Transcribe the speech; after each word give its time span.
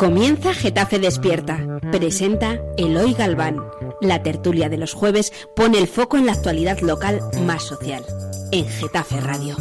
Comienza 0.00 0.54
Getafe 0.54 0.98
Despierta. 0.98 1.60
Presenta 1.92 2.58
Eloy 2.78 3.12
Galván. 3.12 3.58
La 4.00 4.22
tertulia 4.22 4.70
de 4.70 4.78
los 4.78 4.94
jueves 4.94 5.30
pone 5.54 5.76
el 5.76 5.88
foco 5.88 6.16
en 6.16 6.24
la 6.24 6.32
actualidad 6.32 6.80
local 6.80 7.20
más 7.44 7.64
social. 7.64 8.02
En 8.50 8.66
Getafe 8.66 9.20
Radio. 9.20 9.56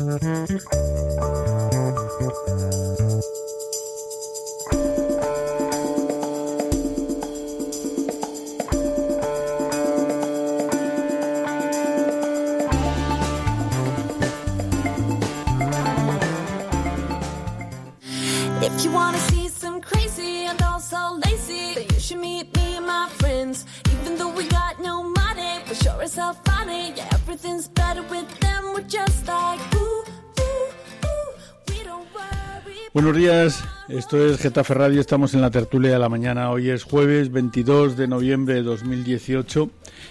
Buenos 33.01 33.15
días, 33.15 33.63
esto 33.87 34.25
es 34.25 34.39
Getafe 34.39 34.73
Radio, 34.73 34.99
estamos 34.99 35.33
en 35.33 35.39
la 35.39 35.49
tertulia 35.49 35.91
de 35.93 35.99
la 35.99 36.09
mañana. 36.09 36.51
Hoy 36.51 36.69
es 36.69 36.83
jueves 36.83 37.31
22 37.31 37.95
de 37.95 38.09
noviembre 38.09 38.55
de 38.55 38.63
2018 38.63 39.69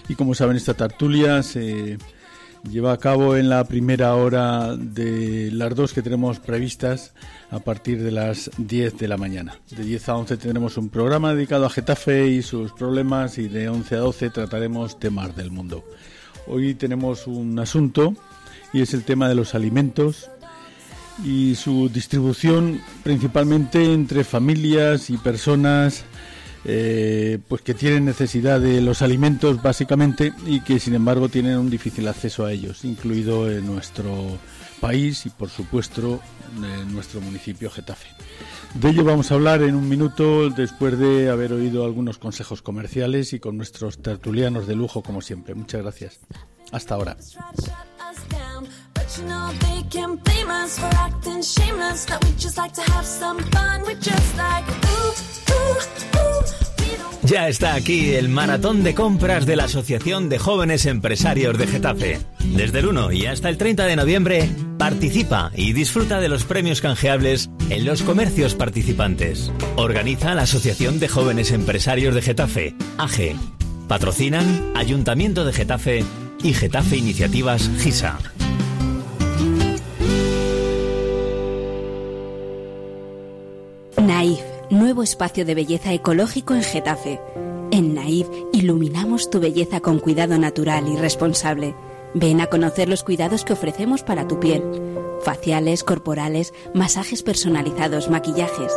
y 0.09 0.15
como 0.15 0.35
saben 0.35 0.57
esta 0.57 0.73
tertulia 0.73 1.43
se 1.43 1.99
lleva 2.67 2.95
a 2.95 2.97
cabo 2.97 3.37
en 3.37 3.51
la 3.51 3.63
primera 3.65 4.15
hora 4.15 4.75
de 4.75 5.51
las 5.53 5.75
dos 5.75 5.93
que 5.93 6.01
tenemos 6.01 6.39
previstas 6.39 7.13
a 7.51 7.59
partir 7.59 8.03
de 8.03 8.11
las 8.11 8.51
10 8.57 8.97
de 8.97 9.07
la 9.09 9.19
mañana. 9.19 9.61
De 9.71 9.85
10 9.85 10.09
a 10.09 10.17
11 10.17 10.39
tendremos 10.39 10.79
un 10.79 10.89
programa 10.89 11.35
dedicado 11.35 11.67
a 11.67 11.71
Getafe 11.71 12.29
y 12.29 12.41
sus 12.41 12.73
problemas 12.73 13.37
y 13.37 13.49
de 13.49 13.69
11 13.69 13.97
a 13.97 13.99
12 13.99 14.31
trataremos 14.31 14.99
temas 14.99 15.37
del 15.37 15.51
mundo. 15.51 15.85
Hoy 16.47 16.73
tenemos 16.73 17.27
un 17.27 17.59
asunto 17.59 18.15
y 18.73 18.81
es 18.81 18.95
el 18.95 19.05
tema 19.05 19.29
de 19.29 19.35
los 19.35 19.55
alimentos 19.55 20.31
y 21.25 21.55
su 21.55 21.89
distribución 21.89 22.81
principalmente 23.03 23.93
entre 23.93 24.25
familias 24.25 25.11
y 25.11 25.17
personas 25.17 26.05
eh, 26.65 27.39
pues 27.49 27.63
que 27.63 27.75
tienen 27.75 28.05
necesidad 28.05 28.61
de 28.61 28.81
los 28.81 29.03
alimentos 29.03 29.63
básicamente 29.63 30.33
y 30.45 30.61
que 30.61 30.81
sin 30.81 30.95
embargo 30.95 31.29
tienen 31.29 31.57
un 31.57 31.71
difícil 31.71 32.07
acceso 32.09 32.45
a 32.45 32.53
ellos, 32.53 32.85
incluido 32.85 33.51
en 33.51 33.67
nuestro 33.67 34.39
país 34.81 35.25
y 35.27 35.31
por 35.31 35.51
supuesto 35.51 36.21
en 36.57 36.93
nuestro 36.93 37.21
municipio 37.21 37.71
Getafe. 37.71 38.09
De 38.75 38.91
ello 38.91 39.05
vamos 39.05 39.31
a 39.31 39.35
hablar 39.35 39.63
en 39.63 39.75
un 39.75 39.89
minuto 39.89 40.51
después 40.51 40.99
de 40.99 41.31
haber 41.31 41.53
oído 41.53 41.85
algunos 41.85 42.19
consejos 42.19 42.61
comerciales 42.61 43.33
y 43.33 43.41
con 43.41 43.57
nuestros 43.57 44.03
tertulianos 44.03 44.67
de 44.67 44.77
lujo 44.77 45.03
como 45.03 45.23
siempre. 45.23 45.55
Muchas 45.55 45.83
gracias. 45.83 46.21
Hasta 46.71 46.95
ahora. 46.97 47.17
Ya 57.23 57.49
está 57.49 57.75
aquí 57.75 58.15
el 58.15 58.29
maratón 58.29 58.83
de 58.83 58.95
compras 58.95 59.47
de 59.47 59.57
la 59.57 59.65
Asociación 59.65 60.29
de 60.29 60.39
Jóvenes 60.39 60.87
Empresarios 60.87 61.57
de 61.59 61.67
Getafe. 61.67 62.21
Desde 62.55 62.79
el 62.81 62.87
1 62.87 63.13
y 63.13 63.27
hasta 63.27 63.49
el 63.49 63.59
30 63.59 63.87
de 63.87 63.97
noviembre, 63.97 64.51
participa 64.79 65.51
y 65.55 65.73
disfruta 65.73 66.21
de 66.21 66.29
los 66.29 66.45
premios 66.45 66.81
canjeables 66.81 67.51
en 67.71 67.85
los 67.85 68.03
comercios 68.03 68.55
participantes. 68.55 69.51
Organiza 69.77 70.35
la 70.35 70.43
Asociación 70.43 71.01
de 71.01 71.09
Jóvenes 71.09 71.51
Empresarios 71.51 72.15
de 72.15 72.23
Getafe, 72.23 72.75
AGE. 72.99 73.37
Patrocinan 73.89 74.73
Ayuntamiento 74.75 75.45
de 75.45 75.53
Getafe 75.53 76.05
y 76.43 76.53
Getafe 76.53 76.97
Iniciativas 76.97 77.71
GISA. 77.79 78.19
Naif, 84.09 84.41
nuevo 84.71 85.03
espacio 85.03 85.45
de 85.45 85.55
belleza 85.55 85.93
ecológico 85.93 86.55
en 86.55 86.63
Getafe. 86.63 87.21
En 87.71 87.95
Naif 87.95 88.27
iluminamos 88.55 89.29
tu 89.29 89.39
belleza 89.39 89.81
con 89.81 89.99
cuidado 89.99 90.39
natural 90.39 90.89
y 90.89 90.97
responsable. 90.97 91.75
Ven 92.15 92.41
a 92.41 92.47
conocer 92.47 92.89
los 92.89 93.05
cuidados 93.05 93.45
que 93.45 93.53
ofrecemos 93.53 94.03
para 94.03 94.27
tu 94.27 94.41
piel. 94.41 94.65
Faciales, 95.21 95.85
corporales, 95.85 96.55
masajes 96.73 97.23
personalizados, 97.23 98.09
maquillajes. 98.09 98.73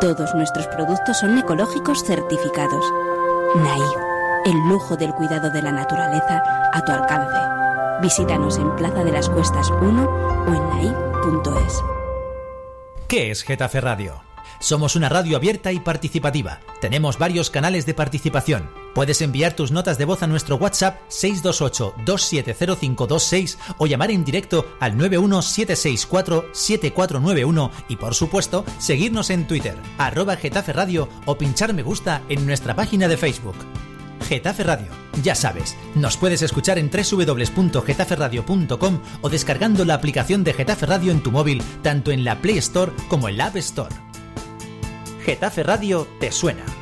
Todos 0.00 0.32
nuestros 0.36 0.68
productos 0.68 1.18
son 1.18 1.36
ecológicos 1.38 2.04
certificados. 2.04 2.84
Naif, 3.56 3.96
el 4.46 4.68
lujo 4.68 4.96
del 4.96 5.12
cuidado 5.14 5.50
de 5.50 5.60
la 5.60 5.72
naturaleza 5.72 6.40
a 6.72 6.84
tu 6.84 6.92
alcance. 6.92 8.00
Visítanos 8.00 8.58
en 8.58 8.76
Plaza 8.76 9.02
de 9.02 9.10
las 9.10 9.28
Cuestas 9.28 9.68
1 9.72 10.04
o 10.46 10.54
en 10.54 10.68
naif.es. 10.68 11.82
¿Qué 13.08 13.32
es 13.32 13.42
Getafe 13.42 13.80
Radio? 13.80 14.31
Somos 14.62 14.94
una 14.94 15.08
radio 15.08 15.36
abierta 15.36 15.72
y 15.72 15.80
participativa. 15.80 16.60
Tenemos 16.80 17.18
varios 17.18 17.50
canales 17.50 17.84
de 17.84 17.94
participación. 17.94 18.70
Puedes 18.94 19.20
enviar 19.20 19.56
tus 19.56 19.72
notas 19.72 19.98
de 19.98 20.04
voz 20.04 20.22
a 20.22 20.28
nuestro 20.28 20.54
WhatsApp 20.54 21.00
628-270526 21.10 23.56
o 23.78 23.88
llamar 23.88 24.12
en 24.12 24.24
directo 24.24 24.64
al 24.78 24.96
91764-7491 24.96 27.70
y 27.88 27.96
por 27.96 28.14
supuesto 28.14 28.64
seguirnos 28.78 29.30
en 29.30 29.48
Twitter, 29.48 29.74
arroba 29.98 30.36
Getafe 30.36 30.72
Radio 30.72 31.08
o 31.26 31.36
pinchar 31.36 31.74
me 31.74 31.82
gusta 31.82 32.22
en 32.28 32.46
nuestra 32.46 32.76
página 32.76 33.08
de 33.08 33.16
Facebook. 33.16 33.56
Getafe 34.28 34.62
Radio. 34.62 34.92
Ya 35.24 35.34
sabes, 35.34 35.76
nos 35.96 36.16
puedes 36.16 36.42
escuchar 36.42 36.78
en 36.78 36.88
www.getaferradio.com 36.88 39.00
o 39.22 39.28
descargando 39.28 39.84
la 39.84 39.94
aplicación 39.94 40.44
de 40.44 40.52
Getafe 40.52 40.86
Radio 40.86 41.10
en 41.10 41.20
tu 41.20 41.32
móvil, 41.32 41.60
tanto 41.82 42.12
en 42.12 42.24
la 42.24 42.40
Play 42.40 42.58
Store 42.58 42.92
como 43.08 43.28
en 43.28 43.38
la 43.38 43.46
App 43.46 43.56
Store. 43.56 44.11
Getafe 45.24 45.62
Radio 45.62 46.04
te 46.18 46.32
suena. 46.32 46.81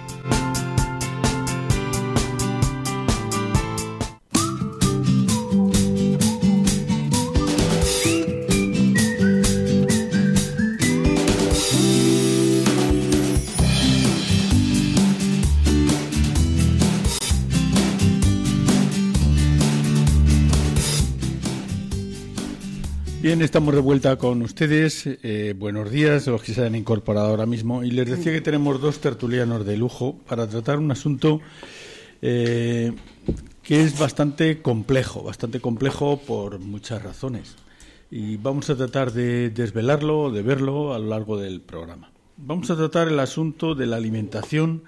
Bien, 23.30 23.42
estamos 23.42 23.72
de 23.76 23.80
vuelta 23.80 24.16
con 24.16 24.42
ustedes. 24.42 25.06
Eh, 25.06 25.54
buenos 25.56 25.88
días, 25.88 26.26
los 26.26 26.42
que 26.42 26.52
se 26.52 26.66
han 26.66 26.74
incorporado 26.74 27.28
ahora 27.28 27.46
mismo. 27.46 27.84
Y 27.84 27.92
les 27.92 28.10
decía 28.10 28.32
que 28.32 28.40
tenemos 28.40 28.80
dos 28.80 28.98
tertulianos 28.98 29.64
de 29.64 29.76
lujo 29.76 30.18
para 30.26 30.48
tratar 30.48 30.78
un 30.78 30.90
asunto 30.90 31.40
eh, 32.22 32.92
que 33.62 33.82
es 33.82 33.96
bastante 33.96 34.60
complejo, 34.60 35.22
bastante 35.22 35.60
complejo 35.60 36.16
por 36.16 36.58
muchas 36.58 37.04
razones. 37.04 37.54
Y 38.10 38.36
vamos 38.36 38.68
a 38.68 38.74
tratar 38.74 39.12
de 39.12 39.50
desvelarlo, 39.50 40.32
de 40.32 40.42
verlo 40.42 40.92
a 40.92 40.98
lo 40.98 41.06
largo 41.06 41.38
del 41.38 41.60
programa. 41.60 42.10
Vamos 42.36 42.68
a 42.72 42.76
tratar 42.76 43.06
el 43.06 43.20
asunto 43.20 43.76
de 43.76 43.86
la 43.86 43.94
alimentación 43.94 44.82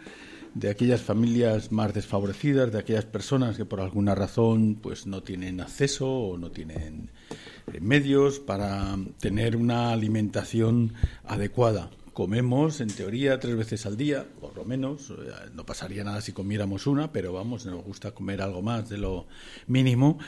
de 0.54 0.70
aquellas 0.70 1.00
familias 1.00 1.72
más 1.72 1.94
desfavorecidas, 1.94 2.72
de 2.72 2.78
aquellas 2.78 3.06
personas 3.06 3.56
que 3.56 3.64
por 3.64 3.80
alguna 3.80 4.14
razón 4.14 4.78
pues 4.80 5.06
no 5.06 5.22
tienen 5.22 5.60
acceso 5.60 6.08
o 6.08 6.38
no 6.38 6.50
tienen 6.50 7.10
eh, 7.72 7.80
medios 7.80 8.38
para 8.38 8.96
tener 9.18 9.56
una 9.56 9.92
alimentación 9.92 10.92
adecuada. 11.24 11.90
Comemos, 12.12 12.82
en 12.82 12.88
teoría, 12.88 13.40
tres 13.40 13.56
veces 13.56 13.86
al 13.86 13.96
día, 13.96 14.26
por 14.40 14.54
lo 14.54 14.66
menos. 14.66 15.10
Eh, 15.10 15.14
no 15.54 15.64
pasaría 15.64 16.04
nada 16.04 16.20
si 16.20 16.32
comiéramos 16.32 16.86
una, 16.86 17.10
pero 17.10 17.32
vamos, 17.32 17.64
nos 17.64 17.82
gusta 17.82 18.10
comer 18.10 18.42
algo 18.42 18.60
más 18.60 18.90
de 18.90 18.98
lo 18.98 19.26
mínimo. 19.66 20.18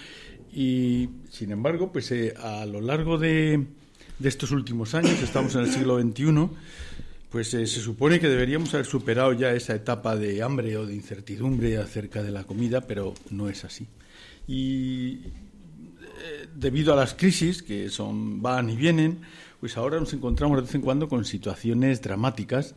Y, 0.51 1.11
sin 1.29 1.51
embargo, 1.51 1.93
pues 1.93 2.11
eh, 2.13 2.33
a 2.39 2.65
lo 2.65 2.81
largo 2.81 3.19
de, 3.19 3.67
de 4.19 4.29
estos 4.29 4.51
últimos 4.53 4.95
años, 4.95 5.21
estamos 5.23 5.55
en 5.57 5.63
el 5.63 5.71
siglo 5.71 6.01
XXI, 6.01 6.49
pues 7.35 7.49
se 7.49 7.67
supone 7.67 8.21
que 8.21 8.29
deberíamos 8.29 8.73
haber 8.75 8.87
superado 8.87 9.33
ya 9.33 9.53
esa 9.55 9.75
etapa 9.75 10.15
de 10.15 10.41
hambre 10.41 10.77
o 10.77 10.87
de 10.87 10.95
incertidumbre 10.95 11.79
acerca 11.79 12.23
de 12.23 12.31
la 12.31 12.45
comida, 12.45 12.83
pero 12.83 13.13
no 13.31 13.49
es 13.49 13.65
así. 13.65 13.89
Y 14.47 15.19
debido 16.55 16.93
a 16.93 16.97
las 16.97 17.15
crisis 17.15 17.65
que 17.65 17.91
son 17.91 18.41
van 18.41 18.71
y 18.71 18.77
vienen, 18.77 19.19
pues 19.59 19.77
ahora 19.77 19.99
nos 19.99 20.13
encontramos 20.13 20.59
de 20.59 20.63
vez 20.63 20.77
en 20.77 20.83
cuando 20.83 21.09
con 21.09 21.25
situaciones 21.25 22.03
dramáticas 22.03 22.77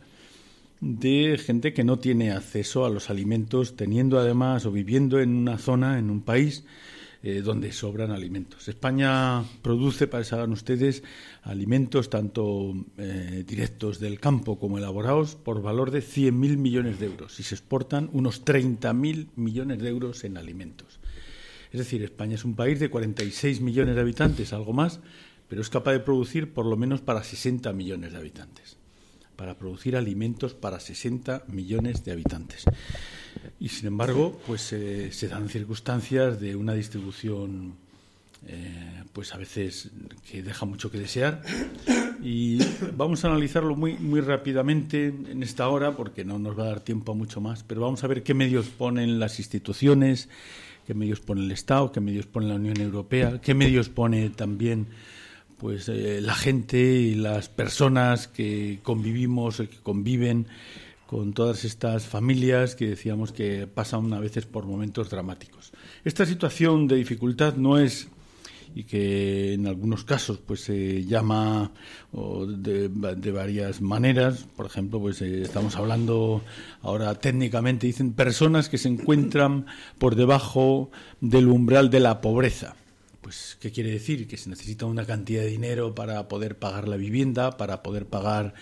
de 0.80 1.38
gente 1.40 1.72
que 1.72 1.84
no 1.84 2.00
tiene 2.00 2.32
acceso 2.32 2.84
a 2.84 2.90
los 2.90 3.10
alimentos, 3.10 3.76
teniendo 3.76 4.18
además 4.18 4.66
o 4.66 4.72
viviendo 4.72 5.20
en 5.20 5.36
una 5.36 5.58
zona, 5.58 6.00
en 6.00 6.10
un 6.10 6.22
país 6.22 6.64
eh, 7.22 7.42
donde 7.42 7.72
sobran 7.72 8.12
alimentos. 8.12 8.68
España 8.68 9.42
produce, 9.62 10.06
para 10.06 10.22
que 10.22 10.52
ustedes, 10.52 11.02
alimentos 11.42 12.10
tanto 12.10 12.74
eh, 12.96 13.44
directos 13.44 13.98
del 13.98 14.20
campo 14.20 14.58
como 14.60 14.78
elaborados 14.78 15.34
por 15.34 15.60
valor 15.60 15.90
de 15.90 16.00
100.000 16.00 16.32
millones 16.56 17.00
de 17.00 17.06
euros 17.06 17.40
y 17.40 17.42
se 17.42 17.56
exportan 17.56 18.08
unos 18.12 18.44
30.000 18.44 19.30
millones 19.34 19.78
de 19.80 19.88
euros 19.88 20.22
en 20.22 20.36
alimentos. 20.36 21.00
Es 21.72 21.78
decir, 21.78 22.02
España 22.04 22.36
es 22.36 22.44
un 22.44 22.54
país 22.54 22.78
de 22.78 22.88
46 22.88 23.60
millones 23.62 23.96
de 23.96 24.00
habitantes, 24.00 24.52
algo 24.52 24.72
más, 24.72 25.00
pero 25.48 25.60
es 25.60 25.70
capaz 25.70 25.92
de 25.92 26.00
producir 26.00 26.52
por 26.52 26.66
lo 26.66 26.76
menos 26.76 27.00
para 27.00 27.24
60 27.24 27.72
millones 27.72 28.12
de 28.12 28.18
habitantes, 28.18 28.76
para 29.34 29.58
producir 29.58 29.96
alimentos 29.96 30.54
para 30.54 30.78
60 30.78 31.44
millones 31.48 32.04
de 32.04 32.12
habitantes. 32.12 32.64
Y 33.60 33.68
sin 33.68 33.88
embargo, 33.88 34.40
pues 34.46 34.72
eh, 34.72 35.10
se 35.12 35.28
dan 35.28 35.48
circunstancias 35.48 36.40
de 36.40 36.54
una 36.56 36.74
distribución, 36.74 37.74
eh, 38.46 39.02
pues 39.12 39.34
a 39.34 39.38
veces 39.38 39.90
que 40.30 40.42
deja 40.42 40.66
mucho 40.66 40.90
que 40.90 40.98
desear. 40.98 41.42
Y 42.22 42.58
vamos 42.96 43.24
a 43.24 43.28
analizarlo 43.28 43.76
muy, 43.76 43.94
muy 43.94 44.20
rápidamente 44.20 45.06
en 45.06 45.42
esta 45.42 45.68
hora, 45.68 45.96
porque 45.96 46.24
no 46.24 46.38
nos 46.38 46.58
va 46.58 46.64
a 46.64 46.68
dar 46.68 46.80
tiempo 46.80 47.12
a 47.12 47.14
mucho 47.14 47.40
más, 47.40 47.62
pero 47.62 47.80
vamos 47.80 48.02
a 48.02 48.06
ver 48.08 48.22
qué 48.22 48.34
medios 48.34 48.66
ponen 48.66 49.20
las 49.20 49.38
instituciones, 49.38 50.28
qué 50.86 50.94
medios 50.94 51.20
pone 51.20 51.42
el 51.42 51.52
Estado, 51.52 51.92
qué 51.92 52.00
medios 52.00 52.26
pone 52.26 52.48
la 52.48 52.56
Unión 52.56 52.80
Europea, 52.80 53.40
qué 53.40 53.54
medios 53.54 53.88
pone 53.88 54.30
también 54.30 54.88
pues 55.58 55.88
eh, 55.88 56.20
la 56.20 56.34
gente 56.34 56.78
y 56.78 57.14
las 57.14 57.48
personas 57.48 58.28
que 58.28 58.78
convivimos, 58.82 59.58
que 59.58 59.68
conviven 59.82 60.46
con 61.08 61.32
todas 61.32 61.64
estas 61.64 62.04
familias 62.04 62.76
que 62.76 62.86
decíamos 62.86 63.32
que 63.32 63.66
pasan 63.66 64.12
a 64.12 64.20
veces 64.20 64.44
por 64.44 64.66
momentos 64.66 65.08
dramáticos. 65.08 65.72
Esta 66.04 66.26
situación 66.26 66.86
de 66.86 66.96
dificultad 66.96 67.56
no 67.56 67.78
es 67.78 68.08
y 68.74 68.84
que 68.84 69.54
en 69.54 69.66
algunos 69.66 70.04
casos 70.04 70.36
pues 70.36 70.60
se 70.60 71.06
llama 71.06 71.72
de, 72.12 73.32
varias 73.32 73.80
maneras 73.80 74.46
por 74.54 74.66
ejemplo 74.66 75.00
pues 75.00 75.22
eh, 75.22 75.40
estamos 75.40 75.76
hablando 75.76 76.42
ahora 76.82 77.14
técnicamente 77.14 77.86
dicen 77.86 78.12
personas 78.12 78.68
que 78.68 78.76
se 78.76 78.88
encuentran 78.88 79.64
por 79.96 80.14
debajo 80.14 80.90
del 81.22 81.48
umbral 81.48 81.88
de 81.88 82.00
la 82.00 82.20
pobreza 82.20 82.76
pues 83.22 83.56
qué 83.58 83.72
quiere 83.72 83.90
decir 83.90 84.28
que 84.28 84.36
se 84.36 84.50
necesita 84.50 84.84
una 84.84 85.06
cantidad 85.06 85.40
de 85.40 85.48
dinero 85.48 85.94
para 85.94 86.28
poder 86.28 86.58
pagar 86.58 86.86
la 86.86 86.96
vivienda 86.96 87.56
para 87.56 87.82
poder 87.82 88.04
pagar 88.04 88.52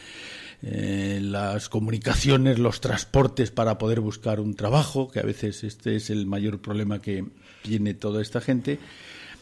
eh, 0.68 1.20
las 1.22 1.68
comunicaciones, 1.68 2.58
los 2.58 2.80
transportes 2.80 3.52
para 3.52 3.78
poder 3.78 4.00
buscar 4.00 4.40
un 4.40 4.54
trabajo, 4.54 5.08
que 5.08 5.20
a 5.20 5.22
veces 5.22 5.62
este 5.62 5.94
es 5.94 6.10
el 6.10 6.26
mayor 6.26 6.60
problema 6.60 7.00
que 7.00 7.24
tiene 7.62 7.94
toda 7.94 8.20
esta 8.20 8.40
gente. 8.40 8.80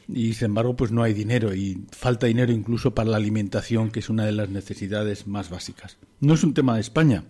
Y 0.06 0.34
sin 0.34 0.46
embargo, 0.46 0.76
pues 0.76 0.92
no 0.92 1.02
hay 1.02 1.14
dinero 1.14 1.54
y 1.54 1.82
falta 1.92 2.26
dinero 2.26 2.52
incluso 2.52 2.94
para 2.94 3.08
la 3.08 3.16
alimentación, 3.16 3.90
que 3.90 4.00
es 4.00 4.10
una 4.10 4.26
de 4.26 4.32
las 4.32 4.50
necesidades 4.50 5.26
más 5.26 5.48
básicas. 5.48 5.96
No 6.20 6.34
es 6.34 6.44
un 6.44 6.52
tema 6.52 6.74
de 6.74 6.82
España. 6.82 7.24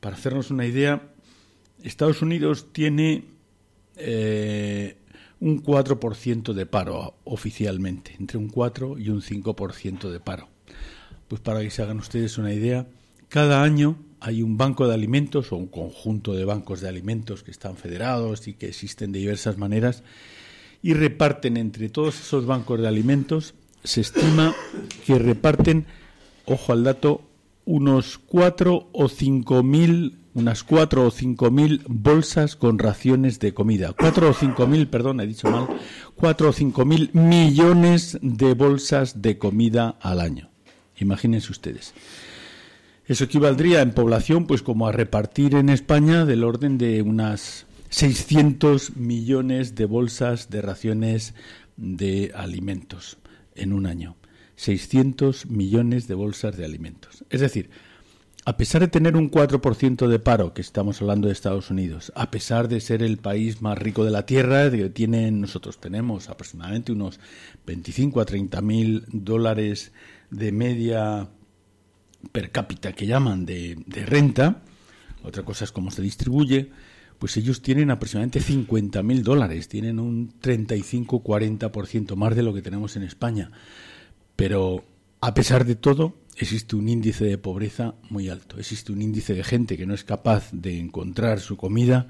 Para 0.00 0.16
hacernos 0.16 0.50
una 0.50 0.66
idea, 0.66 1.02
Estados 1.80 2.22
Unidos 2.22 2.72
tiene 2.72 3.22
eh, 3.98 4.96
un 5.38 5.62
4% 5.62 6.54
de 6.54 6.66
paro 6.66 7.14
oficialmente, 7.22 8.16
entre 8.18 8.38
un 8.38 8.48
4 8.48 8.98
y 8.98 9.10
un 9.10 9.22
5% 9.22 10.10
de 10.10 10.18
paro. 10.18 10.48
Pues 11.28 11.40
para 11.40 11.60
que 11.60 11.70
se 11.70 11.82
hagan 11.82 11.98
ustedes 11.98 12.36
una 12.36 12.52
idea, 12.52 12.88
cada 13.32 13.62
año 13.62 13.96
hay 14.20 14.42
un 14.42 14.58
banco 14.58 14.86
de 14.86 14.92
alimentos 14.92 15.52
o 15.52 15.56
un 15.56 15.66
conjunto 15.66 16.34
de 16.34 16.44
bancos 16.44 16.82
de 16.82 16.88
alimentos 16.90 17.42
que 17.42 17.50
están 17.50 17.76
federados 17.78 18.46
y 18.46 18.52
que 18.52 18.68
existen 18.68 19.10
de 19.10 19.20
diversas 19.20 19.56
maneras 19.56 20.02
y 20.82 20.92
reparten 20.92 21.56
entre 21.56 21.88
todos 21.88 22.20
esos 22.20 22.44
bancos 22.44 22.82
de 22.82 22.88
alimentos, 22.88 23.54
se 23.84 24.02
estima 24.02 24.54
que 25.06 25.18
reparten, 25.18 25.86
ojo 26.44 26.74
al 26.74 26.84
dato, 26.84 27.22
unos 27.64 28.18
cuatro 28.18 28.90
o 28.92 29.08
cinco 29.08 29.62
mil, 29.62 30.18
unas 30.34 30.62
cuatro 30.62 31.06
o 31.06 31.10
cinco 31.10 31.50
mil 31.50 31.80
bolsas 31.88 32.54
con 32.54 32.78
raciones 32.78 33.40
de 33.40 33.54
comida. 33.54 33.94
Cuatro 33.98 34.28
o 34.28 34.34
cinco 34.34 34.66
mil, 34.66 34.88
perdón, 34.88 35.20
he 35.20 35.26
dicho 35.26 35.50
mal, 35.50 35.68
cuatro 36.16 36.50
o 36.50 36.52
cinco 36.52 36.84
mil 36.84 37.08
millones 37.14 38.18
de 38.20 38.52
bolsas 38.52 39.22
de 39.22 39.38
comida 39.38 39.96
al 40.02 40.20
año. 40.20 40.50
Imagínense 40.98 41.50
ustedes. 41.50 41.94
Eso 43.12 43.24
equivaldría 43.24 43.82
en 43.82 43.90
población 43.90 44.46
pues 44.46 44.62
como 44.62 44.88
a 44.88 44.92
repartir 44.92 45.54
en 45.54 45.68
España 45.68 46.24
del 46.24 46.44
orden 46.44 46.78
de 46.78 47.02
unas 47.02 47.66
600 47.90 48.96
millones 48.96 49.74
de 49.74 49.84
bolsas 49.84 50.48
de 50.48 50.62
raciones 50.62 51.34
de 51.76 52.32
alimentos 52.34 53.18
en 53.54 53.74
un 53.74 53.84
año. 53.84 54.16
600 54.56 55.44
millones 55.44 56.08
de 56.08 56.14
bolsas 56.14 56.56
de 56.56 56.64
alimentos. 56.64 57.26
Es 57.28 57.42
decir, 57.42 57.68
a 58.46 58.56
pesar 58.56 58.80
de 58.80 58.88
tener 58.88 59.14
un 59.14 59.30
4% 59.30 60.08
de 60.08 60.18
paro, 60.18 60.54
que 60.54 60.62
estamos 60.62 61.02
hablando 61.02 61.26
de 61.26 61.34
Estados 61.34 61.70
Unidos, 61.70 62.14
a 62.16 62.30
pesar 62.30 62.68
de 62.68 62.80
ser 62.80 63.02
el 63.02 63.18
país 63.18 63.60
más 63.60 63.76
rico 63.76 64.06
de 64.06 64.10
la 64.10 64.24
Tierra, 64.24 64.70
que 64.70 65.06
nosotros 65.06 65.78
tenemos 65.78 66.30
aproximadamente 66.30 66.92
unos 66.92 67.20
25 67.66 68.22
a 68.22 68.24
30 68.24 68.62
mil 68.62 69.04
dólares 69.08 69.92
de 70.30 70.50
media 70.50 71.28
per 72.30 72.50
cápita 72.50 72.92
que 72.92 73.06
llaman 73.06 73.44
de, 73.44 73.76
renta, 74.06 74.62
otra 75.22 75.42
cosa 75.42 75.64
es 75.64 75.72
cómo 75.72 75.90
se 75.90 76.02
distribuye, 76.02 76.70
pues 77.18 77.36
ellos 77.36 77.62
tienen 77.62 77.90
aproximadamente 77.90 78.40
50.000 78.40 79.22
dólares, 79.22 79.68
tienen 79.68 79.98
un 79.98 80.32
35-40% 80.40 82.16
más 82.16 82.34
de 82.34 82.42
lo 82.42 82.52
que 82.52 82.62
tenemos 82.62 82.96
en 82.96 83.04
España. 83.04 83.50
Pero 84.36 84.84
a 85.20 85.34
pesar 85.34 85.64
de 85.64 85.76
todo, 85.76 86.14
existe 86.36 86.74
un 86.74 86.88
índice 86.88 87.24
de 87.24 87.38
pobreza 87.38 87.94
muy 88.10 88.28
alto, 88.28 88.58
existe 88.58 88.92
un 88.92 89.02
índice 89.02 89.34
de 89.34 89.44
gente 89.44 89.76
que 89.76 89.86
no 89.86 89.94
es 89.94 90.04
capaz 90.04 90.50
de 90.52 90.78
encontrar 90.78 91.40
su 91.40 91.56
comida 91.56 92.08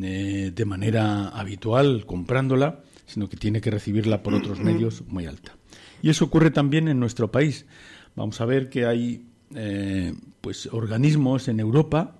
eh, 0.00 0.52
de 0.54 0.64
manera 0.64 1.28
habitual 1.28 2.06
comprándola, 2.06 2.80
sino 3.06 3.28
que 3.28 3.36
tiene 3.36 3.60
que 3.60 3.70
recibirla 3.70 4.22
por 4.22 4.34
otros 4.34 4.60
medios 4.64 5.02
muy 5.08 5.26
alta. 5.26 5.56
Y 6.02 6.10
eso 6.10 6.24
ocurre 6.24 6.50
también 6.50 6.88
en 6.88 7.00
nuestro 7.00 7.30
país. 7.30 7.66
Vamos 8.14 8.40
a 8.40 8.46
ver 8.46 8.68
que 8.68 8.86
hay 8.86 9.27
eh, 9.54 10.14
pues 10.40 10.66
organismos 10.72 11.48
en 11.48 11.60
Europa 11.60 12.16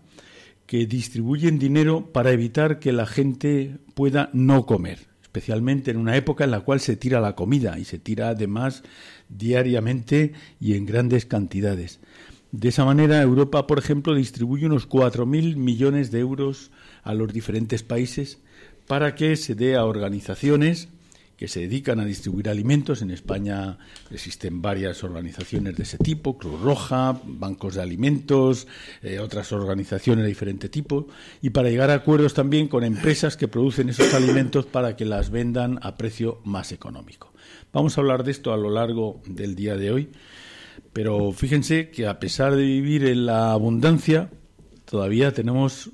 que 0.67 0.87
distribuyen 0.87 1.59
dinero 1.59 2.13
para 2.13 2.31
evitar 2.31 2.79
que 2.79 2.93
la 2.93 3.07
gente 3.07 3.79
pueda 3.95 4.29
no 4.33 4.67
comer, 4.67 5.07
especialmente 5.23 5.91
en 5.91 5.97
una 5.97 6.17
época 6.17 6.45
en 6.45 6.51
la 6.51 6.61
cual 6.61 6.81
se 6.81 6.97
tira 6.97 7.21
la 7.21 7.35
comida 7.35 7.79
y 7.79 7.85
se 7.85 7.99
tira 7.99 8.29
además 8.29 8.83
diariamente 9.29 10.33
y 10.61 10.75
en 10.75 10.85
grandes 10.85 11.25
cantidades. 11.25 12.01
De 12.53 12.69
esa 12.69 12.85
manera, 12.85 13.21
Europa, 13.23 13.67
por 13.67 13.79
ejemplo, 13.79 14.15
distribuye 14.15 14.67
unos 14.67 14.89
4.000 14.89 15.57
millones 15.57 16.11
de 16.11 16.21
euros 16.21 16.71
a 17.03 17.15
los 17.15 17.33
diferentes 17.33 17.83
países 17.83 18.39
para 18.87 19.15
que 19.15 19.37
se 19.37 19.55
dé 19.55 19.77
a 19.77 19.85
organizaciones 19.85 20.89
que 21.39 21.47
se 21.47 21.61
dedican 21.61 22.01
a 22.01 22.05
distribuir 22.05 22.49
alimentos. 22.49 23.01
En 23.01 23.13
España 23.13 23.79
existen 24.11 24.61
varias 24.61 25.05
organizaciones 25.05 25.77
de 25.77 25.85
ese 25.85 25.97
tipo, 25.97 26.37
Cruz 26.37 26.61
Roja, 26.61 27.21
bancos 27.25 27.77
de 27.77 27.83
alimentos, 27.83 28.67
eh, 29.03 29.21
otras 29.21 29.53
organizaciones 29.53 30.25
de 30.25 30.29
diferente 30.31 30.69
tipo, 30.69 31.07
y 31.41 31.51
para 31.51 31.71
llegar 31.71 31.91
a 31.91 31.95
acuerdos 31.95 32.35
también 32.35 32.67
con 32.67 32.83
empresas 32.83 33.37
que 33.37 33.47
producen 33.47 33.89
esos 33.89 34.13
alimentos 34.15 34.67
para 34.67 34.97
que 34.97 35.05
las 35.05 35.31
vendan 35.31 35.79
a 35.83 35.97
precio 35.97 36.41
más 36.45 36.73
económico. 36.73 37.33
Vamos 37.73 37.97
a 37.97 38.01
hablar 38.01 38.25
de 38.25 38.33
esto 38.33 38.53
a 38.53 38.57
lo 38.57 38.71
largo 38.71 39.23
del 39.25 39.55
día 39.55 39.77
de 39.77 39.93
hoy, 39.93 40.11
pero 40.93 41.31
fíjense 41.31 41.91
que 41.91 42.09
a 42.09 42.19
pesar 42.19 42.57
de 42.57 42.65
vivir 42.65 43.05
en 43.05 43.27
la 43.27 43.53
abundancia, 43.53 44.29
todavía 44.87 45.33
tenemos 45.33 45.91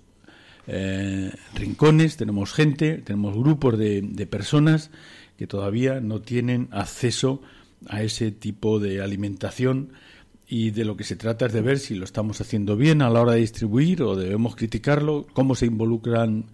eh, 0.66 1.30
rincones, 1.54 2.16
tenemos 2.16 2.54
gente, 2.54 3.02
tenemos 3.04 3.36
grupos 3.36 3.76
de 3.76 4.26
personas 4.30 4.90
que 5.37 5.47
todavía 5.47 6.00
no 6.00 6.21
tienen 6.21 6.69
acceso 6.71 7.43
a 7.88 8.03
ese 8.03 8.31
tipo 8.31 8.79
de 8.79 9.03
alimentación 9.03 9.93
y 10.47 10.71
de 10.71 10.85
lo 10.85 10.97
que 10.97 11.05
se 11.05 11.17
trata 11.17 11.47
es 11.47 11.53
de 11.53 11.62
ver 11.62 11.79
si 11.79 11.95
lo 11.95 12.05
estamos 12.05 12.41
haciendo 12.41 12.76
bien 12.76 13.03
a 13.03 13.11
la 13.11 13.21
hora 13.21 13.33
de 13.33 13.41
distribuir 13.41 14.03
o 14.03 14.14
debemos 14.14 14.57
criticarlo, 14.57 15.26
cómo 15.33 15.55
se 15.55 15.67
involucran 15.67 16.47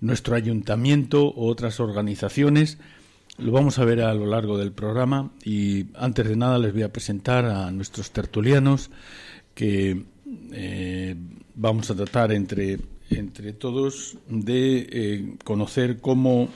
nuestro 0.00 0.36
ayuntamiento 0.36 1.32
u 1.34 1.46
otras 1.46 1.80
organizaciones. 1.80 2.78
Lo 3.38 3.52
vamos 3.52 3.78
a 3.78 3.84
ver 3.84 4.02
a 4.02 4.12
lo 4.12 4.26
largo 4.26 4.58
del 4.58 4.72
programa 4.72 5.32
y 5.44 5.86
antes 5.94 6.28
de 6.28 6.36
nada 6.36 6.58
les 6.58 6.72
voy 6.72 6.82
a 6.82 6.92
presentar 6.92 7.46
a 7.46 7.70
nuestros 7.70 8.10
tertulianos 8.10 8.90
que 9.54 10.04
eh, 10.52 11.16
vamos 11.54 11.90
a 11.90 11.94
tratar 11.94 12.32
entre, 12.32 12.78
entre 13.08 13.52
todos 13.54 14.18
de 14.28 14.86
eh, 14.90 15.34
conocer 15.44 16.00
cómo 16.00 16.48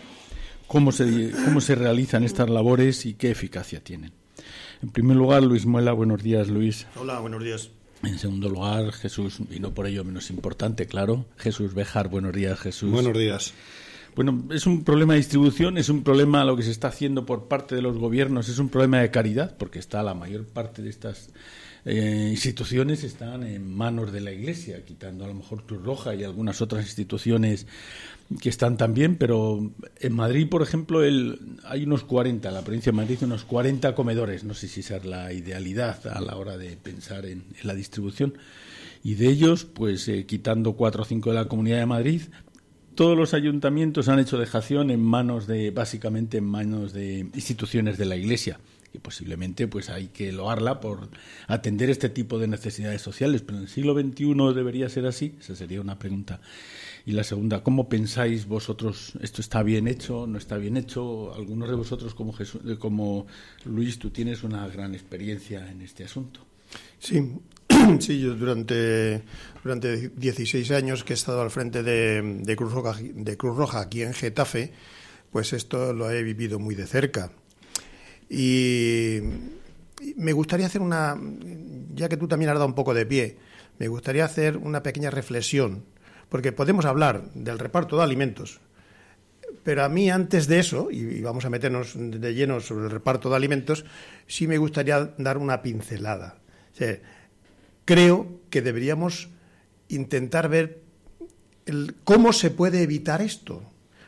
cómo 0.67 0.93
se, 0.93 1.33
cómo 1.45 1.61
se 1.61 1.75
realizan 1.75 2.25
estas 2.25 2.51
labores 2.51 3.07
y 3.07 3.15
qué 3.15 3.31
eficacia 3.31 3.83
tienen. 3.83 4.13
En 4.83 4.91
primer 4.91 5.17
lugar, 5.17 5.43
Luis 5.43 5.67
Muela, 5.67 5.93
buenos 5.93 6.23
días, 6.23 6.49
Luis. 6.49 6.87
Hola, 6.97 7.21
buenos 7.21 7.43
días. 7.43 7.71
En 8.03 8.19
segundo 8.19 8.49
lugar, 8.49 8.93
Jesús, 8.93 9.39
y 9.51 9.61
no 9.61 9.73
por 9.73 9.87
ello 9.87 10.05
menos 10.05 10.31
importante, 10.31 10.87
claro, 10.87 11.25
Jesús 11.37 11.73
Bejar, 11.75 12.09
buenos 12.09 12.35
días, 12.35 12.61
Jesús. 12.61 12.91
Buenos 12.91 13.17
días. 13.17 13.55
Bueno, 14.15 14.45
es 14.51 14.67
un 14.67 14.85
problema 14.85 15.15
de 15.15 15.21
distribución, 15.21 15.79
es 15.79 15.89
un 15.89 16.05
problema 16.05 16.45
lo 16.45 16.57
que 16.57 16.63
se 16.63 16.71
está 16.71 16.89
haciendo 16.89 17.25
por 17.27 17.49
parte 17.49 17.75
de 17.75 17.83
los 17.83 17.97
gobiernos, 17.97 18.49
es 18.49 18.59
un 18.59 18.69
problema 18.69 19.01
de 19.01 19.11
caridad, 19.11 19.57
porque 19.57 19.79
está 19.79 20.03
la 20.03 20.15
mayor 20.15 20.45
parte 20.45 20.83
de 20.83 20.91
estas 20.91 21.31
eh, 21.87 22.29
instituciones 22.31 23.05
están 23.05 23.43
en 23.43 23.75
manos 23.77 24.11
de 24.11 24.23
la 24.23 24.33
Iglesia, 24.33 24.85
quitando 24.87 25.25
a 25.25 25.29
lo 25.29 25.35
mejor 25.35 25.65
Cruz 25.67 25.83
Roja 25.83 26.15
y 26.15 26.25
algunas 26.25 26.63
otras 26.63 26.85
instituciones 26.85 27.67
que 28.41 28.49
están 28.49 28.79
también, 28.79 29.17
pero 29.17 29.71
en 30.01 30.15
Madrid, 30.15 30.49
por 30.49 30.63
ejemplo, 30.63 31.05
el, 31.05 31.59
hay 31.65 31.85
unos 31.85 32.05
40, 32.05 32.49
en 32.49 32.55
la 32.55 32.63
provincia 32.63 32.91
de 32.91 32.97
Madrid, 32.97 33.19
unos 33.21 33.45
40 33.45 33.95
comedores. 33.95 34.45
No 34.45 34.55
sé 34.55 34.67
si 34.69 34.81
esa 34.81 34.97
es 34.97 35.05
la 35.05 35.31
idealidad 35.35 36.07
a 36.07 36.21
la 36.23 36.37
hora 36.37 36.57
de 36.57 36.77
pensar 36.79 37.27
en, 37.27 37.45
la 37.63 37.75
distribución. 37.75 38.39
Y 39.03 39.17
de 39.17 39.29
ellos, 39.29 39.67
pues 39.67 40.09
eh, 40.09 40.25
quitando 40.25 40.73
cuatro 40.73 41.03
o 41.03 41.05
cinco 41.05 41.31
de 41.31 41.37
la 41.37 41.49
Comunidad 41.49 41.81
de 41.81 41.87
Madrid, 41.87 42.23
todos 42.95 43.19
los 43.19 43.35
ayuntamientos 43.35 44.09
han 44.09 44.21
hecho 44.21 44.39
dejación 44.39 44.91
en 44.91 45.03
manos 45.03 45.47
de, 45.47 45.71
básicamente 45.71 46.39
en 46.39 46.45
manos 46.45 46.95
de 46.95 47.19
instituciones 47.35 47.99
de 47.99 48.07
la 48.07 48.17
Iglesia 48.17 48.59
y 48.95 48.99
posiblemente 48.99 49.67
pues 49.67 49.91
hay 49.91 50.09
que 50.09 50.33
loarla 50.33 50.81
por 50.81 51.11
atender 51.49 51.91
este 51.91 52.09
tipo 52.09 52.39
de 52.39 52.49
necesidades 52.49 53.03
sociales, 53.03 53.43
pero 53.43 53.59
en 53.59 53.65
el 53.65 53.69
siglo 53.69 53.93
XXI 53.95 54.55
debería 54.55 54.89
ser 54.89 55.07
así, 55.07 55.35
esa 55.41 55.57
sería 55.57 55.81
una 55.81 55.99
pregunta. 55.99 56.41
Y 57.05 57.13
la 57.13 57.25
segunda, 57.25 57.63
¿cómo 57.63 57.89
pensáis 57.89 58.47
vosotros 58.47 59.13
esto 59.21 59.43
está 59.43 59.63
bien 59.63 59.89
hecho, 59.89 60.27
no 60.27 60.39
está 60.39 60.57
bien 60.57 60.77
hecho? 60.77 61.35
Algunos 61.35 61.69
de 61.69 61.75
vosotros 61.75 62.15
como, 62.15 62.35
eh, 62.39 62.77
como 62.79 63.27
Luis, 63.65 63.99
tú 63.99 64.11
tienes 64.11 64.43
una 64.43 64.67
gran 64.69 64.95
experiencia 64.95 65.71
en 65.71 65.83
este 65.83 66.05
asunto. 66.05 66.47
Sí, 66.99 67.33
sí, 68.01 68.21
yo 68.21 68.35
durante, 68.35 69.23
durante 69.63 70.09
16 70.09 70.71
años 70.71 71.05
que 71.05 71.13
he 71.13 71.17
estado 71.17 71.43
al 71.43 71.51
frente 71.51 71.83
de, 71.83 72.23
de, 72.23 72.57
Cruz 72.57 72.73
Roja, 72.73 72.97
de 73.03 73.37
Cruz 73.37 73.57
Roja 73.57 73.81
aquí 73.81 74.03
en 74.03 74.15
Getafe, 74.15 74.73
pues 75.31 75.53
esto 75.53 75.93
lo 75.93 76.11
he 76.11 76.23
vivido 76.23 76.59
muy 76.59 76.75
de 76.75 76.87
cerca. 76.87 77.33
Y 78.29 79.21
me 80.17 80.33
gustaría 80.33 80.67
hacer 80.67 80.81
una, 80.81 81.19
ya 81.95 82.09
que 82.09 82.17
tú 82.17 82.29
también 82.29 82.51
has 82.51 82.55
dado 82.55 82.67
un 82.67 82.75
poco 82.75 82.95
de 82.95 83.07
pie, 83.07 83.37
me 83.79 83.89
gustaría 83.89 84.25
hacer 84.25 84.57
una 84.57 84.83
pequeña 84.83 85.11
reflexión 85.11 85.85
porque 86.29 86.53
podemos 86.53 86.85
hablar 86.85 87.31
del 87.35 87.59
reparto 87.59 87.97
de 87.97 88.03
alimentos, 88.03 88.61
pero 89.63 89.85
a 89.85 89.89
mí 89.89 90.11
antes 90.11 90.47
de 90.47 90.59
eso, 90.59 90.91
y 90.91 91.21
vamos 91.23 91.45
a 91.45 91.51
meternos 91.51 91.93
de 91.95 92.35
lleno 92.35 92.61
sobre 92.61 92.87
el 92.87 92.91
reparto 92.91 93.31
de 93.31 93.37
alimentos, 93.37 93.85
sí 94.27 94.47
me 94.47 94.59
gustaría 94.59 95.15
dar 95.17 95.39
una 95.39 95.63
pincelada. 95.63 96.39
creo 97.85 98.41
que 98.51 98.63
deberíamos 98.63 99.29
intentar 99.89 100.49
ver 100.49 100.81
cómo 102.05 102.33
se 102.33 102.51
puede 102.51 102.83
evitar 102.83 103.23
esto. 103.23 103.63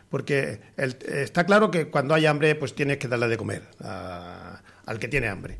Porque 0.08 0.60
está 0.76 1.44
claro 1.44 1.70
que 1.70 1.88
cuando 1.88 2.14
hay 2.14 2.26
hambre, 2.26 2.54
pues 2.54 2.74
tienes 2.74 2.98
que 2.98 3.08
darle 3.08 3.28
de 3.28 3.36
comer 3.36 3.62
al 3.80 4.98
que 4.98 5.08
tiene 5.08 5.28
hambre. 5.28 5.58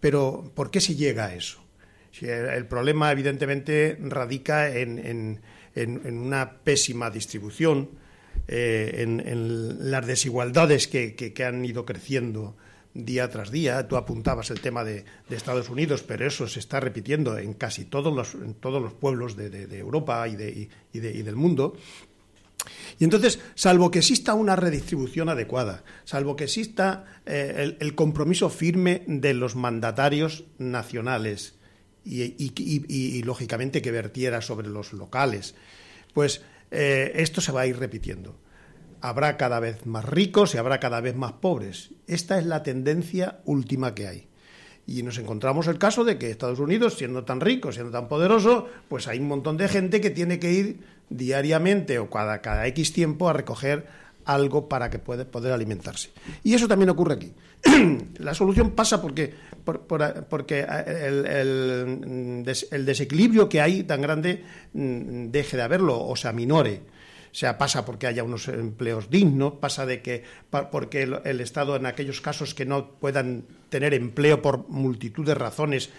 Pero 0.00 0.50
¿por 0.54 0.70
qué 0.70 0.80
se 0.80 0.94
llega 0.94 1.26
a 1.26 1.34
eso? 1.34 1.62
Si 2.10 2.26
el, 2.26 2.66
problema, 2.66 3.12
evidentemente, 3.12 3.96
radica 4.00 4.74
en 4.74 5.40
una 5.74 6.58
pésima 6.64 7.10
distribución, 7.10 7.90
eh, 8.48 9.02
en, 9.02 9.90
las 9.90 10.06
desigualdades 10.06 10.86
que, 10.86 11.34
han 11.44 11.64
ido 11.64 11.84
creciendo 11.84 12.56
día 12.94 13.28
tras 13.28 13.50
día. 13.50 13.88
Tú 13.88 13.96
apuntabas 13.96 14.50
el 14.50 14.60
tema 14.60 14.84
de, 14.84 15.04
Estados 15.30 15.68
Unidos, 15.68 16.04
pero 16.06 16.26
eso 16.26 16.46
se 16.46 16.60
está 16.60 16.78
repitiendo 16.78 17.36
en 17.38 17.54
casi 17.54 17.84
todos 17.84 18.14
los, 18.14 18.36
todos 18.60 18.80
los 18.80 18.92
pueblos 18.92 19.36
de, 19.36 19.78
Europa 19.78 20.26
y, 20.28 20.36
del 20.36 21.36
mundo. 21.36 21.76
Y 22.98 23.04
entonces, 23.04 23.40
salvo 23.54 23.90
que 23.90 23.98
exista 24.00 24.34
una 24.34 24.56
redistribución 24.56 25.28
adecuada, 25.28 25.84
salvo 26.04 26.36
que 26.36 26.44
exista 26.44 27.04
eh, 27.26 27.76
el, 27.78 27.94
compromiso 27.94 28.50
firme 28.50 29.02
de 29.06 29.34
los 29.34 29.56
mandatarios 29.56 30.44
nacionales 30.58 31.54
y, 32.04 33.22
lógicamente 33.24 33.82
que 33.82 33.90
vertiera 33.90 34.40
sobre 34.40 34.68
los 34.68 34.92
locales, 34.92 35.54
pues 36.14 36.42
eh, 36.70 37.12
esto 37.16 37.40
se 37.40 37.52
va 37.52 37.62
a 37.62 37.66
ir 37.66 37.78
repitiendo. 37.78 38.36
Habrá 39.00 39.36
cada 39.36 39.60
vez 39.60 39.86
más 39.86 40.04
ricos 40.04 40.54
y 40.54 40.58
habrá 40.58 40.80
cada 40.80 41.00
vez 41.00 41.16
más 41.16 41.32
pobres. 41.32 41.90
Esta 42.06 42.38
es 42.38 42.46
la 42.46 42.62
tendencia 42.62 43.40
última 43.44 43.94
que 43.94 44.08
hay. 44.08 44.28
Y 44.86 45.02
nos 45.02 45.18
encontramos 45.18 45.66
el 45.66 45.78
caso 45.78 46.04
de 46.04 46.16
que 46.16 46.30
Estados 46.30 46.60
Unidos, 46.60 46.94
siendo 46.94 47.24
tan 47.24 47.40
rico, 47.40 47.72
siendo 47.72 47.90
tan 47.90 48.08
poderoso, 48.08 48.68
pues 48.88 49.08
hay 49.08 49.18
un 49.18 49.26
montón 49.26 49.56
de 49.56 49.68
gente 49.68 50.00
que 50.00 50.10
tiene 50.10 50.38
que 50.38 50.52
ir 50.52 50.80
diariamente 51.10 51.98
o 51.98 52.10
cada, 52.10 52.42
cada 52.42 52.66
X 52.66 52.92
tiempo 52.92 53.28
a 53.28 53.32
recoger 53.32 53.86
algo 54.26 54.68
para 54.68 54.90
que 54.90 54.98
pueda 54.98 55.24
poder 55.24 55.52
alimentarse. 55.52 56.10
Y 56.42 56.54
eso 56.54 56.68
también 56.68 56.90
ocurre 56.90 57.14
aquí. 57.14 57.32
la 58.18 58.34
solución 58.34 58.72
pasa 58.72 59.00
porque, 59.00 59.32
porque 59.64 60.60
el, 60.60 62.44
desequilibrio 62.84 63.48
que 63.48 63.60
hay 63.60 63.84
tan 63.84 64.02
grande 64.02 64.42
mm, 64.74 65.30
deje 65.30 65.56
de 65.56 65.62
haberlo 65.62 66.04
o 66.04 66.16
se 66.16 66.28
aminore. 66.28 66.82
O 67.30 67.38
sea, 67.38 67.58
pasa 67.58 67.84
porque 67.84 68.06
haya 68.06 68.24
unos 68.24 68.48
empleos 68.48 69.10
dignos, 69.10 69.54
pasa 69.60 69.84
de 69.84 70.00
que 70.00 70.24
porque 70.72 71.02
el, 71.02 71.40
Estado 71.40 71.76
en 71.76 71.84
aquellos 71.84 72.22
casos 72.22 72.54
que 72.54 72.64
no 72.64 72.92
puedan 72.92 73.44
tener 73.68 73.92
empleo 73.92 74.40
por 74.40 74.68
multitud 74.68 75.26
de 75.26 75.34
razones 75.34 75.90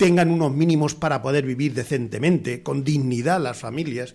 tengan 0.00 0.30
unos 0.30 0.50
mínimos 0.50 0.94
para 0.94 1.20
poder 1.20 1.44
vivir 1.44 1.74
decentemente, 1.74 2.62
con 2.62 2.84
dignidad 2.84 3.38
las 3.38 3.58
familias, 3.58 4.14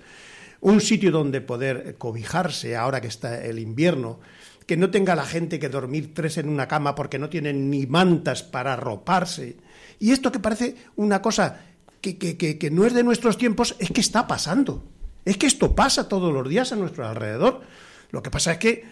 un 0.59 0.81
sitio 0.81 1.11
donde 1.11 1.41
poder 1.41 1.95
cobijarse 1.99 2.75
ahora 2.75 3.01
que 3.01 3.07
está 3.07 3.45
el 3.45 3.59
invierno, 3.59 4.19
que 4.65 4.77
no 4.77 4.89
tenga 4.89 5.13
la 5.13 5.27
gente 5.27 5.59
que 5.59 5.69
dormir 5.69 6.11
tres 6.15 6.39
en 6.39 6.49
una 6.49 6.67
cama 6.67 6.95
porque 6.95 7.19
no 7.19 7.29
tienen 7.29 7.69
ni 7.69 7.85
mantas 7.85 8.41
para 8.41 8.73
arroparse. 8.73 9.57
Y 9.99 10.09
esto 10.09 10.31
que 10.31 10.39
parece 10.39 10.75
una 10.95 11.21
cosa 11.21 11.61
que, 12.01 12.17
que, 12.17 12.71
no 12.71 12.87
es 12.87 12.95
de 12.95 13.03
nuestros 13.03 13.37
tiempos, 13.37 13.75
es 13.77 13.91
que 13.91 14.01
está 14.01 14.25
pasando. 14.25 14.83
Es 15.23 15.37
que 15.37 15.45
esto 15.45 15.75
pasa 15.75 16.09
todos 16.09 16.33
los 16.33 16.49
días 16.49 16.71
a 16.71 16.77
nuestro 16.77 17.07
alrededor. 17.07 17.61
Lo 18.09 18.23
que 18.23 18.31
pasa 18.31 18.53
es 18.53 18.57
que, 18.57 18.85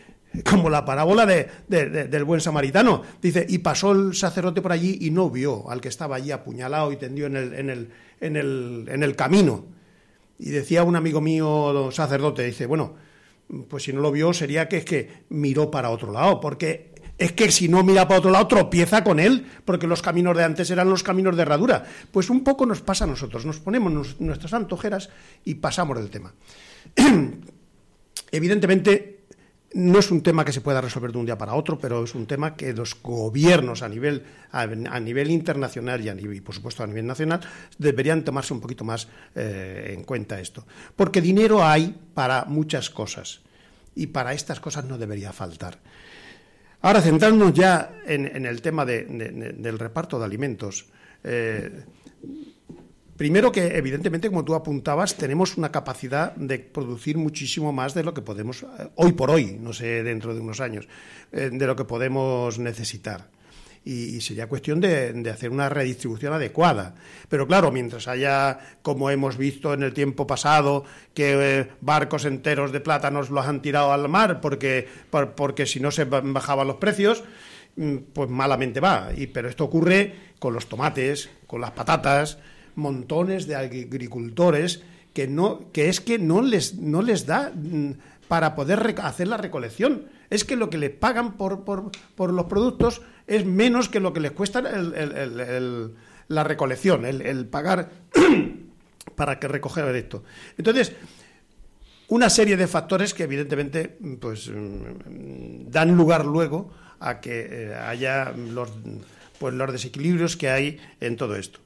como 0.50 0.70
la 0.70 0.86
parábola 0.86 1.26
de, 1.26 1.50
del 1.68 2.24
buen 2.24 2.42
samaritano, 2.42 3.04
dice, 3.22 3.46
y 3.48 3.60
pasó 3.60 3.92
el 3.92 4.16
sacerdote 4.16 4.62
por 4.62 4.72
allí 4.72 4.98
y 5.02 5.12
no 5.12 5.30
vio 5.30 5.70
al 5.70 5.82
que 5.82 5.90
estaba 5.90 6.16
allí 6.16 6.32
apuñalado 6.32 6.92
y 6.92 6.98
tendido 6.98 7.28
en 7.28 7.36
el, 7.36 7.54
en 7.54 7.70
el, 7.70 7.90
en 8.22 8.36
el, 8.36 8.86
en 8.90 9.04
el 9.04 9.16
camino. 9.16 9.66
Y 10.40 10.50
decía 10.50 10.84
un 10.84 10.96
amigo 10.96 11.22
mío, 11.22 11.90
sacerdote, 11.92 12.44
dice, 12.44 12.66
bueno, 12.66 12.96
pues 13.68 13.84
si 13.84 13.94
no 13.94 14.02
lo 14.02 14.12
vio 14.12 14.34
sería 14.34 14.68
que 14.68 14.78
es 14.78 14.86
que 14.86 15.26
miró 15.30 15.70
para 15.70 15.90
otro 15.90 16.12
lado, 16.12 16.40
porque 16.40 16.94
es 17.18 17.32
que 17.34 17.52
si 17.52 17.68
no 17.70 17.84
mira 17.84 18.08
para 18.08 18.20
otro 18.20 18.32
lado 18.32 18.48
tropieza 18.48 19.04
con 19.04 19.20
él, 19.20 19.46
porque 19.66 19.88
los 19.88 20.02
caminos 20.02 20.36
de 20.36 20.44
antes 20.44 20.70
eran 20.72 20.90
los 20.90 21.04
caminos 21.04 21.36
de 21.36 21.44
herradura. 21.44 21.86
Pues 22.12 22.30
un 22.30 22.44
poco 22.44 22.66
nos 22.66 22.82
pasa 22.82 23.04
a 23.04 23.08
nosotros, 23.08 23.46
nos 23.46 23.60
ponemos 23.60 24.20
nuestras 24.20 24.54
antojeras 24.54 25.10
y 25.46 25.56
pasamos 25.56 25.98
del 25.98 26.10
tema. 26.10 26.34
Evidentemente, 28.32 29.13
no 29.74 30.00
es 30.00 30.12
un 30.12 30.22
tema 30.22 30.46
que 30.46 30.52
se 30.52 30.62
pueda 30.62 30.82
resolver 30.82 31.12
de 31.12 31.18
un 31.18 31.26
día 31.26 31.38
para 31.38 31.56
otro, 31.56 31.80
pero 31.80 32.04
es 32.04 32.14
un 32.16 32.26
tema 32.26 32.56
que 32.56 32.74
los 32.74 33.02
gobiernos 33.02 33.82
a 33.82 33.90
nivel, 33.90 34.24
a, 34.52 34.66
nivel 35.00 35.32
internacional 35.32 36.04
y, 36.04 36.10
a 36.10 36.14
nivel, 36.14 36.42
por 36.44 36.54
supuesto 36.54 36.84
a 36.84 36.88
nivel 36.88 37.08
nacional 37.08 37.42
deberían 37.78 38.24
tomarse 38.24 38.54
un 38.54 38.62
poquito 38.62 38.84
más 38.84 39.08
eh, 39.36 39.94
en 39.96 40.04
cuenta 40.04 40.40
esto. 40.40 40.66
Porque 40.96 41.22
dinero 41.22 41.64
hay 41.64 41.96
para 42.14 42.46
muchas 42.46 42.90
cosas 42.90 43.42
y 43.96 44.08
para 44.08 44.34
estas 44.34 44.60
cosas 44.60 44.86
no 44.86 44.98
debería 44.98 45.34
faltar. 45.34 45.80
Ahora, 46.82 47.02
centrándonos 47.02 47.54
ya 47.54 47.94
en, 48.06 48.46
el 48.46 48.62
tema 48.62 48.86
del 48.86 49.80
reparto 49.80 50.20
de 50.20 50.26
alimentos, 50.26 50.86
eh, 51.24 51.86
Primero 53.18 53.52
que, 53.52 53.78
evidentemente, 53.78 54.30
como 54.30 54.44
tú 54.44 54.56
apuntabas, 54.56 55.16
tenemos 55.16 55.56
una 55.58 55.72
capacidad 55.72 56.36
de 56.36 56.58
producir 56.58 57.18
muchísimo 57.18 57.72
más 57.72 57.94
de 57.94 58.04
lo 58.04 58.14
que 58.14 58.22
podemos, 58.22 58.64
eh, 58.64 58.90
hoy 58.96 59.14
por 59.14 59.30
hoy, 59.30 59.58
no 59.60 59.72
sé, 59.72 60.04
dentro 60.04 60.34
de 60.34 60.42
unos 60.42 60.60
años, 60.60 60.88
eh, 61.32 61.50
de 61.54 61.68
lo 61.68 61.76
que 61.76 61.86
podemos 61.86 62.58
necesitar. 62.58 63.30
Y, 63.86 64.22
sería 64.22 64.48
cuestión 64.48 64.80
de, 64.80 65.30
hacer 65.30 65.52
una 65.52 65.68
redistribución 65.68 66.32
adecuada. 66.32 66.96
Pero 67.28 67.46
claro, 67.46 67.70
mientras 67.70 68.08
haya, 68.08 68.58
como 68.82 69.10
hemos 69.10 69.38
visto 69.38 69.74
en 69.74 69.84
el 69.84 69.94
tiempo 69.94 70.26
pasado, 70.26 70.86
que 71.14 71.60
eh, 71.60 71.68
barcos 71.82 72.24
enteros 72.24 72.72
de 72.72 72.80
plátanos 72.80 73.30
los 73.30 73.46
han 73.46 73.62
tirado 73.62 73.92
al 73.92 74.08
mar 74.08 74.40
porque, 74.40 74.88
porque 75.36 75.66
si 75.66 75.82
no 75.82 75.92
se 75.92 76.06
bajaban 76.06 76.66
los 76.66 76.78
precios, 76.78 77.26
mm, 77.76 77.98
pues 78.14 78.30
malamente 78.30 78.80
va. 78.80 79.10
Y, 79.16 79.28
pero 79.28 79.50
esto 79.50 79.66
ocurre 79.66 80.16
con 80.40 80.54
los 80.54 80.68
tomates, 80.68 81.30
con 81.46 81.60
las 81.60 81.72
patatas, 81.72 82.38
montones 82.76 83.48
de 83.48 83.56
agricultores 83.56 84.84
que 85.14 85.28
no 85.28 85.72
que 85.72 85.90
es 85.90 86.02
que 86.02 86.18
no 86.20 86.42
les 86.42 86.76
no 86.76 87.02
les 87.02 87.26
da 87.26 87.52
mm, 87.54 87.92
para 88.28 88.56
poder 88.56 88.96
hacer 89.04 89.28
la 89.28 89.38
recolección. 89.38 90.06
Es 90.30 90.44
que 90.44 90.56
lo 90.56 90.70
que 90.70 90.78
les 90.78 90.90
pagan 90.90 91.34
por, 91.34 91.64
por, 91.64 91.92
por 92.16 92.34
los 92.34 92.46
productos 92.46 93.02
es 93.28 93.46
menos 93.46 93.90
que 93.90 94.00
lo 94.00 94.14
que 94.14 94.20
les 94.20 94.32
cuesta 94.32 94.62
la 94.62 96.44
recolección, 96.44 97.06
el, 97.06 97.46
pagar 97.46 97.92
para 99.16 99.40
que 99.40 99.48
recoger 99.48 99.96
esto. 99.96 100.24
Entonces, 100.58 100.94
una 102.08 102.30
serie 102.30 102.58
de 102.58 102.68
factores 102.68 103.14
que 103.14 103.24
evidentemente 103.24 103.98
pues, 104.20 104.50
dan 104.50 105.96
lugar 105.96 106.26
luego 106.26 106.72
a 107.00 107.20
que 107.20 107.48
eh, 107.50 107.76
haya 107.76 108.32
los, 108.32 108.72
pues, 109.40 109.54
los 109.54 109.72
desequilibrios 109.72 110.38
que 110.38 110.50
hay 110.50 110.80
en 111.00 111.18
todo 111.18 111.36
esto. 111.36 111.60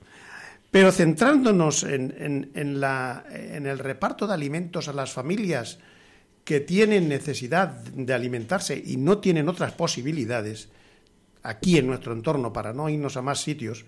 Pero 0.72 0.92
centrándonos 0.92 1.84
en, 1.84 2.52
el 2.54 3.80
reparto 3.80 4.28
de 4.28 4.34
alimentos 4.34 4.88
a 4.88 4.94
las 4.94 5.12
familias 5.12 5.80
que 6.44 6.60
tienen 6.60 7.10
necesidad 7.10 7.70
de 7.70 8.14
alimentarse 8.14 8.82
y 8.86 8.98
no 8.98 9.18
tienen 9.20 9.50
otras 9.50 9.74
posibilidades, 9.74 10.70
aquí 11.44 11.78
en 11.78 11.88
nuestro 11.88 12.14
entorno, 12.14 12.54
para 12.54 12.74
no 12.74 12.90
irnos 12.90 13.18
a 13.18 13.22
más 13.22 13.42
sitios, 13.42 13.86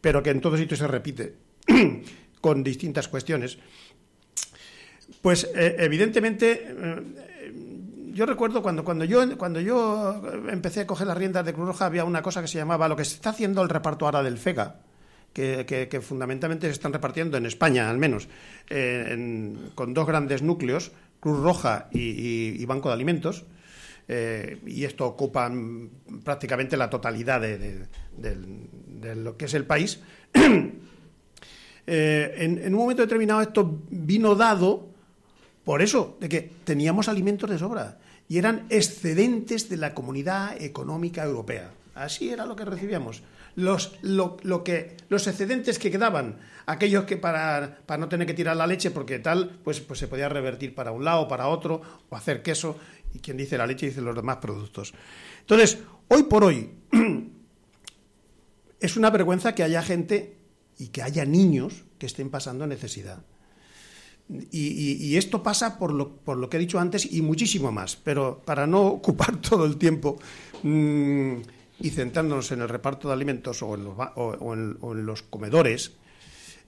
pero 0.00 0.22
que 0.22 0.30
en 0.30 0.40
todos 0.40 0.58
sitios 0.58 0.80
se 0.80 0.86
repite 0.86 1.34
con 2.40 2.62
distintas 2.62 3.08
cuestiones, 3.08 3.58
pues 5.20 5.50
eh, 5.54 5.76
evidentemente 5.78 6.66
eh, 6.68 7.52
yo 8.12 8.26
recuerdo 8.26 8.62
cuando, 8.62 8.84
cuando, 8.84 9.04
yo, 9.04 9.36
cuando 9.38 9.60
yo 9.60 10.22
empecé 10.48 10.80
a 10.82 10.86
coger 10.86 11.06
las 11.06 11.16
riendas 11.16 11.44
de 11.44 11.54
Cruz 11.54 11.66
Roja 11.66 11.86
había 11.86 12.04
una 12.04 12.22
cosa 12.22 12.42
que 12.42 12.48
se 12.48 12.58
llamaba 12.58 12.88
lo 12.88 12.96
que 12.96 13.04
se 13.04 13.14
está 13.14 13.30
haciendo 13.30 13.62
el 13.62 13.68
reparto 13.68 14.04
ahora 14.04 14.22
del 14.22 14.38
FEGA, 14.38 14.76
que, 15.32 16.00
fundamentalmente 16.02 16.66
se 16.66 16.72
están 16.72 16.92
repartiendo 16.92 17.36
en 17.36 17.46
España, 17.46 17.88
al 17.88 17.98
menos, 17.98 18.28
eh, 18.68 19.54
con 19.74 19.94
dos 19.94 20.06
grandes 20.06 20.42
núcleos, 20.42 20.92
Cruz 21.20 21.40
Roja 21.40 21.88
y, 21.92 22.64
Banco 22.66 22.88
de 22.88 22.94
Alimentos, 22.94 23.44
eh, 24.08 24.58
y 24.66 24.84
esto 24.84 25.06
ocupa 25.06 25.50
prácticamente 26.24 26.76
la 26.76 26.90
totalidad 26.90 27.40
de, 27.40 27.86
lo 29.14 29.36
que 29.36 29.44
es 29.46 29.54
el 29.54 29.64
país. 29.64 30.00
Eh, 31.84 32.36
en, 32.38 32.72
un 32.72 32.80
momento 32.80 33.02
determinado 33.02 33.40
esto 33.40 33.82
vino 33.90 34.36
dado 34.36 34.86
por 35.64 35.82
eso, 35.82 36.16
de 36.20 36.28
que 36.28 36.50
teníamos 36.62 37.08
alimentos 37.08 37.50
de 37.50 37.58
sobra 37.58 37.98
y 38.28 38.38
eran 38.38 38.66
excedentes 38.70 39.68
de 39.68 39.76
la 39.78 39.92
comunidad 39.92 40.62
económica 40.62 41.24
europea. 41.24 41.72
Así 41.96 42.30
era 42.30 42.46
lo 42.46 42.54
que 42.54 42.64
recibíamos 42.64 43.24
los, 43.54 43.98
lo, 44.02 44.36
que, 44.64 44.96
los 45.08 45.26
excedentes 45.26 45.78
que 45.78 45.90
quedaban, 45.90 46.38
aquellos 46.66 47.04
que 47.04 47.16
para, 47.16 47.78
para, 47.86 47.98
no 47.98 48.08
tener 48.08 48.26
que 48.26 48.34
tirar 48.34 48.56
la 48.56 48.66
leche, 48.66 48.90
porque 48.90 49.18
tal, 49.18 49.60
pues, 49.62 49.80
pues 49.80 49.98
se 49.98 50.08
podía 50.08 50.28
revertir 50.28 50.74
para 50.74 50.92
un 50.92 51.04
lado, 51.04 51.28
para 51.28 51.48
otro, 51.48 51.82
o 52.08 52.16
hacer 52.16 52.42
queso, 52.42 52.76
y 53.14 53.18
quien 53.18 53.36
dice 53.36 53.58
la 53.58 53.66
leche 53.66 53.86
dice 53.86 54.00
los 54.00 54.16
demás 54.16 54.38
productos. 54.38 54.94
Entonces, 55.40 55.78
hoy 56.08 56.24
por 56.24 56.44
hoy, 56.44 56.70
es 58.80 58.96
una 58.96 59.10
vergüenza 59.10 59.54
que 59.54 59.62
haya 59.62 59.82
gente 59.82 60.38
y 60.78 60.88
que 60.88 61.02
haya 61.02 61.24
niños 61.24 61.84
que 61.98 62.06
estén 62.06 62.30
pasando 62.30 62.66
necesidad. 62.66 63.24
Y, 64.50 65.16
esto 65.16 65.42
pasa 65.42 65.78
por 65.78 65.92
lo, 65.92 66.16
por 66.16 66.38
lo, 66.38 66.48
que 66.48 66.56
he 66.56 66.60
dicho 66.60 66.78
antes 66.78 67.10
y 67.12 67.20
muchísimo 67.20 67.70
más, 67.70 67.96
pero 67.96 68.40
para 68.44 68.66
no 68.66 68.86
ocupar 68.86 69.36
todo 69.40 69.66
el 69.66 69.76
tiempo, 69.76 70.18
mm, 70.62 71.36
y 71.82 71.90
centrándonos 71.90 72.52
en 72.52 72.62
el 72.62 72.68
reparto 72.68 73.08
de 73.08 73.14
alimentos 73.14 73.60
o 73.62 73.74
en 73.74 75.06
los, 75.06 75.22
comedores, 75.22 75.92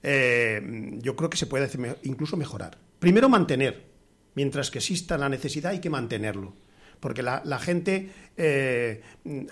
eh, 0.03 0.61
yo 1.01 1.15
creo 1.15 1.29
que 1.29 1.37
se 1.37 1.47
puede 1.47 1.69
incluso 2.03 2.35
mejorar. 2.35 2.77
Primero 2.99 3.29
mantener, 3.29 3.85
mientras 4.35 4.69
que 4.69 4.79
exista 4.79 5.17
la 5.17 5.29
necesidad 5.29 5.71
hay 5.71 5.79
que 5.79 5.89
mantenerlo, 5.89 6.53
porque 6.99 7.23
la, 7.23 7.59
gente, 7.59 8.11
eh, 8.35 9.01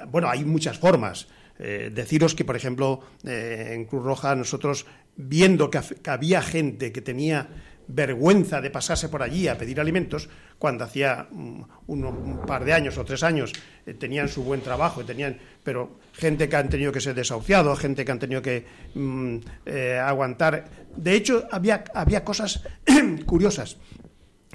bueno, 0.07 0.29
hay 0.29 0.43
muchas 0.43 0.77
formas. 0.77 1.27
Eh, 1.59 1.91
deciros 1.93 2.35
que, 2.35 2.43
por 2.43 2.55
ejemplo, 2.55 3.01
en 3.23 3.85
Cruz 3.85 4.03
Roja 4.03 4.35
nosotros, 4.35 4.85
viendo 5.15 5.69
que 5.69 5.79
había 6.07 6.41
gente 6.41 6.91
que 6.91 7.01
tenía 7.01 7.47
vergüenza 7.87 8.61
de 8.61 8.69
pasarse 8.69 9.09
por 9.09 9.21
allí 9.21 9.47
a 9.47 9.57
pedir 9.57 9.79
alimentos, 9.79 10.29
cuando 10.57 10.83
hacía 10.83 11.27
un, 11.31 11.67
par 12.47 12.63
de 12.63 12.73
años 12.73 12.97
o 12.97 13.05
tres 13.05 13.23
años 13.23 13.51
eh, 13.85 13.93
tenían 13.93 14.29
su 14.29 14.43
buen 14.43 14.61
trabajo, 14.61 15.03
tenían, 15.03 15.37
pero 15.63 15.99
gente 16.13 16.47
que 16.47 16.55
han 16.55 16.69
tenido 16.69 16.91
que 16.91 17.01
ser 17.01 17.15
desahuciados, 17.15 17.79
gente 17.79 18.05
que 18.05 18.11
han 18.11 18.19
tenido 18.19 18.41
que 18.41 18.65
mm, 18.95 19.37
eh, 19.65 19.99
aguantar. 19.99 20.69
De 20.95 21.15
hecho, 21.15 21.47
había, 21.51 21.83
había 21.93 22.23
cosas 22.23 22.63
curiosas. 23.25 23.77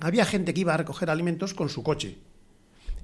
Había 0.00 0.24
gente 0.24 0.54
que 0.54 0.60
iba 0.60 0.74
a 0.74 0.76
recoger 0.76 1.10
alimentos 1.10 1.54
con 1.54 1.68
su 1.68 1.82
coche. 1.82 2.18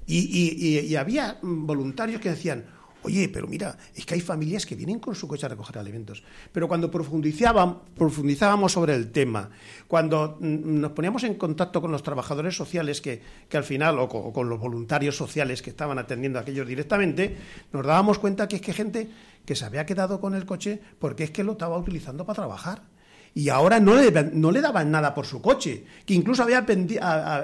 y 0.06 0.94
había 0.96 1.38
voluntarios 1.42 2.20
que 2.20 2.28
decían, 2.28 2.66
Oye, 3.04 3.28
pero 3.28 3.46
mira, 3.46 3.76
es 3.94 4.06
que 4.06 4.14
hay 4.14 4.22
familias 4.22 4.64
que 4.64 4.74
vienen 4.74 4.98
con 4.98 5.14
su 5.14 5.28
coche 5.28 5.44
a 5.44 5.50
recoger 5.50 5.76
alimentos. 5.78 6.22
Pero 6.50 6.66
cuando 6.66 6.90
profundizábamos, 6.90 8.72
sobre 8.72 8.94
el 8.94 9.12
tema, 9.12 9.50
cuando 9.86 10.38
mm, 10.40 10.80
nos 10.80 10.92
poníamos 10.92 11.22
en 11.24 11.34
contacto 11.34 11.82
con 11.82 11.92
los 11.92 12.02
trabajadores 12.02 12.56
sociales 12.56 13.02
que, 13.02 13.20
que 13.46 13.58
al 13.58 13.64
final, 13.64 13.98
o 13.98 14.08
con, 14.08 14.48
los 14.48 14.58
voluntarios 14.58 15.18
sociales 15.18 15.60
que 15.60 15.68
estaban 15.68 15.98
atendiendo 15.98 16.38
a 16.38 16.42
aquellos 16.42 16.66
directamente, 16.66 17.36
nos 17.74 17.84
dábamos 17.84 18.18
cuenta 18.18 18.48
que 18.48 18.56
es 18.56 18.62
que 18.62 18.72
gente 18.72 19.10
que 19.44 19.54
se 19.54 19.66
había 19.66 19.84
quedado 19.84 20.18
con 20.18 20.34
el 20.34 20.46
coche 20.46 20.80
porque 20.98 21.24
es 21.24 21.30
que 21.30 21.44
lo 21.44 21.52
estaba 21.52 21.76
utilizando 21.76 22.24
para 22.24 22.36
trabajar 22.36 22.94
y 23.34 23.50
ahora 23.50 23.80
no 23.80 23.96
le, 23.96 24.10
no 24.32 24.50
le 24.50 24.60
daban 24.62 24.90
nada 24.90 25.12
por 25.12 25.26
su 25.26 25.42
coche, 25.42 25.84
que 26.06 26.14
incluso 26.14 26.42
había, 26.42 26.64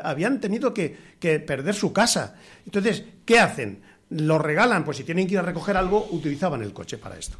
habían 0.05 0.41
tenido 0.41 0.73
que, 0.73 0.97
que, 1.19 1.41
perder 1.41 1.75
su 1.75 1.93
casa. 1.93 2.37
Entonces, 2.65 3.05
¿qué 3.27 3.41
hacen? 3.41 3.83
Lo 4.11 4.39
regalan, 4.39 4.85
pues 4.85 4.97
si 4.99 5.05
tienen 5.05 5.27
que 5.27 5.35
ir 5.35 5.39
a 5.39 5.43
recoger 5.43 5.77
algo, 5.77 6.09
utilizaban 6.11 6.63
el 6.63 6.73
coche 6.73 6.99
para 6.99 7.19
esto. 7.19 7.39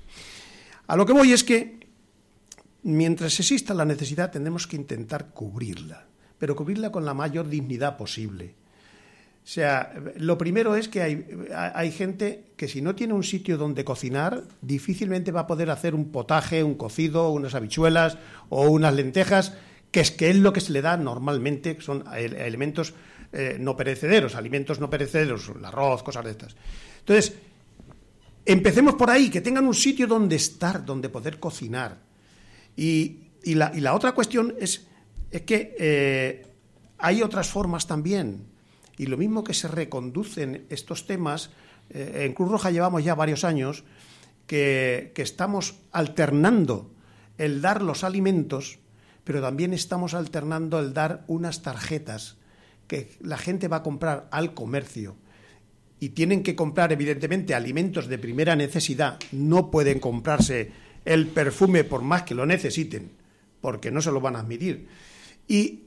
A 0.87 0.97
lo 0.97 1.05
que 1.07 1.13
voy 1.13 1.33
es 1.33 1.45
que 1.45 1.81
mientras 2.83 3.39
exista 3.39 3.75
la 3.75 3.85
necesidad 3.85 4.31
tendremos 4.31 4.67
que 4.67 4.77
intentar 4.77 5.31
cubrirla, 5.31 6.07
pero 6.39 6.57
cubrirla 6.57 6.91
con 6.91 7.05
la 7.05 7.15
mayor 7.15 7.49
dignidad 7.49 7.97
posible. 7.97 8.55
O 9.43 9.47
sea, 9.53 9.95
lo 10.17 10.37
primero 10.39 10.77
es 10.77 10.89
que 10.89 11.03
hay, 11.03 11.27
hay, 11.53 11.91
gente 11.91 12.53
que 12.57 12.69
si 12.69 12.83
no 12.83 12.95
tiene 12.95 13.15
un 13.15 13.25
sitio 13.25 13.57
donde 13.57 13.85
cocinar, 13.85 14.45
difícilmente 14.61 15.33
va 15.33 15.41
a 15.41 15.47
poder 15.47 15.71
hacer 15.71 15.95
un 15.95 16.13
potaje, 16.13 16.63
un 16.63 16.75
cocido, 16.75 17.31
unas 17.31 17.55
habichuelas 17.55 18.19
o 18.49 18.69
unas 18.69 18.95
lentejas, 18.95 19.55
que 19.91 20.01
es 20.01 20.11
que 20.11 20.31
es 20.31 20.37
lo 20.37 20.53
que 20.53 20.61
se 20.61 20.73
le 20.73 20.83
da 20.83 20.97
normalmente, 20.97 21.79
son 21.81 22.05
elementos 22.15 22.95
eh, 23.33 23.59
no 23.61 23.77
perecederos, 23.77 24.35
alimentos 24.35 24.81
no 24.81 24.91
perecederos, 24.91 25.53
el 25.55 25.65
arroz, 25.65 26.03
cosas 26.03 26.25
de 26.25 26.33
estas. 26.33 26.57
Entonces, 26.99 27.35
empecemos 28.45 28.95
por 28.95 29.09
ahí, 29.09 29.31
que 29.31 29.41
tengan 29.41 29.67
un 29.67 29.75
sitio 29.75 30.09
donde 30.09 30.35
estar, 30.35 30.85
donde 30.85 31.09
poder 31.09 31.39
cocinar. 31.39 31.99
Y, 32.77 33.29
la, 33.45 33.95
otra 33.95 34.13
cuestión 34.13 34.55
es, 34.59 34.89
que 35.47 35.77
eh, 35.79 36.47
hay 36.99 37.23
otras 37.23 37.49
formas 37.49 37.87
también. 37.87 38.47
Y 38.99 39.07
lo 39.07 39.17
mismo 39.17 39.45
que 39.45 39.55
se 39.55 39.69
reconducen 39.69 40.67
estos 40.69 41.07
temas, 41.07 41.51
eh, 41.89 42.25
en 42.27 42.35
Cruz 42.35 42.51
Roja 42.51 42.73
llevamos 42.73 43.05
ya 43.05 43.15
varios 43.15 43.45
años 43.45 43.85
que 44.47 45.13
estamos 45.15 45.77
alternando 45.93 46.91
el 47.39 47.63
dar 47.63 47.81
los 47.81 48.03
alimentos, 48.03 48.81
pero 49.23 49.41
también 49.41 49.73
estamos 49.73 50.15
alternando 50.15 50.81
el 50.81 50.93
dar 50.93 51.23
unas 51.29 51.63
tarjetas 51.63 52.40
que 52.91 53.09
la 53.21 53.39
gente 53.39 53.69
va 53.69 53.77
a 53.77 53.83
comprar 53.85 54.27
al 54.33 54.53
comercio 54.53 55.15
y 56.01 56.09
tienen 56.09 56.43
que 56.43 56.57
comprar 56.57 56.91
evidentemente 56.91 57.55
alimentos 57.55 58.09
de 58.09 58.19
primera 58.19 58.57
necesidad, 58.57 59.17
no 59.31 59.71
pueden 59.71 60.01
comprarse 60.01 60.73
el 61.05 61.29
perfume 61.29 61.85
por 61.85 62.03
más 62.03 62.25
que 62.25 62.35
lo 62.35 62.47
necesiten, 62.47 63.13
porque 63.61 63.93
no 63.93 64.03
se 64.03 64.11
lo 64.11 64.21
van 64.21 64.35
a 64.35 64.41
admitir. 64.41 64.89
Y, 65.47 65.85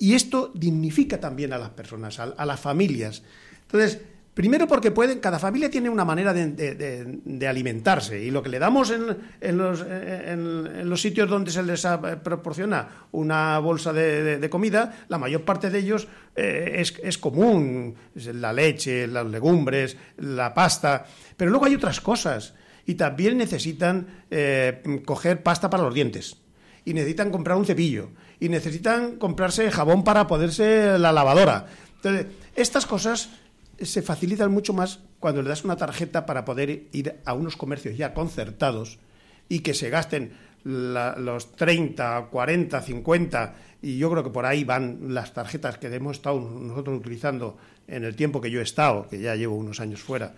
esto 0.00 0.50
dignifica 0.54 1.20
también 1.20 1.52
a 1.52 1.58
las 1.58 1.70
personas, 1.70 2.20
a, 2.20 2.24
a 2.24 2.46
las 2.46 2.60
familias. 2.60 3.22
Entonces, 3.62 4.00
Primero 4.36 4.68
porque 4.68 4.90
pueden, 4.90 5.18
cada 5.18 5.38
familia 5.38 5.70
tiene 5.70 5.88
una 5.88 6.04
manera 6.04 6.34
de, 6.34 7.48
alimentarse 7.48 8.22
y 8.22 8.30
lo 8.30 8.42
que 8.42 8.50
le 8.50 8.58
damos 8.58 8.90
en, 8.92 9.56
los, 9.56 11.00
sitios 11.00 11.30
donde 11.30 11.50
se 11.50 11.62
les 11.62 11.88
proporciona 12.22 13.06
una 13.12 13.58
bolsa 13.60 13.94
de, 13.94 14.46
comida, 14.50 15.06
la 15.08 15.16
mayor 15.16 15.46
parte 15.46 15.70
de 15.70 15.78
ellos 15.78 16.06
eh, 16.36 16.84
es, 17.02 17.16
común, 17.16 17.94
la 18.14 18.52
leche, 18.52 19.06
las 19.06 19.24
legumbres, 19.24 19.96
la 20.18 20.52
pasta, 20.52 21.06
pero 21.34 21.50
luego 21.50 21.64
hay 21.64 21.74
otras 21.76 22.02
cosas 22.02 22.52
y 22.84 22.94
también 22.94 23.38
necesitan 23.38 24.06
eh, 24.30 25.00
coger 25.06 25.42
pasta 25.42 25.70
para 25.70 25.84
los 25.84 25.94
dientes 25.94 26.36
y 26.84 26.92
necesitan 26.92 27.30
comprar 27.30 27.56
un 27.56 27.64
cepillo 27.64 28.10
y 28.38 28.50
necesitan 28.50 29.16
comprarse 29.16 29.70
jabón 29.70 30.04
para 30.04 30.26
poderse 30.26 30.98
la 30.98 31.10
lavadora. 31.10 31.68
Entonces, 31.94 32.26
estas 32.54 32.84
cosas 32.84 33.30
se 33.80 34.02
facilitan 34.02 34.50
mucho 34.50 34.72
más 34.72 35.00
cuando 35.20 35.42
le 35.42 35.48
das 35.48 35.64
una 35.64 35.76
tarjeta 35.76 36.26
para 36.26 36.44
poder 36.44 36.88
ir 36.92 37.16
a 37.24 37.34
unos 37.34 37.56
comercios 37.56 37.96
ya 37.96 38.14
concertados 38.14 38.98
y 39.48 39.60
que 39.60 39.74
se 39.74 39.90
gasten 39.90 40.32
los 40.64 41.52
30, 41.54 42.26
40, 42.30 42.82
50, 42.82 43.54
y 43.82 43.98
yo 43.98 44.10
creo 44.10 44.24
que 44.24 44.30
por 44.30 44.46
ahí 44.46 44.64
van 44.64 45.14
las 45.14 45.32
tarjetas 45.32 45.78
que 45.78 45.86
hemos 45.86 46.16
estado 46.16 46.40
nosotros 46.40 46.98
utilizando 46.98 47.56
en 47.86 48.02
el 48.02 48.16
tiempo 48.16 48.40
que 48.40 48.50
yo 48.50 48.58
he 48.58 48.64
estado, 48.64 49.06
que 49.08 49.20
ya 49.20 49.36
llevo 49.36 49.54
unos 49.54 49.78
años 49.78 50.00
fuera, 50.00 50.34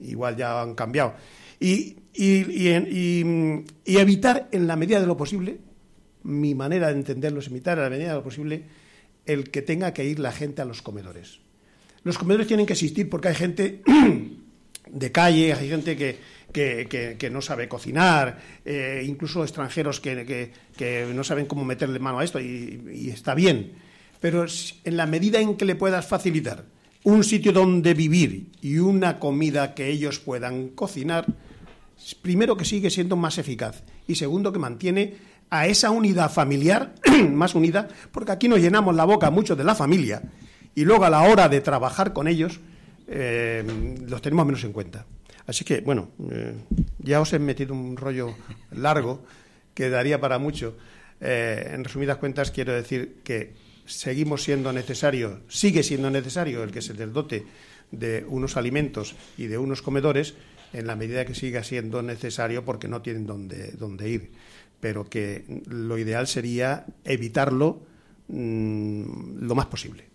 igual 0.00 0.36
ya 0.36 0.60
han 0.60 0.74
cambiado. 0.74 1.14
Y, 1.60 1.96
y, 2.12 3.22
y 3.84 3.96
evitar 3.96 4.48
en 4.50 4.66
la 4.66 4.74
medida 4.74 5.00
de 5.00 5.06
lo 5.06 5.16
posible, 5.16 5.60
mi 6.24 6.56
manera 6.56 6.88
de 6.88 6.94
entenderlo 6.94 7.38
es 7.38 7.46
evitar 7.46 7.78
en 7.78 7.84
la 7.84 7.90
medida 7.90 8.08
de 8.08 8.14
lo 8.14 8.24
posible 8.24 8.64
el 9.26 9.50
que 9.50 9.62
tenga 9.62 9.92
que 9.92 10.04
ir 10.04 10.18
la 10.18 10.32
gente 10.32 10.62
a 10.62 10.64
los 10.64 10.82
comedores. 10.82 11.40
Los 12.08 12.16
comedores 12.16 12.46
tienen 12.46 12.64
que 12.64 12.72
existir 12.72 13.06
porque 13.10 13.28
hay 13.28 13.34
gente 13.34 13.82
de 14.90 15.12
calle, 15.12 15.52
hay 15.52 15.68
gente 15.68 15.94
que, 15.94 17.30
no 17.30 17.42
sabe 17.42 17.68
cocinar, 17.68 18.38
eh, 18.64 19.04
incluso 19.06 19.42
extranjeros 19.42 20.00
que, 20.00 20.50
no 21.14 21.22
saben 21.22 21.44
cómo 21.44 21.66
meterle 21.66 21.98
mano 21.98 22.20
a 22.20 22.24
esto 22.24 22.40
y, 22.40 23.10
está 23.12 23.34
bien. 23.34 23.72
Pero 24.20 24.46
en 24.84 24.96
la 24.96 25.04
medida 25.04 25.38
en 25.38 25.58
que 25.58 25.66
le 25.66 25.74
puedas 25.74 26.06
facilitar 26.06 26.64
un 27.04 27.24
sitio 27.24 27.52
donde 27.52 27.92
vivir 27.92 28.52
y 28.62 28.78
una 28.78 29.18
comida 29.18 29.74
que 29.74 29.90
ellos 29.90 30.18
puedan 30.18 30.68
cocinar, 30.68 31.26
primero 32.22 32.56
que 32.56 32.64
sigue 32.64 32.88
siendo 32.88 33.16
más 33.16 33.36
eficaz 33.36 33.82
y 34.06 34.14
segundo 34.14 34.50
que 34.50 34.58
mantiene 34.58 35.14
a 35.50 35.66
esa 35.66 35.90
unidad 35.90 36.32
familiar 36.32 36.94
más 37.30 37.54
unida, 37.54 37.86
porque 38.12 38.32
aquí 38.32 38.48
nos 38.48 38.60
llenamos 38.60 38.96
la 38.96 39.04
boca 39.04 39.30
mucho 39.30 39.54
de 39.54 39.64
la 39.64 39.74
familia 39.74 40.22
y 40.78 40.84
luego 40.84 41.04
a 41.04 41.10
la 41.10 41.22
hora 41.22 41.48
de 41.48 41.60
trabajar 41.60 42.12
con 42.12 42.28
ellos 42.28 42.60
eh, 43.08 43.64
los 44.06 44.22
tenemos 44.22 44.46
menos 44.46 44.62
en 44.62 44.72
cuenta. 44.72 45.06
Así 45.44 45.64
que, 45.64 45.80
bueno, 45.80 46.10
eh, 46.30 46.54
ya 47.00 47.20
os 47.20 47.32
he 47.32 47.40
metido 47.40 47.74
un 47.74 47.96
rollo 47.96 48.36
largo 48.70 49.24
que 49.74 49.90
daría 49.90 50.20
para 50.20 50.38
mucho. 50.38 50.76
Eh, 51.20 51.72
en 51.74 51.82
resumidas 51.82 52.18
cuentas, 52.18 52.52
quiero 52.52 52.72
decir 52.72 53.16
que 53.24 53.54
seguimos 53.86 54.44
siendo 54.44 54.72
necesario, 54.72 55.40
sigue 55.48 55.82
siendo 55.82 56.10
necesario 56.10 56.62
el 56.62 56.70
que 56.70 56.80
se 56.80 56.94
les 56.94 57.12
dote 57.12 57.44
de 57.90 58.24
unos 58.28 58.56
alimentos 58.56 59.16
y 59.36 59.48
de 59.48 59.58
unos 59.58 59.82
comedores 59.82 60.36
en 60.72 60.86
la 60.86 60.94
medida 60.94 61.24
que 61.24 61.34
siga 61.34 61.64
siendo 61.64 62.02
necesario 62.02 62.64
porque 62.64 62.86
no 62.86 63.02
tienen 63.02 63.26
dónde, 63.26 63.72
dónde 63.72 64.10
ir. 64.10 64.30
Pero 64.78 65.10
que 65.10 65.44
lo 65.66 65.98
ideal 65.98 66.28
sería 66.28 66.86
evitarlo 67.04 67.82
mm, 68.28 69.40
lo 69.40 69.56
más 69.56 69.66
posible. 69.66 70.08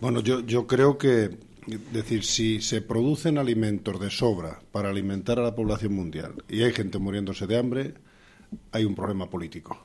Bueno, 0.00 0.20
yo, 0.20 0.40
yo 0.40 0.66
creo 0.66 0.96
que, 0.96 1.38
es 1.66 1.92
decir, 1.92 2.24
si 2.24 2.60
se 2.60 2.80
producen 2.80 3.38
alimentos 3.38 4.00
de 4.00 4.10
sobra 4.10 4.60
para 4.72 4.90
alimentar 4.90 5.38
a 5.38 5.42
la 5.42 5.54
población 5.54 5.94
mundial 5.94 6.34
y 6.48 6.62
hay 6.62 6.72
gente 6.72 6.98
muriéndose 6.98 7.46
de 7.46 7.58
hambre, 7.58 7.94
hay 8.72 8.84
un 8.84 8.94
problema 8.94 9.28
político. 9.28 9.84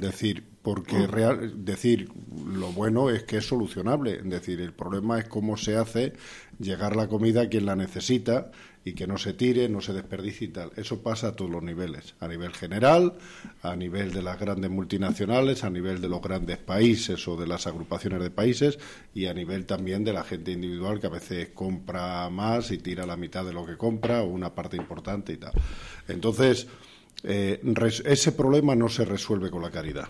Decir, 0.00 0.44
porque 0.62 1.06
real, 1.06 1.64
decir 1.64 2.08
lo 2.46 2.72
bueno 2.72 3.10
es 3.10 3.24
que 3.24 3.38
es 3.38 3.46
solucionable. 3.46 4.16
Es 4.16 4.30
decir, 4.30 4.60
el 4.60 4.72
problema 4.72 5.18
es 5.18 5.28
cómo 5.28 5.56
se 5.56 5.76
hace 5.76 6.14
llegar 6.58 6.96
la 6.96 7.08
comida 7.08 7.42
a 7.42 7.48
quien 7.48 7.66
la 7.66 7.76
necesita 7.76 8.50
y 8.86 8.92
que 8.92 9.08
no 9.08 9.18
se 9.18 9.32
tire, 9.32 9.68
no 9.68 9.80
se 9.80 9.92
desperdicie 9.92 10.46
y 10.46 10.50
tal. 10.52 10.70
Eso 10.76 11.02
pasa 11.02 11.26
a 11.26 11.32
todos 11.32 11.50
los 11.50 11.60
niveles, 11.60 12.14
a 12.20 12.28
nivel 12.28 12.52
general, 12.52 13.14
a 13.62 13.74
nivel 13.74 14.12
de 14.12 14.22
las 14.22 14.38
grandes 14.38 14.70
multinacionales, 14.70 15.64
a 15.64 15.70
nivel 15.70 16.00
de 16.00 16.08
los 16.08 16.22
grandes 16.22 16.58
países 16.58 17.26
o 17.26 17.36
de 17.36 17.48
las 17.48 17.66
agrupaciones 17.66 18.22
de 18.22 18.30
países 18.30 18.78
y 19.12 19.26
a 19.26 19.34
nivel 19.34 19.66
también 19.66 20.04
de 20.04 20.12
la 20.12 20.22
gente 20.22 20.52
individual 20.52 21.00
que 21.00 21.08
a 21.08 21.10
veces 21.10 21.48
compra 21.48 22.30
más 22.30 22.70
y 22.70 22.78
tira 22.78 23.04
la 23.04 23.16
mitad 23.16 23.44
de 23.44 23.52
lo 23.52 23.66
que 23.66 23.76
compra 23.76 24.22
o 24.22 24.26
una 24.26 24.54
parte 24.54 24.76
importante 24.76 25.32
y 25.32 25.38
tal. 25.38 25.52
Entonces, 26.06 26.68
eh, 27.24 27.60
ese 28.04 28.32
problema 28.32 28.76
no 28.76 28.88
se 28.88 29.04
resuelve 29.04 29.50
con 29.50 29.62
la 29.62 29.72
caridad. 29.72 30.08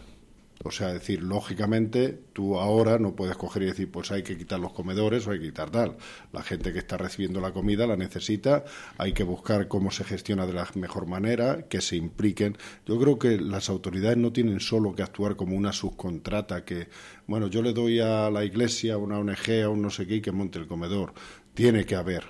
O 0.66 0.70
sea, 0.70 0.92
decir, 0.92 1.22
lógicamente, 1.22 2.18
tú 2.32 2.58
ahora 2.58 2.98
no 2.98 3.14
puedes 3.14 3.36
coger 3.36 3.62
y 3.62 3.66
decir, 3.66 3.90
pues 3.90 4.10
hay 4.10 4.22
que 4.22 4.36
quitar 4.36 4.58
los 4.58 4.72
comedores 4.72 5.26
o 5.26 5.30
hay 5.30 5.38
que 5.38 5.46
quitar 5.46 5.70
tal. 5.70 5.96
La 6.32 6.42
gente 6.42 6.72
que 6.72 6.80
está 6.80 6.96
recibiendo 6.96 7.40
la 7.40 7.52
comida 7.52 7.86
la 7.86 7.96
necesita, 7.96 8.64
hay 8.98 9.12
que 9.12 9.22
buscar 9.22 9.68
cómo 9.68 9.90
se 9.90 10.04
gestiona 10.04 10.46
de 10.46 10.52
la 10.52 10.68
mejor 10.74 11.06
manera, 11.06 11.66
que 11.68 11.80
se 11.80 11.96
impliquen. 11.96 12.58
Yo 12.84 12.98
creo 12.98 13.18
que 13.18 13.38
las 13.38 13.68
autoridades 13.68 14.18
no 14.18 14.32
tienen 14.32 14.60
solo 14.60 14.94
que 14.94 15.02
actuar 15.02 15.36
como 15.36 15.56
una 15.56 15.72
subcontrata 15.72 16.64
que, 16.64 16.88
bueno, 17.26 17.46
yo 17.46 17.62
le 17.62 17.72
doy 17.72 18.00
a 18.00 18.28
la 18.30 18.44
iglesia, 18.44 18.94
a 18.94 18.98
una 18.98 19.18
ONG, 19.18 19.62
a 19.64 19.68
un 19.68 19.82
no 19.82 19.90
sé 19.90 20.06
qué, 20.06 20.20
que 20.20 20.32
monte 20.32 20.58
el 20.58 20.66
comedor. 20.66 21.14
Tiene 21.54 21.86
que 21.86 21.94
haber 21.94 22.24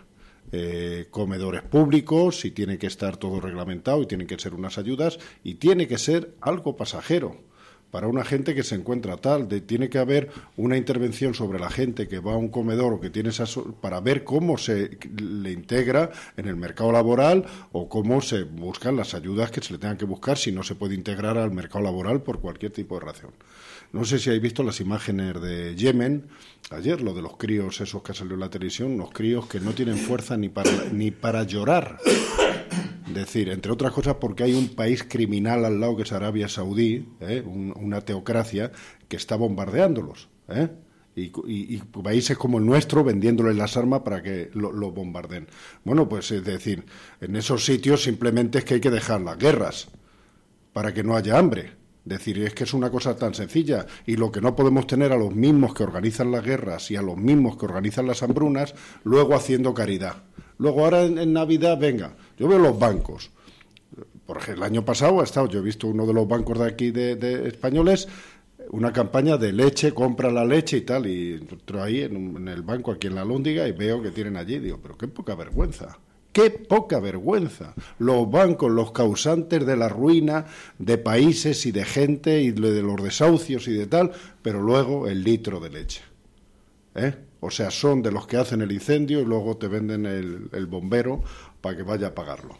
eh, 0.52 1.06
comedores 1.10 1.62
públicos 1.62 2.44
y 2.44 2.50
tiene 2.50 2.78
que 2.78 2.86
estar 2.86 3.16
todo 3.16 3.40
reglamentado 3.40 4.02
y 4.02 4.06
tienen 4.06 4.26
que 4.26 4.38
ser 4.38 4.54
unas 4.54 4.78
ayudas 4.78 5.18
y 5.42 5.54
tiene 5.54 5.88
que 5.88 5.98
ser 5.98 6.36
algo 6.40 6.76
pasajero 6.76 7.46
para 7.90 8.08
una 8.08 8.24
gente 8.24 8.54
que 8.54 8.62
se 8.62 8.74
encuentra 8.74 9.16
tal, 9.16 9.48
de, 9.48 9.60
tiene 9.60 9.88
que 9.88 9.98
haber 9.98 10.30
una 10.56 10.76
intervención 10.76 11.34
sobre 11.34 11.58
la 11.58 11.70
gente 11.70 12.08
que 12.08 12.18
va 12.18 12.34
a 12.34 12.36
un 12.36 12.48
comedor 12.48 12.92
o 12.92 13.00
que 13.00 13.10
tiene 13.10 13.30
esa, 13.30 13.44
para 13.80 14.00
ver 14.00 14.24
cómo 14.24 14.58
se 14.58 14.98
le 15.20 15.52
integra 15.52 16.10
en 16.36 16.48
el 16.48 16.56
mercado 16.56 16.92
laboral 16.92 17.44
o 17.72 17.88
cómo 17.88 18.20
se 18.20 18.42
buscan 18.42 18.96
las 18.96 19.14
ayudas 19.14 19.50
que 19.50 19.60
se 19.60 19.72
le 19.72 19.78
tengan 19.78 19.96
que 19.96 20.04
buscar 20.04 20.36
si 20.36 20.52
no 20.52 20.62
se 20.62 20.74
puede 20.74 20.94
integrar 20.94 21.38
al 21.38 21.52
mercado 21.52 21.84
laboral 21.84 22.22
por 22.22 22.40
cualquier 22.40 22.72
tipo 22.72 22.98
de 22.98 23.06
razón. 23.06 23.30
No 23.92 24.04
sé 24.04 24.18
si 24.18 24.28
habéis 24.28 24.42
visto 24.42 24.62
las 24.62 24.80
imágenes 24.80 25.40
de 25.40 25.74
Yemen 25.76 26.24
ayer, 26.70 27.00
lo 27.00 27.14
de 27.14 27.22
los 27.22 27.36
críos 27.36 27.80
esos 27.80 28.02
que 28.02 28.14
salió 28.14 28.34
en 28.34 28.40
la 28.40 28.50
televisión, 28.50 28.98
los 28.98 29.10
críos 29.10 29.46
que 29.46 29.60
no 29.60 29.72
tienen 29.72 29.96
fuerza 29.96 30.36
ni 30.36 30.48
para, 30.48 30.70
ni 30.92 31.10
para 31.10 31.44
llorar. 31.44 31.98
Decir, 33.06 33.50
entre 33.50 33.70
otras 33.70 33.92
cosas, 33.92 34.16
porque 34.20 34.42
hay 34.42 34.54
un 34.54 34.74
país 34.74 35.04
criminal 35.08 35.64
al 35.64 35.78
lado 35.78 35.96
que 35.96 36.02
es 36.02 36.12
Arabia 36.12 36.48
Saudí, 36.48 37.08
¿eh? 37.20 37.42
una 37.46 38.00
teocracia, 38.00 38.72
que 39.08 39.16
está 39.16 39.36
bombardeándolos. 39.36 40.28
¿eh? 40.48 40.68
Y, 41.14 41.78
países 41.78 42.36
como 42.36 42.58
el 42.58 42.66
nuestro 42.66 43.02
vendiéndoles 43.04 43.56
las 43.56 43.76
armas 43.76 44.00
para 44.00 44.22
que 44.22 44.50
lo, 44.54 44.72
lo, 44.72 44.90
bombarden. 44.90 45.46
Bueno, 45.84 46.08
pues 46.08 46.30
es 46.30 46.44
decir, 46.44 46.84
en 47.20 47.36
esos 47.36 47.64
sitios 47.64 48.02
simplemente 48.02 48.58
es 48.58 48.64
que 48.64 48.74
hay 48.74 48.80
que 48.80 48.90
dejar 48.90 49.22
las 49.22 49.38
guerras 49.38 49.88
para 50.72 50.92
que 50.92 51.02
no 51.02 51.16
haya 51.16 51.38
hambre. 51.38 51.72
Decir, 52.04 52.38
es 52.40 52.54
que 52.54 52.64
es 52.64 52.74
una 52.74 52.90
cosa 52.90 53.16
tan 53.16 53.34
sencilla 53.34 53.86
y 54.06 54.16
lo 54.16 54.30
que 54.30 54.40
no 54.40 54.54
podemos 54.54 54.86
tener 54.86 55.10
a 55.10 55.16
los 55.16 55.34
mismos 55.34 55.74
que 55.74 55.82
organizan 55.82 56.30
las 56.30 56.44
guerras 56.44 56.88
y 56.92 56.96
a 56.96 57.02
los 57.02 57.16
mismos 57.16 57.56
que 57.56 57.64
organizan 57.64 58.06
las 58.06 58.22
hambrunas, 58.22 58.74
luego 59.02 59.34
haciendo 59.34 59.74
caridad. 59.74 60.22
Luego 60.58 60.84
ahora 60.84 61.02
en, 61.02 61.32
Navidad, 61.32 61.78
venga, 61.78 62.14
yo 62.36 62.48
veo 62.48 62.58
los 62.58 62.78
bancos. 62.78 63.30
Por 64.26 64.38
ejemplo, 64.38 64.64
el 64.64 64.72
año 64.72 64.84
pasado 64.84 65.20
ha 65.20 65.24
estado, 65.24 65.48
yo 65.48 65.60
he 65.60 65.62
visto 65.62 65.86
uno 65.86 66.06
de 66.06 66.12
los 66.12 66.26
bancos 66.26 66.58
de 66.58 66.66
aquí 66.66 66.90
de, 66.90 67.48
españoles, 67.48 68.08
una 68.70 68.92
campaña 68.92 69.36
de 69.36 69.52
leche, 69.52 69.92
compra 69.92 70.30
la 70.30 70.44
leche 70.44 70.78
y 70.78 70.80
tal, 70.80 71.06
y 71.06 71.34
entro 71.34 71.82
ahí 71.82 72.02
en, 72.02 72.36
en 72.36 72.48
el 72.48 72.62
banco 72.62 72.90
aquí 72.90 73.06
en 73.06 73.14
la 73.14 73.24
Lóndiga 73.24 73.68
y 73.68 73.72
veo 73.72 74.02
que 74.02 74.10
tienen 74.10 74.36
allí, 74.36 74.58
digo, 74.58 74.80
pero 74.82 74.98
qué 74.98 75.06
poca 75.06 75.34
vergüenza. 75.34 75.98
Qué 76.36 76.50
poca 76.50 77.00
vergüenza. 77.00 77.72
Los 77.98 78.30
bancos, 78.30 78.70
los 78.70 78.92
causantes 78.92 79.64
de 79.64 79.74
la 79.74 79.88
ruina 79.88 80.44
de 80.78 80.98
países 80.98 81.64
y 81.64 81.72
de 81.72 81.86
gente 81.86 82.42
y 82.42 82.50
de 82.50 82.82
los 82.82 83.02
desahucios 83.02 83.66
y 83.68 83.72
de 83.72 83.86
tal, 83.86 84.12
pero 84.42 84.60
luego 84.60 85.08
el 85.08 85.24
litro 85.24 85.60
de 85.60 85.70
leche. 85.70 86.02
¿Eh? 86.94 87.14
O 87.40 87.50
sea, 87.50 87.70
son 87.70 88.02
de 88.02 88.10
los 88.10 88.26
que 88.26 88.36
hacen 88.36 88.60
el 88.60 88.70
incendio 88.70 89.20
y 89.20 89.24
luego 89.24 89.56
te 89.56 89.68
venden 89.68 90.04
el, 90.04 90.66
bombero 90.66 91.22
para 91.66 91.76
que 91.76 91.82
vaya 91.82 92.06
a 92.06 92.14
pagarlo. 92.14 92.56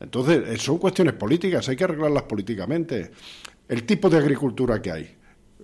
Entonces, 0.00 0.42
eh, 0.48 0.58
son 0.58 0.78
cuestiones 0.78 1.14
políticas, 1.14 1.68
hay 1.68 1.76
que 1.76 1.84
arreglarlas 1.84 2.24
políticamente. 2.24 3.12
El 3.68 3.84
tipo 3.84 4.10
de 4.10 4.18
agricultura 4.18 4.82
que 4.82 4.90
hay, 4.90 5.16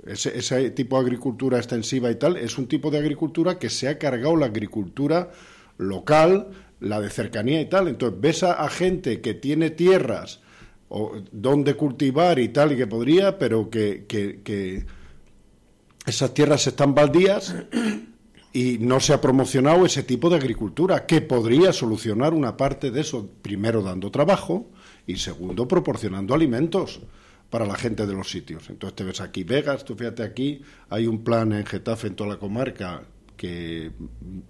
ese, 0.07 0.71
tipo 0.71 0.97
de 0.97 1.03
agricultura 1.03 1.59
extensiva 1.59 2.09
y 2.13 2.15
tal, 2.15 2.37
es 2.37 2.57
un 2.59 2.69
tipo 2.69 2.93
de 2.93 2.99
agricultura 2.99 3.59
que 3.59 3.71
se 3.71 3.89
ha 3.89 3.99
cargado 3.99 4.37
la 4.37 4.47
agricultura 4.47 5.33
local, 5.79 6.51
la 6.79 7.01
de 7.01 7.11
cercanía 7.11 7.61
y 7.61 7.69
tal. 7.69 7.89
Entonces 7.89 8.21
ves 8.21 8.45
a, 8.45 8.69
gente 8.69 9.21
que 9.21 9.35
tiene 9.35 9.71
tierras 9.71 10.39
o, 10.89 11.17
donde 11.33 11.75
cultivar 11.75 12.39
y 12.39 12.51
tal, 12.51 12.71
y 12.71 12.77
que 12.77 12.87
podría, 12.87 13.37
pero 13.37 13.69
que, 13.69 14.87
esas 16.07 16.33
tierras 16.35 16.65
están 16.69 16.95
baldías 16.95 17.53
y 18.53 18.79
no 18.79 19.01
se 19.01 19.13
ha 19.13 19.21
promocionado 19.21 19.85
ese 19.85 20.03
tipo 20.03 20.31
de 20.31 20.37
agricultura, 20.37 21.07
que 21.07 21.21
podría 21.21 21.73
solucionar 21.73 22.35
una 22.35 22.57
parte 22.57 22.91
de 22.91 23.01
eso, 23.03 23.29
primero 23.43 23.83
dando 23.83 24.11
trabajo 24.11 24.71
y 25.07 25.17
segundo 25.17 25.69
proporcionando 25.69 26.35
alimentos 26.35 27.01
para 27.51 27.67
la 27.67 27.77
gente 27.77 28.07
de 28.07 28.15
los 28.15 28.31
sitios. 28.31 28.69
Entonces 28.71 28.97
te 28.97 29.05
ves 29.05 29.21
aquí 29.21 29.45
Vegas, 29.45 29.85
tú 29.85 29.95
fíjate 29.95 30.23
aquí, 30.23 30.63
hay 30.89 31.07
un 31.07 31.23
plan 31.23 31.53
en 31.53 31.67
Getafe, 31.67 32.09
en 32.09 32.17
toda 32.17 32.31
la 32.31 32.39
comarca, 32.39 33.03
que 33.37 33.93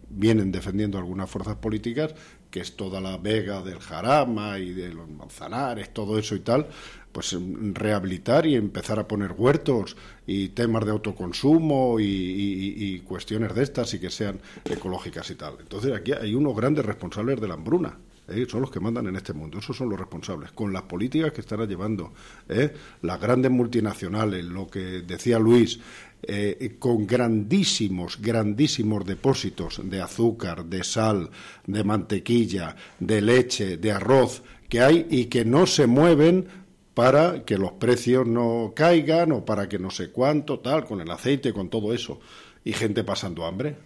vienen 0.08 0.52
defendiendo 0.52 0.96
algunas 0.96 1.28
fuerzas 1.28 1.56
políticas, 1.56 2.14
que 2.50 2.60
es 2.60 2.76
toda 2.76 3.00
la 3.00 3.18
vega 3.18 3.60
del 3.60 3.80
Jarama 3.80 4.58
y 4.58 4.72
de 4.72 4.94
los 4.94 5.08
Manzanares, 5.10 5.92
todo 5.92 6.18
eso 6.18 6.36
y 6.36 6.40
tal, 6.40 6.68
pues 7.16 7.34
rehabilitar 7.72 8.44
y 8.44 8.56
empezar 8.56 8.98
a 8.98 9.08
poner 9.08 9.32
huertos 9.32 9.96
y 10.26 10.50
temas 10.50 10.84
de 10.84 10.90
autoconsumo 10.90 11.96
y, 11.98 13.02
cuestiones 13.08 13.54
de 13.54 13.62
estas 13.62 13.94
y 13.94 13.98
que 13.98 14.10
sean 14.10 14.38
ecológicas 14.62 15.30
y 15.30 15.34
tal. 15.34 15.54
Entonces 15.58 15.94
aquí 15.94 16.12
hay 16.12 16.34
unos 16.34 16.54
grandes 16.54 16.84
responsables 16.84 17.40
de 17.40 17.48
la 17.48 17.54
hambruna. 17.54 17.96
¿eh? 18.28 18.44
son 18.46 18.60
los 18.60 18.70
que 18.70 18.80
mandan 18.80 19.06
en 19.06 19.16
este 19.16 19.32
mundo, 19.32 19.60
esos 19.60 19.74
son 19.74 19.88
los 19.88 19.98
responsables, 19.98 20.52
con 20.52 20.74
las 20.74 20.82
políticas 20.82 21.32
que 21.32 21.40
están 21.40 21.66
llevando, 21.66 22.12
¿eh? 22.50 22.74
las 23.00 23.18
grandes 23.18 23.50
multinacionales, 23.50 24.44
lo 24.44 24.66
que 24.66 25.00
decía 25.00 25.38
Luis, 25.38 25.80
eh, 26.22 26.76
con 26.78 27.06
grandísimos, 27.06 28.20
grandísimos 28.20 29.06
depósitos 29.06 29.80
de 29.82 30.02
azúcar, 30.02 30.66
de 30.66 30.84
sal, 30.84 31.30
de 31.66 31.82
mantequilla, 31.82 32.76
de 33.00 33.22
leche, 33.22 33.78
de 33.78 33.90
arroz 33.90 34.42
que 34.68 34.82
hay 34.82 35.06
y 35.08 35.26
que 35.26 35.46
no 35.46 35.66
se 35.66 35.86
mueven 35.86 36.65
para 36.96 37.44
que 37.44 37.58
los 37.58 37.72
precios 37.72 38.26
no 38.26 38.72
caigan 38.74 39.30
o 39.32 39.44
para 39.44 39.68
que 39.68 39.78
no 39.78 39.90
sé 39.90 40.08
cuánto, 40.08 40.60
tal, 40.60 40.86
con 40.86 41.02
el 41.02 41.10
aceite, 41.10 41.52
con 41.52 41.68
todo 41.68 41.92
eso. 41.92 42.20
Y 42.64 42.72
gente 42.72 43.04
pasando 43.04 43.44
hambre. 43.44 43.76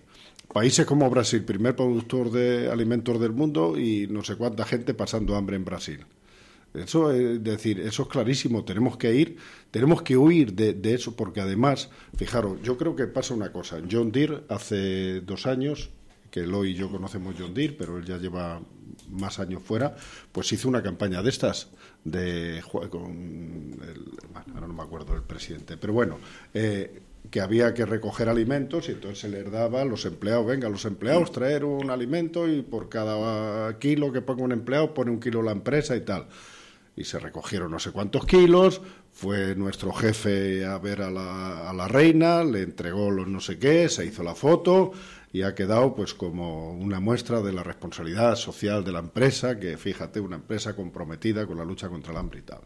Países 0.54 0.86
como 0.86 1.10
Brasil, 1.10 1.44
primer 1.44 1.74
productor 1.74 2.30
de 2.30 2.70
alimentos 2.70 3.20
del 3.20 3.32
mundo 3.32 3.76
y 3.76 4.06
no 4.06 4.22
sé 4.22 4.36
cuánta 4.36 4.64
gente 4.64 4.94
pasando 4.94 5.34
hambre 5.34 5.56
en 5.56 5.64
Brasil. 5.64 6.06
Eso 6.72 7.10
es 7.10 7.42
decir, 7.42 7.80
eso 7.80 8.04
es 8.04 8.08
clarísimo. 8.08 8.64
Tenemos 8.64 8.96
que 8.96 9.12
ir, 9.12 9.38
tenemos 9.72 10.02
que 10.02 10.16
huir 10.16 10.52
de, 10.54 10.72
de, 10.74 10.94
eso, 10.94 11.16
porque 11.16 11.40
además, 11.40 11.90
fijaros, 12.16 12.62
yo 12.62 12.78
creo 12.78 12.94
que 12.94 13.08
pasa 13.08 13.34
una 13.34 13.50
cosa. 13.50 13.80
John 13.90 14.12
Deere 14.12 14.44
hace 14.48 15.20
dos 15.22 15.46
años, 15.46 15.90
que 16.30 16.40
Eloy 16.44 16.70
y 16.70 16.74
yo 16.74 16.88
conocemos 16.88 17.34
John 17.36 17.54
Deere, 17.54 17.74
pero 17.76 17.98
él 17.98 18.04
ya 18.04 18.18
lleva 18.18 18.62
más 19.08 19.38
años 19.38 19.62
fuera, 19.62 19.96
pues 20.32 20.52
hizo 20.52 20.68
una 20.68 20.82
campaña 20.82 21.22
de 21.22 21.30
estas 21.30 21.68
de 22.04 22.62
con 22.90 23.78
el, 23.82 24.10
ahora 24.54 24.66
no 24.66 24.72
me 24.72 24.82
acuerdo 24.82 25.12
del 25.12 25.22
presidente, 25.22 25.76
pero 25.76 25.92
bueno, 25.92 26.18
eh, 26.54 27.02
que 27.30 27.40
había 27.40 27.74
que 27.74 27.84
recoger 27.84 28.28
alimentos 28.28 28.88
y 28.88 28.92
entonces 28.92 29.18
se 29.18 29.28
les 29.28 29.50
daba 29.50 29.82
a 29.82 29.84
los 29.84 30.04
empleados, 30.06 30.46
venga, 30.46 30.68
los 30.68 30.84
empleados 30.84 31.30
traer 31.30 31.64
un 31.64 31.90
alimento 31.90 32.48
y 32.48 32.62
por 32.62 32.88
cada 32.88 33.78
kilo 33.78 34.12
que 34.12 34.22
ponga 34.22 34.42
un 34.42 34.52
empleado 34.52 34.94
pone 34.94 35.10
un 35.10 35.20
kilo 35.20 35.42
la 35.42 35.52
empresa 35.52 35.94
y 35.96 36.00
tal. 36.00 36.26
Y 36.96 37.04
se 37.04 37.18
recogieron 37.18 37.70
no 37.70 37.78
sé 37.78 37.92
cuántos 37.92 38.26
kilos, 38.26 38.80
fue 39.12 39.54
nuestro 39.54 39.92
jefe 39.92 40.64
a 40.64 40.78
ver 40.78 41.02
a 41.02 41.10
la, 41.10 41.70
a 41.70 41.72
la 41.72 41.88
reina, 41.88 42.42
le 42.42 42.62
entregó 42.62 43.10
los 43.10 43.28
no 43.28 43.40
sé 43.40 43.58
qué, 43.58 43.88
se 43.88 44.04
hizo 44.06 44.22
la 44.22 44.34
foto 44.34 44.92
y 45.32 45.42
ha 45.42 45.54
quedado 45.54 45.94
pues 45.94 46.14
como 46.14 46.72
una 46.72 47.00
muestra 47.00 47.40
de 47.40 47.52
la 47.52 47.62
responsabilidad 47.62 48.36
social 48.36 48.84
de 48.84 48.92
la 48.92 48.98
empresa, 48.98 49.58
que 49.58 49.76
fíjate, 49.76 50.20
una 50.20 50.36
empresa 50.36 50.74
comprometida 50.74 51.46
con 51.46 51.56
la 51.56 51.64
lucha 51.64 51.88
contra 51.88 52.12
el 52.12 52.18
hambre 52.18 52.40
y 52.40 52.42
tal. 52.42 52.60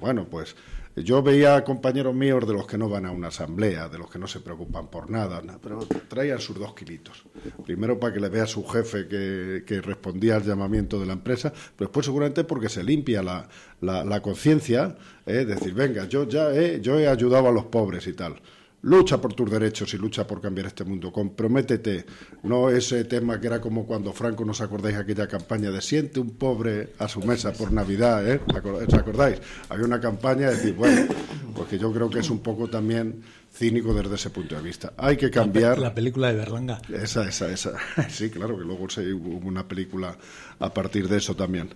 Bueno, 0.00 0.26
pues 0.28 0.56
yo 0.96 1.22
veía 1.22 1.62
compañeros 1.64 2.14
míos 2.14 2.46
de 2.46 2.54
los 2.54 2.66
que 2.66 2.76
no 2.76 2.88
van 2.88 3.06
a 3.06 3.10
una 3.10 3.28
asamblea, 3.28 3.88
de 3.88 3.98
los 3.98 4.10
que 4.10 4.18
no 4.18 4.26
se 4.26 4.40
preocupan 4.40 4.88
por 4.88 5.10
nada, 5.10 5.42
pero 5.62 5.86
traían 6.08 6.40
sus 6.40 6.58
dos 6.58 6.74
kilitos. 6.74 7.24
Primero 7.64 8.00
para 8.00 8.12
que 8.12 8.20
le 8.20 8.28
vea 8.28 8.44
a 8.44 8.46
su 8.46 8.66
jefe 8.66 9.06
que, 9.06 9.80
respondía 9.82 10.36
al 10.36 10.42
llamamiento 10.42 10.98
de 10.98 11.06
la 11.06 11.12
empresa, 11.12 11.50
pero 11.50 11.88
después 11.88 12.06
seguramente 12.06 12.44
porque 12.44 12.68
se 12.68 12.82
limpia 12.82 13.22
la, 13.22 13.48
la, 13.80 14.20
conciencia, 14.22 14.96
¿eh? 15.24 15.44
decir, 15.44 15.72
venga, 15.74 16.06
yo 16.06 16.28
ya 16.28 16.52
yo 16.78 16.98
he 16.98 17.08
ayudado 17.08 17.48
a 17.48 17.52
los 17.52 17.66
pobres 17.66 18.06
y 18.06 18.12
tal. 18.12 18.40
Lucha 18.82 19.20
por 19.20 19.32
tus 19.32 19.48
derechos 19.48 19.94
y 19.94 19.96
lucha 19.96 20.26
por 20.26 20.40
cambiar 20.40 20.66
este 20.66 20.84
mundo. 20.84 21.12
Comprométete. 21.12 22.04
No 22.42 22.68
ese 22.68 23.04
tema 23.04 23.40
que 23.40 23.46
era 23.46 23.60
como 23.60 23.86
cuando 23.86 24.12
Franco, 24.12 24.44
¿nos 24.44 24.60
acordáis 24.60 24.96
aquella 24.96 25.28
campaña 25.28 25.70
de 25.70 25.80
siente 25.80 26.18
un 26.18 26.30
pobre 26.30 26.88
a 26.98 27.06
su 27.06 27.20
mesa 27.20 27.52
por 27.52 27.72
Navidad? 27.72 28.28
¿eh? 28.28 28.40
¿Os 28.44 28.94
acordáis? 28.94 29.40
Había 29.68 29.86
una 29.86 30.00
campaña 30.00 30.48
de 30.50 30.56
decir, 30.56 30.74
bueno, 30.74 31.06
porque 31.54 31.78
yo 31.78 31.92
creo 31.92 32.10
que 32.10 32.18
es 32.18 32.30
un 32.30 32.40
poco 32.40 32.68
también 32.68 33.22
cínico 33.52 33.94
desde 33.94 34.16
ese 34.16 34.30
punto 34.30 34.56
de 34.56 34.62
vista. 34.62 34.94
Hay 34.96 35.16
que 35.16 35.30
cambiar. 35.30 35.78
La, 35.78 35.94
película 35.94 36.32
de 36.32 36.38
Berlanga. 36.38 36.82
Esa, 36.92 37.28
esa, 37.28 37.52
esa. 37.52 37.74
Sí, 38.08 38.30
claro, 38.30 38.58
que 38.58 38.64
luego 38.64 38.90
se, 38.90 39.12
hubo 39.12 39.46
una 39.46 39.68
película 39.68 40.16
a 40.58 40.74
partir 40.74 41.08
de 41.08 41.18
eso 41.18 41.36
también. 41.36 41.68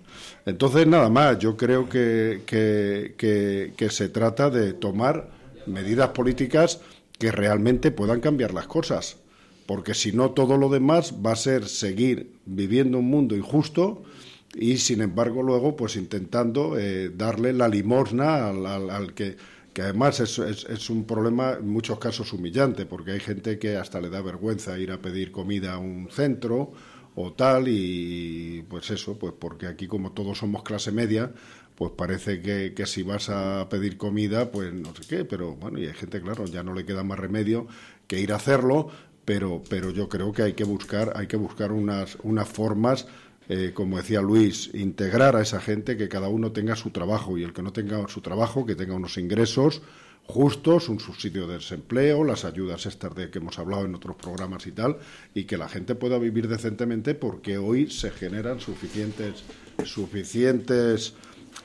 Entonces, 0.44 0.88
nada 0.88 1.08
más, 1.08 1.38
yo 1.38 1.56
creo 1.56 1.88
que, 1.88 2.42
que, 2.46 3.14
que, 3.16 3.74
que 3.76 3.90
se 3.90 4.08
trata 4.08 4.50
de 4.50 4.72
tomar 4.72 5.36
medidas 5.66 6.08
políticas 6.10 6.80
que 7.18 7.32
realmente 7.32 7.90
puedan 7.90 8.20
cambiar 8.20 8.52
las 8.52 8.66
cosas, 8.66 9.18
porque 9.66 9.94
si 9.94 10.12
no 10.12 10.30
todo 10.30 10.56
lo 10.56 10.68
demás 10.68 11.14
va 11.24 11.32
a 11.32 11.36
ser 11.36 11.68
seguir 11.68 12.32
viviendo 12.44 12.98
un 12.98 13.10
mundo 13.10 13.36
injusto 13.36 14.02
y 14.54 14.78
sin 14.78 15.00
embargo 15.00 15.42
luego 15.42 15.76
pues 15.76 15.96
intentando 15.96 16.78
eh, 16.78 17.10
darle 17.14 17.52
la 17.52 17.68
limosna 17.68 18.48
al, 18.48 19.14
que 19.14 19.36
que 19.76 19.82
además 19.82 20.20
es, 20.20 20.38
es, 20.38 20.88
un 20.88 21.04
problema 21.04 21.58
en 21.60 21.68
muchos 21.68 21.98
casos 21.98 22.32
humillante, 22.32 22.86
porque 22.86 23.10
hay 23.10 23.20
gente 23.20 23.58
que 23.58 23.76
hasta 23.76 24.00
le 24.00 24.08
da 24.08 24.22
vergüenza 24.22 24.78
ir 24.78 24.90
a 24.90 25.02
pedir 25.02 25.30
comida 25.30 25.74
a 25.74 25.78
un 25.78 26.08
centro 26.10 26.72
o 27.14 27.34
tal, 27.34 27.68
y 27.68 28.64
pues 28.70 28.90
eso, 28.90 29.18
pues 29.18 29.34
porque 29.38 29.66
aquí 29.66 29.86
como 29.86 30.12
todos 30.12 30.38
somos 30.38 30.62
clase 30.62 30.92
media, 30.92 31.30
pues 31.76 31.92
parece 31.92 32.40
que, 32.40 32.72
que, 32.74 32.86
si 32.86 33.02
vas 33.02 33.28
a 33.28 33.68
pedir 33.68 33.96
comida, 33.98 34.50
pues 34.50 34.72
no 34.72 34.94
sé 34.94 35.02
qué, 35.08 35.24
pero 35.24 35.54
bueno, 35.54 35.78
y 35.78 35.86
hay 35.86 35.94
gente, 35.94 36.20
claro, 36.20 36.46
ya 36.46 36.62
no 36.62 36.74
le 36.74 36.86
queda 36.86 37.04
más 37.04 37.18
remedio 37.18 37.66
que 38.06 38.18
ir 38.18 38.32
a 38.32 38.36
hacerlo, 38.36 38.88
pero, 39.24 39.62
pero 39.68 39.90
yo 39.90 40.08
creo 40.08 40.32
que 40.32 40.42
hay 40.42 40.52
que 40.54 40.64
buscar, 40.64 41.12
hay 41.16 41.26
que 41.26 41.36
buscar 41.36 41.72
unas, 41.72 42.16
unas 42.22 42.48
formas, 42.48 43.06
eh, 43.48 43.72
como 43.74 43.98
decía 43.98 44.22
Luis, 44.22 44.70
integrar 44.74 45.36
a 45.36 45.42
esa 45.42 45.60
gente, 45.60 45.96
que 45.96 46.08
cada 46.08 46.28
uno 46.28 46.52
tenga 46.52 46.76
su 46.76 46.90
trabajo 46.90 47.36
y 47.36 47.42
el 47.42 47.52
que 47.52 47.62
no 47.62 47.72
tenga 47.72 48.08
su 48.08 48.22
trabajo, 48.22 48.64
que 48.64 48.74
tenga 48.74 48.94
unos 48.94 49.18
ingresos 49.18 49.82
justos, 50.26 50.88
un 50.88 50.98
subsidio 50.98 51.46
de 51.46 51.54
desempleo, 51.54 52.24
las 52.24 52.44
ayudas 52.44 52.86
estas 52.86 53.14
de 53.14 53.30
que 53.30 53.38
hemos 53.38 53.58
hablado 53.58 53.84
en 53.84 53.94
otros 53.94 54.16
programas 54.16 54.66
y 54.66 54.72
tal, 54.72 54.96
y 55.34 55.44
que 55.44 55.56
la 55.56 55.68
gente 55.68 55.94
pueda 55.94 56.18
vivir 56.18 56.48
decentemente 56.48 57.14
porque 57.14 57.58
hoy 57.58 57.90
se 57.90 58.10
generan 58.10 58.60
suficientes 58.60 59.44
suficientes 59.84 61.14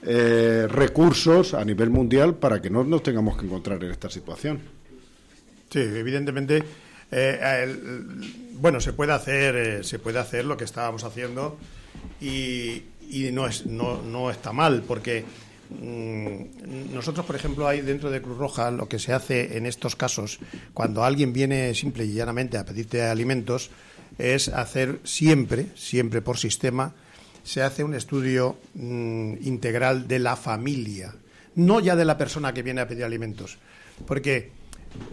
eh, 0.04 0.68
recursos 0.68 1.54
a 1.54 1.64
nivel 1.64 1.90
mundial 1.90 2.36
para 2.36 2.62
que 2.62 2.70
no 2.70 2.84
nos 2.84 3.04
tengamos 3.04 3.38
que 3.38 3.46
encontrar 3.46 3.84
en 3.84 3.92
esta 3.92 4.10
situación. 4.10 4.60
Sí, 5.70 5.80
evidentemente. 5.80 6.64
Eh, 7.12 7.76
bueno, 8.54 8.80
se 8.80 8.94
puede 8.94 9.12
hacer, 9.12 9.56
eh, 9.56 9.84
se 9.84 10.00
puede 10.00 10.20
hacer 10.20 10.46
lo 10.46 10.56
que 10.56 10.64
estábamos 10.64 11.04
haciendo 11.04 11.58
y, 12.22 12.84
no, 13.32 13.46
es, 13.48 13.66
no, 13.66 14.02
no 14.02 14.32
está 14.32 14.54
mal 14.54 14.84
porque 14.88 15.26
mm, 15.70 16.94
nosotros, 16.94 17.26
por 17.26 17.36
ejemplo, 17.36 17.68
hay 17.68 17.82
dentro 17.82 18.10
de 18.10 18.22
Cruz 18.22 18.38
Roja 18.38 18.72
lo 18.72 18.88
que 18.88 18.98
se 18.98 19.14
hace 19.14 19.58
en 19.58 19.66
estos 19.66 19.96
casos, 19.96 20.40
cuando 20.74 21.04
alguien 21.04 21.34
viene 21.34 21.76
simple 21.76 22.06
y 22.06 22.14
llanamente 22.14 22.58
a 22.58 22.66
pedirte 22.66 23.04
alimentos, 23.04 23.72
es 24.18 24.48
hacer 24.48 25.00
siempre, 25.04 25.68
siempre 25.76 26.22
por 26.22 26.38
sistema, 26.38 26.94
se 27.44 27.62
hace 27.62 27.84
un 27.84 27.94
estudio 27.94 28.58
mm, 28.76 29.36
integral 29.42 30.08
de 30.08 30.20
la 30.20 30.36
familia, 30.36 31.16
no 31.56 31.80
ya 31.80 31.96
de 31.96 32.06
la 32.06 32.18
persona 32.18 32.54
que 32.54 32.64
viene 32.64 32.82
a 32.82 32.88
pedir 32.88 33.04
alimentos, 33.04 33.58
porque 34.06 34.52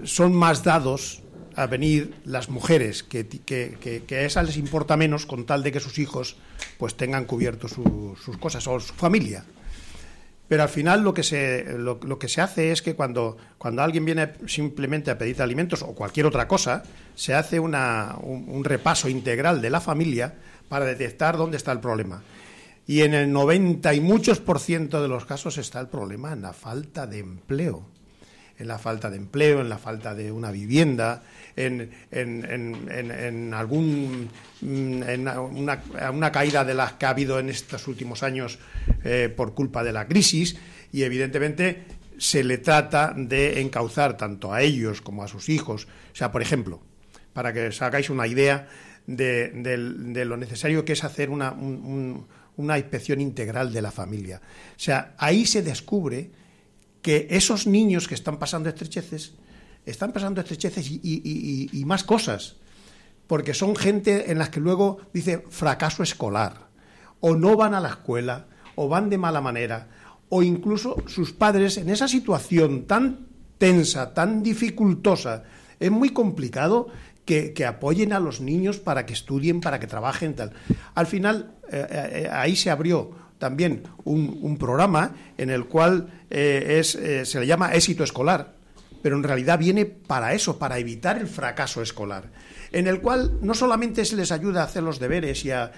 son 0.05 0.35
más 0.35 0.63
dados 0.63 1.23
a 1.57 1.67
venir 1.67 2.15
las 2.25 2.49
mujeres, 2.51 3.03
que, 3.03 4.05
a 4.11 4.21
esas 4.21 4.47
les 4.47 4.57
importa 4.57 4.97
menos 4.97 5.27
con 5.27 5.45
tal 5.45 5.63
de 5.63 5.73
que 5.73 5.81
sus 5.81 5.99
hijos 5.99 6.37
pues 6.79 6.97
tengan 6.97 7.25
cubierto 7.25 7.67
sus 7.67 8.37
cosas 8.39 8.67
o 8.69 8.79
su 8.79 8.95
familia. 8.95 9.45
Pero 10.47 10.63
al 10.63 10.69
final 10.69 11.03
lo 11.03 11.13
que 11.13 11.23
se, 11.23 11.77
lo, 11.77 11.99
que 12.19 12.29
se 12.29 12.41
hace 12.41 12.71
es 12.71 12.81
que 12.81 12.95
cuando, 12.95 13.37
cuando 13.59 13.83
alguien 13.83 14.05
viene 14.05 14.33
simplemente 14.47 15.11
a 15.11 15.19
pedir 15.19 15.43
alimentos 15.43 15.83
o 15.83 15.95
cualquier 15.95 16.27
otra 16.27 16.49
cosa, 16.49 16.85
se 17.15 17.35
hace 17.35 17.61
una, 17.61 18.17
un 18.23 18.65
repaso 18.65 19.09
integral 19.09 19.61
de 19.61 19.71
la 19.71 19.81
familia 19.81 20.37
para 20.69 20.85
detectar 20.85 21.37
dónde 21.37 21.57
está 21.57 21.73
el 21.73 21.81
problema. 21.81 22.23
Y 22.87 23.03
en 23.03 23.15
el 23.15 23.31
90 23.33 23.93
y 23.95 24.01
muchos 24.01 24.41
por 24.41 24.61
ciento 24.61 25.03
de 25.03 25.09
los 25.09 25.27
casos 25.27 25.59
está 25.59 25.79
el 25.81 25.89
problema 25.89 26.33
en 26.33 26.43
la 26.43 26.53
falta 26.53 27.07
de 27.07 27.19
empleo. 27.19 27.87
En 28.59 28.67
la 28.67 28.79
falta 28.79 29.09
de 29.09 29.19
empleo, 29.19 29.61
en 29.61 29.69
la 29.69 29.79
falta 29.79 30.15
de 30.15 30.33
una 30.33 30.51
vivienda, 30.51 31.23
en, 31.55 31.91
en, 32.11 33.55
algún 33.55 34.29
en 34.63 35.29
una, 35.29 36.33
caída 36.33 36.65
de 36.65 36.75
las 36.75 36.95
que 36.95 37.07
ha 37.07 37.11
habido 37.11 37.39
en 37.39 37.51
estos 37.51 37.87
últimos 37.87 38.23
años 38.23 38.59
eh, 39.05 39.33
por 39.37 39.55
culpa 39.55 39.85
de 39.85 39.93
la 39.93 40.09
crisis 40.09 40.57
y 40.93 41.03
evidentemente 41.03 41.85
se 42.19 42.43
le 42.43 42.59
trata 42.59 43.15
de 43.17 43.61
encauzar 43.61 44.17
tanto 44.17 44.53
a 44.53 44.63
ellos 44.63 45.01
como 45.01 45.23
a 45.23 45.29
sus 45.29 45.49
hijos. 45.49 45.87
O 46.13 46.17
sea, 46.17 46.33
por 46.33 46.43
ejemplo, 46.43 46.81
para 47.33 47.53
que 47.53 47.69
os 47.69 47.81
hagáis 47.83 48.11
una 48.11 48.27
idea, 48.27 48.69
de, 49.09 50.25
lo 50.27 50.37
necesario 50.37 50.85
que 50.85 50.93
es 50.93 51.03
hacer 51.03 51.31
una, 51.31 51.53
una 51.53 52.79
inspección 52.79 53.21
integral 53.21 53.73
de 53.73 53.83
la 53.83 53.91
familia. 53.91 54.41
O 54.77 54.81
sea, 54.81 55.15
ahí 55.19 55.47
se 55.47 55.63
descubre 55.63 56.31
que 57.03 57.27
esos 57.31 57.67
niños 57.67 58.07
que 58.07 58.15
están 58.15 58.39
pasando 58.39 58.69
estrecheces, 58.69 59.35
están 59.87 60.13
pasando 60.13 60.41
estrecheces 60.41 60.91
y, 60.91 61.83
más 61.87 62.05
cosas, 62.05 62.57
porque 63.27 63.55
son 63.55 63.77
gente 63.77 64.31
en 64.31 64.39
las 64.39 64.51
que 64.51 64.61
luego 64.61 64.99
dice 65.13 65.45
fracaso 65.49 66.03
escolar, 66.03 66.69
o 67.21 67.35
no 67.35 67.57
van 67.57 67.75
a 67.75 67.81
la 67.81 67.89
escuela, 67.89 68.47
o 68.75 68.89
van 68.89 69.09
de 69.09 69.19
mala 69.19 69.41
manera, 69.41 69.89
o 70.29 70.43
incluso 70.43 71.03
sus 71.07 71.33
padres 71.33 71.79
en 71.79 71.89
esa 71.89 72.09
situación 72.09 72.85
tan 72.87 73.27
tensa, 73.57 74.13
tan 74.13 74.43
dificultosa, 74.43 75.45
es 75.81 75.91
muy 75.91 76.11
complicado 76.11 76.89
que, 77.29 77.67
apoyen 77.67 78.15
a 78.15 78.21
los 78.21 78.41
niños 78.41 78.79
para 78.79 79.05
que 79.05 79.13
estudien, 79.13 79.61
para 79.61 79.79
que 79.79 79.87
trabajen, 79.87 80.35
tal. 80.35 80.53
Al 80.95 81.07
final, 81.07 81.53
eh, 81.71 81.87
eh, 81.91 82.29
ahí 82.33 82.57
se 82.57 82.71
abrió 82.71 83.11
también 83.39 83.83
un, 84.05 84.57
programa 84.57 85.15
en 85.37 85.51
el 85.51 85.67
cual 85.67 86.09
eh, 86.31 86.79
es, 86.81 86.99
se 87.29 87.41
le 87.41 87.47
llama 87.47 87.75
éxito 87.75 88.03
escolar, 88.03 88.55
pero 89.03 89.17
en 89.17 89.23
realidad 89.23 89.59
viene 89.59 89.85
para 89.85 90.33
eso, 90.33 90.59
para 90.59 90.79
evitar 90.79 91.19
el 91.19 91.27
fracaso 91.27 91.83
escolar, 91.83 92.31
en 92.73 92.87
el 92.87 93.03
cual 93.03 93.39
no 93.43 93.53
solamente 93.53 94.07
se 94.07 94.17
les 94.17 94.33
ayuda 94.33 94.63
a 94.63 94.65
hacer 94.65 94.83
los 94.83 94.99
deberes 94.99 95.45
y 95.45 95.53
a, 95.53 95.71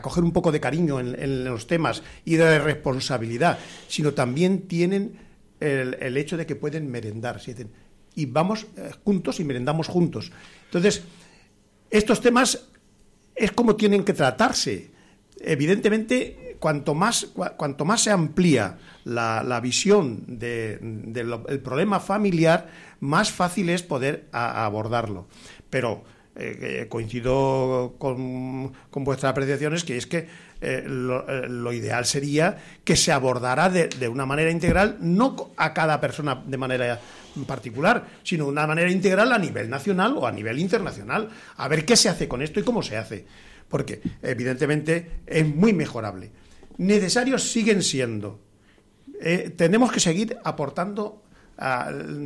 coger 0.00 0.22
un 0.22 0.32
poco 0.32 0.52
de 0.52 0.60
cariño 0.60 1.00
en, 1.00 1.44
los 1.44 1.66
temas 1.66 2.04
y 2.24 2.36
de 2.36 2.60
responsabilidad, 2.60 3.58
sino 3.88 4.14
también 4.14 4.68
tienen 4.68 5.18
el, 5.58 6.16
hecho 6.16 6.36
de 6.36 6.46
que 6.46 6.54
pueden 6.54 6.88
merendar. 6.88 7.40
Y 8.18 8.26
vamos 8.26 8.66
eh, 8.76 8.90
juntos 9.04 9.38
y 9.38 9.44
merendamos 9.44 9.86
juntos. 9.86 10.32
Entonces, 10.64 11.04
estos 11.88 12.20
temas 12.20 12.66
es 13.36 13.52
como 13.52 13.76
tienen 13.76 14.02
que 14.02 14.12
tratarse. 14.12 14.90
Evidentemente, 15.40 16.56
cuanto 16.58 16.96
más, 16.96 17.28
cuanto 17.56 17.84
más 17.84 18.02
se 18.02 18.10
amplía 18.10 18.76
la, 19.04 19.60
visión 19.60 20.24
del 20.26 21.60
problema 21.62 22.00
familiar, 22.00 22.68
más 22.98 23.30
fácil 23.30 23.68
es 23.68 23.84
poder 23.84 24.26
abordarlo. 24.32 25.28
Pero 25.70 26.02
eh, 26.40 26.86
coincido 26.88 27.96
con, 27.98 28.72
vuestras 28.92 29.30
apreciaciones, 29.30 29.82
que 29.82 29.96
es 29.96 30.06
que 30.06 30.18
eh, 30.18 30.26
eh, 30.60 30.84
lo, 30.86 31.72
ideal 31.72 32.04
sería 32.04 32.58
que 32.84 32.94
se 32.94 33.10
abordara 33.10 33.68
de, 33.68 33.88
de, 33.88 34.08
una 34.08 34.24
manera 34.24 34.52
integral, 34.52 34.98
no 35.00 35.50
a 35.56 35.74
cada 35.74 36.00
persona 36.00 36.40
de 36.46 36.56
manera 36.56 37.00
particular, 37.44 38.06
sino 38.22 38.44
de 38.44 38.50
una 38.50 38.66
manera 38.66 38.90
integral 38.90 39.32
a 39.32 39.38
nivel 39.38 39.68
nacional 39.68 40.14
o 40.16 40.26
a 40.26 40.32
nivel 40.32 40.58
internacional, 40.58 41.28
a 41.56 41.68
ver 41.68 41.84
qué 41.84 41.96
se 41.96 42.08
hace 42.08 42.28
con 42.28 42.42
esto 42.42 42.60
y 42.60 42.64
cómo 42.64 42.82
se 42.82 42.96
hace, 42.96 43.24
porque 43.68 44.00
evidentemente 44.22 45.22
es 45.26 45.46
muy 45.46 45.72
mejorable. 45.72 46.30
Necesarios 46.78 47.50
siguen 47.50 47.82
siendo. 47.82 48.40
tenemos 49.56 49.92
que 49.92 50.00
seguir 50.00 50.36
aportando 50.44 51.27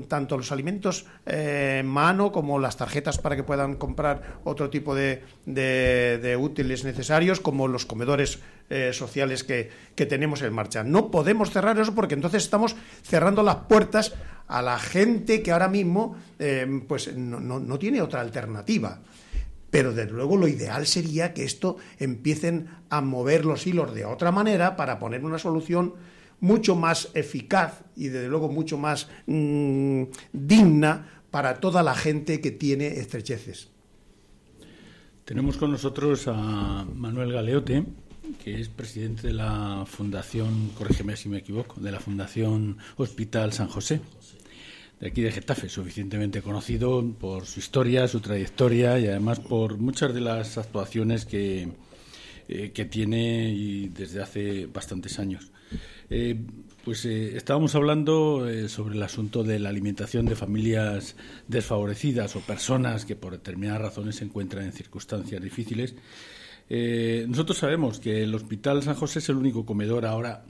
tanto 0.09 0.37
los 0.37 0.53
alimentos 0.53 1.07
eh, 1.25 1.83
mano 1.87 2.33
como 2.33 2.59
las 2.59 2.77
tarjetas 2.77 3.17
para 3.17 3.35
que 3.35 3.43
puedan 3.43 3.77
comprar 3.77 4.41
otro 4.45 4.69
tipo 4.69 4.95
de, 4.95 5.23
útiles 6.39 6.85
necesarios, 6.85 7.41
como 7.41 7.67
los 7.67 7.87
comedores 7.87 8.41
eh, 8.69 8.93
sociales 8.93 9.43
que, 9.43 9.71
tenemos 9.97 10.43
en 10.43 10.53
marcha. 10.53 10.85
No 10.85 11.11
podemos 11.11 11.51
cerrar 11.51 11.79
eso 11.79 11.95
porque 11.95 12.15
entonces 12.15 12.43
estamos 12.43 12.77
cerrando 13.03 13.43
las 13.43 13.57
puertas 13.57 14.13
a 14.49 14.61
la 14.61 14.79
gente 14.79 15.43
que 15.43 15.53
ahora 15.53 15.69
mismo 15.69 16.17
eh, 16.39 16.83
pues 16.87 17.17
no, 17.17 17.41
no 17.41 17.79
tiene 17.79 18.03
otra 18.03 18.21
alternativa. 18.21 19.01
Pero 19.71 19.95
desde 19.95 20.13
luego 20.13 20.37
lo 20.37 20.49
ideal 20.49 20.87
sería 20.87 21.33
que 21.33 21.45
esto 21.45 21.79
empiecen 21.99 22.69
a 22.91 23.01
mover 23.01 23.47
los 23.47 23.67
hilos 23.67 23.95
de 23.95 24.05
otra 24.05 24.31
manera 24.31 24.77
para 24.77 24.99
poner 24.99 25.25
una 25.25 25.39
solución 25.39 25.95
mucho 26.43 26.75
más 26.75 27.09
eficaz 27.15 27.85
y 27.97 28.09
desde 28.09 28.29
luego 28.29 28.49
mucho 28.49 28.77
más 28.77 29.09
mm, 29.27 30.03
digna 30.33 31.23
para 31.31 31.61
toda 31.61 31.83
la 31.83 31.95
gente 31.95 32.41
que 32.41 32.51
tiene 32.51 32.89
estrecheces. 32.89 33.69
Tenemos 35.25 35.57
con 35.57 35.71
nosotros 35.71 36.27
a 36.27 36.85
Manuel 36.95 37.33
Galeote, 37.33 37.85
que 38.43 38.61
es 38.61 38.69
presidente 38.69 39.29
de 39.29 39.35
la 39.35 39.85
Fundación, 39.87 40.71
corrígeme 40.77 41.17
si 41.17 41.29
me 41.29 41.39
equivoco, 41.39 41.81
de 41.81 41.93
la 41.93 42.01
Fundación 42.01 42.77
Hospital 42.97 43.53
San 43.53 43.69
José, 43.69 44.01
de 44.99 45.07
aquí 45.07 45.23
de 45.23 45.31
Getafe, 45.31 45.69
suficientemente 45.69 46.43
conocido 46.43 47.05
por 47.21 47.47
su 47.47 47.61
historia, 47.61 48.09
su 48.09 48.21
trayectoria 48.21 48.99
y 48.99 49.07
además 49.07 49.39
por 49.39 49.79
muchas 49.79 50.13
de 50.13 50.21
las 50.21 50.59
actuaciones 50.59 51.25
que, 51.25 51.69
eh, 52.49 52.73
que 52.73 52.85
tiene 52.85 53.89
desde 53.95 54.21
hace 54.21 54.67
bastantes 54.67 55.21
años. 55.21 55.52
Eh, 56.15 56.37
pues 56.85 57.07
eh, 57.07 57.39
estábamos 57.39 57.75
hablando 57.75 58.47
eh, 58.47 58.69
sobre 58.69 58.97
el 58.97 59.03
asunto 59.03 59.45
de 59.45 59.59
la 59.59 59.71
alimentación 59.71 60.27
de 60.27 60.37
familias 60.37 61.17
desfavorecidas 61.49 62.37
o 62.37 62.41
personas 62.41 63.07
que 63.07 63.17
por 63.17 63.33
determinadas 63.33 63.81
razones 63.81 64.17
se 64.17 64.25
encuentran 64.27 64.67
en 64.67 64.73
circunstancias 64.73 65.41
difíciles. 65.41 65.95
nosotros 67.29 67.57
sabemos 67.57 67.99
que 67.99 68.25
el 68.25 68.35
Hospital 68.35 68.83
San 68.83 68.95
José 68.95 69.21
es 69.21 69.29
el 69.31 69.37
único 69.37 69.65
comedor 69.65 70.05
ahora 70.05 70.45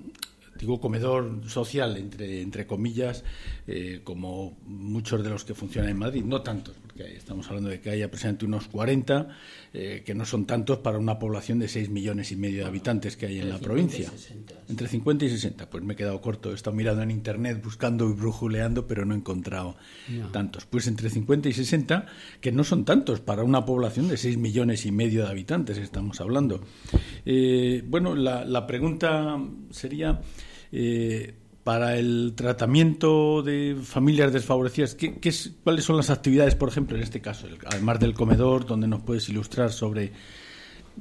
digo 0.58 0.80
comedor 0.80 1.42
social, 1.48 1.96
entre, 1.96 2.42
entre 2.42 2.66
comillas, 2.66 3.24
eh, 3.66 4.00
como 4.04 4.58
muchos 4.64 5.22
de 5.22 5.30
los 5.30 5.44
que 5.44 5.54
funcionan 5.54 5.90
en 5.90 5.98
Madrid, 5.98 6.24
no 6.24 6.42
tantos, 6.42 6.76
porque 6.82 7.16
estamos 7.16 7.48
hablando 7.48 7.70
de 7.70 7.80
que 7.80 7.90
hay 7.90 8.02
aproximadamente 8.02 8.46
unos 8.46 8.68
40, 8.68 9.28
eh, 9.72 10.02
que 10.04 10.14
no 10.14 10.24
son 10.24 10.46
tantos 10.46 10.78
para 10.78 10.98
una 10.98 11.18
población 11.18 11.58
de 11.58 11.68
6 11.68 11.88
millones 11.90 12.32
y 12.32 12.36
medio 12.36 12.62
de 12.62 12.68
habitantes 12.68 13.16
que 13.16 13.26
hay 13.26 13.38
en 13.38 13.48
la 13.48 13.58
provincia. 13.58 14.10
Entre 14.68 14.88
50 14.88 15.24
y 15.24 15.30
60, 15.30 15.70
pues 15.70 15.82
me 15.82 15.94
he 15.94 15.96
quedado 15.96 16.20
corto, 16.20 16.52
he 16.52 16.54
estado 16.54 16.76
mirando 16.76 17.02
en 17.02 17.10
internet, 17.10 17.60
buscando 17.62 18.08
y 18.08 18.12
brujuleando, 18.12 18.86
pero 18.86 19.04
no 19.04 19.14
he 19.14 19.18
encontrado 19.18 19.76
tantos. 20.32 20.66
Pues 20.66 20.86
entre 20.86 21.10
50 21.10 21.48
y 21.48 21.52
60, 21.52 22.06
que 22.40 22.52
no 22.52 22.64
son 22.64 22.84
tantos 22.84 23.20
para 23.20 23.42
una 23.42 23.64
población 23.64 24.08
de 24.08 24.16
6 24.16 24.36
millones 24.38 24.86
y 24.86 24.92
medio 24.92 25.22
de 25.24 25.30
habitantes, 25.30 25.78
estamos 25.78 26.20
hablando. 26.20 26.62
Eh, 27.24 27.82
bueno, 27.86 28.14
la, 28.14 28.44
la 28.44 28.66
pregunta 28.66 29.38
sería... 29.70 30.20
Eh, 30.72 31.34
para 31.64 31.96
el 31.96 32.32
tratamiento 32.34 33.42
de 33.42 33.76
familias 33.82 34.32
desfavorecidas, 34.32 34.96
¿qué, 34.96 35.14
¿cuáles 35.62 35.84
son 35.84 35.96
las 35.96 36.10
actividades, 36.10 36.56
por 36.56 36.68
ejemplo, 36.68 36.96
en 36.96 37.02
este 37.02 37.20
caso, 37.20 37.46
además 37.66 38.00
del 38.00 38.14
comedor, 38.14 38.66
donde 38.66 38.88
nos 38.88 39.02
puedes 39.02 39.28
ilustrar 39.28 39.70
sobre 39.70 40.12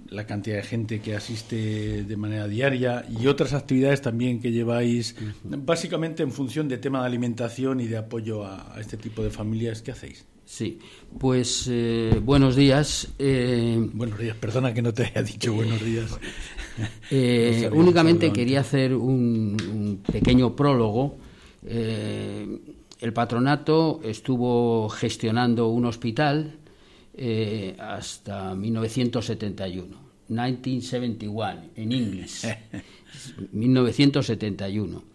la 0.10 0.26
cantidad 0.26 0.58
de 0.58 0.64
gente 0.64 1.02
que 1.02 1.16
asiste 1.16 2.04
de 2.04 2.18
manera 2.18 2.48
diaria 2.48 3.06
y 3.10 3.28
otras 3.28 3.54
actividades 3.54 4.02
también 4.02 4.40
que 4.40 4.52
lleváis, 4.52 5.16
básicamente 5.44 6.24
en 6.24 6.32
función 6.32 6.68
de 6.68 6.78
tema 6.78 7.02
de 7.02 7.08
alimentación 7.08 7.80
y 7.80 7.88
de 7.88 7.98
apoyo 7.98 8.46
a, 8.46 8.76
este 8.80 8.98
tipo 8.98 9.24
de 9.24 9.32
familias, 9.32 9.82
¿qué 9.82 9.92
hacéis? 9.92 10.26
Sí, 10.52 10.80
pues 11.18 11.66
eh, 11.72 12.20
buenos 12.22 12.58
días. 12.58 13.08
Eh, 13.18 13.90
buenos 13.94 14.20
días, 14.20 14.36
perdona 14.36 14.74
que 14.74 14.82
no 14.82 14.94
te 14.94 15.06
haya 15.06 15.24
dicho 15.24 15.54
buenos 15.54 15.82
días. 15.82 16.12
Eh, 17.12 17.70
únicamente 17.74 18.32
quería 18.32 18.62
hacer 18.62 18.96
un, 18.96 20.02
pequeño 20.10 20.56
prólogo. 20.56 21.18
Eh, 21.66 22.48
el 23.00 23.14
patronato 23.14 24.00
estuvo 24.04 24.88
gestionando 24.90 25.68
un 25.68 25.86
hospital 25.86 26.58
eh, 27.14 27.76
hasta 27.78 28.56
1971, 28.56 29.98
1971 30.30 31.62
en 31.76 31.92
inglés, 31.92 32.48
1971. 33.52 35.11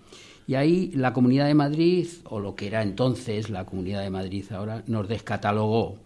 Y 0.46 0.54
ahí 0.54 0.92
la 0.94 1.12
Comunidad 1.12 1.46
de 1.46 1.54
Madrid, 1.54 2.06
o 2.24 2.38
lo 2.38 2.54
que 2.54 2.68
era 2.68 2.82
entonces 2.82 3.50
la 3.50 3.66
Comunidad 3.66 4.02
de 4.02 4.10
Madrid 4.10 4.44
ahora, 4.52 4.84
nos 4.86 5.08
descatalogó 5.08 5.96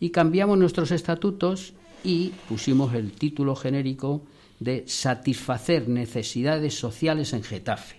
y 0.00 0.10
cambiamos 0.10 0.58
nuestros 0.58 0.90
estatutos 0.90 1.72
y 2.04 2.32
pusimos 2.48 2.94
el 2.94 3.12
título 3.12 3.56
genérico 3.56 4.22
de 4.60 4.84
satisfacer 4.86 5.88
necesidades 5.88 6.78
sociales 6.78 7.32
en 7.32 7.42
Getafe. 7.42 7.96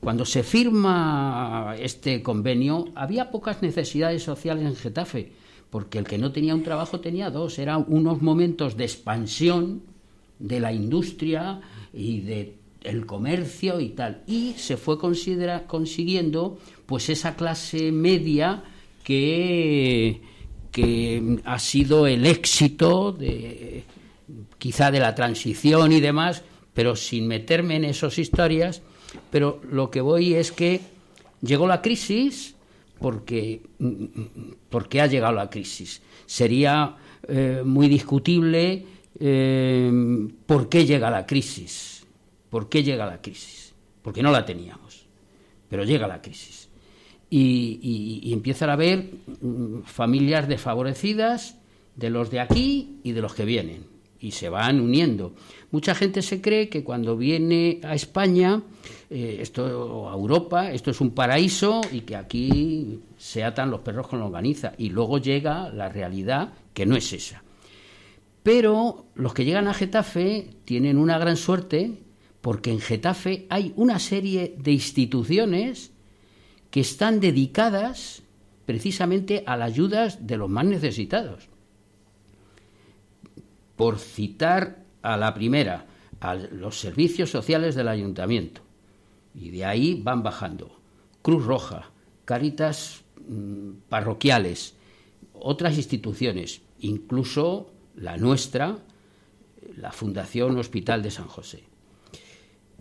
Cuando 0.00 0.24
se 0.24 0.42
firma 0.42 1.74
este 1.78 2.22
convenio, 2.22 2.88
había 2.94 3.30
pocas 3.30 3.62
necesidades 3.62 4.22
sociales 4.22 4.64
en 4.66 4.76
Getafe, 4.76 5.32
porque 5.70 5.98
el 5.98 6.04
que 6.04 6.18
no 6.18 6.32
tenía 6.32 6.54
un 6.54 6.62
trabajo 6.62 7.00
tenía 7.00 7.30
dos, 7.30 7.58
eran 7.58 7.84
unos 7.88 8.22
momentos 8.22 8.76
de 8.76 8.84
expansión 8.84 9.82
de 10.38 10.60
la 10.60 10.72
industria 10.72 11.60
y 11.92 12.20
de 12.20 12.54
el 12.86 13.06
comercio 13.06 13.80
y 13.80 13.90
tal. 13.90 14.22
Y 14.26 14.54
se 14.56 14.76
fue 14.76 14.98
consiguiendo 14.98 16.58
pues 16.86 17.08
esa 17.08 17.36
clase 17.36 17.92
media 17.92 18.62
que, 19.04 20.20
que 20.70 21.38
ha 21.44 21.58
sido 21.58 22.06
el 22.06 22.26
éxito 22.26 23.12
de, 23.12 23.84
quizá 24.58 24.90
de 24.90 25.00
la 25.00 25.14
transición 25.14 25.92
y 25.92 26.00
demás, 26.00 26.42
pero 26.74 26.96
sin 26.96 27.26
meterme 27.26 27.76
en 27.76 27.84
esas 27.84 28.18
historias, 28.18 28.82
pero 29.30 29.60
lo 29.70 29.90
que 29.90 30.00
voy 30.00 30.34
es 30.34 30.52
que 30.52 30.80
llegó 31.40 31.66
la 31.66 31.82
crisis 31.82 32.54
porque, 32.98 33.62
porque 34.68 35.00
ha 35.00 35.06
llegado 35.06 35.34
la 35.34 35.50
crisis. 35.50 36.02
Sería 36.26 36.96
eh, 37.28 37.62
muy 37.64 37.88
discutible 37.88 38.84
eh, 39.18 40.28
por 40.46 40.68
qué 40.68 40.84
llega 40.84 41.10
la 41.10 41.26
crisis. 41.26 41.95
¿Por 42.50 42.68
qué 42.68 42.82
llega 42.82 43.06
la 43.06 43.20
crisis? 43.20 43.74
Porque 44.02 44.22
no 44.22 44.30
la 44.30 44.44
teníamos, 44.44 45.06
pero 45.68 45.84
llega 45.84 46.06
la 46.06 46.22
crisis. 46.22 46.68
Y, 47.28 48.32
empiezan 48.32 48.70
a 48.70 48.74
haber 48.74 49.10
mm, 49.40 49.82
familias 49.82 50.48
desfavorecidas 50.48 51.58
de 51.96 52.10
los 52.10 52.30
de 52.30 52.40
aquí 52.40 53.00
y 53.02 53.12
de 53.12 53.20
los 53.20 53.34
que 53.34 53.44
vienen 53.44 53.96
y 54.20 54.30
se 54.32 54.48
van 54.48 54.80
uniendo. 54.80 55.34
Mucha 55.70 55.94
gente 55.94 56.22
se 56.22 56.40
cree 56.40 56.68
que 56.68 56.84
cuando 56.84 57.16
viene 57.16 57.80
a 57.82 57.94
España, 57.94 58.62
eh, 59.10 59.38
esto, 59.40 60.08
a 60.08 60.14
Europa, 60.14 60.70
esto 60.70 60.90
es 60.90 61.00
un 61.00 61.10
paraíso 61.10 61.80
y 61.92 62.00
que 62.02 62.16
aquí 62.16 63.00
se 63.16 63.44
atan 63.44 63.70
los 63.70 63.80
perros 63.80 64.08
con 64.08 64.20
longaniza. 64.20 64.72
Y 64.78 64.90
luego 64.90 65.18
llega 65.18 65.68
la 65.70 65.88
realidad 65.88 66.52
que 66.72 66.86
no 66.86 66.96
es 66.96 67.12
esa. 67.12 67.42
Pero 68.42 69.06
los 69.14 69.34
que 69.34 69.44
llegan 69.44 69.68
a 69.68 69.74
Getafe 69.74 70.50
tienen 70.64 70.98
una 70.98 71.18
gran 71.18 71.36
suerte 71.36 71.98
porque 72.46 72.70
en 72.70 72.78
Getafe 72.78 73.44
hay 73.50 73.72
una 73.74 73.98
serie 73.98 74.54
de 74.56 74.70
instituciones 74.70 75.90
que 76.70 76.78
están 76.78 77.18
dedicadas 77.18 78.22
precisamente 78.66 79.42
a 79.48 79.56
las 79.56 79.72
ayudas 79.72 80.28
de 80.28 80.36
los 80.36 80.48
más 80.48 80.64
necesitados. 80.64 81.48
Por 83.74 83.98
citar 83.98 84.84
a 85.02 85.16
la 85.16 85.34
primera, 85.34 85.86
a 86.20 86.36
los 86.36 86.78
servicios 86.78 87.30
sociales 87.30 87.74
del 87.74 87.88
ayuntamiento. 87.88 88.60
Y 89.34 89.50
de 89.50 89.64
ahí 89.64 90.00
van 90.00 90.22
bajando. 90.22 90.78
Cruz 91.22 91.44
Roja, 91.44 91.90
Caritas 92.24 93.02
mm, 93.26 93.70
parroquiales, 93.88 94.76
otras 95.32 95.76
instituciones, 95.76 96.62
incluso 96.78 97.72
la 97.96 98.16
nuestra, 98.16 98.78
la 99.76 99.90
Fundación 99.90 100.56
Hospital 100.58 101.02
de 101.02 101.10
San 101.10 101.26
José. 101.26 101.64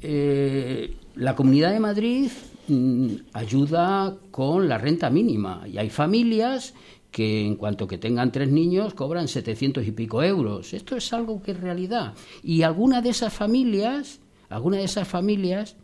Eh, 0.01 0.97
la 1.15 1.35
Comunidad 1.35 1.71
de 1.71 1.79
Madrid 1.79 2.29
mm, 2.67 3.07
ayuda 3.33 4.15
con 4.31 4.67
la 4.67 4.77
renta 4.77 5.09
mínima 5.09 5.63
y 5.71 5.77
hay 5.77 5.89
familias 5.89 6.73
que 7.11 7.45
en 7.45 7.55
cuanto 7.55 7.87
que 7.87 7.97
tengan 7.97 8.31
tres 8.31 8.49
niños 8.49 8.93
cobran 8.93 9.29
700 9.29 9.87
y 9.87 9.91
pico 9.91 10.21
euros. 10.21 10.73
Esto 10.73 10.97
es 10.97 11.13
algo 11.13 11.41
que 11.41 11.51
es 11.51 11.59
realidad. 11.61 12.13
Y 12.43 12.63
alguna 12.63 13.01
de 13.01 13.09
esas 13.09 13.31
familias, 13.31 14.19
alguna 14.49 14.77
de 14.77 14.83
esas 14.83 15.07
familias 15.07 15.77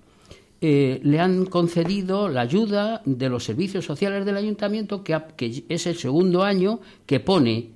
eh, 0.60 1.00
le 1.04 1.22
han 1.22 1.46
concedido 1.46 2.28
la 2.28 2.42
ayuda 2.42 3.02
de 3.06 3.30
los 3.30 3.46
servicios 3.46 3.86
sociales 3.86 4.26
del 4.26 4.36
ayuntamiento, 4.36 5.06
que, 5.06 5.18
que 5.38 5.64
es 5.70 5.88
el 5.88 5.96
segundo 5.96 6.44
año 6.44 6.82
que 7.06 7.22
pone 7.22 7.70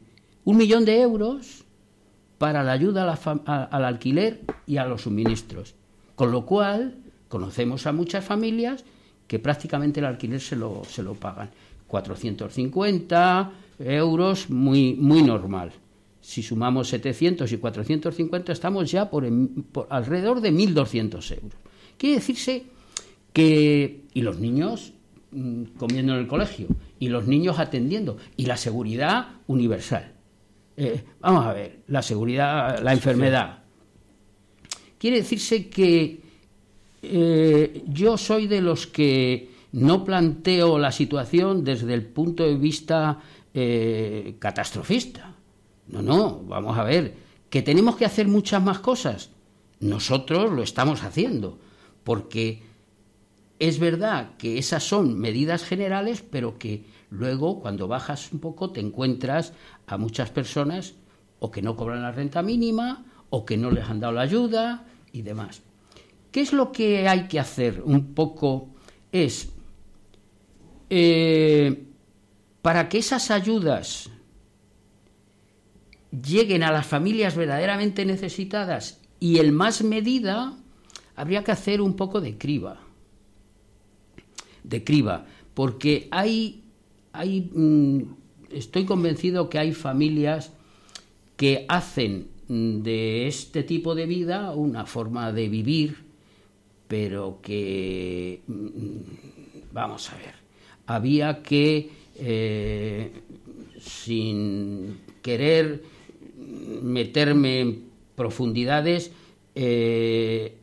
un 0.43 0.57
millón 0.57 0.83
de 0.83 0.99
euros 0.99 1.63
para 2.38 2.61
la 2.61 2.73
ayuda 2.73 3.17
al 3.45 3.86
alquiler 3.86 4.41
y 4.67 4.77
a 4.77 4.86
los 4.86 5.03
suministros. 5.03 5.75
Con 6.16 6.32
lo 6.32 6.45
cual, 6.45 6.95
conocemos 7.28 7.86
a 7.88 7.91
muchas 7.91 8.24
familias 8.24 8.84
que 9.28 9.39
prácticamente 9.39 9.99
el 9.99 10.05
alquiler 10.05 10.39
se 10.39 10.55
lo, 10.55 10.84
se 10.86 11.03
lo 11.03 11.13
pagan. 11.16 11.49
450 11.88 13.51
euros, 13.80 14.49
muy, 14.49 14.93
muy 14.95 15.22
normal. 15.22 15.72
Si 16.22 16.41
sumamos 16.41 16.88
700 16.89 17.51
y 17.51 17.57
450, 17.57 18.51
estamos 18.51 18.89
ya 18.89 19.09
por, 19.09 19.28
alrededor 19.89 20.41
de 20.41 20.51
1.200 20.51 21.32
euros. 21.36 21.59
Quiere 21.97 22.16
decirse 22.16 22.63
que. 23.32 24.05
Y 24.13 24.22
los 24.22 24.39
niños 24.39 24.93
mm, 25.32 25.63
comiendo 25.78 26.13
en 26.13 26.20
el 26.20 26.28
colegio, 26.28 26.68
y 26.99 27.09
los 27.09 27.28
niños 27.28 27.59
atendiendo, 27.59 28.18
y 28.38 28.45
la 28.45 28.57
seguridad 28.57 29.28
universal. 29.47 30.13
Eh, 30.78 31.03
vamos 31.20 31.45
a 31.45 31.53
ver, 31.53 31.80
la 31.88 32.01
seguridad, 32.01 32.82
la 32.82 32.93
enfermedad. 32.93 33.64
Quiere 35.06 35.18
decirse 35.18 35.70
que 35.70 36.20
eh, 37.03 37.84
yo 37.86 38.18
soy 38.18 38.47
de 38.47 38.60
los 38.60 38.88
que 38.88 39.51
no 39.74 40.03
planteo 40.03 40.80
la 40.80 40.91
situación 40.91 41.64
desde 41.64 41.93
el 41.93 42.03
punto 42.03 42.43
de 42.43 42.56
vista 42.56 43.20
eh, 43.53 44.36
catastrofista. 44.39 45.36
No, 45.89 46.01
no, 46.01 46.41
vamos 46.47 46.76
a 46.80 46.84
ver, 46.84 47.14
que 47.51 47.62
tenemos 47.62 47.97
que 47.97 48.06
hacer 48.06 48.28
muchas 48.28 48.64
más 48.64 48.80
cosas. 48.80 49.30
Nosotros 49.80 50.51
lo 50.51 50.64
estamos 50.64 51.03
haciendo, 51.03 51.60
porque 52.03 52.64
es 53.60 53.78
verdad 53.78 54.32
que 54.39 54.58
esas 54.58 54.82
son 54.82 55.20
medidas 55.20 55.64
generales, 55.64 56.24
pero 56.28 56.58
que 56.58 56.84
luego 57.12 57.60
cuando 57.60 57.88
bajas 57.88 58.34
un 58.34 58.39
poco 58.39 58.72
te 58.72 58.80
encuentras 58.80 59.53
a 59.86 59.99
muchas 59.99 60.32
personas 60.32 60.95
o 61.38 61.51
que 61.51 61.62
no 61.62 61.76
cobran 61.76 62.01
la 62.01 62.12
renta 62.12 62.41
mínima 62.41 63.06
o 63.30 63.45
que 63.45 63.56
no 63.56 63.70
les 63.70 63.88
han 63.88 63.99
dado 63.99 64.14
la 64.14 64.22
ayuda 64.22 64.88
y 65.16 65.22
demás. 65.22 65.61
¿Qué 66.32 66.41
es 66.41 66.51
lo 66.51 66.72
que 66.72 67.07
hay 67.07 67.28
que 67.28 67.39
hacer? 67.39 67.82
Un 67.84 68.13
poco 68.13 68.70
es 69.11 69.49
eh, 70.89 71.86
para 72.61 72.89
que 72.89 72.97
esas 72.97 73.32
ayudas 73.32 74.09
lleguen 76.11 76.63
a 76.63 76.72
las 76.72 76.86
familias 76.86 77.36
verdaderamente 77.36 78.05
necesitadas 78.05 78.99
y 79.20 79.39
en 79.39 79.53
más 79.53 79.84
medida, 79.84 80.53
habría 81.16 81.43
que 81.43 81.51
hacer 81.51 81.82
un 81.82 81.95
poco 81.95 82.22
de 82.22 82.38
criba. 82.38 82.82
De 84.63 84.84
criba, 84.84 85.26
porque 85.53 86.07
hay, 86.11 86.63
hay 87.13 87.49
mm, 87.53 88.01
estoy 88.51 88.86
convencido 88.86 89.49
que 89.49 89.59
hay 89.59 89.74
familias 89.74 90.51
que 91.38 91.66
hacen 91.70 92.34
de 92.48 93.28
este 93.28 93.64
tipo 93.64 93.96
de 93.96 94.06
vida 94.06 94.52
una 94.54 94.86
forma 94.86 95.32
de 95.32 95.50
vivir, 95.50 95.98
pero 96.88 97.39
que, 97.41 98.41
mm, 98.48 99.72
vamos 99.74 100.12
a 100.12 100.18
ver, 100.18 100.36
había 100.86 101.41
que, 101.41 101.89
eh, 102.16 103.12
sin 103.80 105.00
querer 105.22 105.84
meterme 106.84 107.62
en 107.62 107.84
profundidades, 108.16 109.12
eh, 109.56 110.58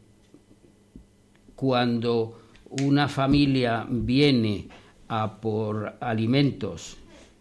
cuando 1.57 2.41
una 2.83 3.09
familia 3.09 3.87
viene 3.89 4.68
a 5.09 5.41
por 5.41 5.97
alimentos, 6.01 6.97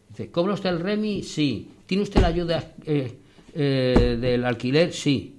dice, 0.10 0.32
¿cobra 0.32 0.54
usted 0.54 0.70
el 0.70 0.80
REMI? 0.80 1.24
Sí. 1.24 1.70
¿Tiene 1.86 2.04
usted 2.04 2.22
la 2.22 2.28
ayuda 2.28 2.74
eh, 2.86 3.18
del 3.54 4.46
alquiler? 4.46 4.94
Sí. 4.94 5.36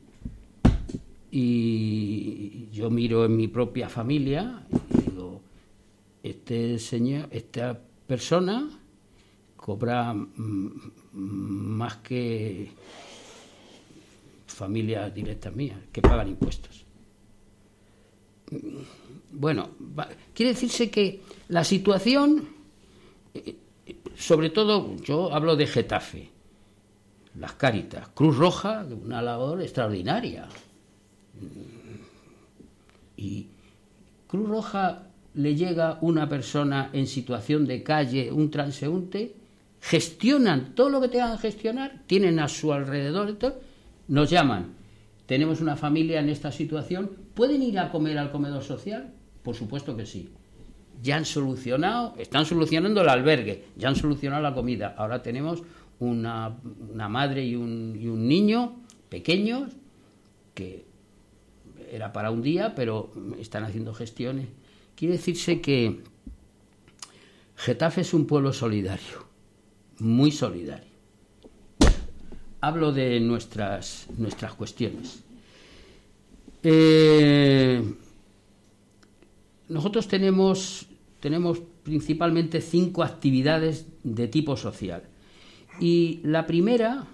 Y 1.31 2.69
yo 2.73 2.91
miro 2.91 3.25
en 3.25 3.37
mi 3.37 3.49
propia 3.49 3.89
familia 3.89 4.67
este 6.23 6.79
señor, 6.79 7.29
esta 7.31 7.79
persona 8.07 8.69
cobra 9.57 10.15
más 11.13 11.97
que 11.97 12.71
familias 14.47 15.15
directas 15.15 15.55
mías 15.55 15.79
que 15.91 16.01
pagan 16.01 16.29
impuestos. 16.29 16.85
Bueno, 19.33 19.71
quiere 20.35 20.53
decirse 20.53 20.91
que 20.91 21.23
la 21.49 21.65
situación, 21.65 22.49
eh, 23.35 23.57
sobre 24.15 24.51
todo 24.51 24.97
yo 24.97 25.33
hablo 25.33 25.57
de 25.57 25.67
Getafe, 25.67 26.29
las 27.39 27.53
Cáritas, 27.55 28.09
Cruz 28.09 28.37
Roja, 28.37 28.85
una 29.05 29.22
labor 29.22 29.62
extraordinaria. 29.62 30.47
Y 33.16 33.47
Cruz 34.26 34.49
Roja 34.49 35.03
le 35.35 35.55
llega 35.55 35.99
una 36.03 36.28
persona 36.28 36.91
en 36.93 37.07
situación 37.07 37.66
de 37.66 37.83
calle, 37.83 38.30
un 38.30 38.51
transeúnte, 38.51 39.35
gestionan 39.80 40.74
todo 40.74 40.91
lo 40.91 41.01
que 41.01 41.09
tengan 41.09 41.37
que 41.37 41.43
gestionar, 41.43 42.03
tienen 42.07 42.39
a 42.39 42.49
su 42.49 42.72
alrededor, 42.72 43.37
nos 44.09 44.30
llaman, 44.30 44.74
tenemos 45.26 45.61
una 45.61 45.76
familia 45.76 46.20
en 46.20 46.28
esta 46.28 46.53
situación, 46.53 47.11
¿pueden 47.35 47.62
ir 47.62 47.78
a 47.78 47.91
comer 47.91 48.18
al 48.18 48.30
comedor 48.30 48.62
social? 48.62 49.12
Por 49.43 49.55
supuesto 49.55 49.97
que 49.97 50.07
sí. 50.07 50.28
Ya 51.03 51.16
han 51.16 51.24
solucionado, 51.24 52.14
están 52.18 52.45
solucionando 52.45 53.01
el 53.01 53.09
albergue, 53.09 53.64
ya 53.76 53.89
han 53.89 53.97
solucionado 53.97 54.43
la 54.43 54.55
comida. 54.55 54.95
Ahora 54.97 55.22
tenemos 55.22 55.62
una, 56.07 56.59
madre 57.09 57.45
y 57.45 57.57
un, 57.57 58.29
niño 58.29 58.77
pequeños 59.09 59.73
que 60.55 60.85
era 61.91 62.13
para 62.13 62.31
un 62.31 62.43
día, 62.43 62.75
pero 62.75 63.13
están 63.39 63.65
haciendo 63.65 63.93
gestiones 63.95 64.49
Quiere 64.95 65.17
decirse 65.17 65.61
que 65.61 66.01
Getafe 67.57 68.03
es 68.03 68.15
un 68.15 68.27
pueblo 68.27 68.53
solidario, 68.53 69.27
muy 69.99 70.31
solidario. 70.31 70.93
Hablo 72.61 72.93
de 72.93 73.19
nuestras, 73.19 74.07
nuestras 74.17 74.55
cuestiones. 74.55 75.25
Eh, 76.63 77.83
nosotros 79.69 80.07
tenemos, 80.07 80.87
tenemos 81.19 81.61
principalmente 81.83 82.61
cinco 82.61 83.03
actividades 83.03 83.87
de 84.05 84.29
tipo 84.29 84.57
social. 84.57 85.03
Y 85.81 86.20
la 86.23 86.47
primera 86.47 87.07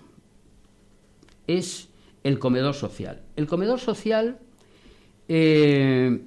es 1.46 1.88
el 2.24 2.38
comedor 2.38 2.74
social. 2.74 3.22
El 3.36 3.46
comedor 3.46 3.80
social 3.80 4.38
eh, 5.28 6.20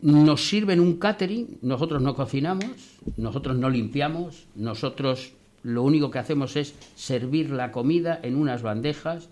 nos 0.00 0.48
sirven 0.48 0.80
un 0.80 0.98
catering, 0.98 1.58
nosotros 1.62 2.00
no 2.02 2.14
cocinamos, 2.14 2.98
nosotros 3.16 3.56
no 3.56 3.68
limpiamos, 3.68 4.46
nosotros 4.54 5.32
lo 5.62 5.82
único 5.82 6.10
que 6.10 6.18
hacemos 6.18 6.56
es 6.56 6.74
servir 6.94 7.50
la 7.50 7.70
comida 7.70 8.18
en 8.22 8.36
unas 8.36 8.62
bandejas 8.62 9.28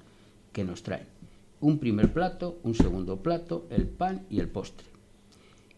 que 0.52 0.64
nos 0.64 0.82
traen. 0.82 1.06
Un 1.60 1.78
primer 1.78 2.12
plato, 2.12 2.58
un 2.62 2.74
segundo 2.74 3.16
plato, 3.16 3.66
el 3.70 3.86
pan 3.86 4.26
y 4.30 4.40
el 4.40 4.48
postre. 4.48 4.86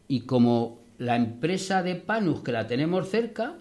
Y 0.09 0.23
como 0.23 0.81
la 0.99 1.17
empresa 1.17 1.83
de 1.83 1.95
Panus, 1.95 2.41
que 2.41 2.53
la 2.53 2.67
tenemos 2.67 3.09
cerca, 3.09 3.55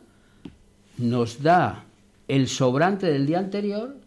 nos 0.97 1.41
da 1.41 1.85
el 2.29 2.47
sobrante 2.47 3.07
del 3.07 3.25
día 3.25 3.39
anterior, 3.39 3.97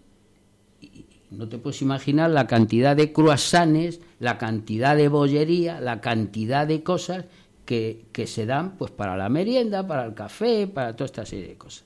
no 1.31 1.49
te 1.49 1.59
puedes 1.59 1.83
imaginar 1.83 2.31
la 2.31 2.47
cantidad 2.47 2.95
de 2.95 3.13
croissants, 3.13 4.01
la 4.21 4.39
cantidad 4.39 4.97
de 4.97 5.09
bollería, 5.09 5.81
la 5.81 6.01
cantidad 6.01 6.67
de 6.67 6.83
cosas 6.83 7.25
que, 7.67 8.05
se 8.27 8.47
dan 8.47 8.77
pues 8.77 8.93
para 8.93 9.17
la 9.17 9.29
merienda, 9.29 9.87
para 9.87 10.05
el 10.05 10.15
café, 10.15 10.69
para 10.69 10.95
toda 10.95 11.07
esta 11.07 11.27
serie 11.27 11.49
de 11.49 11.55
cosas. 11.57 11.85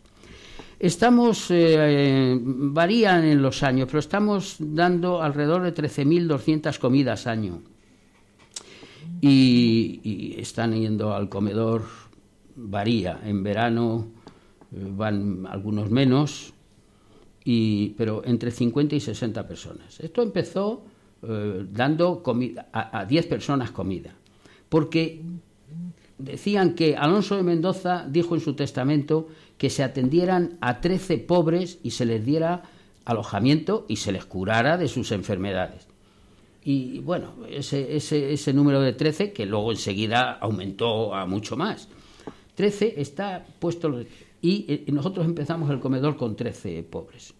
Estamos, 0.78 1.46
eh, 1.48 2.38
varían 2.38 3.24
en 3.24 3.40
los 3.40 3.62
años, 3.62 3.86
pero 3.86 4.00
estamos 4.00 4.56
dando 4.58 5.22
alrededor 5.22 5.62
de 5.62 5.74
13.200 5.74 6.78
comidas 6.78 7.26
año. 7.26 7.62
Y, 9.22 10.00
y, 10.02 10.40
están 10.40 10.74
yendo 10.74 11.14
al 11.14 11.30
comedor, 11.30 11.84
varía. 12.56 13.20
En 13.24 13.42
verano 13.42 14.15
van 14.70 15.46
algunos 15.46 15.90
menos, 15.90 16.52
y, 17.44 17.90
pero 17.90 18.22
entre 18.24 18.50
50 18.50 18.96
y 18.96 19.00
60 19.00 19.46
personas. 19.46 20.00
Esto 20.00 20.22
empezó 20.22 20.82
eh, 21.22 21.64
dando 21.70 22.22
comida, 22.22 22.68
a, 22.72 23.04
10 23.04 23.26
personas 23.26 23.70
comida, 23.70 24.14
porque 24.68 25.22
decían 26.18 26.74
que 26.74 26.96
Alonso 26.96 27.36
de 27.36 27.42
Mendoza 27.42 28.06
dijo 28.08 28.34
en 28.34 28.40
su 28.40 28.54
testamento 28.54 29.28
que 29.58 29.70
se 29.70 29.82
atendieran 29.82 30.58
a 30.60 30.80
13 30.80 31.18
pobres 31.18 31.78
y 31.82 31.90
se 31.90 32.04
les 32.04 32.24
diera 32.24 32.62
alojamiento 33.04 33.86
y 33.88 33.96
se 33.96 34.12
les 34.12 34.24
curara 34.24 34.76
de 34.76 34.88
sus 34.88 35.12
enfermedades. 35.12 35.86
Y 36.64 36.98
bueno, 36.98 37.34
ese, 37.48 37.96
ese, 37.96 38.32
ese 38.32 38.52
número 38.52 38.80
de 38.80 38.92
13, 38.92 39.32
que 39.32 39.46
luego 39.46 39.70
enseguida 39.70 40.32
aumentó 40.32 41.14
a 41.14 41.24
mucho 41.24 41.56
más. 41.56 41.88
13 42.56 42.94
está 43.00 43.46
puesto 43.60 44.04
y 44.46 44.64
eh, 44.68 44.84
nosotros 44.92 45.26
empezamos 45.26 45.68
el 45.70 45.80
comedor 45.80 46.16
con 46.16 46.36
13 46.36 46.84
pobres. 46.84 47.34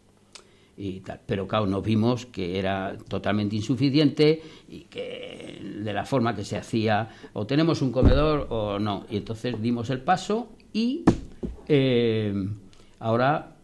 Y 0.77 0.99
tal. 1.01 1.21
Pero 1.25 1.47
claro, 1.47 1.65
nos 1.65 1.85
vimos 1.85 2.27
que 2.27 2.59
era 2.59 2.99
totalmente 3.09 3.55
insuficiente 3.55 4.43
y 4.69 4.81
que 4.91 5.61
de 5.85 5.93
la 5.93 6.05
forma 6.05 6.35
que 6.35 6.45
se 6.45 6.57
hacía, 6.57 7.09
o 7.33 7.47
tenemos 7.47 7.81
un 7.81 7.93
comedor 7.93 8.49
o 8.51 8.81
no. 8.81 9.07
Y 9.09 9.19
entonces 9.19 9.63
dimos 9.63 9.89
el 9.91 10.01
paso 10.01 10.49
y 10.73 11.05
eh, 11.69 12.35
ahora 12.99 13.55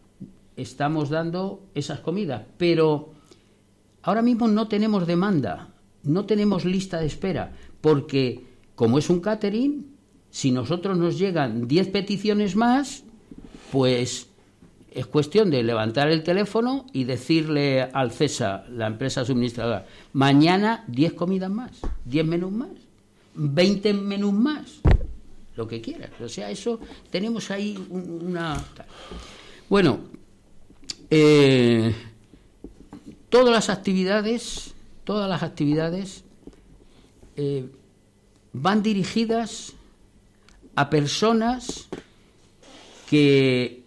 estamos 0.55 1.09
dando 1.09 1.65
esas 1.75 1.99
comidas. 1.99 2.43
Pero 2.57 3.11
ahora 4.03 4.21
mismo 4.21 4.47
no 4.47 4.69
tenemos 4.69 5.05
demanda, 5.05 5.73
no 6.03 6.25
tenemos 6.25 6.63
lista 6.63 7.01
de 7.01 7.07
espera, 7.07 7.51
porque 7.81 8.41
como 8.75 8.97
es 8.99 9.09
un 9.09 9.19
catering, 9.19 9.97
si 10.29 10.51
nosotros 10.51 10.97
nos 10.97 11.19
llegan 11.19 11.67
10 11.67 11.89
peticiones 11.89 12.55
más, 12.55 13.03
pues 13.73 14.27
es 14.91 15.07
cuestión 15.07 15.49
de 15.49 15.63
levantar 15.63 16.07
el 16.09 16.21
teléfono 16.21 16.85
y 16.93 17.05
decirle 17.05 17.81
al 17.81 18.11
CESA, 18.11 18.65
la 18.69 18.85
empresa 18.85 19.25
suministradora, 19.25 19.87
mañana 20.13 20.83
10 20.89 21.13
comidas 21.13 21.49
más, 21.49 21.71
10 22.05 22.23
menús 22.23 22.51
más, 22.51 22.69
20 23.33 23.93
menús 23.95 24.31
más, 24.31 24.79
lo 25.55 25.67
que 25.67 25.81
quieras. 25.81 26.11
O 26.21 26.29
sea, 26.29 26.51
eso 26.51 26.79
tenemos 27.09 27.49
ahí 27.49 27.83
una... 27.89 28.63
Bueno, 29.67 30.01
eh, 31.09 31.95
todas 33.29 33.51
las 33.51 33.71
actividades, 33.71 34.75
todas 35.03 35.27
las 35.27 35.41
actividades 35.41 36.23
eh, 37.35 37.65
van 38.51 38.83
dirigidas 38.83 39.73
a 40.75 40.91
personas 40.91 41.89
que, 43.09 43.83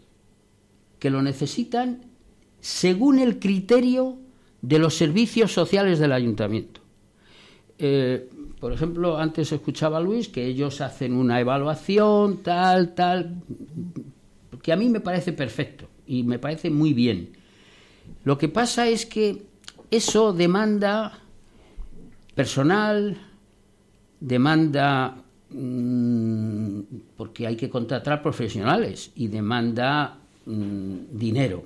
que 0.99 1.11
lo 1.11 1.23
necesitan 1.23 2.03
según 2.61 3.19
el 3.19 3.39
criterio 3.39 4.19
de 4.63 4.79
los 4.79 4.95
servicios 4.95 5.53
sociales 5.53 5.99
del 5.99 6.13
ayuntamiento. 6.13 6.81
Eh, 7.79 8.29
por 8.59 8.73
ejemplo, 8.73 9.19
antes 9.19 9.53
escuchaba 9.53 9.99
a 9.99 10.01
Luis 10.01 10.29
que 10.29 10.45
ellos 10.45 10.81
hacen 10.81 11.13
una 11.13 11.41
evaluación, 11.41 12.43
tal, 12.43 12.95
tal, 12.95 13.43
que 14.63 14.73
a 14.73 14.77
mí 14.77 14.89
me 14.89 15.01
parece 15.01 15.33
perfecto 15.33 15.87
y 16.07 16.23
me 16.23 16.39
parece 16.39 16.71
muy 16.71 16.93
bien. 16.93 17.37
Lo 18.25 18.39
que 18.39 18.49
pasa 18.49 18.89
es 18.89 19.07
que 19.07 19.43
eso 19.91 20.33
demanda 20.33 21.21
personal, 22.35 23.19
demanda 24.21 25.23
Mm, 25.59 26.81
porque 27.17 27.47
hay 27.47 27.57
que 27.57 27.71
contratar 27.71 28.21
profesionales 28.21 29.11
y 29.17 29.29
demanda 29.29 30.19
mm, 30.45 30.97
dinero. 31.13 31.65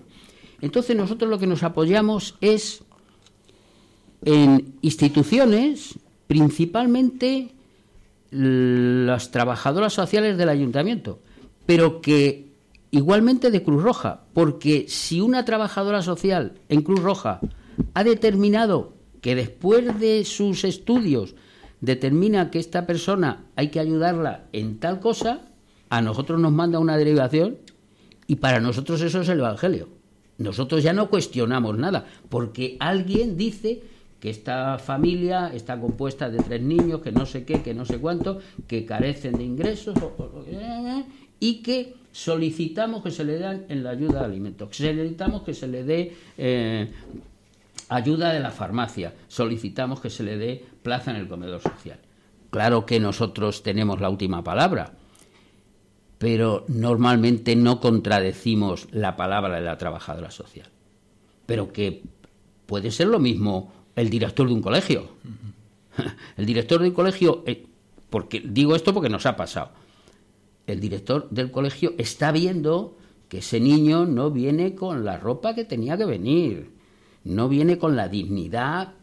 Entonces 0.61 0.95
nosotros 0.95 1.28
lo 1.28 1.41
que 1.41 1.49
nos 1.49 1.64
apoyamos 1.64 2.36
es 2.41 2.84
en 4.24 4.74
instituciones, 4.82 5.99
principalmente 6.28 7.49
las 8.30 9.32
trabajadoras 9.32 9.93
sociales 9.93 10.38
del 10.38 10.51
ayuntamiento, 10.51 11.18
pero 11.66 12.01
que 12.01 12.47
igualmente 12.93 13.51
de 13.51 13.64
Cruz 13.64 13.82
Roja, 13.82 14.20
porque 14.34 14.84
si 14.86 15.20
una 15.20 15.45
trabajadora 15.45 16.01
social 16.03 16.53
en 16.68 16.82
Cruz 16.82 17.01
Roja 17.01 17.41
ha 17.95 18.05
determinado 18.05 18.93
que 19.20 19.34
después 19.34 19.99
de 19.99 20.24
sus 20.24 20.62
estudios 20.62 21.34
determina 21.81 22.51
que 22.51 22.59
esta 22.59 22.87
persona 22.87 23.45
hay 23.57 23.68
que 23.68 23.81
ayudarla 23.81 24.45
en 24.53 24.78
tal 24.78 25.01
cosa, 25.01 25.41
a 25.89 26.03
nosotros 26.03 26.41
nos 26.41 26.53
manda 26.53 26.78
una 26.78 26.97
derivación 26.97 27.59
y 28.26 28.37
para 28.37 28.61
nosotros 28.61 29.01
eso 29.03 29.20
es 29.22 29.28
el 29.28 29.41
Evangelio. 29.41 29.89
Nosotros 30.39 30.83
ya 30.83 30.93
no 30.93 31.11
cuestionamos 31.11 31.76
nada, 31.76 32.07
porque 32.28 32.76
alguien 32.81 33.37
dice 33.37 33.83
que 34.20 34.31
esta 34.31 34.78
familia 34.78 35.51
está 35.53 35.81
compuesta 35.81 36.31
de 36.31 36.39
tres 36.39 36.62
niños, 36.62 37.01
que 37.01 37.12
no 37.12 37.26
sé 37.26 37.45
qué, 37.45 37.62
que 37.62 37.74
no 37.74 37.85
sé 37.85 37.99
cuánto, 37.99 38.39
que 38.66 38.87
carecen 38.87 39.37
de 39.37 39.45
ingresos 39.45 39.97
y 41.41 41.62
que 41.62 41.95
solicitamos 42.12 43.03
que 43.03 43.11
se 43.11 43.24
le 43.24 43.39
den 43.39 43.66
en 43.68 43.83
la 43.83 43.91
ayuda 43.91 44.20
de 44.20 44.26
alimentos, 44.26 44.76
solicitamos 44.76 45.43
que 45.43 45.55
se 45.55 45.68
le 45.68 45.85
dé 45.85 46.14
eh, 46.37 46.91
ayuda 47.89 48.33
de 48.33 48.41
la 48.41 48.51
farmacia, 48.51 49.14
solicitamos 49.28 50.01
que 50.01 50.11
se 50.11 50.22
le 50.22 50.37
dé 50.37 50.64
plaza 50.83 51.11
en 51.11 51.16
el 51.16 51.28
comedor 51.28 51.61
social. 51.61 51.99
Claro 52.51 52.87
que 52.87 53.01
nosotros 53.01 53.62
tenemos 53.62 54.01
la 54.01 54.11
última 54.11 54.43
palabra, 54.43 54.93
pero 56.18 56.64
normalmente 56.68 57.57
no 57.57 57.81
contradecimos 57.81 58.89
la 58.91 59.16
palabra 59.16 59.57
de 59.57 59.62
la 59.62 59.78
trabajadora 59.78 60.31
social. 60.31 60.68
Pero 61.47 61.72
que 61.72 62.03
puede 62.66 62.91
ser 62.91 63.09
lo 63.09 63.18
mismo 63.18 63.72
el 63.97 64.11
director 64.11 64.49
de 64.49 64.55
un 64.55 64.62
colegio. 64.62 65.09
El 66.37 66.47
director 66.47 66.81
del 66.81 66.95
colegio, 66.95 67.43
eh, 67.47 67.66
porque 68.09 68.41
digo 68.45 68.74
esto 68.74 68.95
porque 68.95 69.11
nos 69.11 69.26
ha 69.26 69.37
pasado. 69.37 69.72
El 70.66 70.81
director 70.81 71.28
del 71.31 71.51
colegio 71.51 71.95
está 71.99 72.33
viendo 72.33 72.97
que 73.28 73.39
ese 73.39 73.61
niño 73.61 74.07
no 74.07 74.31
viene 74.31 74.74
con 74.74 75.05
la 75.05 75.18
ropa 75.18 75.55
que 75.55 75.64
tenía 75.64 75.99
que 75.99 76.07
venir 76.07 76.81
no 77.24 77.49
viene 77.49 77.78
con 77.78 77.97
la 77.97 78.09
dignidad 78.09 78.95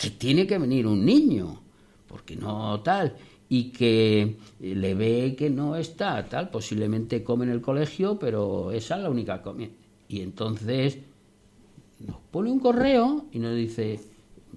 que 0.00 0.10
tiene 0.10 0.46
que 0.46 0.58
venir 0.58 0.86
un 0.86 1.04
niño, 1.04 1.60
porque 2.06 2.36
no 2.36 2.80
tal, 2.80 3.16
y 3.48 3.70
que 3.70 4.36
le 4.60 4.94
ve 4.94 5.34
que 5.36 5.50
no 5.50 5.74
está 5.74 6.24
tal, 6.28 6.50
posiblemente 6.50 7.24
come 7.24 7.46
en 7.46 7.50
el 7.50 7.60
colegio, 7.60 8.16
pero 8.16 8.70
esa 8.70 8.96
es 8.96 9.02
la 9.02 9.10
única 9.10 9.42
comida. 9.42 9.70
Y 10.08 10.20
entonces 10.20 10.98
nos 12.06 12.18
pone 12.30 12.52
un 12.52 12.60
correo 12.60 13.26
y 13.32 13.40
nos 13.40 13.56
dice, 13.56 14.00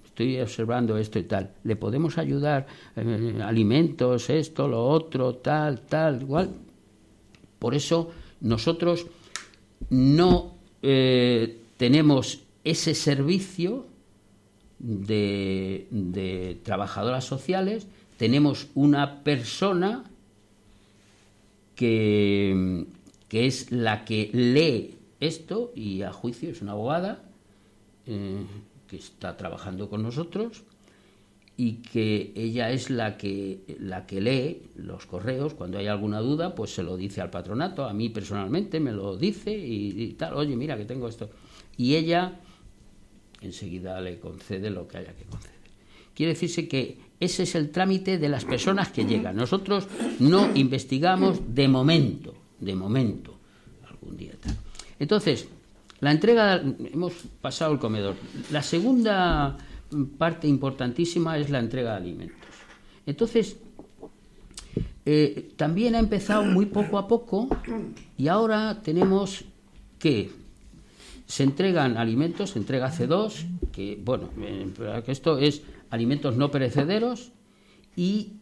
estoy 0.06 0.40
observando 0.40 0.96
esto 0.98 1.18
y 1.18 1.24
tal, 1.24 1.56
le 1.64 1.76
podemos 1.76 2.20
ayudar, 2.20 2.68
eh, 2.96 3.40
alimentos, 3.44 4.30
esto, 4.30 4.68
lo 4.68 4.86
otro, 4.86 5.36
tal, 5.38 5.82
tal, 5.82 6.22
igual. 6.22 6.52
Por 7.58 7.74
eso 7.74 8.12
nosotros 8.42 9.08
no 9.90 10.56
eh, 10.84 11.62
tenemos 11.78 12.44
ese 12.64 12.94
servicio 12.94 13.91
de, 14.82 16.60
trabajadoras 16.64 17.26
sociales, 17.26 17.88
tenemos 18.18 18.68
una 18.76 19.24
persona 19.24 20.04
que, 21.76 22.86
que, 23.28 23.46
es 23.46 23.72
la 23.72 24.06
que 24.06 24.30
lee 24.34 24.98
esto 25.20 25.72
y 25.76 26.02
a 26.02 26.12
juicio 26.12 26.50
es 26.50 26.62
una 26.62 26.72
abogada 26.74 27.24
eh, 28.08 28.44
que 28.88 28.98
está 28.98 29.38
trabajando 29.38 29.90
con 29.90 30.04
nosotros 30.04 30.64
y 31.58 31.74
que 31.74 32.32
ella 32.36 32.72
es 32.72 32.90
la 32.90 33.18
que 33.18 33.60
la 33.80 34.08
que 34.08 34.20
lee 34.20 34.64
los 34.76 35.06
correos. 35.06 35.54
Cuando 35.54 35.78
hay 35.78 35.88
alguna 35.88 36.20
duda 36.20 36.56
pues 36.56 36.74
se 36.74 36.82
lo 36.82 36.98
dice 36.98 37.22
al 37.22 37.30
patronato. 37.30 37.86
A 37.86 37.94
mí 37.94 38.10
personalmente 38.10 38.80
me 38.80 38.92
lo 38.92 39.16
dice 39.16 39.56
y 39.56 40.14
tal 40.14 40.34
oye 40.36 40.56
mira 40.56 40.78
que 40.78 40.86
tengo 40.86 41.08
esto 41.08 41.30
y 41.78 41.96
ella 41.96 42.40
enseguida 43.42 44.00
le 44.02 44.20
concede 44.20 44.70
lo 44.70 44.88
que 44.88 44.98
haya 44.98 45.14
que 45.14 45.26
conceder. 45.26 45.56
Quiere 46.14 46.34
decirse 46.34 46.68
que 46.68 46.98
ese 47.20 47.44
es 47.44 47.56
el 47.56 47.72
trámite 47.72 48.18
de 48.18 48.30
las 48.30 48.46
personas 48.46 48.90
que 48.90 49.06
llegan. 49.06 49.36
Nosotros 49.36 49.88
no 50.20 50.56
investigamos 50.56 51.40
de 51.54 51.68
momento, 51.68 52.34
de 52.60 52.76
momento, 52.76 53.38
algún 53.90 54.18
día. 54.18 54.34
Entonces, 55.00 55.48
la 56.00 56.12
entrega, 56.12 56.62
hemos 56.94 57.14
pasado 57.42 57.74
el 57.74 57.80
comedor. 57.80 58.16
La 58.52 58.64
segunda 58.64 59.58
parte 60.18 60.48
importantísima 60.48 61.38
es 61.38 61.50
la 61.50 61.60
entrega 61.60 61.92
de 61.92 61.98
alimentos. 61.98 62.50
Entonces, 63.06 63.58
Eh, 65.04 65.54
también 65.56 65.96
ha 65.96 66.00
empezado 66.00 66.44
muy 66.44 66.68
poco 66.68 67.00
a 67.00 67.08
poco 67.08 67.50
y 68.18 68.28
ahora 68.28 68.82
tenemos 68.84 69.44
que 69.98 70.30
se 71.32 71.44
entregan 71.44 71.96
alimentos, 71.96 72.50
se 72.50 72.60
entrega 72.60 72.92
C2, 72.92 73.72
que 73.72 73.98
bueno, 74.04 74.32
que 75.06 75.14
esto 75.14 75.38
es 75.38 75.64
alimentos 75.90 76.36
no 76.36 76.52
perecederos 76.52 77.32
y 77.96 78.34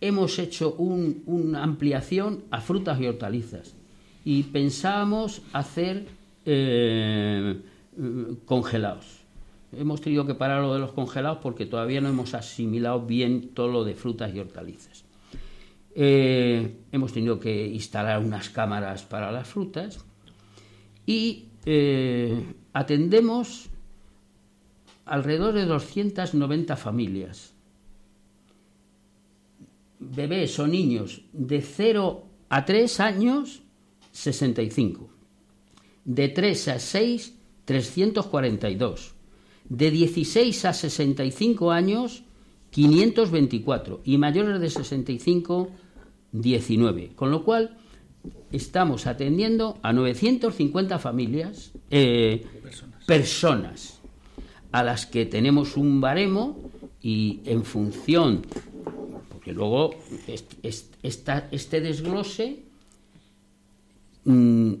hemos 0.00 0.38
hecho 0.38 0.72
una 0.72 1.62
ampliación 1.62 2.44
a 2.50 2.62
frutas 2.62 2.98
y 2.98 3.08
hortalizas 3.08 3.76
y 4.24 4.44
pensábamos 4.44 5.42
hacer 5.52 6.06
eh, 6.46 7.60
congelados. 8.46 9.20
Hemos 9.76 10.00
tenido 10.00 10.26
que 10.26 10.34
parar 10.34 10.62
lo 10.62 10.72
de 10.72 10.80
los 10.80 10.92
congelados 10.92 11.40
porque 11.42 11.66
todavía 11.66 12.00
no 12.00 12.08
hemos 12.08 12.32
asimilado 12.32 13.02
bien 13.02 13.50
todo 13.52 13.68
lo 13.68 13.84
de 13.84 13.94
frutas 13.94 14.34
y 14.34 14.38
hortalizas. 14.38 15.04
Eh, 15.94 16.74
hemos 16.90 17.12
tenido 17.12 17.38
que 17.38 17.66
instalar 17.66 18.18
unas 18.18 18.48
cámaras 18.48 19.02
para 19.02 19.30
las 19.30 19.46
frutas 19.46 20.02
y 21.04 21.49
eh, 21.64 22.54
atendemos 22.72 23.70
alrededor 25.04 25.54
de 25.54 25.66
290 25.66 26.76
familias. 26.76 27.54
Bebés 29.98 30.58
o 30.58 30.66
niños 30.66 31.22
de 31.32 31.60
0 31.60 32.24
a 32.48 32.64
3 32.64 33.00
años, 33.00 33.62
65. 34.12 35.10
De 36.04 36.28
3 36.28 36.68
a 36.68 36.78
6, 36.78 37.34
342. 37.64 39.14
De 39.68 39.90
16 39.90 40.64
a 40.64 40.72
65 40.72 41.70
años, 41.70 42.24
524. 42.70 44.00
Y 44.04 44.16
mayores 44.16 44.60
de 44.60 44.70
65, 44.70 45.70
19. 46.32 47.12
Con 47.14 47.30
lo 47.30 47.44
cual, 47.44 47.76
estamos 48.52 49.06
atendiendo 49.06 49.78
a 49.82 49.92
950 49.92 50.98
familias, 50.98 51.72
eh, 51.90 52.44
personas. 53.06 54.00
a 54.72 54.84
las 54.84 55.04
que 55.04 55.26
tenemos 55.26 55.76
un 55.76 56.00
baremo 56.00 56.56
y 57.02 57.40
en 57.44 57.64
función, 57.64 58.42
porque 59.28 59.52
luego 59.52 59.96
este 61.02 61.80
desglose 61.80 62.62
mm, 64.24 64.74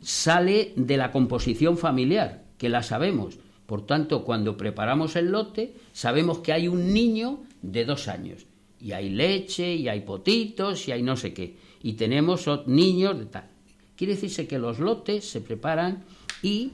sale 0.00 0.72
de 0.76 0.96
la 0.96 1.10
composición 1.10 1.76
familiar, 1.76 2.44
que 2.56 2.68
la 2.68 2.82
sabemos. 2.82 3.38
Por 3.66 3.86
tanto, 3.86 4.24
cuando 4.24 4.56
preparamos 4.56 5.16
el 5.16 5.30
lote, 5.30 5.74
sabemos 5.92 6.38
que 6.38 6.52
hay 6.52 6.68
un 6.68 6.92
niño 6.92 7.40
de 7.62 7.84
dos 7.84 8.06
años. 8.08 8.46
Y 8.80 8.92
hay 8.92 9.10
leche, 9.10 9.74
y 9.74 9.88
hay 9.88 10.00
potitos, 10.00 10.88
y 10.88 10.92
hay 10.92 11.02
no 11.02 11.16
sé 11.16 11.32
qué. 11.32 11.56
Y 11.82 11.94
tenemos 11.94 12.48
niños 12.66 13.18
de 13.18 13.26
tal. 13.26 13.48
Quiere 13.96 14.14
decirse 14.14 14.46
que 14.46 14.58
los 14.58 14.78
lotes 14.78 15.28
se 15.28 15.40
preparan 15.40 16.04
y 16.42 16.72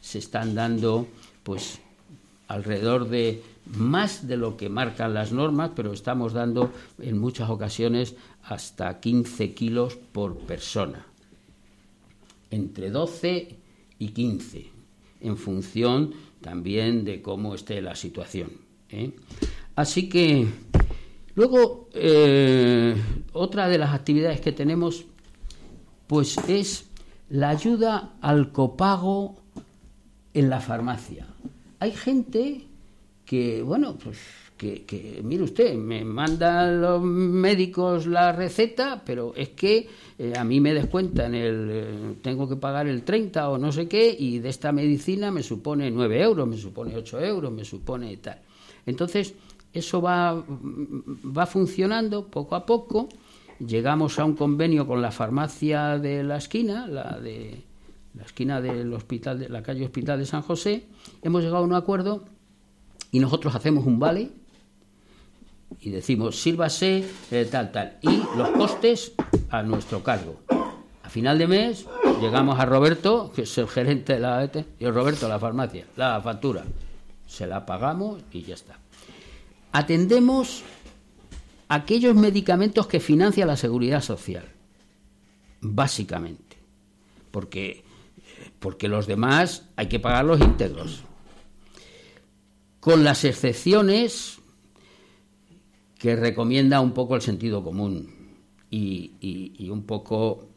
se 0.00 0.18
están 0.18 0.54
dando, 0.54 1.06
pues, 1.42 1.80
alrededor 2.48 3.08
de 3.08 3.42
más 3.66 4.28
de 4.28 4.36
lo 4.36 4.56
que 4.56 4.68
marcan 4.68 5.14
las 5.14 5.32
normas, 5.32 5.72
pero 5.74 5.92
estamos 5.92 6.32
dando 6.32 6.72
en 7.00 7.18
muchas 7.18 7.50
ocasiones 7.50 8.14
hasta 8.44 9.00
15 9.00 9.52
kilos 9.54 9.96
por 10.12 10.38
persona 10.38 11.06
entre 12.50 12.90
12 12.90 13.56
y 13.98 14.08
15, 14.08 14.66
en 15.20 15.36
función 15.36 16.14
también 16.40 17.04
de 17.04 17.22
cómo 17.22 17.54
esté 17.54 17.80
la 17.80 17.94
situación. 17.94 18.50
¿eh? 18.90 19.12
Así 19.74 20.08
que 20.08 20.46
luego 21.36 21.88
eh, 21.94 22.96
otra 23.32 23.68
de 23.68 23.78
las 23.78 23.94
actividades 23.94 24.40
que 24.40 24.52
tenemos 24.52 25.04
pues 26.06 26.36
es 26.48 26.86
la 27.30 27.50
ayuda 27.50 28.16
al 28.20 28.52
copago 28.52 29.36
en 30.34 30.50
la 30.50 30.60
farmacia. 30.60 31.26
Hay 31.78 31.92
gente 31.92 32.62
que, 33.24 33.62
bueno, 33.62 33.96
pues 34.02 34.18
que, 34.56 35.20
mire 35.22 35.42
usted, 35.42 35.74
me 35.74 36.04
mandan 36.04 36.80
los 36.80 37.02
médicos 37.02 38.06
la 38.06 38.32
receta, 38.32 39.02
pero 39.04 39.34
es 39.36 39.50
que 39.50 39.88
eh, 40.18 40.32
a 40.36 40.44
mí 40.44 40.60
me 40.60 40.72
descuentan 40.72 41.34
el, 41.34 41.68
eh, 41.70 42.14
tengo 42.22 42.48
que 42.48 42.56
pagar 42.56 42.86
el 42.86 43.02
30 43.02 43.50
o 43.50 43.58
no 43.58 43.70
sé 43.72 43.86
qué, 43.86 44.14
y 44.18 44.38
de 44.38 44.48
esta 44.48 44.72
medicina 44.72 45.30
me 45.30 45.42
supone 45.42 45.90
9 45.90 46.22
euros, 46.22 46.48
me 46.48 46.56
supone 46.56 46.96
8 46.96 47.20
euros, 47.20 47.52
me 47.52 47.64
supone 47.64 48.16
tal. 48.16 48.40
Entonces, 48.86 49.34
eso 49.76 50.00
va, 50.00 50.34
va 50.34 51.46
funcionando 51.46 52.26
poco 52.26 52.54
a 52.54 52.64
poco. 52.64 53.08
Llegamos 53.58 54.18
a 54.18 54.24
un 54.24 54.34
convenio 54.34 54.86
con 54.86 55.00
la 55.00 55.10
farmacia 55.10 55.98
de 55.98 56.22
la 56.22 56.36
esquina, 56.36 56.86
la 56.86 57.18
de 57.18 57.62
la 58.14 58.24
esquina 58.24 58.60
del 58.60 58.92
hospital 58.94 59.38
de 59.38 59.48
la 59.48 59.62
calle 59.62 59.84
Hospital 59.84 60.18
de 60.18 60.26
San 60.26 60.42
José. 60.42 60.86
Hemos 61.22 61.42
llegado 61.42 61.62
a 61.62 61.66
un 61.66 61.74
acuerdo 61.74 62.24
y 63.12 63.20
nosotros 63.20 63.54
hacemos 63.54 63.86
un 63.86 63.98
vale 63.98 64.30
y 65.80 65.90
decimos, 65.90 66.40
sírvase 66.40 67.04
eh, 67.30 67.48
tal, 67.50 67.72
tal. 67.72 67.98
Y 68.02 68.22
los 68.36 68.50
costes 68.50 69.12
a 69.50 69.62
nuestro 69.62 70.02
cargo. 70.02 70.36
A 71.02 71.08
final 71.08 71.38
de 71.38 71.46
mes 71.46 71.86
llegamos 72.20 72.58
a 72.58 72.64
Roberto, 72.64 73.30
que 73.34 73.42
es 73.42 73.58
el 73.58 73.68
gerente 73.68 74.14
de 74.14 74.20
la 74.20 74.50
y 74.78 74.86
Roberto, 74.86 75.28
la 75.28 75.38
farmacia, 75.38 75.86
la 75.96 76.20
factura. 76.20 76.64
Se 77.26 77.46
la 77.46 77.66
pagamos 77.66 78.22
y 78.32 78.42
ya 78.42 78.54
está. 78.54 78.78
Atendemos 79.76 80.62
aquellos 81.68 82.14
medicamentos 82.14 82.86
que 82.86 82.98
financia 82.98 83.44
la 83.44 83.58
seguridad 83.58 84.00
social, 84.00 84.46
básicamente. 85.60 86.56
Porque, 87.30 87.84
porque 88.58 88.88
los 88.88 89.06
demás 89.06 89.68
hay 89.76 89.88
que 89.88 90.00
pagarlos 90.00 90.40
íntegros. 90.40 91.02
Con 92.80 93.04
las 93.04 93.24
excepciones 93.24 94.38
que 95.98 96.16
recomienda 96.16 96.80
un 96.80 96.92
poco 96.92 97.14
el 97.14 97.20
sentido 97.20 97.62
común 97.62 98.08
y, 98.70 99.68
un 99.70 99.82
poco 99.82 100.48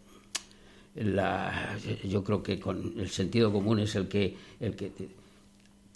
yo 0.96 2.24
creo 2.24 2.42
que 2.42 2.58
con 2.58 2.94
el 2.98 3.10
sentido 3.10 3.52
común 3.52 3.80
es 3.80 3.96
el 3.96 4.08
que 4.08 4.38
el 4.62 4.78
que 4.78 4.92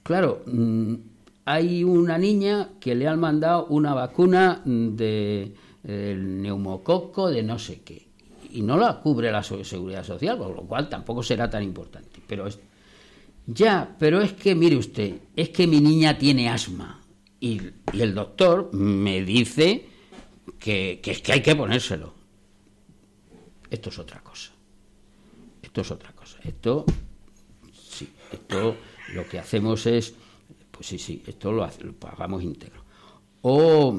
claro 0.04 0.44
mm, 0.46 0.96
hay 1.46 1.84
una 1.84 2.18
niña 2.18 2.70
que 2.80 2.96
le 2.96 3.08
han 3.08 3.20
mandado 3.20 3.66
una 3.68 3.94
vacuna 3.94 4.62
de 4.64 5.54
neumococo 5.84 7.30
de 7.30 7.44
no 7.44 7.60
sé 7.60 7.82
qué 7.82 8.08
y 8.52 8.62
no 8.62 8.78
la 8.78 9.02
cubre 9.02 9.32
la 9.32 9.44
seguridad 9.44 10.06
social 10.06 10.38
con 10.38 10.56
lo 10.56 10.62
cual 10.62 10.88
tampoco 10.88 11.22
será 11.22 11.50
tan 11.50 11.64
importante 11.64 12.22
pero 12.26 12.48
es, 12.48 12.60
ya 13.46 13.96
pero 14.00 14.22
es 14.22 14.34
que 14.34 14.56
mire 14.56 14.78
usted 14.78 15.16
es 15.36 15.50
que 15.50 15.68
mi 15.68 15.82
niña 15.82 16.18
tiene 16.18 16.48
asma 16.48 17.04
y, 17.44 17.60
el 17.92 18.16
doctor 18.16 18.74
me 18.74 19.22
dice 19.22 19.86
que, 20.58 21.02
es 21.04 21.22
que 21.22 21.34
hay 21.34 21.42
que 21.42 21.54
ponérselo. 21.54 22.14
Esto 23.70 23.90
es 23.90 24.00
otra 24.00 24.22
cosa. 24.22 24.54
Esto 25.62 25.82
es 25.82 25.92
otra 25.92 26.14
cosa. 26.14 26.38
Esto, 26.46 26.86
sí, 27.74 28.08
esto 28.32 28.78
lo 29.14 29.28
que 29.28 29.40
hacemos 29.40 29.86
es, 29.88 30.14
pues 30.74 30.88
sí, 30.88 30.98
sí, 30.98 31.24
esto 31.28 31.52
lo, 31.52 31.70
lo 31.82 31.94
pagamos 31.94 32.42
íntegro. 32.42 32.84
O, 33.44 33.96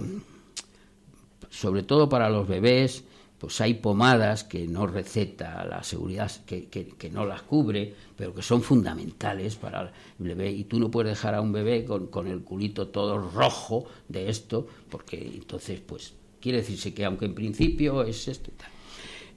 sobre 1.49 1.85
todo 1.85 2.09
para 2.09 2.29
los 2.29 2.49
bebés, 2.49 3.05
pues 3.39 3.61
hay 3.61 3.75
pomadas 3.75 4.43
que 4.43 4.67
no 4.67 4.87
receta 4.87 5.65
la 5.65 5.85
seguridad, 5.85 6.31
que, 6.47 6.67
que, 6.69 7.11
no 7.11 7.25
las 7.25 7.43
cubre, 7.43 7.95
pero 8.17 8.35
que 8.35 8.43
son 8.43 8.61
fundamentales 8.61 9.55
para 9.55 9.83
el 9.83 9.93
bebé. 10.19 10.51
Y 10.51 10.65
tú 10.65 10.81
no 10.81 10.91
puedes 10.91 11.13
dejar 11.13 11.35
a 11.35 11.41
un 11.41 11.53
bebé 11.53 11.85
con, 11.85 12.09
con 12.09 12.27
el 12.27 12.43
culito 12.43 12.89
todo 12.89 13.19
rojo 13.19 13.85
de 14.09 14.29
esto, 14.29 14.67
porque 14.91 15.17
entonces, 15.17 15.81
pues, 15.81 16.15
quiere 16.41 16.59
decirse 16.59 16.93
que 16.93 17.05
aunque 17.05 17.27
en 17.27 17.35
principio 17.35 18.03
es 18.03 18.27
esto 18.29 18.51
y 18.51 18.55
tal. 18.55 18.71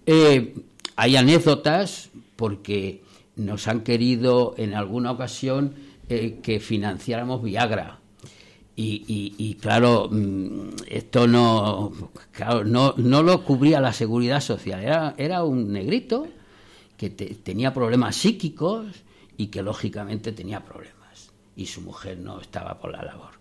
Eh, 0.05 0.55
hay 0.95 1.15
anécdotas 1.15 2.09
porque 2.35 3.03
nos 3.35 3.67
han 3.67 3.81
querido 3.81 4.55
en 4.57 4.73
alguna 4.73 5.11
ocasión 5.11 5.75
eh, 6.09 6.39
que 6.41 6.59
financiáramos 6.59 7.43
Viagra 7.43 7.99
y, 8.79 9.57
claro, 9.59 10.07
mm, 10.11 10.69
esto 10.87 11.27
no, 11.27 11.91
no, 12.63 12.93
no, 12.95 13.23
lo 13.23 13.43
cubría 13.43 13.81
la 13.81 13.91
seguridad 13.91 14.39
social. 14.39 14.83
Era, 14.83 15.15
era 15.17 15.43
un 15.43 15.71
negrito 15.71 16.27
que 16.95 17.09
tenía 17.09 17.73
problemas 17.73 18.15
psíquicos 18.15 18.85
y 19.35 19.47
que 19.47 19.63
lógicamente 19.63 20.31
tenía 20.31 20.63
problemas. 20.63 21.31
Y 21.55 21.65
su 21.65 21.81
mujer 21.81 22.19
no 22.19 22.39
estaba 22.39 22.77
por 22.79 22.91
la 22.91 23.03
labor. 23.03 23.31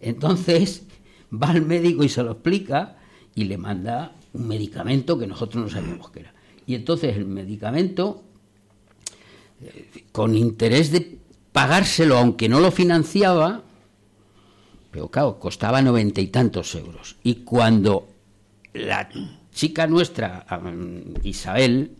Entonces 0.00 0.84
va 1.32 1.50
al 1.50 1.62
médico 1.62 2.02
y 2.02 2.08
se 2.08 2.24
lo 2.24 2.32
explica 2.32 2.98
y 3.36 3.44
le 3.44 3.58
manda 3.58 4.16
un 4.32 4.48
medicamento 4.48 5.16
que 5.16 5.28
nosotros 5.28 5.62
no 5.62 5.70
sabíamos 5.70 6.10
qué 6.10 6.20
era. 6.20 6.34
Y 6.66 6.74
entonces 6.74 7.16
el 7.16 7.26
medicamento, 7.26 8.24
eh, 9.60 10.06
con 10.10 10.36
interés 10.36 10.90
de 10.90 11.21
pagárselo, 11.52 12.18
aunque 12.18 12.48
no 12.48 12.60
lo 12.60 12.70
financiaba, 12.70 13.62
pero 14.90 15.08
claro, 15.08 15.38
costaba 15.38 15.82
noventa 15.82 16.20
y 16.20 16.28
tantos 16.28 16.74
euros. 16.74 17.16
Y 17.22 17.36
cuando 17.36 18.08
la 18.74 19.08
chica 19.52 19.86
nuestra, 19.86 20.46
Isabel, 21.22 21.92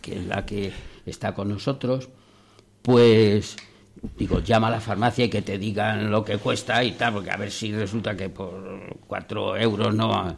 que 0.00 0.18
es 0.18 0.26
la 0.26 0.46
que 0.46 0.72
está 1.06 1.34
con 1.34 1.48
nosotros, 1.48 2.08
pues 2.82 3.56
digo, 4.16 4.40
llama 4.40 4.68
a 4.68 4.70
la 4.70 4.80
farmacia 4.80 5.24
y 5.24 5.30
que 5.30 5.42
te 5.42 5.58
digan 5.58 6.10
lo 6.10 6.24
que 6.24 6.38
cuesta 6.38 6.82
y 6.82 6.92
tal, 6.92 7.14
porque 7.14 7.30
a 7.30 7.36
ver 7.36 7.50
si 7.50 7.72
resulta 7.72 8.16
que 8.16 8.28
por 8.28 8.96
cuatro 9.06 9.56
euros 9.56 9.94
no. 9.94 10.36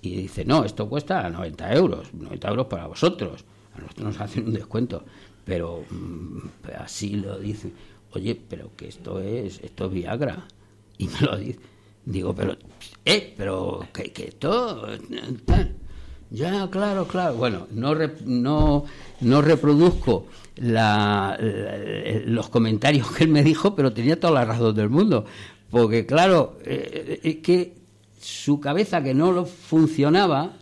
Y 0.00 0.16
dice, 0.16 0.44
no, 0.44 0.64
esto 0.64 0.88
cuesta 0.88 1.28
90 1.30 1.74
euros, 1.74 2.12
90 2.12 2.48
euros 2.48 2.66
para 2.66 2.86
vosotros. 2.86 3.44
A 3.74 3.80
nosotros 3.80 4.06
nos 4.06 4.20
hacen 4.20 4.46
un 4.46 4.52
descuento, 4.52 5.04
pero 5.44 5.84
mm, 5.88 6.38
así 6.78 7.16
lo 7.16 7.38
dice. 7.38 7.72
Oye, 8.14 8.34
pero 8.34 8.70
que 8.76 8.88
esto 8.88 9.20
es, 9.20 9.60
esto 9.62 9.86
es 9.86 9.92
Viagra. 9.92 10.46
Y 10.98 11.08
me 11.08 11.20
lo 11.20 11.36
dice. 11.36 11.58
Digo, 12.04 12.34
pero, 12.34 12.56
eh, 13.04 13.34
pero 13.36 13.86
que, 13.92 14.12
que 14.12 14.28
esto. 14.28 14.86
Ya, 16.30 16.68
claro, 16.70 17.06
claro. 17.06 17.34
Bueno, 17.34 17.66
no, 17.72 17.94
no, 18.24 18.84
no 19.20 19.42
reproduzco 19.42 20.26
la, 20.56 21.38
los 22.24 22.48
comentarios 22.48 23.10
que 23.12 23.24
él 23.24 23.30
me 23.30 23.42
dijo, 23.42 23.76
pero 23.76 23.92
tenía 23.92 24.18
toda 24.18 24.32
la 24.32 24.44
razón 24.46 24.74
del 24.74 24.88
mundo. 24.88 25.26
Porque, 25.70 26.06
claro, 26.06 26.58
eh, 26.64 27.20
es 27.22 27.36
que 27.36 27.74
su 28.20 28.60
cabeza 28.60 29.02
que 29.02 29.14
no 29.14 29.32
lo 29.32 29.44
funcionaba, 29.44 30.52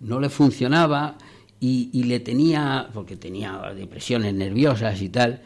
no 0.00 0.18
le 0.18 0.28
funcionaba 0.28 1.16
y, 1.60 1.90
y, 1.92 2.04
le 2.04 2.18
tenía, 2.18 2.88
porque 2.92 3.16
tenía 3.16 3.72
depresiones 3.76 4.34
nerviosas 4.34 5.00
y 5.00 5.08
tal, 5.08 5.42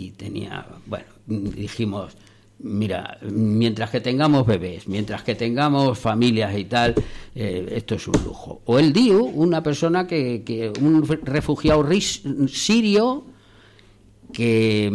y 0.00 0.10
tenía, 0.12 0.66
bueno, 0.86 1.06
dijimos, 1.26 2.16
mira, 2.58 3.18
mientras 3.22 3.90
que 3.90 4.00
tengamos 4.00 4.46
bebés, 4.46 4.88
mientras 4.88 5.22
que 5.22 5.34
tengamos 5.34 5.98
familias 5.98 6.56
y 6.56 6.64
tal, 6.64 6.94
eh, 7.34 7.66
esto 7.72 7.94
es 7.96 8.08
un 8.08 8.22
lujo. 8.24 8.62
O 8.64 8.78
el 8.78 8.92
DIU, 8.92 9.24
una 9.24 9.62
persona 9.62 10.06
que, 10.06 10.42
que 10.42 10.72
un 10.80 11.06
refugiado 11.06 11.86
sirio 12.48 13.24
que, 14.32 14.90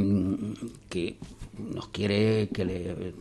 que 0.90 1.18
nos 1.58 1.88
quiere 1.90 2.50
que 2.54 2.66
le 2.66 3.14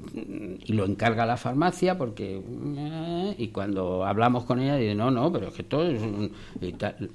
y 0.64 0.72
lo 0.72 0.87
encarga 0.87 1.24
la 1.24 1.37
farmacia 1.37 1.97
porque 1.97 2.43
eh, 2.76 3.35
y 3.39 3.49
cuando 3.49 4.05
hablamos 4.05 4.45
con 4.45 4.61
ella 4.61 4.74
dice 4.74 4.97
no 4.97 5.12
no 5.12 5.32
pero 5.32 5.49
es 5.49 5.55
que 5.55 5.62
todo 5.62 5.89
es 5.89 6.03
un, 6.03 6.32
y 6.61 6.72
tal. 6.72 7.11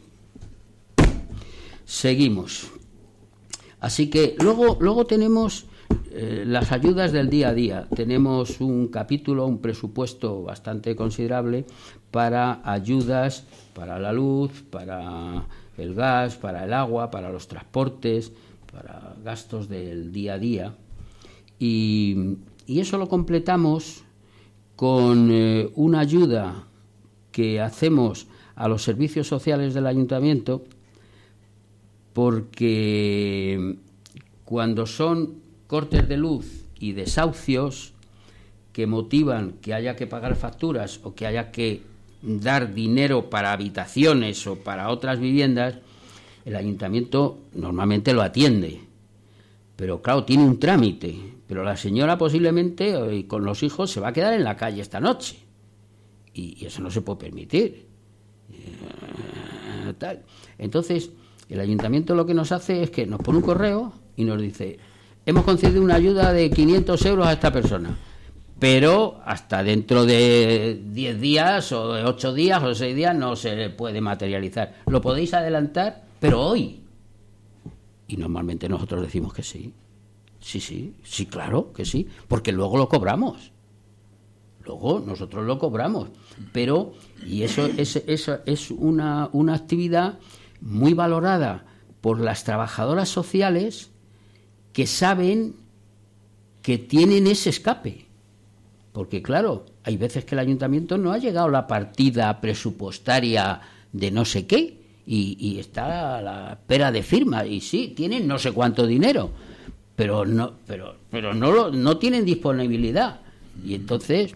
seguimos 1.83 2.71
así 3.79 4.09
que 4.09 4.35
luego 4.39 4.77
luego 4.79 5.05
tenemos 5.05 5.65
eh, 6.11 6.43
las 6.45 6.71
ayudas 6.71 7.11
del 7.11 7.29
día 7.29 7.49
a 7.49 7.53
día. 7.53 7.87
Tenemos 7.95 8.61
un 8.61 8.87
capítulo, 8.87 9.45
un 9.45 9.59
presupuesto 9.59 10.43
bastante 10.43 10.95
considerable 10.95 11.65
para 12.11 12.61
ayudas 12.63 13.45
para 13.73 13.99
la 13.99 14.11
luz, 14.11 14.63
para 14.71 15.45
el 15.77 15.93
gas, 15.93 16.35
para 16.35 16.65
el 16.65 16.73
agua, 16.73 17.11
para 17.11 17.31
los 17.31 17.47
transportes, 17.47 18.31
para 18.71 19.15
gastos 19.23 19.69
del 19.69 20.11
día 20.11 20.33
a 20.33 20.39
día. 20.39 20.75
Y, 21.59 22.37
eso 22.67 22.97
lo 22.97 23.07
completamos 23.07 24.03
con 24.75 25.29
eh, 25.31 25.71
una 25.75 26.01
ayuda 26.01 26.67
que 27.31 27.59
hacemos 27.59 28.27
a 28.55 28.67
los 28.67 28.83
servicios 28.83 29.27
sociales 29.27 29.73
del 29.73 29.87
ayuntamiento 29.87 30.63
porque 32.19 33.77
cuando 34.43 34.85
son 34.85 35.35
cortes 35.67 36.05
de 36.09 36.17
luz 36.17 36.65
y 36.77 36.91
desahucios 36.91 37.93
que 38.73 38.87
motivan 38.87 39.53
que 39.61 39.73
haya 39.73 39.95
que 39.95 40.05
pagar 40.05 40.35
facturas 40.35 40.99
o 41.03 41.15
que 41.15 41.25
haya 41.25 41.49
que 41.49 41.81
dar 42.21 42.73
dinero 42.73 43.29
para 43.29 43.53
habitaciones 43.53 44.45
o 44.47 44.57
para 44.57 44.89
otras 44.89 45.21
viviendas, 45.21 45.75
el 46.43 46.57
ayuntamiento 46.57 47.39
normalmente 47.53 48.11
lo 48.11 48.21
atiende. 48.21 48.81
Pero 49.77 50.01
claro, 50.01 50.25
tiene 50.25 50.43
un 50.43 50.59
trámite. 50.59 51.15
Pero 51.47 51.63
la 51.63 51.77
señora 51.77 52.17
posiblemente 52.17 53.19
eh, 53.19 53.27
con 53.27 53.45
los 53.45 53.63
hijos 53.63 53.91
se 53.91 54.01
va 54.01 54.09
a 54.09 54.13
quedar 54.13 54.33
en 54.33 54.43
la 54.43 54.57
calle 54.57 54.81
esta 54.81 54.99
noche. 54.99 55.37
Y, 56.33 56.65
eso 56.65 56.81
no 56.81 56.91
se 56.91 56.99
puede 56.99 57.19
permitir. 57.19 57.85
Eh, 58.51 60.17
Entonces, 60.57 61.11
el 61.49 61.59
ayuntamiento 61.59 62.15
lo 62.15 62.25
que 62.25 62.33
nos 62.33 62.51
hace 62.51 62.83
es 62.83 62.91
que 62.91 63.05
nos 63.05 63.19
pone 63.21 63.39
un 63.39 63.43
correo 63.43 63.93
y 64.15 64.23
nos 64.23 64.39
dice, 64.39 64.77
hemos 65.25 65.43
concedido 65.43 65.81
una 65.81 65.95
ayuda 65.95 66.31
de 66.31 66.49
500 66.49 67.05
euros 67.07 67.27
a 67.27 67.33
esta 67.33 67.51
persona, 67.51 67.97
pero 68.59 69.19
hasta 69.25 69.63
dentro 69.63 70.05
de 70.05 70.79
10 70.85 71.19
días 71.19 71.71
o 71.71 71.93
de 71.93 72.03
8 72.03 72.33
días 72.33 72.63
o 72.63 72.75
6 72.75 72.95
días 72.95 73.15
no 73.15 73.35
se 73.35 73.69
puede 73.69 74.01
materializar. 74.01 74.75
Lo 74.87 75.01
podéis 75.01 75.33
adelantar, 75.33 76.03
pero 76.19 76.41
hoy. 76.41 76.81
Y 78.07 78.17
normalmente 78.17 78.67
nosotros 78.69 79.01
decimos 79.01 79.33
que 79.33 79.43
sí. 79.43 79.73
Sí, 80.41 80.59
sí, 80.59 80.93
sí, 81.03 81.25
claro 81.25 81.73
que 81.73 81.85
sí, 81.85 82.07
porque 82.27 82.51
luego 82.51 82.77
lo 82.77 82.87
cobramos. 82.87 83.51
Luego 84.65 84.99
nosotros 84.99 85.45
lo 85.45 85.57
cobramos. 85.57 86.09
Pero, 86.51 86.93
y 87.25 87.43
eso 87.43 87.65
es, 87.65 87.95
eso 87.95 88.39
es 88.45 88.71
una, 88.71 89.29
una 89.33 89.55
actividad 89.55 90.19
muy 90.61 90.93
valorada 90.93 91.65
por 92.01 92.19
las 92.19 92.43
trabajadoras 92.43 93.09
sociales 93.09 93.89
que 94.73 94.87
saben 94.87 95.55
que 96.61 96.77
tienen 96.77 97.27
ese 97.27 97.49
escape. 97.49 98.05
Porque 98.91 99.21
claro, 99.21 99.65
hay 99.83 99.97
veces 99.97 100.25
que 100.25 100.35
el 100.35 100.39
ayuntamiento 100.39 100.97
no 100.97 101.11
ha 101.11 101.17
llegado 101.17 101.47
a 101.47 101.51
la 101.51 101.67
partida 101.67 102.41
presupuestaria 102.41 103.61
de 103.91 104.11
no 104.11 104.25
sé 104.25 104.45
qué 104.45 104.79
y, 105.05 105.57
está 105.59 106.17
a 106.17 106.21
la 106.21 106.51
espera 106.53 106.91
de 106.91 107.01
firma 107.01 107.45
y 107.45 107.61
sí, 107.61 107.93
tienen 107.95 108.27
no 108.27 108.37
sé 108.37 108.51
cuánto 108.51 108.85
dinero, 108.85 109.31
pero 109.95 110.23
no, 110.23 110.53
pero, 110.67 110.97
pero 111.09 111.33
no, 111.33 111.51
lo, 111.51 111.71
no 111.71 111.97
tienen 111.97 112.25
disponibilidad. 112.25 113.21
Y 113.65 113.73
entonces, 113.73 114.33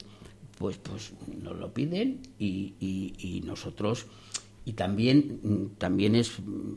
pues, 0.57 0.78
pues 0.78 1.13
nos 1.43 1.55
lo 1.57 1.71
piden 1.71 2.21
y, 2.39 2.74
y 2.80 3.43
nosotros 3.45 4.07
y 4.66 4.74
también 4.74 5.72
también 5.78 6.16
es 6.16 6.32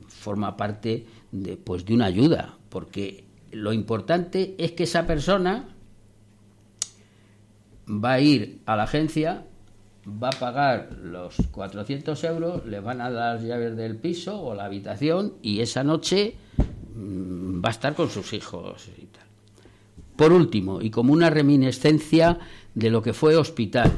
forma 0.09 0.57
parte 0.57 1.07
de 1.33 1.57
pues 1.57 1.85
de 1.85 1.95
una 1.95 2.07
ayuda 2.07 2.59
porque 2.69 3.25
lo 3.53 3.73
importante 3.73 4.55
es 4.59 4.73
que 4.73 4.85
esa 4.85 5.07
persona 5.07 5.77
va 7.89 8.15
a 8.15 8.21
ir 8.21 8.61
a 8.67 8.77
la 8.77 8.85
agencia, 8.85 9.47
va 10.07 10.29
a 10.29 10.39
pagar 10.39 10.91
los 11.03 11.37
400 11.51 12.23
euros, 12.25 12.67
le 12.67 12.81
van 12.81 13.01
a 13.01 13.11
dar 13.11 13.37
las 13.37 13.45
llaves 13.45 13.77
del 13.77 13.97
piso 13.97 14.41
o 14.41 14.55
la 14.55 14.65
habitación 14.65 15.35
y 15.43 15.61
esa 15.61 15.85
noche 15.85 16.35
mm, 16.95 17.65
va 17.65 17.69
a 17.69 17.73
estar 17.73 17.95
con 17.95 18.11
sus 18.11 18.33
hijos 18.33 18.89
y 18.97 19.07
tal. 19.07 19.25
Por 20.17 20.33
último, 20.33 20.81
y 20.81 20.91
como 20.91 21.13
una 21.13 21.31
reminiscencia 21.31 22.39
de 22.75 22.91
lo 22.91 23.03
que 23.03 23.13
fue 23.13 23.37
hospital, 23.37 23.93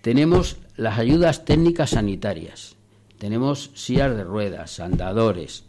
tenemos 0.00 0.56
las 0.78 0.96
ayudas 0.96 1.44
técnicas 1.44 1.90
sanitarias, 1.90 2.76
tenemos 3.18 3.72
sillas 3.74 4.16
de 4.16 4.22
ruedas, 4.22 4.78
andadores, 4.78 5.64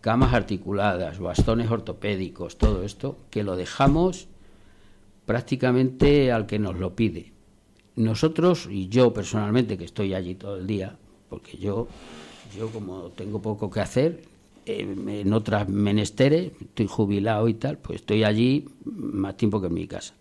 camas 0.00 0.32
articuladas, 0.32 1.18
bastones 1.18 1.70
ortopédicos, 1.70 2.56
todo 2.56 2.82
esto, 2.82 3.18
que 3.28 3.42
lo 3.42 3.56
dejamos 3.56 4.26
prácticamente 5.26 6.32
al 6.32 6.46
que 6.46 6.58
nos 6.58 6.78
lo 6.78 6.96
pide. 6.96 7.32
Nosotros, 7.96 8.68
y 8.70 8.88
yo 8.88 9.12
personalmente, 9.12 9.76
que 9.76 9.84
estoy 9.84 10.14
allí 10.14 10.34
todo 10.34 10.56
el 10.56 10.66
día, 10.66 10.96
porque 11.28 11.58
yo, 11.58 11.86
yo 12.56 12.70
como 12.70 13.10
tengo 13.10 13.42
poco 13.42 13.70
que 13.70 13.80
hacer, 13.80 14.22
en 14.64 15.30
otras 15.34 15.68
menesteres, 15.68 16.52
estoy 16.58 16.86
jubilado 16.86 17.48
y 17.48 17.54
tal, 17.54 17.76
pues 17.76 18.00
estoy 18.00 18.24
allí 18.24 18.66
más 18.84 19.36
tiempo 19.36 19.60
que 19.60 19.66
en 19.66 19.74
mi 19.74 19.86
casa. 19.86 20.14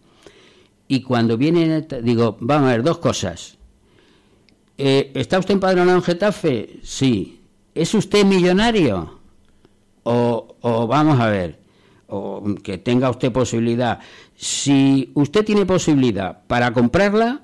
Y 0.89 1.01
cuando 1.01 1.37
vienen, 1.37 1.87
digo, 2.03 2.35
vamos 2.41 2.67
a 2.67 2.71
ver, 2.71 2.83
dos 2.83 2.97
cosas. 2.97 3.56
Eh, 4.77 5.11
¿Está 5.15 5.39
usted 5.39 5.55
empadronado 5.55 5.97
en 5.97 6.03
Getafe? 6.03 6.79
Sí. 6.83 7.41
¿Es 7.73 7.93
usted 7.93 8.25
millonario? 8.25 9.17
o, 10.09 10.87
vamos 10.87 11.19
a 11.19 11.29
ver, 11.29 11.59
o 12.07 12.43
que 12.63 12.77
tenga 12.77 13.09
usted 13.09 13.31
posibilidad, 13.31 13.99
si 14.35 15.11
usted 15.13 15.43
tiene 15.43 15.65
posibilidad 15.65 16.43
para 16.47 16.71
comprarla, 16.71 17.41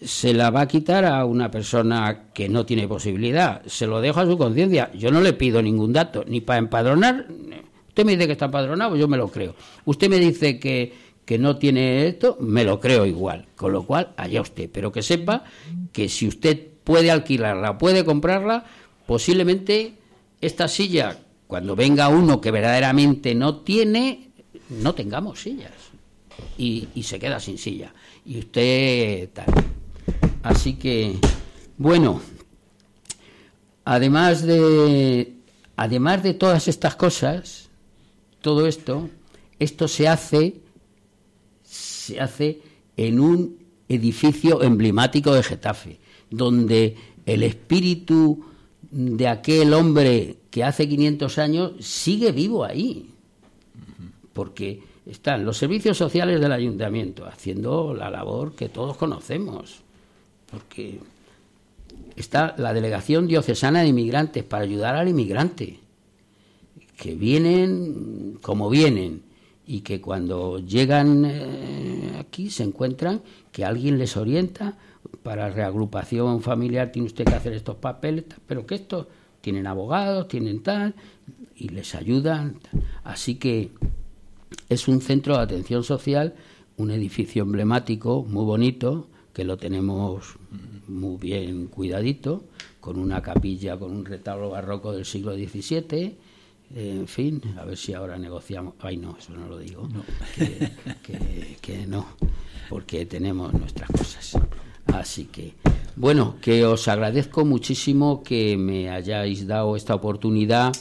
se 0.00 0.32
la 0.32 0.50
va 0.50 0.62
a 0.62 0.68
quitar 0.68 1.04
a 1.04 1.24
una 1.24 1.50
persona 1.50 2.30
que 2.32 2.48
no 2.48 2.64
tiene 2.64 2.86
posibilidad. 2.86 3.62
Se 3.66 3.86
lo 3.86 4.00
dejo 4.00 4.20
a 4.20 4.26
su 4.26 4.38
conciencia. 4.38 4.92
Yo 4.92 5.10
no 5.10 5.20
le 5.20 5.32
pido 5.32 5.60
ningún 5.60 5.92
dato, 5.92 6.24
ni 6.26 6.40
para 6.40 6.60
empadronar. 6.60 7.26
Usted 7.88 8.04
me 8.04 8.12
dice 8.12 8.26
que 8.26 8.32
está 8.32 8.44
empadronado, 8.44 8.94
yo 8.94 9.08
me 9.08 9.16
lo 9.16 9.28
creo. 9.28 9.56
Usted 9.84 10.08
me 10.08 10.20
dice 10.20 10.60
que, 10.60 10.94
que 11.28 11.36
no 11.36 11.58
tiene 11.58 12.06
esto, 12.06 12.38
me 12.40 12.64
lo 12.64 12.80
creo 12.80 13.04
igual. 13.04 13.44
Con 13.54 13.72
lo 13.72 13.82
cual, 13.82 14.14
allá 14.16 14.40
usted. 14.40 14.70
Pero 14.72 14.90
que 14.90 15.02
sepa 15.02 15.44
que 15.92 16.08
si 16.08 16.26
usted 16.26 16.68
puede 16.84 17.10
alquilarla, 17.10 17.76
puede 17.76 18.02
comprarla, 18.02 18.64
posiblemente 19.06 19.92
esta 20.40 20.68
silla 20.68 21.18
cuando 21.46 21.76
venga 21.76 22.08
uno 22.08 22.40
que 22.40 22.50
verdaderamente 22.50 23.34
no 23.34 23.56
tiene, 23.56 24.30
no 24.70 24.94
tengamos 24.94 25.42
sillas. 25.42 25.74
Y, 26.56 26.88
se 27.02 27.18
queda 27.18 27.40
sin 27.40 27.58
silla. 27.58 27.92
Y 28.24 28.38
usted 28.38 29.28
tal. 29.34 29.52
Así 30.42 30.76
que 30.76 31.18
Bueno, 31.76 32.22
además 33.84 34.46
de, 34.46 35.34
además 35.76 36.22
de 36.22 36.32
todas 36.32 36.68
estas 36.68 36.96
cosas, 36.96 37.68
todo 38.40 38.66
esto, 38.66 39.10
esto 39.58 39.88
se 39.88 40.08
hace, 40.08 40.62
se 42.08 42.20
hace 42.20 42.60
en 42.96 43.20
un 43.20 43.58
edificio 43.88 44.62
emblemático 44.62 45.34
de 45.34 45.42
Getafe, 45.42 45.98
donde 46.30 46.96
el 47.26 47.42
espíritu 47.42 48.44
de 48.90 49.28
aquel 49.28 49.74
hombre 49.74 50.36
que 50.50 50.64
hace 50.64 50.88
500 50.88 51.38
años 51.38 51.72
sigue 51.80 52.32
vivo 52.32 52.64
ahí, 52.64 53.10
porque 54.32 54.82
están 55.04 55.44
los 55.44 55.58
servicios 55.58 55.98
sociales 55.98 56.40
del 56.40 56.52
ayuntamiento 56.52 57.26
haciendo 57.26 57.92
la 57.92 58.10
labor 58.10 58.54
que 58.54 58.70
todos 58.70 58.96
conocemos, 58.96 59.82
porque 60.50 61.00
está 62.16 62.54
la 62.56 62.72
delegación 62.72 63.26
diocesana 63.26 63.82
de 63.82 63.88
inmigrantes 63.88 64.44
para 64.44 64.64
ayudar 64.64 64.96
al 64.96 65.08
inmigrante, 65.08 65.80
que 66.96 67.14
vienen 67.14 68.38
como 68.40 68.70
vienen 68.70 69.27
y 69.68 69.82
que 69.82 70.00
cuando 70.00 70.58
llegan 70.60 71.26
eh, 71.26 72.16
aquí 72.18 72.48
se 72.48 72.62
encuentran 72.64 73.20
que 73.52 73.66
alguien 73.66 73.98
les 73.98 74.16
orienta 74.16 74.78
para 75.22 75.50
reagrupación 75.50 76.40
familiar 76.40 76.90
tiene 76.90 77.06
usted 77.06 77.26
que 77.26 77.34
hacer 77.34 77.52
estos 77.52 77.76
papeles, 77.76 78.24
pero 78.46 78.64
que 78.66 78.76
estos 78.76 79.08
tienen 79.42 79.66
abogados, 79.66 80.26
tienen 80.26 80.62
tal, 80.62 80.94
y 81.54 81.68
les 81.68 81.94
ayudan. 81.94 82.56
Así 83.04 83.34
que 83.34 83.70
es 84.70 84.88
un 84.88 85.02
centro 85.02 85.36
de 85.36 85.42
atención 85.42 85.84
social, 85.84 86.34
un 86.78 86.90
edificio 86.90 87.42
emblemático, 87.42 88.24
muy 88.26 88.46
bonito, 88.46 89.06
que 89.34 89.44
lo 89.44 89.58
tenemos 89.58 90.36
muy 90.88 91.18
bien 91.18 91.66
cuidadito, 91.66 92.44
con 92.80 92.98
una 92.98 93.20
capilla, 93.20 93.78
con 93.78 93.92
un 93.92 94.06
retablo 94.06 94.48
barroco 94.48 94.92
del 94.92 95.04
siglo 95.04 95.34
XVII. 95.34 96.16
En 96.74 97.08
fin, 97.08 97.40
a 97.58 97.64
ver 97.64 97.76
si 97.76 97.94
ahora 97.94 98.18
negociamos. 98.18 98.74
Ay, 98.80 98.96
no, 98.96 99.16
eso 99.18 99.32
no 99.32 99.46
lo 99.48 99.58
digo. 99.58 99.88
que 101.60 101.86
no, 101.86 102.06
porque 102.68 103.06
tenemos 103.06 103.52
nuestras 103.54 103.90
cosas. 103.90 104.38
Así 104.92 105.26
que, 105.26 105.54
bueno, 105.96 106.36
que 106.40 106.64
os 106.64 106.88
agradezco 106.88 107.44
muchísimo 107.44 108.22
que 108.22 108.56
me 108.56 108.88
hayáis 108.90 109.46
dado 109.46 109.76
esta 109.76 109.94
oportunidad 109.94 110.72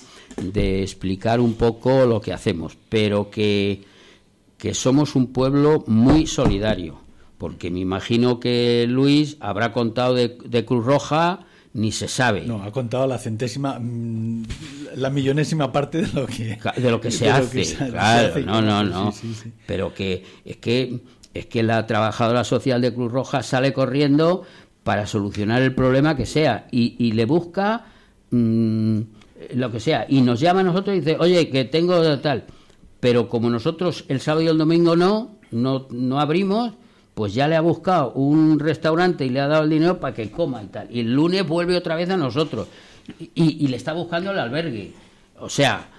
de 0.42 0.82
explicar 0.82 1.40
un 1.40 1.56
poco 1.56 2.06
lo 2.06 2.22
que 2.22 2.34
hacemos, 2.34 2.78
pero 2.90 3.30
que, 3.30 3.84
que 4.58 4.74
somos 4.74 5.16
un 5.16 5.28
pueblo 5.28 5.84
muy 5.88 6.28
solidario, 6.28 7.00
porque 7.38 7.70
me 7.70 7.80
imagino 7.80 8.40
que 8.40 8.86
Luis 8.88 9.38
habrá 9.40 9.74
contado 9.74 10.14
de, 10.14 10.66
Cruz 10.66 10.86
Roja 10.86 11.47
ni 11.78 11.92
se 11.92 12.08
sabe. 12.08 12.42
No, 12.42 12.64
ha 12.64 12.72
contado 12.72 13.06
la 13.06 13.20
centésima, 13.20 13.78
mm, 13.80 14.44
la 14.96 15.12
millonésima 15.12 15.72
parte 15.72 16.02
de 16.02 16.12
lo 16.12 16.26
que 16.26 16.58
de 16.76 16.92
lo 16.92 17.00
que 17.00 17.12
se 17.20 17.30
hace. 17.30 17.76
claro, 17.92 18.40
no, 18.40 18.62
no, 18.64 18.84
no. 18.84 19.14
Pero 19.68 19.94
que 19.94 20.24
es 20.44 20.58
que 20.58 21.00
es 21.36 21.46
que 21.46 21.62
la 21.62 21.86
trabajadora 21.86 22.44
social 22.44 22.82
de 22.82 22.92
Cruz 22.92 23.12
Roja 23.12 23.44
sale 23.44 23.74
corriendo 23.74 24.44
para 24.84 25.06
solucionar 25.06 25.62
el 25.62 25.76
problema 25.76 26.18
que 26.18 26.26
sea 26.26 26.68
y, 26.72 27.12
le 27.12 27.26
busca 27.26 27.86
mm, 28.32 29.00
lo 29.54 29.72
que 29.72 29.80
sea 29.80 30.08
y 30.10 30.22
nos 30.22 30.40
llama 30.40 30.62
a 30.62 30.64
nosotros 30.64 30.96
y 30.96 31.02
dice, 31.02 31.18
oye, 31.20 31.48
que 31.50 31.66
tengo 31.66 32.18
tal. 32.20 32.46
Pero 33.00 33.30
como 33.30 33.52
nosotros 33.52 34.04
el 34.08 34.20
sábado 34.20 34.42
y 34.42 34.48
el 34.48 34.58
domingo 34.58 34.96
no, 34.96 35.38
no, 35.52 35.88
no 35.92 36.20
abrimos, 36.20 36.74
pues 37.18 37.34
ya 37.34 37.48
le 37.48 37.56
ha 37.56 37.62
buscado 37.62 38.12
un 38.12 38.60
restaurante 38.60 39.26
y 39.26 39.30
le 39.30 39.40
ha 39.40 39.48
dado 39.48 39.64
el 39.64 39.72
dinero 39.72 40.00
para 40.00 40.14
que 40.14 40.30
coma 40.30 40.62
y 40.62 40.68
tal. 40.68 40.88
Y 40.96 41.00
el 41.00 41.16
lunes 41.16 41.48
vuelve 41.48 41.76
otra 41.76 41.96
vez 41.96 42.08
a 42.12 42.16
nosotros 42.16 42.68
y, 43.34 43.66
y 43.66 43.68
le 43.70 43.78
está 43.78 43.94
buscando 43.94 44.30
el 44.30 44.38
albergue. 44.38 44.94
O 45.40 45.50
sea, 45.50 45.90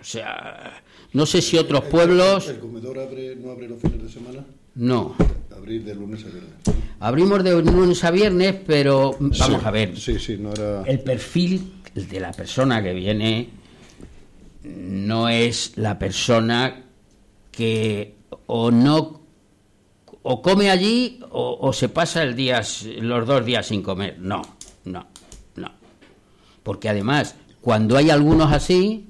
o 0.00 0.02
sea, 0.02 0.82
no 1.12 1.26
sé 1.26 1.42
si 1.42 1.58
otros 1.58 1.84
pueblos... 1.84 2.48
¿El 2.48 2.60
comedor 2.60 2.96
no 3.42 3.50
abre 3.50 3.68
los 3.68 3.78
fines 3.78 4.04
de 4.04 4.08
semana? 4.08 4.42
No. 4.76 5.16
Abrir 5.54 5.84
de 5.84 5.94
lunes 5.94 6.24
a 6.24 6.28
viernes. 6.28 6.54
Abrimos 6.98 7.44
de 7.44 7.62
lunes 7.62 8.02
a 8.04 8.10
viernes, 8.10 8.56
pero 8.66 9.18
vamos 9.20 9.66
a 9.66 9.70
ver. 9.70 9.98
Sí, 9.98 10.18
sí, 10.18 10.38
no 10.38 10.50
era... 10.50 10.82
El 10.84 11.00
perfil 11.00 11.74
de 11.94 12.20
la 12.20 12.32
persona 12.32 12.82
que 12.82 12.94
viene 12.94 13.50
no 14.64 15.28
es 15.28 15.74
la 15.76 15.98
persona 15.98 16.84
que 17.50 18.21
o 18.46 18.70
no 18.70 19.20
o 20.24 20.40
come 20.40 20.70
allí 20.70 21.20
o, 21.30 21.58
o, 21.60 21.72
se 21.72 21.88
pasa 21.88 22.22
el 22.22 22.36
día 22.36 22.62
los 23.00 23.26
dos 23.26 23.44
días 23.44 23.66
sin 23.66 23.82
comer. 23.82 24.18
No 24.18 24.42
no 24.84 25.06
no. 25.56 25.70
Porque 26.62 26.88
además 26.88 27.34
cuando 27.60 27.96
hay 27.96 28.10
algunos 28.10 28.52
así 28.52 29.08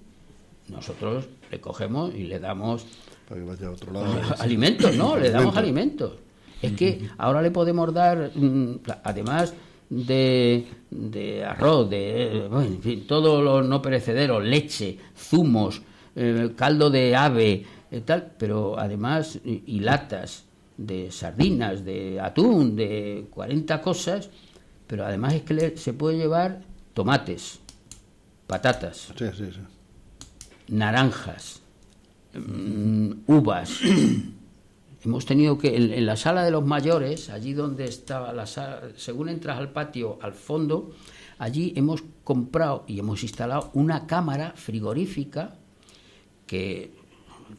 nosotros 0.69 1.27
le 1.51 1.61
cogemos 1.61 2.15
y 2.15 2.25
le 2.25 2.39
damos 2.39 2.87
alimentos, 4.39 4.97
¿no? 4.97 5.17
Le 5.17 5.31
damos 5.31 5.57
alimentos. 5.57 6.13
Es 6.61 6.73
que 6.73 7.09
ahora 7.19 7.43
le 7.43 7.51
podemos 7.51 7.93
dar, 7.93 8.31
mm, 8.35 8.81
además 9.03 9.53
de, 9.91 10.67
de 10.91 11.45
arroz, 11.45 11.91
de 11.91 12.47
en 12.47 12.83
fin, 12.83 13.07
todo 13.07 13.43
lo 13.43 13.63
no 13.63 13.83
perecedero, 13.83 14.41
leche, 14.41 14.97
zumos, 15.17 15.83
eh, 16.15 16.53
caldo 16.57 16.89
de 16.89 17.17
ave, 17.17 17.67
eh, 17.93 18.01
tal, 18.01 18.33
pero 18.39 18.79
además 18.79 19.39
y, 19.45 19.81
latas 19.81 20.45
de 20.77 21.13
sardinas, 21.13 21.85
de 21.85 22.19
atún, 22.21 22.75
de 22.75 23.29
40 23.31 23.81
cosas, 23.81 24.31
pero 24.87 25.05
además 25.05 25.35
es 25.35 25.43
que 25.43 25.77
se 25.77 25.93
puede 25.93 26.17
llevar 26.17 26.63
tomates, 26.95 27.61
patatas. 28.47 29.13
Sí, 29.17 29.27
sí, 29.37 29.51
sí 29.53 29.61
naranjas, 30.73 31.61
mm, 32.35 33.11
uvas. 33.27 33.81
Hemos 35.05 35.27
tenido 35.27 35.59
que, 35.59 35.75
en, 35.77 36.07
la 36.07 36.17
sala 36.17 36.45
de 36.45 36.51
los 36.53 36.65
mayores, 36.65 37.29
allí 37.29 37.53
donde 37.55 37.85
estaba 37.85 38.33
la 38.33 38.47
sala, 38.47 38.91
según 38.97 39.29
entras 39.29 39.59
al 39.59 39.73
patio, 39.73 40.19
al 40.23 40.33
fondo, 40.33 40.93
allí 41.39 41.73
hemos 41.75 42.05
comprado 42.23 42.85
y 42.87 43.01
hemos 43.01 43.25
instalado 43.25 43.71
una 43.75 44.07
cámara 44.07 44.53
frigorífica 44.55 45.57
que 46.47 46.95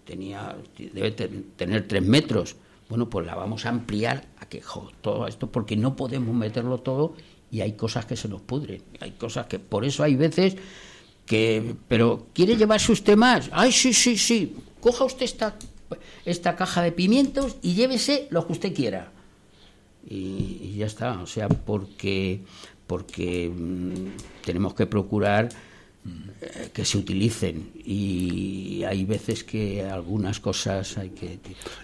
tenía, 0.03 0.55
debe 0.77 1.11
tener 1.11 1.87
tres 1.87 2.03
metros. 2.03 2.55
Bueno, 2.89 3.09
pues 3.09 3.25
la 3.25 3.35
vamos 3.35 3.65
a 3.65 3.69
ampliar 3.69 4.25
a 4.39 4.47
que 4.47 4.61
todo 5.01 5.27
esto, 5.27 5.51
porque 5.51 5.75
no 5.75 5.95
podemos 5.95 6.35
meterlo 6.35 6.79
todo 6.79 7.15
y 7.49 7.61
hay 7.61 7.73
cosas 7.73 8.05
que 8.05 8.15
se 8.15 8.27
nos 8.27 8.41
pudren. 8.41 8.81
Hay 8.99 9.11
cosas 9.11 9.47
que, 9.47 9.59
por 9.59 9.85
eso 9.85 10.03
hay 10.03 10.15
veces 10.15 10.55
que, 11.25 11.75
pero 11.87 12.27
¿quiere 12.33 12.57
llevarse 12.57 12.91
usted 12.91 13.15
más? 13.15 13.49
Ay, 13.51 13.71
sí, 13.71 13.93
sí, 13.93 14.17
sí, 14.17 14.55
coja 14.81 15.05
usted 15.05 15.25
esta, 15.25 15.55
esta 16.25 16.55
caja 16.55 16.81
de 16.81 16.91
pimientos 16.91 17.57
y 17.61 17.73
llévese 17.73 18.27
lo 18.31 18.45
que 18.45 18.53
usted 18.53 18.73
quiera. 18.73 19.11
Y, 20.09 20.75
ya 20.77 20.85
está, 20.85 21.21
o 21.21 21.27
sea, 21.27 21.47
porque, 21.47 22.41
porque 22.87 23.49
mm, 23.49 24.43
tenemos 24.43 24.73
que 24.73 24.85
procurar 24.85 25.49
que 26.73 26.83
se 26.83 26.97
utilicen 26.97 27.71
y 27.85 28.83
hay 28.83 29.05
veces 29.05 29.43
que 29.43 29.83
algunas 29.83 30.39
cosas 30.39 30.97
hay 30.97 31.09
que... 31.11 31.39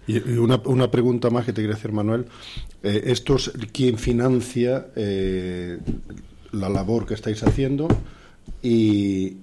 Y 0.07 0.19
una, 0.37 0.61
una 0.65 0.91
pregunta 0.91 1.29
más 1.29 1.45
que 1.45 1.53
te 1.53 1.61
quería 1.61 1.75
hacer, 1.75 1.91
Manuel. 1.91 2.25
Eh, 2.83 3.03
¿Esto 3.05 3.35
es 3.35 3.51
quién 3.71 3.97
financia 3.97 4.87
eh, 4.95 5.79
la 6.51 6.69
labor 6.69 7.05
que 7.05 7.13
estáis 7.13 7.41
haciendo? 7.43 7.87
Y 8.61 9.37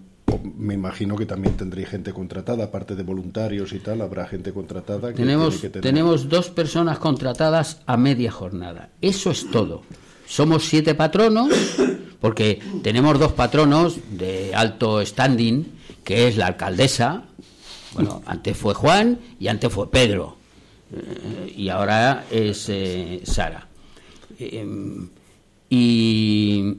me 0.56 0.74
imagino 0.74 1.16
que 1.16 1.26
también 1.26 1.56
tendréis 1.56 1.88
gente 1.88 2.12
contratada, 2.12 2.64
aparte 2.64 2.94
de 2.94 3.02
voluntarios 3.02 3.72
y 3.72 3.78
tal, 3.78 4.00
habrá 4.00 4.26
gente 4.26 4.52
contratada. 4.52 5.10
Que 5.12 5.22
tenemos, 5.22 5.60
tenemos 5.80 6.28
dos 6.28 6.50
personas 6.50 6.98
contratadas 6.98 7.80
a 7.86 7.96
media 7.96 8.30
jornada. 8.30 8.90
Eso 9.00 9.30
es 9.30 9.50
todo. 9.50 9.82
Somos 10.26 10.64
siete 10.64 10.94
patronos, 10.94 11.48
porque 12.20 12.60
tenemos 12.82 13.18
dos 13.18 13.32
patronos 13.32 13.98
de 14.10 14.54
alto 14.54 15.04
standing, 15.04 15.64
que 16.04 16.28
es 16.28 16.36
la 16.36 16.46
alcaldesa, 16.46 17.24
bueno, 17.94 18.22
antes 18.26 18.56
fue 18.56 18.74
Juan 18.74 19.18
y 19.38 19.48
antes 19.48 19.72
fue 19.72 19.90
Pedro, 19.90 20.36
eh, 20.92 21.52
y 21.56 21.68
ahora 21.68 22.26
es 22.30 22.68
eh, 22.68 23.20
Sara. 23.24 23.68
Eh, 24.38 24.66
y 25.68 26.76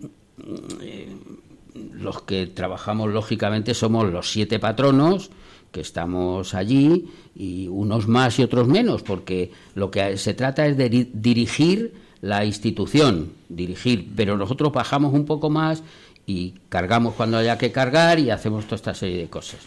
los 1.94 2.22
que 2.22 2.48
trabajamos 2.48 3.12
lógicamente 3.12 3.74
somos 3.74 4.10
los 4.12 4.32
siete 4.32 4.60
patronos 4.60 5.30
que 5.72 5.82
estamos 5.82 6.54
allí 6.54 7.08
y 7.36 7.68
unos 7.68 8.08
más 8.08 8.40
y 8.40 8.44
otros 8.44 8.68
menos, 8.68 9.04
porque 9.04 9.52
lo 9.76 9.92
que 9.92 10.18
se 10.18 10.34
trata 10.34 10.66
es 10.66 10.78
de 10.78 11.10
dirigir 11.14 11.94
la 12.22 12.46
institución, 12.46 13.32
dirigir, 13.50 14.12
pero 14.16 14.38
nosotros 14.38 14.72
bajamos 14.72 15.14
un 15.14 15.26
poco 15.26 15.50
más 15.50 15.84
y 16.26 16.56
cargamos 16.70 17.14
cuando 17.14 17.38
haya 17.38 17.58
que 17.58 17.72
cargar 17.72 18.20
y 18.20 18.30
hacemos 18.30 18.66
toda 18.66 18.76
esta 18.76 18.94
serie 18.94 19.18
de 19.18 19.28
cosas. 19.30 19.60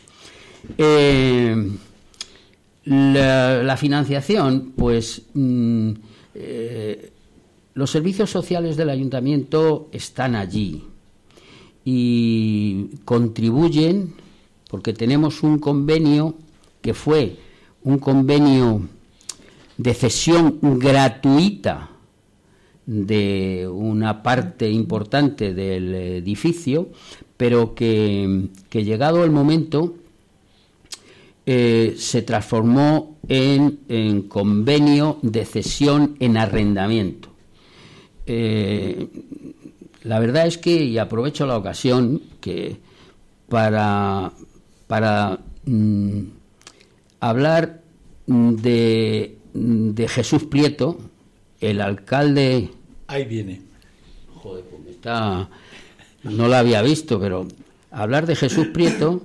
Eh, 0.76 1.70
la, 2.84 3.76
financiación, 3.76 4.72
pues 4.76 5.22
mm, 5.34 5.90
eh, 6.34 7.12
los 7.74 7.90
servicios 7.90 8.30
sociales 8.30 8.76
del 8.76 8.90
ayuntamiento 8.90 9.88
están 9.92 10.34
allí 10.34 10.84
y 11.84 12.88
contribuyen 13.04 14.14
porque 14.68 14.92
tenemos 14.92 15.42
un 15.42 15.58
convenio 15.58 16.34
que 16.82 16.94
fue 16.94 17.36
un 17.82 17.98
convenio 17.98 18.82
de 19.76 19.94
cesión 19.94 20.58
gratuita 20.60 21.89
de 22.90 23.68
una 23.72 24.20
parte 24.20 24.68
importante 24.68 25.54
del 25.54 25.94
edificio, 25.94 26.88
pero 27.36 27.72
que, 27.72 28.48
llegado 28.72 29.22
el 29.22 29.30
momento 29.30 29.94
eh, 31.46 31.94
se 31.96 32.22
transformó 32.22 33.16
en, 33.28 34.22
convenio 34.22 35.20
de 35.22 35.44
cesión 35.44 36.16
en 36.18 36.36
arrendamiento. 36.36 37.28
Eh, 38.26 39.06
la 40.02 40.18
verdad 40.18 40.48
es 40.48 40.58
que, 40.58 40.82
y 40.82 40.98
aprovecho 40.98 41.46
la 41.46 41.58
ocasión, 41.58 42.20
que 42.40 42.76
para, 43.48 44.32
para 44.88 45.38
mm, 45.64 46.22
hablar 47.20 47.82
de, 48.26 49.38
de, 49.54 50.08
Jesús 50.08 50.42
Prieto, 50.42 50.98
el 51.60 51.80
alcalde... 51.80 52.70
Ahí 53.10 53.24
viene. 53.24 53.60
Joder, 54.36 54.64
pues 54.64 54.94
está... 54.94 55.48
No 56.22 56.46
lo 56.46 56.54
había 56.54 56.80
visto, 56.80 57.18
pero 57.18 57.48
hablar 57.90 58.24
de 58.24 58.36
Jesús 58.36 58.68
Prieto, 58.68 59.22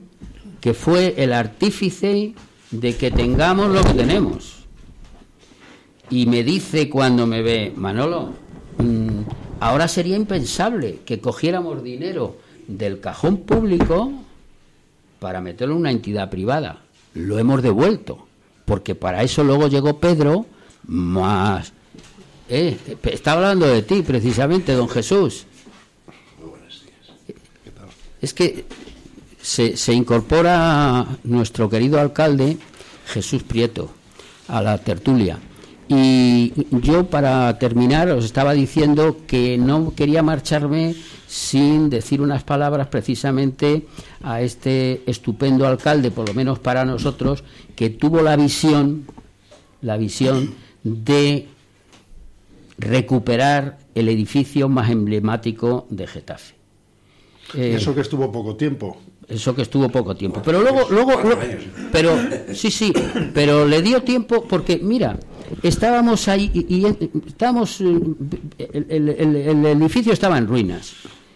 que 0.60 0.74
fue 0.74 1.14
el 1.18 1.32
artífice 1.34 2.34
de 2.72 2.96
que 2.96 3.12
tengamos 3.12 3.70
lo 3.70 3.84
que 3.84 3.94
tenemos. 3.94 4.66
Y 6.10 6.26
me 6.26 6.44
dice 6.44 6.90
cuando 6.90 7.28
me 7.28 7.44
ve, 7.44 7.74
Manolo, 7.76 8.34
mm, 8.80 9.20
ahora 9.60 9.88
sería 9.88 10.16
impensable 10.16 11.02
que 11.06 11.20
cogiéramos 11.20 11.84
dinero 11.84 12.38
del 12.68 13.00
cajón 13.00 13.42
público 13.42 14.12
para 15.20 15.42
meterlo 15.42 15.76
en 15.76 15.82
una 15.82 15.92
entidad 15.92 16.32
privada. 16.32 16.82
Lo 17.14 17.38
hemos 17.38 17.62
devuelto, 17.62 18.26
porque 18.66 18.96
para 18.96 19.22
eso 19.22 19.44
luego 19.44 19.68
llegó 19.68 20.00
Pedro 20.00 20.48
más... 20.88 21.75
Eh, 22.48 22.78
está 23.04 23.34
hablando 23.34 23.68
de 23.68 23.82
ti 23.82 24.02
precisamente, 24.02 24.74
don 24.74 24.90
Jesús. 24.90 25.46
Es 28.22 28.34
que 28.34 28.66
se, 29.42 29.78
se 29.78 29.94
incorpora 29.94 31.06
nuestro 31.24 31.70
querido 31.70 32.00
alcalde 32.00 32.58
Jesús 33.08 33.44
Prieto 33.44 33.92
a 34.48 34.62
la 34.62 34.78
tertulia. 34.78 35.40
Y 35.88 36.52
yo 36.72 37.08
para 37.08 37.60
terminar 37.60 38.10
os 38.10 38.26
estaba 38.26 38.54
diciendo 38.54 39.18
que 39.28 39.58
no 39.58 39.94
quería 39.96 40.24
marcharme 40.24 40.96
sin 41.28 41.90
decir 41.90 42.22
unas 42.22 42.44
palabras 42.44 42.88
precisamente 42.88 43.86
a 44.24 44.42
este 44.42 45.04
estupendo 45.06 45.68
alcalde, 45.68 46.10
por 46.10 46.28
lo 46.28 46.34
menos 46.34 46.58
para 46.58 46.86
nosotros, 46.86 47.44
que 47.76 47.92
tuvo 47.92 48.22
la 48.24 48.36
visión, 48.36 49.06
la 49.82 49.98
visión 49.98 50.56
de 50.84 51.48
recuperar 52.78 53.78
el 53.96 54.10
edificio 54.10 54.70
más 54.70 54.90
emblemático 54.90 55.88
de 55.90 56.08
Getafe. 56.08 56.56
eso 57.54 57.96
que 57.96 58.02
estuvo 58.02 58.32
poco 58.32 58.56
tiempo. 58.56 58.98
Eso 59.28 59.56
que 59.56 59.64
estuvo 59.64 59.90
poco 59.90 60.16
tiempo. 60.16 60.42
Pero 60.44 60.62
luego, 60.62 60.88
luego, 60.92 61.14
pero 61.92 62.16
sí, 62.54 62.70
sí, 62.70 62.94
pero 63.34 63.66
le 63.66 63.82
dio 63.82 64.04
tiempo 64.04 64.46
porque, 64.48 64.78
mira, 64.78 65.18
estábamos 65.64 66.28
ahí 66.28 66.52
y, 66.54 66.86
estábamos, 67.28 67.82
eh, 67.82 68.86
el, 68.90 69.66
edificio 69.66 70.14
estaba 70.14 70.38
en 70.38 70.46
ruinas 70.48 70.94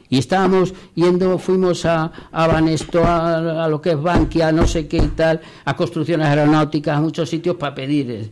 y 0.08 0.20
estábamos 0.20 0.74
yendo, 0.94 1.40
fuimos 1.40 1.86
a, 1.86 2.12
a 2.32 2.48
Banesto, 2.48 3.04
a, 3.04 3.68
lo 3.68 3.82
que 3.82 3.92
es 3.92 4.02
Bankia, 4.02 4.52
no 4.52 4.68
sé 4.68 4.88
qué 4.88 4.98
y 4.98 5.08
tal, 5.10 5.42
a 5.66 5.76
construcciones 5.76 6.28
aeronáuticas, 6.28 6.98
a 6.98 7.02
muchos 7.02 7.30
sitios 7.30 7.56
para 7.56 7.74
pedir. 7.74 8.32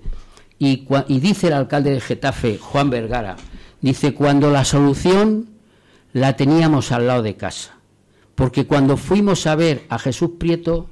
Y, 0.60 0.88
y 1.08 1.20
dice 1.20 1.48
el 1.48 1.54
alcalde 1.54 1.92
de 1.92 2.02
Getafe, 2.02 2.58
Juan 2.58 2.90
Vergara, 2.90 3.36
dice, 3.82 4.14
cuando 4.14 4.52
la 4.52 4.66
solución 4.66 5.50
la 6.14 6.36
teníamos 6.36 6.92
al 6.92 7.08
lado 7.08 7.22
de 7.22 7.36
casa 7.36 7.78
porque 8.38 8.68
cuando 8.68 8.98
fuimos 8.98 9.48
a 9.48 9.56
ver 9.56 9.86
a 9.90 9.98
Jesús 9.98 10.30
Prieto, 10.38 10.88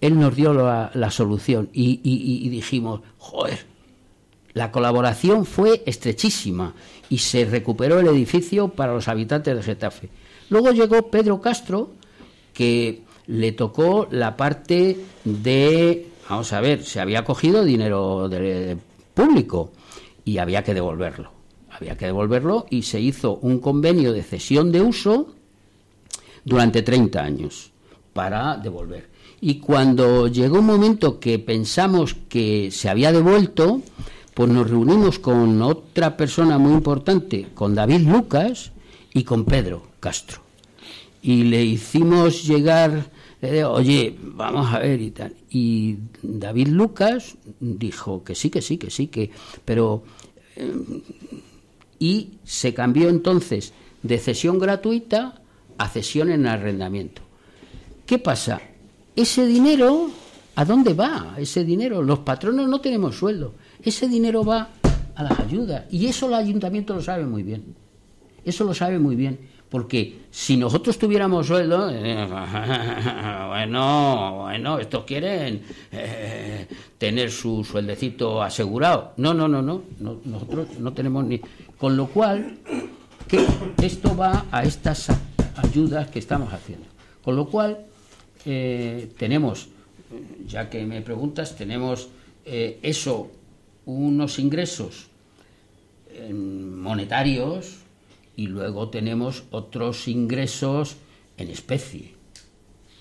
él 0.00 0.18
nos 0.18 0.34
dio 0.34 0.54
la, 0.54 1.10
solución 1.10 1.68
y, 1.74 2.48
dijimos, 2.48 3.02
joder, 3.18 3.66
la 4.54 4.72
colaboración 4.72 5.44
fue 5.44 5.82
estrechísima 5.84 6.72
y 7.10 7.18
se 7.18 7.44
recuperó 7.44 8.00
el 8.00 8.08
edificio 8.08 8.68
para 8.68 8.94
los 8.94 9.08
habitantes 9.08 9.54
de 9.54 9.62
Getafe. 9.62 10.08
Luego 10.48 10.70
llegó 10.70 11.10
Pedro 11.10 11.42
Castro, 11.42 11.90
que 12.54 13.02
le 13.26 13.52
tocó 13.52 14.08
la 14.10 14.34
parte 14.34 15.00
de, 15.24 16.08
vamos 16.28 16.52
a 16.52 16.60
ver, 16.60 16.84
se 16.84 17.00
había 17.00 17.24
cogido 17.24 17.64
dinero 17.64 18.28
público 19.14 19.72
y 20.24 20.38
había 20.38 20.62
que 20.62 20.74
devolverlo. 20.74 21.30
Había 21.70 21.96
que 21.96 22.06
devolverlo 22.06 22.66
y 22.70 22.82
se 22.82 23.00
hizo 23.00 23.36
un 23.36 23.58
convenio 23.58 24.12
de 24.12 24.22
cesión 24.22 24.70
de 24.70 24.80
uso 24.80 25.34
durante 26.44 26.82
30 26.82 27.20
años 27.20 27.70
para 28.12 28.56
devolver. 28.56 29.08
Y 29.40 29.56
cuando 29.58 30.28
llegó 30.28 30.60
un 30.60 30.66
momento 30.66 31.18
que 31.18 31.38
pensamos 31.38 32.14
que 32.28 32.70
se 32.70 32.88
había 32.88 33.12
devuelto, 33.12 33.82
pues 34.34 34.50
nos 34.50 34.70
reunimos 34.70 35.18
con 35.18 35.60
otra 35.62 36.16
persona 36.16 36.58
muy 36.58 36.72
importante, 36.72 37.48
con 37.54 37.74
David 37.74 38.08
Lucas 38.08 38.72
y 39.12 39.24
con 39.24 39.44
Pedro 39.44 39.82
Castro. 40.00 40.40
Y 41.22 41.44
le 41.44 41.64
hicimos 41.64 42.44
llegar, 42.44 43.10
oye, 43.64 44.16
vamos 44.20 44.72
a 44.72 44.78
ver 44.78 45.00
y 45.00 45.10
tal. 45.10 45.34
Y 45.50 45.96
David 46.22 46.68
Lucas 46.68 47.36
dijo 47.60 48.24
que 48.24 48.34
sí, 48.34 48.50
que 48.50 48.62
sí, 48.62 48.78
que 48.78 48.90
sí, 48.90 49.08
que... 49.08 49.30
Pero... 49.64 50.04
Eh, 50.56 50.72
y 51.98 52.38
se 52.44 52.74
cambió 52.74 53.08
entonces 53.08 53.72
de 54.02 54.18
cesión 54.18 54.58
gratuita 54.58 55.40
a 55.78 55.88
cesión 55.88 56.30
en 56.30 56.46
arrendamiento. 56.46 57.22
¿Qué 58.06 58.18
pasa? 58.18 58.60
Ese 59.16 59.46
dinero, 59.46 60.10
¿a 60.54 60.64
dónde 60.64 60.92
va? 60.92 61.34
Ese 61.38 61.64
dinero, 61.64 62.02
los 62.02 62.18
patronos 62.20 62.68
no 62.68 62.80
tenemos 62.80 63.16
sueldo. 63.16 63.54
Ese 63.82 64.08
dinero 64.08 64.44
va 64.44 64.70
a 65.14 65.22
las 65.22 65.38
ayudas. 65.40 65.84
Y 65.90 66.06
eso 66.06 66.26
el 66.26 66.34
ayuntamiento 66.34 66.94
lo 66.94 67.02
sabe 67.02 67.24
muy 67.24 67.42
bien. 67.42 67.74
Eso 68.44 68.64
lo 68.64 68.74
sabe 68.74 68.98
muy 68.98 69.16
bien. 69.16 69.38
Porque 69.74 70.26
si 70.30 70.56
nosotros 70.56 70.96
tuviéramos 70.96 71.48
sueldo, 71.48 71.90
eh, 71.90 72.28
bueno, 73.48 74.42
bueno, 74.42 74.78
estos 74.78 75.02
quieren 75.02 75.62
eh, 75.90 76.68
tener 76.96 77.28
su 77.32 77.64
sueldecito 77.64 78.40
asegurado. 78.40 79.14
No, 79.16 79.34
no, 79.34 79.48
no, 79.48 79.62
no, 79.62 79.82
no, 79.98 80.20
nosotros 80.26 80.78
no 80.78 80.92
tenemos 80.92 81.24
ni. 81.24 81.40
Con 81.76 81.96
lo 81.96 82.06
cual, 82.06 82.56
esto 83.82 84.16
va 84.16 84.46
a 84.52 84.62
estas 84.62 85.08
ayudas 85.56 86.08
que 86.08 86.20
estamos 86.20 86.52
haciendo. 86.52 86.86
Con 87.24 87.34
lo 87.34 87.48
cual, 87.48 87.84
eh, 88.46 89.10
tenemos, 89.18 89.66
ya 90.46 90.70
que 90.70 90.86
me 90.86 91.02
preguntas, 91.02 91.56
tenemos 91.56 92.10
eh, 92.44 92.78
eso, 92.80 93.28
unos 93.86 94.38
ingresos 94.38 95.08
monetarios 96.30 97.83
y 98.36 98.46
luego 98.46 98.88
tenemos 98.88 99.44
otros 99.50 100.08
ingresos 100.08 100.96
en 101.36 101.50
especie, 101.50 102.14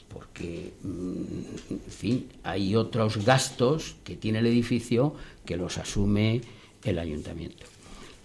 porque, 0.07 0.73
mm, 0.83 1.71
en 1.71 1.91
fin, 1.91 2.27
hay 2.43 2.75
otros 2.75 3.25
gastos 3.25 3.95
que 4.03 4.15
tiene 4.15 4.39
el 4.39 4.47
edificio 4.47 5.15
que 5.45 5.57
los 5.57 5.77
asume 5.77 6.41
el 6.83 6.99
ayuntamiento. 6.99 7.65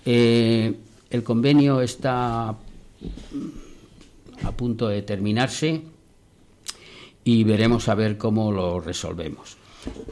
el 0.04 1.22
convenio 1.22 1.82
está 1.82 2.48
a 2.48 4.52
punto 4.56 4.88
de 4.88 5.02
terminarse 5.02 5.82
y 7.24 7.44
veremos 7.44 7.88
a 7.88 7.94
ver 7.94 8.16
cómo 8.16 8.52
lo 8.52 8.80
resolvemos. 8.80 9.58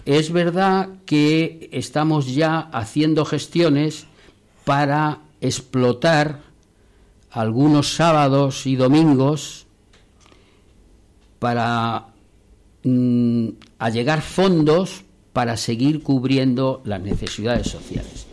Es 0.04 0.32
verdad 0.32 0.88
que 1.06 1.70
estamos 1.72 2.34
ya 2.34 2.58
haciendo 2.58 3.24
gestiones 3.24 4.06
para 4.64 5.20
explotar 5.40 6.45
algunos 7.30 7.94
sábados 7.94 8.66
y 8.66 8.76
domingos 8.76 9.66
para 11.38 12.06
mm, 12.82 13.48
allegar 13.78 14.22
fondos 14.22 15.04
para 15.32 15.56
seguir 15.56 16.02
cubriendo 16.02 16.80
las 16.84 17.00
necesidades 17.00 17.68
sociales. 17.68 18.26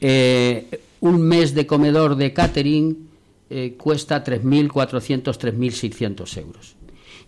Eh, 0.00 0.80
un 1.00 1.20
mes 1.20 1.54
de 1.54 1.66
comedor 1.66 2.16
de 2.16 2.32
catering 2.32 3.08
eh, 3.48 3.76
cuesta 3.78 4.24
3.400, 4.24 5.22
3.600 5.22 6.36
euros. 6.38 6.74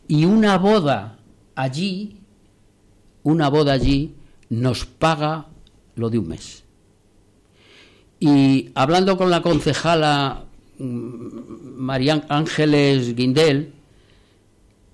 Y 0.08 0.24
una 0.24 0.58
boda 0.58 1.18
allí, 1.54 2.16
una 3.22 3.48
boda 3.48 3.72
allí, 3.74 4.14
nos 4.48 4.84
paga 4.84 5.46
lo 5.96 6.10
de 6.10 6.18
un 6.18 6.28
mes. 6.28 6.64
Y 8.18 8.70
hablando 8.74 9.16
con 9.16 9.30
la 9.30 9.42
concejala 9.42 10.44
María 10.78 12.24
Ángeles 12.28 13.14
Guindel 13.14 13.72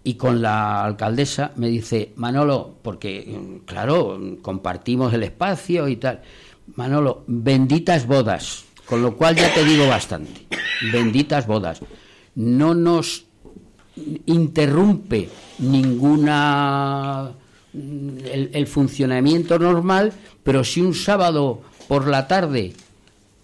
y 0.03 0.15
con 0.15 0.41
la 0.41 0.85
alcaldesa, 0.85 1.53
me 1.57 1.69
dice, 1.69 2.13
Manolo, 2.17 2.77
porque 2.83 3.61
claro, 3.67 4.19
compartimos 4.43 5.13
el 5.13 5.23
espacio 5.25 5.89
y 5.89 5.97
tal, 5.97 6.23
Manolo, 6.77 7.25
benditas 7.27 8.07
bodas, 8.07 8.65
con 8.87 9.03
lo 9.03 9.17
cual 9.17 9.37
ya 9.37 9.53
te 9.53 9.65
digo 9.65 9.87
bastante, 9.87 10.47
benditas 10.93 11.47
bodas. 11.47 11.81
No 12.35 12.75
nos 12.75 13.25
interrumpe 14.27 15.29
ninguna 15.59 17.33
el, 17.73 18.67
funcionamiento 18.67 19.59
normal, 19.59 20.13
pero 20.43 20.65
si 20.65 20.81
un 20.81 20.95
sábado 20.95 21.61
por 21.89 22.09
la 22.09 22.27
tarde 22.27 22.73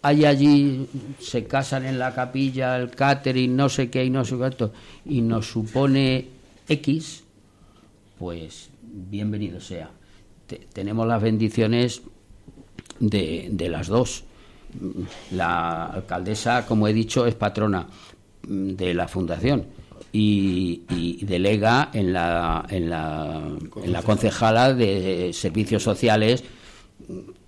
hay 0.06 0.24
allí, 0.24 0.86
se 1.18 1.46
casan 1.46 1.84
en 1.84 1.98
la 1.98 2.14
capilla, 2.14 2.76
el 2.76 2.90
catering, 2.90 3.56
no 3.56 3.68
sé 3.68 3.90
qué 3.90 4.04
y 4.04 4.10
no 4.10 4.24
sé 4.24 4.36
cuánto, 4.36 4.72
y 5.04 5.20
nos 5.20 5.50
supone 5.50 6.28
X, 6.68 7.24
pues 8.16 8.70
bienvenido 8.82 9.60
sea. 9.60 9.90
tenemos 10.72 11.08
las 11.08 11.20
bendiciones 11.20 12.02
de, 13.00 13.48
de 13.50 13.68
las 13.68 13.88
dos. 13.88 14.22
La 15.32 15.86
alcaldesa, 15.86 16.66
como 16.66 16.86
he 16.86 16.92
dicho, 16.92 17.26
es 17.26 17.34
patrona 17.34 17.88
de 18.46 18.94
la 18.94 19.08
fundación 19.08 19.66
y, 20.12 21.24
delega 21.24 21.90
en 21.92 22.12
la, 22.12 22.64
en 22.68 22.90
la, 22.90 23.42
en 23.82 23.92
la 23.92 24.02
concejala 24.02 24.72
de 24.72 25.32
servicios 25.32 25.82
sociales 25.82 26.44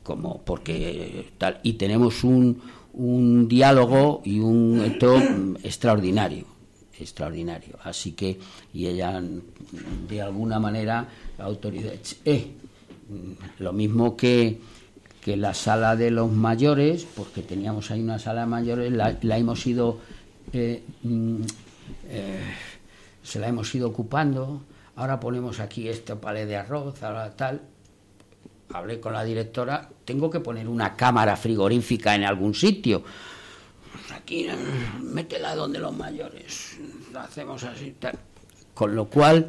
como 0.09 0.41
porque 0.43 1.31
tal 1.37 1.61
y 1.63 1.75
tenemos 1.75 2.25
un, 2.25 2.61
un 2.95 3.47
diálogo 3.47 4.23
y 4.25 4.41
un 4.41 4.81
esto 4.81 5.17
extraordinario 5.63 6.47
extraordinario 6.99 7.77
así 7.85 8.13
que 8.13 8.39
y 8.73 8.87
ella 8.87 9.23
de 10.09 10.23
alguna 10.23 10.59
manera 10.59 11.07
autoridad 11.39 11.93
eh, 12.25 12.53
lo 13.59 13.73
mismo 13.75 14.17
que 14.17 14.59
que 15.21 15.37
la 15.37 15.53
sala 15.53 15.95
de 15.95 16.11
los 16.11 16.33
mayores 16.33 17.07
porque 17.15 17.43
teníamos 17.43 17.91
ahí 17.91 18.01
una 18.01 18.19
sala 18.19 18.41
de 18.41 18.47
mayores 18.47 18.91
la, 18.93 19.19
la 19.21 19.37
hemos 19.37 19.67
ido 19.67 19.99
eh, 20.55 20.83
mm, 21.03 21.43
eh, 22.09 22.55
se 23.23 23.39
la 23.39 23.49
hemos 23.49 23.75
ido 23.75 23.89
ocupando, 23.89 24.63
ahora 24.97 25.21
ponemos 25.21 25.61
aquí 25.61 25.87
este 25.89 26.17
palé 26.17 26.47
de 26.47 26.57
arroz, 26.57 27.03
ahora 27.03 27.37
tal. 27.37 27.61
Hablé 28.73 29.01
con 29.01 29.13
la 29.13 29.25
directora, 29.25 29.89
tengo 30.05 30.31
que 30.31 30.41
poner 30.41 30.69
una 30.69 30.95
cámara 30.95 31.37
frigorífica 31.37 32.15
en 32.15 32.25
algún 32.25 32.55
sitio. 32.55 33.03
Aquí, 34.15 34.47
métela 35.01 35.55
donde 35.55 35.79
los 35.79 35.97
mayores, 35.97 36.79
hacemos 37.15 37.65
así. 37.65 37.95
Con 38.75 38.95
lo 38.95 39.07
cual, 39.07 39.49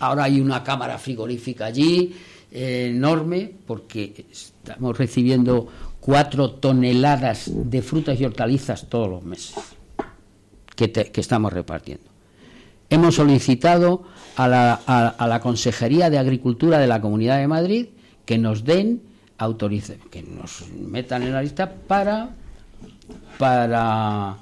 ahora 0.00 0.24
hay 0.24 0.40
una 0.40 0.64
cámara 0.64 0.98
frigorífica 0.98 1.66
allí, 1.66 2.14
eh, 2.50 2.90
enorme, 2.92 3.52
porque 3.66 4.26
estamos 4.30 4.98
recibiendo 4.98 5.68
cuatro 6.00 6.52
toneladas 6.52 7.50
de 7.52 7.82
frutas 7.82 8.20
y 8.20 8.24
hortalizas 8.24 8.88
todos 8.88 9.08
los 9.08 9.22
meses 9.22 9.54
que, 10.74 11.12
estamos 11.20 11.52
repartiendo. 11.52 12.04
Hemos 12.88 13.16
solicitado 13.16 14.04
a 14.36 14.48
la, 14.48 14.74
a, 14.74 15.26
la, 15.26 15.40
Consejería 15.40 16.10
de 16.10 16.18
Agricultura 16.18 16.78
de 16.78 16.86
la 16.86 17.00
Comunidad 17.00 17.38
de 17.38 17.48
Madrid 17.48 17.86
que 18.24 18.38
nos 18.38 18.64
den, 18.64 19.02
autorice, 19.38 19.98
que 20.10 20.22
nos 20.22 20.68
metan 20.70 21.22
en 21.22 21.32
la 21.32 21.42
lista 21.42 21.72
para, 21.72 22.36
para, 23.38 24.36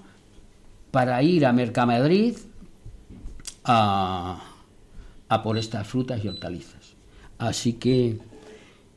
para 0.90 1.22
ir 1.22 1.46
a 1.46 1.52
Mercamadrid 1.52 2.36
a, 3.64 4.42
a 5.28 5.42
por 5.42 5.58
estas 5.58 5.86
frutas 5.86 6.24
y 6.24 6.28
hortalizas. 6.28 6.94
Así 7.38 7.74
que, 7.74 8.18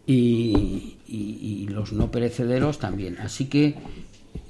y, 0.07 0.97
y, 1.07 1.67
los 1.67 1.93
no 1.93 2.09
perecederos 2.09 2.79
también. 2.79 3.17
Así 3.19 3.45
que, 3.45 3.75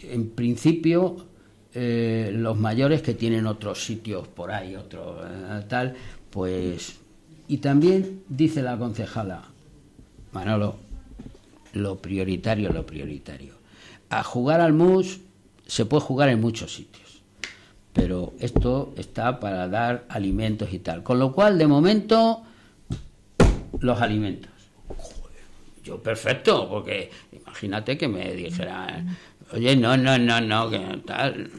en 0.04 0.30
principio, 0.30 1.26
eh, 1.74 2.32
los 2.34 2.58
mayores 2.58 3.02
que 3.02 3.14
tienen 3.14 3.46
otros 3.46 3.84
sitios 3.84 4.28
por 4.28 4.52
ahí, 4.52 4.76
otro 4.76 5.22
eh, 5.26 5.66
tal, 5.68 5.96
pues... 6.32 6.98
Y 7.48 7.58
también 7.58 8.24
dice 8.30 8.62
la 8.62 8.78
concejala, 8.78 9.44
Manolo, 10.32 10.78
lo 11.74 11.98
prioritario, 11.98 12.72
lo 12.72 12.86
prioritario. 12.86 13.56
A 14.10 14.24
jugar 14.24 14.62
al 14.62 14.74
mus 14.74 15.20
se 15.68 15.86
puede 15.86 16.02
jugar 16.02 16.30
en 16.30 16.40
muchos 16.40 16.74
sitios, 16.74 17.22
pero 17.92 18.34
esto 18.40 18.94
está 18.98 19.40
para 19.40 19.68
dar 19.68 20.06
alimentos 20.08 20.72
y 20.72 20.80
tal. 20.80 21.04
Con 21.04 21.20
lo 21.20 21.34
cual, 21.34 21.58
de 21.58 21.68
momento, 21.68 22.44
los 23.80 24.00
alimentos. 24.02 24.52
yo 25.84 26.02
perfecto, 26.02 26.70
porque 26.70 27.10
imagínate 27.34 27.98
que 27.98 28.08
me 28.08 28.34
dijeran 28.34 29.18
Oye, 29.54 29.76
no, 29.76 29.98
no, 29.98 30.18
no, 30.18 30.40
no, 30.40 30.70
que 30.70 30.80
tal. 31.06 31.52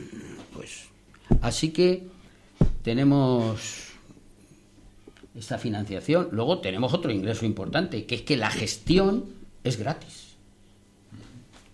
Pues 0.54 0.88
así 1.42 1.70
que 1.72 2.06
tenemos 2.82 3.91
esta 5.36 5.58
financiación. 5.58 6.28
Luego 6.32 6.58
tenemos 6.58 6.92
otro 6.92 7.10
ingreso 7.10 7.44
importante, 7.46 8.04
que 8.04 8.16
es 8.16 8.22
que 8.22 8.36
la 8.36 8.50
gestión 8.50 9.24
es 9.64 9.78
gratis. 9.78 10.32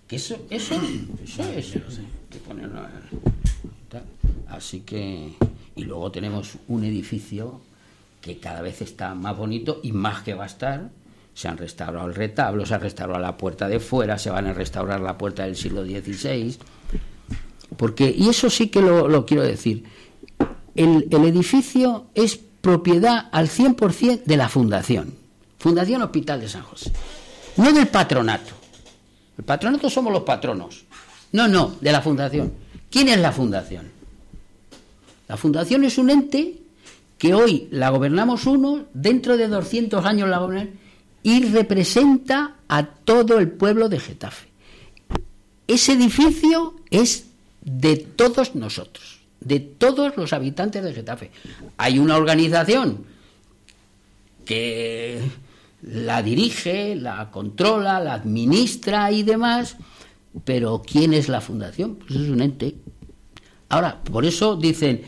Que 0.07 0.17
eso, 0.17 0.39
eso, 0.51 0.75
eso 1.25 1.43
es. 1.43 1.77
Que 2.31 2.39
ponerlo, 2.39 2.81
así 4.49 4.81
que. 4.81 5.33
Y 5.77 5.85
luego 5.85 6.11
tenemos 6.11 6.57
un 6.67 6.85
edificio 6.85 7.61
que 8.21 8.39
cada 8.39 8.63
vez 8.63 8.83
está 8.83 9.15
más 9.15 9.37
bonito 9.37 9.81
y 9.83 9.93
más 9.93 10.23
que 10.23 10.35
va 10.35 10.45
a 10.45 10.49
estar 10.49 10.91
se 11.39 11.47
han 11.47 11.57
restaurado 11.57 12.09
el 12.09 12.17
retablo, 12.17 12.67
se 12.67 12.75
ha 12.75 12.79
restaurado 12.79 13.21
la 13.21 13.37
puerta 13.37 13.69
de 13.69 13.79
fuera, 13.79 14.19
se 14.19 14.29
van 14.29 14.49
a 14.49 14.53
restaurar 14.53 15.01
la 15.01 15.17
puerta 15.17 15.45
del 15.45 15.55
siglo 15.55 15.85
XVI. 15.85 16.57
Porque, 17.77 18.13
y 18.13 18.29
eso 18.29 18.51
sí 18.51 18.67
que 18.67 18.83
lo, 18.83 19.25
quiero 19.25 19.45
decir, 19.45 19.85
el, 20.75 21.07
edificio 21.13 22.09
es 22.17 22.41
propiedad 22.61 23.29
al 23.33 23.49
100% 23.49 24.25
de 24.25 24.37
la 24.37 24.49
Fundación, 24.49 25.15
Fundación 25.59 26.03
Hospital 26.03 26.41
de 26.41 26.49
San 26.49 26.63
José, 26.63 26.93
no 27.57 27.73
del 27.73 27.89
patronato. 27.89 28.55
El 29.37 29.45
patronato 29.45 29.89
somos 29.89 30.13
los 30.13 30.23
patronos. 30.23 30.85
No, 31.33 31.47
no, 31.47 31.77
de 31.81 31.93
la 31.93 32.01
Fundación. 32.01 32.53
¿Quién 32.91 33.09
es 33.09 33.19
la 33.19 33.33
Fundación? 33.33 33.91
La 35.29 35.37
Fundación 35.37 35.85
es 35.85 35.99
un 35.99 36.11
ente 36.11 36.59
que 37.19 37.35
hoy 37.35 37.69
la 37.71 37.91
gobernamos 37.91 38.47
uno, 38.47 38.87
dentro 38.95 39.37
de 39.37 39.49
200 39.49 40.05
años 40.05 40.29
la 40.29 40.39
gobernamos 40.39 40.75
y 41.23 41.45
representa 41.45 42.57
a 42.69 42.87
todo 42.87 43.39
el 43.39 43.51
pueblo 43.51 43.89
de 43.89 44.01
Getafe. 44.01 44.49
Ese 45.67 45.93
edificio 45.93 46.77
es 46.91 47.27
de 47.61 47.97
todos 47.97 48.55
nosotros, 48.55 49.18
de 49.41 49.61
todos 49.61 50.17
los 50.17 50.33
habitantes 50.33 50.83
de 50.83 50.93
Getafe. 50.93 51.31
Hay 51.77 51.99
una 51.99 52.17
organización 52.17 53.05
que 54.45 55.21
la 55.83 56.23
dirige, 56.23 56.97
la 56.97 57.31
controla, 57.31 58.01
la 58.01 58.15
administra 58.15 59.13
y 59.13 59.23
demás, 59.23 59.77
pero 60.45 60.83
¿quién 60.85 61.15
es 61.15 61.29
la 61.29 61.41
fundación? 61.41 61.97
Pues 61.97 62.21
es 62.21 62.29
un 62.29 62.41
ente. 62.41 62.77
Ahora, 63.69 64.03
por 64.03 64.25
eso 64.25 64.57
dicen, 64.57 65.03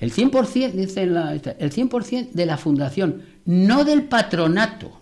el 0.00 0.12
100%, 0.12 0.72
dicen 0.72 1.14
la, 1.14 1.32
el 1.32 1.72
100% 1.72 2.30
de 2.32 2.46
la 2.46 2.56
fundación, 2.56 3.22
no 3.44 3.84
del 3.84 4.04
patronato. 4.04 5.00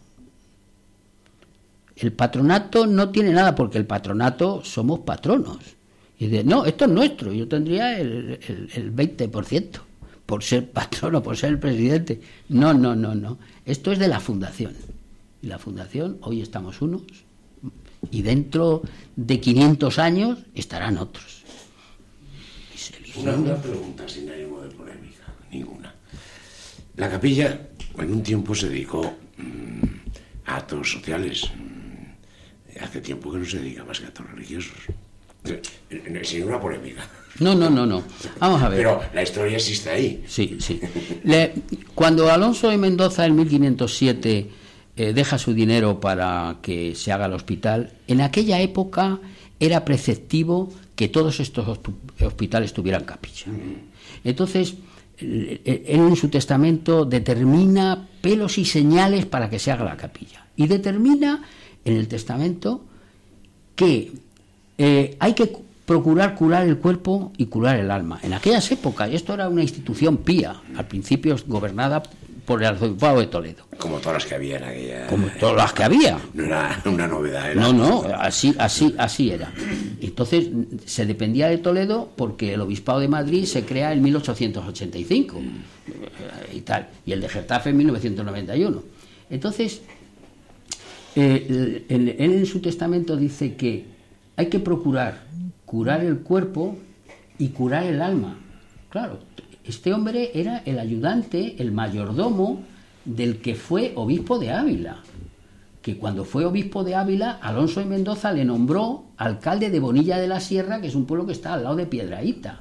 El 1.97 2.13
patronato 2.13 2.87
no 2.87 3.11
tiene 3.11 3.33
nada 3.33 3.55
porque 3.55 3.79
el 3.79 3.87
patronato 3.87 4.65
somos 4.65 5.01
patronos. 5.01 5.59
Y 6.21 6.27
de, 6.27 6.45
no, 6.45 6.67
esto 6.67 6.85
es 6.85 6.91
nuestro, 6.91 7.33
yo 7.33 7.49
tendría 7.49 7.99
el, 7.99 8.39
el, 8.75 8.95
20% 8.95 9.81
por 10.27 10.45
ser 10.45 10.71
patrono, 10.71 11.23
por 11.23 11.35
ser 11.35 11.49
el 11.49 11.59
presidente. 11.59 12.21
No, 12.51 12.75
no, 12.75 12.95
no, 12.95 13.15
no. 13.15 13.39
Esto 13.65 13.91
es 13.91 13.99
de 13.99 14.07
la 14.07 14.21
fundación. 14.21 14.75
Y 15.41 15.47
la 15.47 15.59
fundación, 15.59 16.19
hoy 16.21 16.43
estamos 16.43 16.83
unos, 16.83 17.05
y 18.11 18.21
dentro 18.21 18.83
de 19.17 19.41
500 19.41 19.99
años 19.99 20.39
estarán 20.55 20.99
otros. 20.99 21.43
Una, 23.17 23.57
pregunta 23.57 24.07
sin 24.07 24.29
ánimo 24.31 24.61
de 24.61 24.69
polémica, 24.69 25.25
ninguna. 25.51 25.95
La 26.97 27.11
capilla 27.11 27.67
en 27.97 28.13
un 28.13 28.23
tiempo 28.23 28.55
se 28.55 28.69
dedicó 28.69 29.15
mm, 29.39 29.85
a 30.45 30.57
actos 30.57 30.93
sociales, 30.93 31.51
hace 32.79 33.01
tiempo 33.01 33.33
que 33.33 33.39
no 33.39 33.45
se 33.47 33.59
dedica 33.59 33.85
más 33.87 33.99
que 33.99 34.05
a 34.05 34.09
actos 34.09 34.31
religiosos. 34.31 34.77
Sin 36.23 36.45
una 36.45 36.61
polémica. 36.61 37.09
No, 37.39 37.55
no, 37.55 37.71
no, 37.71 37.87
no. 37.87 38.03
Vamos 38.39 38.63
a 38.63 38.69
ver. 38.69 38.79
Pero 38.79 39.01
la 39.15 39.23
historia 39.23 39.57
existe 39.57 39.91
ahí. 39.91 40.25
Sí, 40.27 40.59
sí. 40.61 40.81
cuando 41.95 42.31
Alonso 42.31 42.69
de 42.69 42.77
Mendoza 42.77 43.25
en 43.25 43.37
1507 43.37 44.51
eh, 44.97 45.13
deja 45.15 45.39
su 45.39 45.55
dinero 45.55 46.01
para 46.01 46.59
que 46.61 46.95
se 46.95 47.13
haga 47.13 47.27
el 47.27 47.33
hospital. 47.33 47.93
En 48.07 48.21
aquella 48.21 48.61
época 48.61 49.19
era 49.59 49.85
preceptivo 49.85 50.71
que 50.95 51.09
todos 51.09 51.41
estos 51.41 51.81
hospitales 52.21 52.75
tuvieran 52.75 53.05
capilla. 53.05 53.47
Entonces, 54.23 54.75
él 55.19 55.61
en 55.65 56.17
su 56.17 56.29
testamento 56.29 57.07
determina 57.07 58.09
pelos 58.21 58.59
y 58.59 58.67
señales 58.67 59.25
para 59.25 59.49
que 59.49 59.59
se 59.59 59.71
haga 59.71 59.85
la 59.85 59.97
capilla. 59.97 60.47
Y 60.57 60.67
determina 60.67 61.43
en 61.85 61.97
el 61.97 62.09
testamento 62.09 62.85
que 63.75 64.13
eh, 64.83 65.15
hay 65.19 65.35
que 65.35 65.53
procurar 65.85 66.35
curar 66.35 66.67
el 66.67 66.79
cuerpo 66.79 67.33
y 67.37 67.47
curar 67.47 67.79
el 67.79 67.91
alma. 67.91 68.19
En 68.23 68.33
aquellas 68.33 68.73
épocas, 68.73 69.11
esto 69.13 69.35
era 69.35 69.47
una 69.47 69.61
institución 69.61 70.17
pía, 70.17 70.57
al 70.75 70.89
principio 70.89 71.37
gobernada 71.47 72.03
por 72.47 72.63
el 72.63 72.69
arzobispado 72.69 73.21
de 73.21 73.27
Toledo. 73.27 73.67
Como 73.79 73.99
todas 73.99 74.15
las 74.15 74.25
que 74.25 74.37
había 74.37 74.57
en 74.57 74.65
aquella. 74.65 75.07
Como 75.09 75.27
todas 75.39 75.57
las 75.57 75.75
que 75.75 75.85
había. 75.85 76.19
No 76.33 76.45
era 76.47 76.83
una 76.87 77.07
novedad. 77.07 77.55
No, 77.55 77.75
no, 77.75 78.05
así, 78.19 78.55
así, 78.59 78.95
así 78.97 79.31
era. 79.31 79.53
Entonces 80.01 80.49
se 80.87 81.05
dependía 81.05 81.49
de 81.49 81.59
Toledo 81.59 82.09
porque 82.17 82.55
el 82.55 82.63
obispado 82.63 83.01
de 83.01 83.09
Madrid 83.09 83.45
se 83.45 83.67
crea 83.67 83.93
en 83.93 84.01
1885 84.01 85.37
eh, 85.37 85.43
y 86.55 86.61
tal, 86.63 86.89
y 87.05 87.13
el 87.13 87.21
de 87.21 87.29
Getafe 87.29 87.69
en 87.69 87.77
1991. 87.77 88.83
Entonces, 89.29 89.83
eh, 91.17 91.85
él 91.87 92.17
en 92.19 92.47
su 92.47 92.63
testamento 92.63 93.15
dice 93.15 93.57
que 93.57 94.00
hay 94.41 94.47
que 94.47 94.59
procurar 94.59 95.29
curar 95.67 96.03
el 96.03 96.21
cuerpo 96.21 96.79
y 97.39 97.51
curar 97.51 97.85
el 97.85 98.01
alma. 98.01 98.39
Claro, 98.89 99.19
este 99.65 99.93
hombre 99.93 100.31
era 100.33 100.63
el 100.65 100.79
ayudante, 100.79 101.57
el 101.59 101.73
mayordomo 101.73 102.63
del 103.05 103.43
que 103.43 103.55
fue 103.55 103.93
obispo 103.97 104.39
de 104.39 104.51
Ávila, 104.51 105.03
que 105.83 105.99
cuando 105.99 106.25
fue 106.25 106.47
obispo 106.47 106.85
de 106.85 106.95
Ávila, 106.95 107.33
Alonso 107.43 107.81
de 107.81 107.87
Mendoza 107.87 108.33
le 108.33 108.47
nombró 108.47 109.05
alcalde 109.19 109.69
de 109.69 109.79
Bonilla 109.79 110.17
de 110.19 110.27
la 110.27 110.41
Sierra, 110.41 110.81
que 110.81 110.87
es 110.87 110.95
un 110.95 111.05
pueblo 111.05 111.27
que 111.27 111.33
está 111.33 111.53
al 111.53 111.65
lado 111.65 111.77
de 111.77 111.85
Piedraíta, 111.85 112.61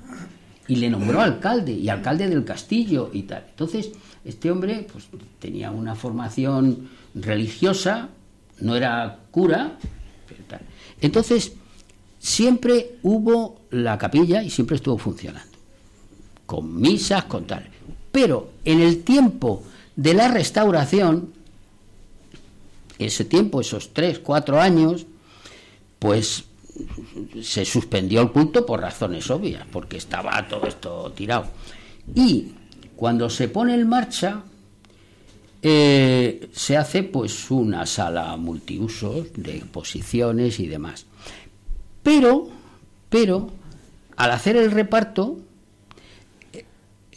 y 0.68 0.76
le 0.76 0.90
nombró 0.90 1.22
alcalde 1.22 1.72
y 1.72 1.88
alcalde 1.88 2.28
del 2.28 2.44
castillo 2.44 3.10
y 3.14 3.24
tal. 3.24 3.46
Entonces, 3.52 3.94
este 4.26 4.52
hombre 4.52 4.86
pues, 4.92 5.08
tenía 5.40 5.72
una 5.72 5.96
formación 5.96 6.90
religiosa, 7.16 8.10
no 8.60 8.76
era 8.76 9.20
cura, 9.32 9.78
Entonces, 11.02 11.54
siempre 12.30 12.98
hubo 13.02 13.62
la 13.72 13.98
capilla 13.98 14.44
y 14.44 14.50
siempre 14.50 14.76
estuvo 14.76 14.98
funcionando, 14.98 15.58
con 16.46 16.80
misas, 16.80 17.26
con 17.26 17.46
tal. 17.46 17.68
Pero 18.12 18.52
en 18.64 18.82
el 18.82 19.04
tiempo 19.04 19.64
de 19.96 20.14
la 20.14 20.28
restauración, 20.28 21.34
ese 23.00 23.26
tiempo, 23.26 23.62
esos 23.62 23.94
tres, 23.94 24.20
cuatro 24.20 24.60
años, 24.60 25.06
pues 25.98 26.44
se 27.42 27.66
suspendió 27.66 28.22
el 28.22 28.32
culto 28.32 28.66
por 28.66 28.80
razones 28.80 29.30
obvias, 29.32 29.66
porque 29.72 29.98
estaba 29.98 30.48
todo 30.48 30.68
esto 30.68 31.12
tirado. 31.16 31.48
Y 32.14 32.52
cuando 32.96 33.30
se 33.30 33.48
pone 33.48 33.74
en 33.74 33.88
marcha, 33.88 34.44
eh, 35.62 36.50
se 36.54 36.78
hace 36.78 37.04
pues 37.04 37.50
una 37.52 37.86
sala 37.86 38.38
multiusos 38.38 39.28
de 39.36 39.58
exposiciones 39.58 40.60
y 40.60 40.68
demás. 40.68 41.06
Pero, 42.04 42.48
pero, 43.10 43.50
al 44.16 44.32
hacer 44.32 44.56
el 44.56 44.72
reparto, 44.72 45.40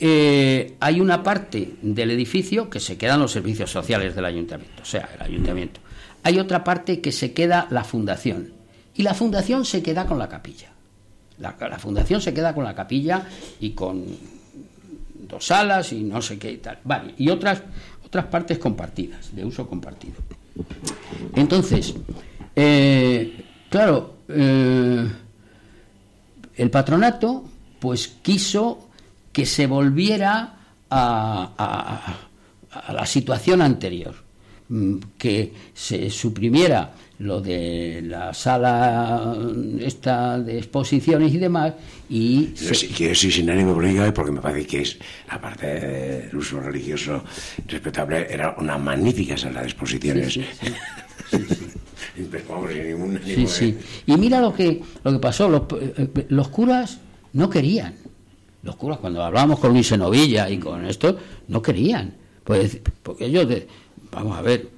eh, 0.04 0.74
hay 0.80 1.00
una 1.00 1.22
parte 1.22 1.74
del 1.80 2.10
edificio 2.10 2.68
que 2.68 2.80
se 2.80 2.98
quedan 2.98 3.20
los 3.20 3.30
servicios 3.30 3.70
sociales 3.70 4.16
del 4.16 4.24
ayuntamiento, 4.24 4.82
o 4.82 4.84
sea, 4.84 5.08
el 5.14 5.22
ayuntamiento. 5.22 5.80
Hay 6.24 6.38
otra 6.38 6.64
parte 6.64 7.00
que 7.00 7.12
se 7.12 7.32
queda 7.32 7.66
la 7.70 7.84
fundación. 7.84 8.52
Y 8.94 9.02
la 9.02 9.14
fundación 9.14 9.64
se 9.64 9.82
queda 9.82 10.06
con 10.06 10.18
la 10.18 10.28
capilla. 10.28 10.70
La, 11.38 11.78
fundación 11.78 12.20
se 12.20 12.34
queda 12.34 12.54
con 12.54 12.64
la 12.64 12.74
capilla 12.74 13.26
y 13.58 13.70
con 13.70 14.04
dos 15.28 15.46
salas 15.46 15.92
y 15.92 16.02
no 16.02 16.20
sé 16.20 16.38
qué 16.38 16.52
y 16.52 16.58
tal. 16.58 16.78
Vale, 16.84 17.14
y 17.16 17.30
otras, 17.30 17.62
otras 18.04 18.26
partes 18.26 18.58
compartidas, 18.58 19.34
de 19.34 19.44
uso 19.44 19.66
compartido. 19.66 20.14
Entonces, 21.34 21.94
eh, 22.54 23.44
claro, 23.70 24.11
eh, 24.28 25.08
el 26.56 26.70
patronato 26.70 27.44
pues 27.78 28.08
quiso 28.22 28.88
que 29.32 29.46
se 29.46 29.66
volviera 29.66 30.54
a, 30.90 32.18
la 32.92 33.06
situación 33.06 33.62
anterior, 33.62 34.14
mm, 34.68 34.96
que 35.18 35.52
se 35.74 36.10
suprimiera 36.10 36.92
lo 37.18 37.40
de 37.40 38.02
la 38.04 38.34
sala 38.34 39.36
esta 39.78 40.38
de 40.38 40.58
exposiciones 40.58 41.32
y 41.32 41.38
demás 41.38 41.74
y 42.10 42.50
si 42.56 42.88
quieres 42.88 43.20
sin 43.20 43.48
ánimo 43.48 43.74
político 43.74 44.12
porque 44.12 44.32
me 44.32 44.40
parece 44.40 44.66
que 44.66 44.82
es 44.82 44.98
aparte 45.28 45.66
del 45.66 46.36
uso 46.36 46.58
religioso 46.58 47.22
respetable 47.68 48.26
era 48.28 48.56
una 48.58 48.76
magnífica 48.76 49.36
sala 49.36 49.60
de 49.60 49.66
exposiciones 49.66 50.34
Sí, 50.34 50.44
sí. 51.30 51.71
Y 54.06 54.16
mira 54.16 54.40
lo 54.40 54.54
que, 54.54 54.82
lo 55.02 55.12
que 55.12 55.18
pasó. 55.18 55.48
Los, 55.48 55.62
eh, 55.80 56.26
los, 56.28 56.48
curas 56.48 56.98
no 57.32 57.48
querían. 57.48 57.94
Los 58.62 58.76
curas, 58.76 58.98
cuando 58.98 59.22
hablábamos 59.22 59.58
con 59.58 59.72
Luis 59.72 59.90
Enovilla 59.92 60.48
y 60.50 60.58
con 60.58 60.84
esto, 60.84 61.16
no 61.48 61.62
querían. 61.62 62.14
Pues, 62.44 62.80
porque 63.02 63.26
ellos, 63.26 63.46
vamos 64.10 64.36
a 64.36 64.42
ver, 64.42 64.68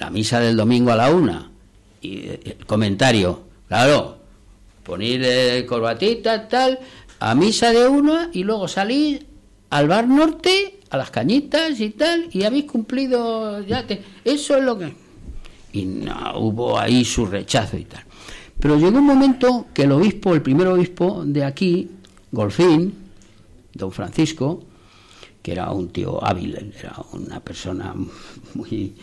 la 0.00 0.10
misa 0.10 0.40
del 0.40 0.56
domingo 0.56 0.90
a 0.90 0.96
la 0.96 1.10
una 1.10 1.50
y 2.00 2.18
el 2.18 2.40
eh, 2.44 2.58
comentario, 2.66 3.42
claro, 3.68 4.18
poner 4.82 5.22
eh, 5.24 5.66
corbatita, 5.66 6.48
tal, 6.48 6.78
a 7.20 7.34
misa 7.34 7.72
de 7.72 7.86
una 7.86 8.30
y 8.32 8.42
luego 8.44 8.68
salir 8.68 9.26
al 9.70 9.88
bar 9.88 10.08
norte, 10.08 10.80
a 10.90 10.96
las 10.96 11.10
cañitas 11.10 11.80
y 11.80 11.90
tal, 11.90 12.28
y 12.32 12.44
habéis 12.44 12.64
cumplido 12.64 13.62
ya. 13.62 13.86
Te, 13.86 14.02
eso 14.24 14.56
es 14.56 14.64
lo 14.64 14.78
que 14.78 15.03
y 15.74 15.84
no, 15.84 16.38
hubo 16.38 16.78
ahí 16.78 17.04
su 17.04 17.26
rechazo 17.26 17.76
y 17.76 17.84
tal. 17.84 18.04
Pero 18.58 18.78
llegó 18.78 18.98
un 18.98 19.06
momento 19.06 19.66
que 19.74 19.82
el 19.82 19.92
obispo, 19.92 20.32
el 20.32 20.40
primer 20.40 20.68
obispo 20.68 21.24
de 21.26 21.44
aquí, 21.44 21.90
Golfín, 22.30 22.94
don 23.74 23.90
Francisco, 23.90 24.62
que 25.42 25.52
era 25.52 25.72
un 25.72 25.88
tío 25.88 26.24
hábil, 26.24 26.72
era 26.78 26.94
una 27.12 27.40
persona 27.40 27.92
muy, 28.54 28.94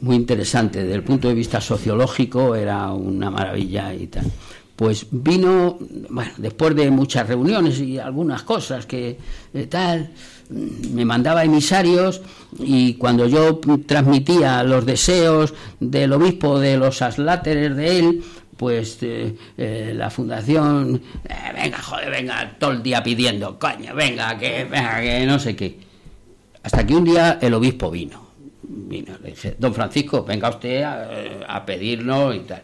muy 0.00 0.16
interesante 0.16 0.82
desde 0.82 0.94
el 0.94 1.02
punto 1.02 1.28
de 1.28 1.34
vista 1.34 1.60
sociológico, 1.60 2.54
era 2.54 2.92
una 2.92 3.28
maravilla 3.28 3.92
y 3.92 4.06
tal. 4.06 4.30
Pues 4.76 5.06
vino, 5.10 5.78
bueno, 6.10 6.30
después 6.36 6.74
de 6.76 6.90
muchas 6.90 7.26
reuniones 7.28 7.80
y 7.80 7.98
algunas 7.98 8.44
cosas 8.44 8.86
que 8.86 9.18
eh, 9.52 9.66
tal, 9.66 10.10
me 10.50 11.04
mandaba 11.04 11.44
emisarios 11.44 12.20
y 12.58 12.94
cuando 12.94 13.26
yo 13.26 13.60
transmitía 13.86 14.62
los 14.62 14.84
deseos 14.86 15.54
del 15.80 16.12
obispo 16.12 16.58
de 16.58 16.76
los 16.76 17.02
asláteres 17.02 17.74
de 17.76 17.98
él, 17.98 18.24
pues 18.56 18.98
eh, 19.02 19.34
eh, 19.56 19.92
la 19.96 20.10
fundación, 20.10 21.02
eh, 21.24 21.34
venga, 21.54 21.78
joder, 21.78 22.10
venga, 22.10 22.56
todo 22.58 22.72
el 22.72 22.82
día 22.82 23.02
pidiendo, 23.02 23.58
coño, 23.58 23.94
venga, 23.94 24.38
que, 24.38 24.64
venga, 24.64 25.00
que 25.00 25.26
no 25.26 25.38
sé 25.38 25.56
qué. 25.56 25.78
Hasta 26.62 26.86
que 26.86 26.94
un 26.94 27.04
día 27.04 27.38
el 27.40 27.54
obispo 27.54 27.90
vino. 27.90 28.24
Vino, 28.62 29.14
le 29.22 29.30
dije, 29.30 29.56
don 29.58 29.74
Francisco, 29.74 30.24
venga 30.24 30.48
usted 30.48 30.82
a, 30.82 31.08
a 31.48 31.66
pedirnos 31.66 32.34
y 32.34 32.40
tal. 32.40 32.62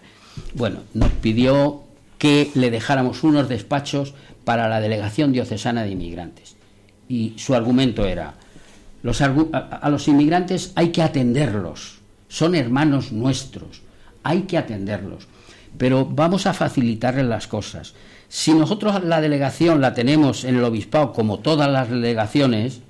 Bueno, 0.55 0.81
nos 0.95 1.11
pidió 1.11 1.83
que 2.19 2.51
le 2.55 2.71
dejáramos 2.71 3.23
unos 3.23 3.49
despachos 3.49 4.15
para 4.45 4.69
la 4.69 4.81
Delegación 4.81 5.33
Diocesana 5.33 5.83
de 5.83 5.91
Inmigrantes 5.91 6.60
y 7.11 7.35
su 7.37 7.57
argumento 7.57 8.07
era, 8.07 8.35
los, 9.03 9.21
a, 9.21 9.89
los 9.91 10.07
inmigrantes 10.07 10.73
hay 10.77 10.91
que 10.91 11.03
atenderlos, 11.03 11.99
son 12.29 12.55
hermanos 12.55 13.11
nuestros, 13.11 13.83
hay 14.23 14.43
que 14.43 14.57
atenderlos, 14.57 15.27
pero 15.77 16.07
vamos 16.07 16.47
a 16.47 16.55
facilitarles 16.55 17.27
las 17.27 17.49
cosas. 17.49 17.95
Si 18.29 18.55
nosotros 18.55 19.03
la 19.03 19.21
delegación 19.21 19.81
la 19.81 19.93
tenemos 19.93 20.45
en 20.45 20.57
el 20.57 20.65
obispado, 20.65 21.13
como 21.13 21.41
todas 21.41 21.69
las 21.69 21.91
delegaciones, 21.91 22.81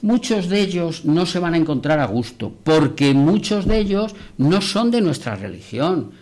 muchos 0.00 0.48
de 0.48 0.62
ellos 0.62 1.04
no 1.04 1.26
se 1.26 1.38
van 1.38 1.52
a 1.52 1.58
encontrar 1.58 2.00
a 2.00 2.06
gusto, 2.06 2.50
porque 2.64 3.12
muchos 3.12 3.66
de 3.66 3.78
ellos 3.78 4.14
no 4.38 4.62
son 4.62 4.90
de 4.90 5.02
nuestra 5.02 5.36
religión. 5.36 6.12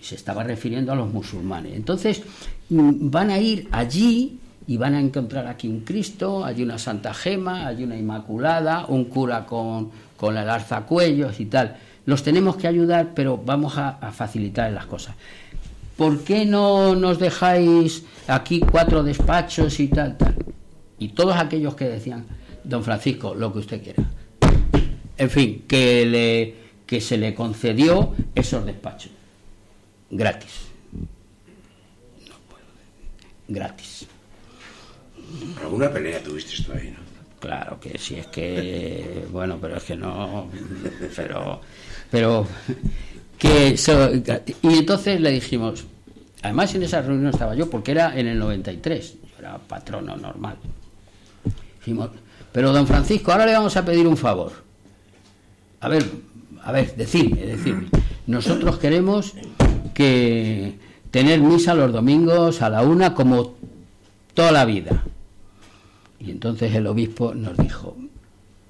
Se 0.00 0.16
estaba 0.16 0.42
refiriendo 0.42 0.92
a 0.92 0.96
los 0.96 1.12
musulmanes. 1.12 1.74
Entonces, 1.74 2.22
mm, 2.68 3.10
van 3.10 3.30
a 3.30 3.38
ir 3.38 3.68
allí 3.70 4.40
y 4.66 4.76
van 4.76 4.94
a 4.94 5.00
encontrar 5.00 5.46
aquí 5.46 5.68
un 5.68 5.80
Cristo, 5.80 6.44
hay 6.44 6.62
una 6.62 6.78
Santa 6.78 7.12
Gema, 7.12 7.66
hay 7.66 7.84
una 7.84 7.96
Inmaculada, 7.96 8.86
un 8.86 9.04
cura 9.06 9.44
con, 9.44 9.90
con 10.16 10.36
el 10.36 10.48
alzacuellos 10.48 11.38
y 11.40 11.46
tal. 11.46 11.76
Los 12.06 12.22
tenemos 12.22 12.56
que 12.56 12.66
ayudar, 12.66 13.12
pero 13.14 13.36
vamos 13.38 13.76
a, 13.76 13.92
facilitar 14.12 14.70
las 14.72 14.86
cosas. 14.86 15.16
¿Por 15.96 16.24
qué 16.24 16.44
no 16.44 16.94
nos 16.94 17.18
dejáis 17.18 18.04
aquí 18.26 18.60
cuatro 18.60 19.02
despachos 19.02 19.78
y 19.80 19.88
tal, 19.88 20.16
tal? 20.16 20.34
Y 20.98 21.08
todos 21.08 21.36
aquellos 21.36 21.74
que 21.74 21.86
decían, 21.86 22.26
don 22.62 22.82
Francisco, 22.82 23.34
lo 23.34 23.52
que 23.52 23.58
usted 23.60 23.82
quiera. 23.82 24.02
en 25.16 25.30
fin, 25.30 25.64
que, 25.68 26.06
le, 26.06 26.54
que 26.86 27.00
se 27.00 27.16
le 27.16 27.34
concedió 27.34 28.14
esos 28.34 28.64
despachos. 28.64 29.12
Gratis. 30.10 30.68
Gratis. 33.46 34.06
¿Alguna 35.62 35.90
pelea 35.90 36.22
tuviste 36.22 36.62
tú 36.62 36.72
ahí, 36.72 36.90
no? 36.90 37.04
Claro 37.40 37.78
que 37.78 37.98
sí, 37.98 38.16
es 38.16 38.26
que, 38.28 39.26
bueno, 39.30 39.58
pero 39.60 39.76
es 39.76 39.82
que 39.82 39.96
no, 39.96 40.48
pero, 41.14 41.60
pero, 42.10 42.46
que, 43.38 43.76
y 44.62 44.78
entonces 44.78 45.20
le 45.20 45.30
dijimos, 45.30 45.84
además 46.42 46.74
en 46.74 46.84
esa 46.84 47.02
reunión 47.02 47.28
estaba 47.28 47.54
yo, 47.54 47.68
porque 47.68 47.90
era 47.90 48.18
en 48.18 48.28
el 48.28 48.38
93, 48.38 49.12
yo 49.12 49.28
era 49.38 49.58
patrono 49.58 50.16
normal. 50.16 50.56
Dijimos, 51.80 52.10
pero 52.50 52.72
don 52.72 52.86
Francisco, 52.86 53.30
ahora 53.30 53.44
le 53.44 53.52
vamos 53.52 53.76
a 53.76 53.84
pedir 53.84 54.06
un 54.06 54.16
favor. 54.16 54.52
A 55.80 55.88
ver, 55.88 56.02
a 56.62 56.72
ver, 56.72 56.96
decidme, 56.96 57.44
decidme. 57.44 57.88
Nosotros 58.26 58.78
queremos 58.78 59.34
que 59.92 60.78
tener 61.10 61.40
misa 61.40 61.74
los 61.74 61.92
domingos 61.92 62.62
a 62.62 62.70
la 62.70 62.82
una 62.82 63.14
como 63.14 63.54
toda 64.32 64.50
la 64.50 64.64
vida. 64.64 65.04
Y 66.24 66.30
entonces 66.30 66.74
el 66.74 66.86
obispo 66.86 67.34
nos 67.34 67.56
dijo, 67.56 67.96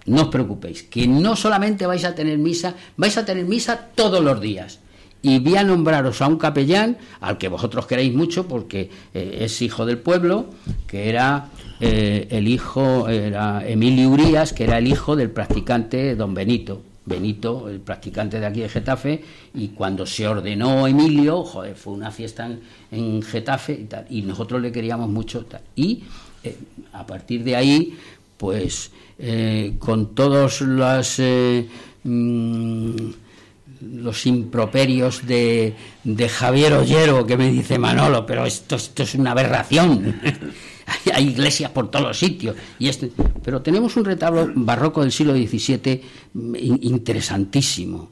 no 0.06 0.22
os 0.22 0.28
preocupéis, 0.28 0.82
que 0.82 1.06
no 1.06 1.36
solamente 1.36 1.86
vais 1.86 2.04
a 2.04 2.14
tener 2.14 2.38
misa, 2.38 2.74
vais 2.96 3.16
a 3.16 3.24
tener 3.24 3.44
misa 3.44 3.90
todos 3.94 4.22
los 4.22 4.40
días. 4.40 4.80
Y 5.22 5.38
voy 5.38 5.56
a 5.56 5.64
nombraros 5.64 6.20
a 6.20 6.26
un 6.26 6.36
capellán, 6.36 6.98
al 7.20 7.38
que 7.38 7.48
vosotros 7.48 7.86
queréis 7.86 8.12
mucho, 8.12 8.46
porque 8.46 8.90
eh, 9.14 9.38
es 9.40 9.62
hijo 9.62 9.86
del 9.86 9.98
pueblo, 9.98 10.46
que 10.86 11.08
era 11.08 11.48
eh, 11.80 12.26
el 12.30 12.46
hijo, 12.46 13.08
era 13.08 13.66
Emilio 13.66 14.10
Urias, 14.10 14.52
que 14.52 14.64
era 14.64 14.76
el 14.78 14.86
hijo 14.86 15.16
del 15.16 15.30
practicante 15.30 16.14
don 16.14 16.34
Benito. 16.34 16.82
Benito, 17.06 17.68
el 17.68 17.80
practicante 17.80 18.40
de 18.40 18.46
aquí 18.46 18.60
de 18.60 18.68
Getafe, 18.68 19.22
y 19.54 19.68
cuando 19.68 20.06
se 20.06 20.26
ordenó 20.26 20.86
Emilio, 20.86 21.44
joder, 21.44 21.74
fue 21.74 21.92
una 21.92 22.10
fiesta 22.10 22.50
en, 22.90 23.22
Getafe 23.22 23.74
y 23.74 23.84
tal, 23.84 24.06
y 24.08 24.22
nosotros 24.22 24.62
le 24.62 24.72
queríamos 24.72 25.10
mucho. 25.10 25.44
Tal. 25.44 25.60
Y 25.76 26.04
eh, 26.44 26.56
a 26.92 27.06
partir 27.06 27.42
de 27.42 27.56
ahí, 27.56 27.98
pues 28.36 28.90
eh, 29.18 29.74
con 29.78 30.14
todos 30.14 30.60
los, 30.60 31.18
eh, 31.18 31.66
mm, 32.02 32.90
los 34.02 34.26
improperios 34.26 35.26
de, 35.26 35.74
de, 36.04 36.28
Javier 36.28 36.74
Ollero, 36.74 37.26
que 37.26 37.36
me 37.36 37.50
dice 37.50 37.78
Manolo, 37.78 38.26
pero 38.26 38.44
esto, 38.44 38.76
esto 38.76 39.02
es 39.02 39.14
una 39.14 39.30
aberración. 39.32 40.20
Hay 41.14 41.28
iglesias 41.28 41.70
por 41.70 41.90
todos 41.90 42.08
los 42.08 42.18
sitios. 42.18 42.56
Y 42.78 42.88
este, 42.88 43.10
pero 43.42 43.62
tenemos 43.62 43.96
un 43.96 44.04
retablo 44.04 44.50
barroco 44.54 45.00
del 45.00 45.12
siglo 45.12 45.32
XVII 45.34 46.02
mm, 46.34 46.54
interesantísimo 46.82 48.10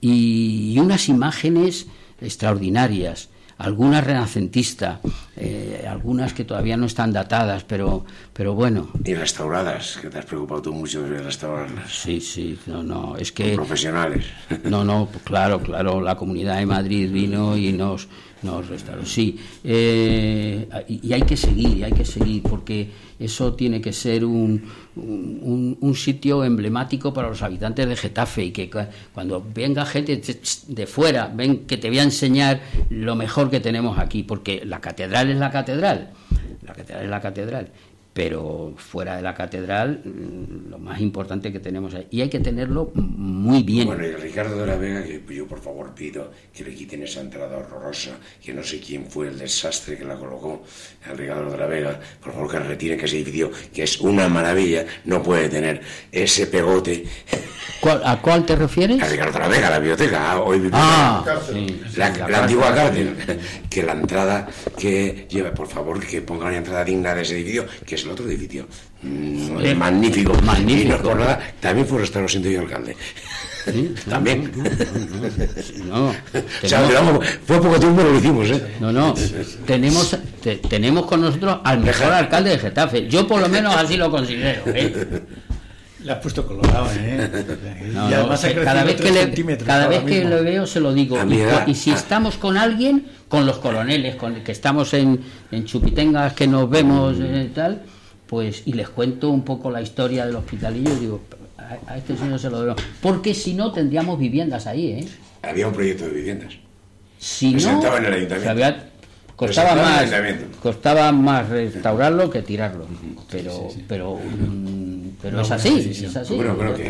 y 0.00 0.76
unas 0.78 1.08
imágenes 1.08 1.86
extraordinarias 2.20 3.28
algunas 3.58 4.04
renacentistas, 4.04 5.00
eh, 5.36 5.86
algunas 5.88 6.32
que 6.32 6.44
todavía 6.44 6.76
no 6.76 6.86
están 6.86 7.12
datadas, 7.12 7.64
pero, 7.64 8.04
pero 8.32 8.54
bueno. 8.54 8.88
Y 9.04 9.14
restauradas, 9.14 9.98
que 10.00 10.08
te 10.08 10.18
has 10.18 10.24
preocupado 10.24 10.62
tú 10.62 10.72
mucho 10.72 11.02
de 11.02 11.18
restaurarlas. 11.18 11.92
Sí, 11.92 12.20
sí, 12.20 12.58
no, 12.66 12.82
no, 12.82 13.16
es 13.16 13.32
que... 13.32 13.54
profesionales. 13.54 14.26
No, 14.64 14.84
no, 14.84 15.08
claro, 15.24 15.60
claro, 15.60 16.00
la 16.00 16.16
Comunidad 16.16 16.58
de 16.58 16.66
Madrid 16.66 17.10
vino 17.10 17.56
y 17.56 17.72
nos 17.72 18.08
no, 18.42 18.60
restauró, 18.60 19.06
sí. 19.06 19.38
Eh, 19.62 20.68
y, 20.88 21.12
hay 21.12 21.22
que 21.22 21.36
seguir, 21.36 21.84
hay 21.84 21.92
que 21.92 22.04
seguir, 22.04 22.42
porque 22.42 22.90
eso 23.24 23.54
tiene 23.54 23.80
que 23.80 23.92
ser 23.92 24.24
un, 24.24 24.62
un, 24.96 25.94
sitio 25.94 26.44
emblemático 26.44 27.12
para 27.12 27.28
los 27.28 27.42
habitantes 27.42 27.88
de 27.88 27.96
Getafe 27.96 28.44
y 28.44 28.50
que 28.50 28.70
cuando 29.12 29.44
venga 29.54 29.84
gente 29.86 30.20
de 30.68 30.86
fuera, 30.86 31.30
ven 31.34 31.66
que 31.66 31.76
te 31.76 31.88
voy 31.88 31.98
a 31.98 32.02
enseñar 32.02 32.60
lo 32.90 33.14
mejor 33.14 33.50
que 33.50 33.60
tenemos 33.60 33.98
aquí, 33.98 34.22
porque 34.22 34.62
la 34.64 34.80
catedral 34.80 35.30
es 35.30 35.36
la 35.36 35.50
catedral, 35.50 36.10
la 36.62 36.72
catedral 36.72 37.04
es 37.04 37.10
la 37.10 37.20
catedral 37.20 37.68
pero 38.12 38.74
fuera 38.76 39.16
de 39.16 39.22
la 39.22 39.34
catedral 39.34 40.02
mm, 40.04 40.70
lo 40.70 40.78
más 40.78 41.00
importante 41.00 41.52
que 41.52 41.60
tenemos 41.60 41.94
ahí. 41.94 42.06
y 42.10 42.20
hay 42.20 42.28
que 42.28 42.40
tenerlo 42.40 42.90
muy 42.94 43.62
bien. 43.62 43.86
Bueno, 43.86 44.06
y 44.06 44.12
Ricardo 44.12 44.58
de 44.58 44.66
la 44.66 44.76
Vega, 44.76 45.02
que 45.02 45.22
yo 45.34 45.46
por 45.46 45.60
favor 45.60 45.94
pido 45.94 46.30
que 46.52 46.64
le 46.64 46.74
quiten 46.74 47.02
esa 47.02 47.20
entrada 47.20 47.56
horrorosa, 47.56 48.12
que 48.42 48.52
no 48.52 48.62
sé 48.62 48.80
quién 48.80 49.06
fue 49.06 49.28
el 49.28 49.38
desastre 49.38 49.96
que 49.96 50.04
la 50.04 50.16
colocó, 50.16 50.62
el 51.10 51.16
Ricardo 51.16 51.50
de 51.50 51.56
la 51.56 51.66
Vega, 51.66 52.00
por 52.22 52.32
favor 52.32 52.50
que 52.50 52.58
retire 52.58 52.96
que 52.96 53.06
ese 53.06 53.16
edificio, 53.16 53.50
que 53.72 53.84
es 53.84 54.00
una 54.00 54.28
maravilla, 54.28 54.84
no 55.04 55.22
puede 55.22 55.48
tener 55.48 55.80
ese 56.10 56.46
pegote. 56.46 57.04
¿A 58.04 58.20
cuál 58.20 58.46
te 58.46 58.54
refieres? 58.54 59.02
A 59.02 59.08
Ricardo 59.08 59.32
de 59.32 59.38
la 59.40 59.48
Vega, 59.48 59.70
la 59.70 59.78
biblioteca, 59.78 60.40
hoy 60.40 60.58
biblioteca. 60.60 60.82
Ah, 60.82 61.24
la, 61.96 62.38
antigua 62.42 62.74
cárcel, 62.74 63.16
que 63.68 63.82
la 63.82 63.92
entrada 63.92 64.48
que 64.78 65.26
lleva, 65.28 65.52
por 65.52 65.66
favor, 65.66 65.98
que 66.04 66.20
ponga 66.22 66.46
una 66.46 66.58
entrada 66.58 66.84
digna 66.84 67.14
de 67.14 67.22
ese 67.22 67.34
edificio, 67.34 67.66
que 67.84 67.96
es 68.02 68.06
el 68.06 68.12
otro 68.12 68.26
edificio. 68.26 68.66
Mm, 69.02 69.76
magnífico. 69.76 70.34
Magnífico. 70.42 70.98
por 70.98 71.16
nada, 71.16 71.40
también 71.60 71.86
fue 71.86 72.00
restaurado 72.00 72.28
siendo 72.28 72.50
yo 72.50 72.60
alcalde. 72.60 72.96
También. 74.10 74.50
No, 75.88 76.12
fue 77.46 77.60
poco 77.60 77.78
tiempo 77.78 78.02
lo 78.02 78.18
hicimos, 78.18 78.50
¿eh? 78.50 78.74
No, 78.80 78.90
no. 78.90 79.14
Tenemos, 79.64 80.16
tenemos 80.68 81.06
con 81.06 81.20
nosotros 81.20 81.60
al 81.62 81.78
mejor 81.78 82.12
alcalde 82.12 82.50
de 82.50 82.58
Getafe. 82.58 83.06
Yo 83.08 83.24
por 83.28 83.40
lo 83.40 83.48
menos 83.48 83.76
así 83.76 83.96
lo 83.96 84.10
considero. 84.10 84.62
¿eh? 84.66 85.22
Le 86.04 86.12
has 86.12 86.18
puesto 86.18 86.46
colorado, 86.46 86.88
¿eh? 86.98 87.30
cada 88.64 88.82
vez 88.82 89.00
que, 89.00 89.12
le, 89.12 89.58
cada 89.58 89.86
vez 89.86 90.02
que 90.02 90.24
lo 90.24 90.42
veo 90.42 90.66
se 90.66 90.80
lo 90.80 90.92
digo. 90.92 91.16
Y, 91.66 91.74
si 91.74 91.90
estamos 91.90 92.36
con 92.36 92.56
alguien, 92.56 93.06
con 93.28 93.46
los 93.46 93.58
coroneles, 93.58 94.16
con 94.16 94.34
que 94.42 94.52
estamos 94.52 94.94
en, 94.94 95.20
en 95.52 95.64
Chupitengas, 95.64 96.32
que 96.32 96.48
nos 96.48 96.68
vemos 96.68 97.16
y 97.18 97.22
eh, 97.22 97.50
tal, 97.54 97.82
pues 98.26 98.62
y 98.66 98.72
les 98.72 98.88
cuento 98.88 99.30
un 99.30 99.44
poco 99.44 99.70
la 99.70 99.80
historia 99.80 100.26
del 100.26 100.34
hospitalillo, 100.34 100.94
digo, 100.96 101.20
a, 101.86 101.96
este 101.96 102.16
señor 102.16 102.38
se 102.38 102.50
lo 102.50 102.64
veo. 102.64 102.76
Porque 103.00 103.34
si 103.34 103.54
no, 103.54 103.72
tendríamos 103.72 104.18
viviendas 104.18 104.66
ahí, 104.66 104.86
¿eh? 104.86 105.08
Había 105.42 105.68
un 105.68 105.72
proyecto 105.72 106.04
de 106.06 106.10
viviendas. 106.10 106.54
Si 107.18 107.54
no, 107.54 107.96
en 107.96 108.04
el 108.04 108.12
ayuntamiento. 108.14 108.84
costaba 109.36 109.74
más, 109.76 110.10
costaba 110.60 111.12
más 111.12 111.48
restaurarlo 111.48 112.28
que 112.30 112.42
tirarlo. 112.42 112.86
Pero, 113.30 113.68
pero 113.86 114.18
pero 115.22 115.40
es 115.40 115.50
así, 115.50 115.90
es 116.04 116.16
así. 116.16 116.34
Bueno, 116.34 116.56
creo 116.58 116.74
que 116.74 116.82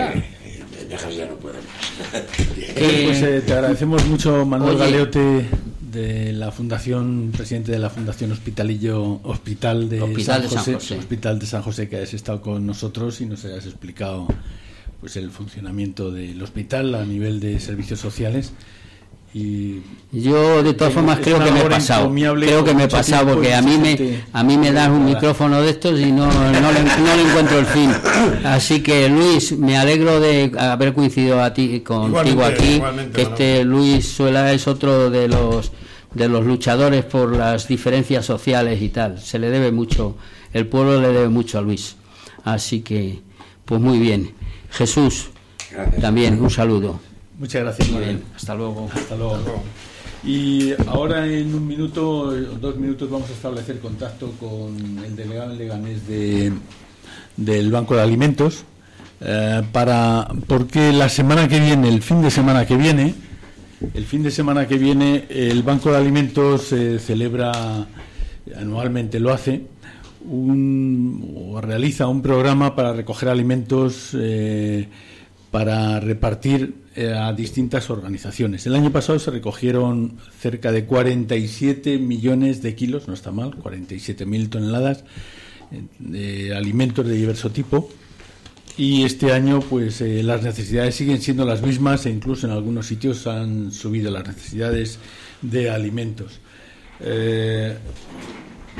viajas 0.88 1.16
ya 1.16 1.26
no 1.26 1.36
pueden 1.36 1.60
más. 1.60 2.22
pues 2.74 3.22
eh, 3.22 3.42
te 3.46 3.52
agradecemos 3.52 4.04
mucho, 4.06 4.44
Manuel 4.44 4.78
Galeote, 4.78 5.46
de 5.92 6.32
la 6.32 6.50
Fundación, 6.50 7.32
presidente 7.36 7.72
de 7.72 7.78
la 7.78 7.90
Fundación 7.90 8.32
Hospitalillo 8.32 9.20
Hospital 9.22 9.88
de, 9.88 9.98
San, 10.24 10.48
José, 10.48 10.74
Hospital 10.74 11.38
de 11.38 11.46
San 11.46 11.62
José, 11.62 11.88
que 11.88 11.96
hayas 11.96 12.14
estado 12.14 12.40
con 12.40 12.66
nosotros 12.66 13.20
y 13.20 13.26
nos 13.26 13.44
hayas 13.44 13.66
explicado 13.66 14.26
pues 15.00 15.16
el 15.16 15.30
funcionamiento 15.30 16.10
del 16.10 16.40
hospital 16.42 16.94
a 16.94 17.04
nivel 17.04 17.40
de 17.40 17.58
servicios 17.60 18.00
sociales 18.00 18.52
y 19.34 19.80
yo 20.12 20.62
de 20.62 20.74
todas 20.74 20.92
formas 20.92 21.20
creo 21.20 21.42
que 21.42 21.50
me 21.50 21.62
he 21.62 21.64
pasado. 21.64 22.12
creo 22.12 22.64
que 22.64 22.74
me 22.74 22.84
he 22.84 22.88
pasado 22.88 23.32
porque 23.32 23.54
a 23.54 23.62
mí 23.62 23.78
me 23.78 24.20
a 24.30 24.44
mí 24.44 24.58
me 24.58 24.70
das 24.70 24.90
un 24.90 25.06
micrófono 25.06 25.62
de 25.62 25.70
estos 25.70 25.98
y 25.98 26.12
no, 26.12 26.26
no, 26.26 26.72
le, 26.72 26.80
encuentro 27.22 27.58
el 27.58 27.64
fin. 27.64 27.90
Así 28.44 28.82
que 28.82 29.08
Luis 29.08 29.56
me 29.56 29.78
alegro 29.78 30.20
de 30.20 30.52
haber 30.58 30.92
coincidido 30.92 31.42
a 31.42 31.54
ti 31.54 31.80
contigo 31.80 32.44
aquí 32.44 32.82
que 33.14 33.22
este 33.22 33.64
Luis 33.64 34.06
Suela 34.06 34.52
es 34.52 34.68
otro 34.68 35.08
de 35.08 35.28
los 35.28 35.72
de 36.12 36.28
los 36.28 36.44
luchadores 36.44 37.06
por 37.06 37.34
las 37.34 37.66
diferencias 37.66 38.26
sociales 38.26 38.82
y 38.82 38.90
tal. 38.90 39.18
Se 39.18 39.38
le 39.38 39.48
debe 39.48 39.72
mucho 39.72 40.16
el 40.52 40.66
pueblo 40.66 41.00
le 41.00 41.08
debe 41.08 41.30
mucho 41.30 41.58
a 41.58 41.62
Luis. 41.62 41.96
Así 42.44 42.82
que 42.82 43.20
pues 43.64 43.80
muy 43.80 43.98
bien. 43.98 44.34
Jesús 44.70 45.30
también 46.02 46.38
un 46.38 46.50
saludo 46.50 47.00
Muchas 47.38 47.62
gracias. 47.62 47.88
Muy 47.90 48.04
bien, 48.04 48.22
hasta 48.34 48.54
luego. 48.54 48.88
Hasta 48.92 49.16
luego. 49.16 49.62
Y 50.24 50.72
ahora 50.86 51.26
en 51.26 51.54
un 51.54 51.66
minuto, 51.66 52.30
dos 52.30 52.76
minutos, 52.76 53.10
vamos 53.10 53.28
a 53.28 53.32
establecer 53.32 53.80
contacto 53.80 54.30
con 54.38 55.04
el 55.04 55.16
delegado 55.16 55.52
Leganés 55.54 56.06
de, 56.06 56.52
del 57.36 57.72
Banco 57.72 57.96
de 57.96 58.02
Alimentos, 58.02 58.64
eh, 59.20 59.62
para 59.72 60.28
porque 60.46 60.92
la 60.92 61.08
semana 61.08 61.48
que 61.48 61.58
viene, 61.58 61.88
el 61.88 62.02
fin 62.02 62.22
de 62.22 62.30
semana 62.30 62.66
que 62.66 62.76
viene, 62.76 63.14
el 63.94 64.04
fin 64.04 64.22
de 64.22 64.30
semana 64.30 64.68
que 64.68 64.78
viene, 64.78 65.26
el 65.28 65.64
Banco 65.64 65.90
de 65.90 65.96
Alimentos 65.96 66.72
eh, 66.72 67.00
celebra, 67.00 67.88
anualmente 68.56 69.18
lo 69.18 69.32
hace, 69.32 69.62
un, 70.24 71.48
o 71.50 71.60
realiza 71.60 72.06
un 72.06 72.22
programa 72.22 72.76
para 72.76 72.92
recoger 72.92 73.28
alimentos 73.28 74.10
eh, 74.14 74.88
para 75.50 75.98
repartir 75.98 76.81
a 76.96 77.32
distintas 77.32 77.90
organizaciones. 77.90 78.66
El 78.66 78.74
año 78.74 78.92
pasado 78.92 79.18
se 79.18 79.30
recogieron 79.30 80.18
cerca 80.38 80.72
de 80.72 80.84
47 80.84 81.98
millones 81.98 82.62
de 82.62 82.74
kilos, 82.74 83.08
no 83.08 83.14
está 83.14 83.32
mal, 83.32 83.56
47 83.56 84.26
mil 84.26 84.50
toneladas 84.50 85.04
eh, 85.70 85.82
de 85.98 86.54
alimentos 86.54 87.06
de 87.06 87.14
diverso 87.14 87.50
tipo 87.50 87.88
y 88.76 89.04
este 89.04 89.32
año 89.32 89.60
pues 89.60 90.00
eh, 90.00 90.22
las 90.22 90.42
necesidades 90.42 90.94
siguen 90.94 91.20
siendo 91.20 91.44
las 91.44 91.62
mismas 91.62 92.06
e 92.06 92.10
incluso 92.10 92.46
en 92.46 92.52
algunos 92.52 92.86
sitios 92.86 93.26
han 93.26 93.70
subido 93.70 94.10
las 94.10 94.26
necesidades 94.26 94.98
de 95.42 95.70
alimentos. 95.70 96.40
Eh, 97.00 97.76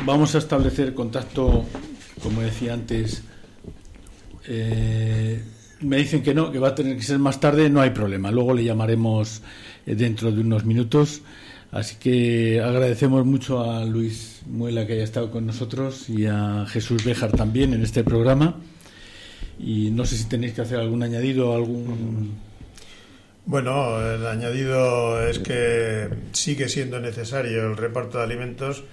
vamos 0.07 0.35
a 0.35 0.39
establecer 0.39 0.95
contacto, 0.95 1.65
como 2.23 2.41
decía 2.41 2.73
antes, 2.73 3.23
eh, 4.47 5.43
me 5.83 5.97
dicen 5.99 6.23
que 6.23 6.35
no, 6.35 6.51
que 6.51 6.59
va 6.59 6.69
a 6.69 6.75
tener 6.75 6.97
que 6.97 7.03
ser 7.03 7.19
más 7.19 7.41
tarde, 7.41 7.69
no 7.71 7.81
hay 7.81 7.91
problema. 7.91 8.31
Luego 8.31 8.55
le 8.55 8.65
llamaremos 8.65 9.43
dentro 9.87 10.33
de 10.33 10.41
unos 10.41 10.65
minutos. 10.65 11.23
Así 11.71 11.97
que 11.97 12.61
agradecemos 12.61 13.25
mucho 13.25 13.63
a 13.63 13.85
Luis 13.85 14.43
Muela 14.47 14.87
que 14.87 14.93
haya 14.93 15.05
estado 15.05 15.31
con 15.31 15.47
nosotros 15.47 16.11
y 16.11 16.27
a 16.27 16.67
Jesús 16.69 17.05
Béjar 17.05 17.33
también 17.33 17.73
en 17.73 17.83
este 17.83 18.05
programa 18.05 18.57
y 19.59 19.91
no 19.91 20.05
sé 20.05 20.17
si 20.17 20.29
tenéis 20.29 20.55
que 20.55 20.63
hacer 20.63 20.79
algún 20.79 21.03
añadido 21.03 21.55
algún 21.55 22.35
bueno 23.47 24.01
el 24.01 24.27
añadido 24.27 25.27
es 25.27 25.39
que 25.39 26.09
sigue 26.33 26.69
siendo 26.69 27.01
necesario 27.01 27.67
el 27.67 27.77
reparto 27.77 28.19
de 28.19 28.25
alimentos 28.25 28.85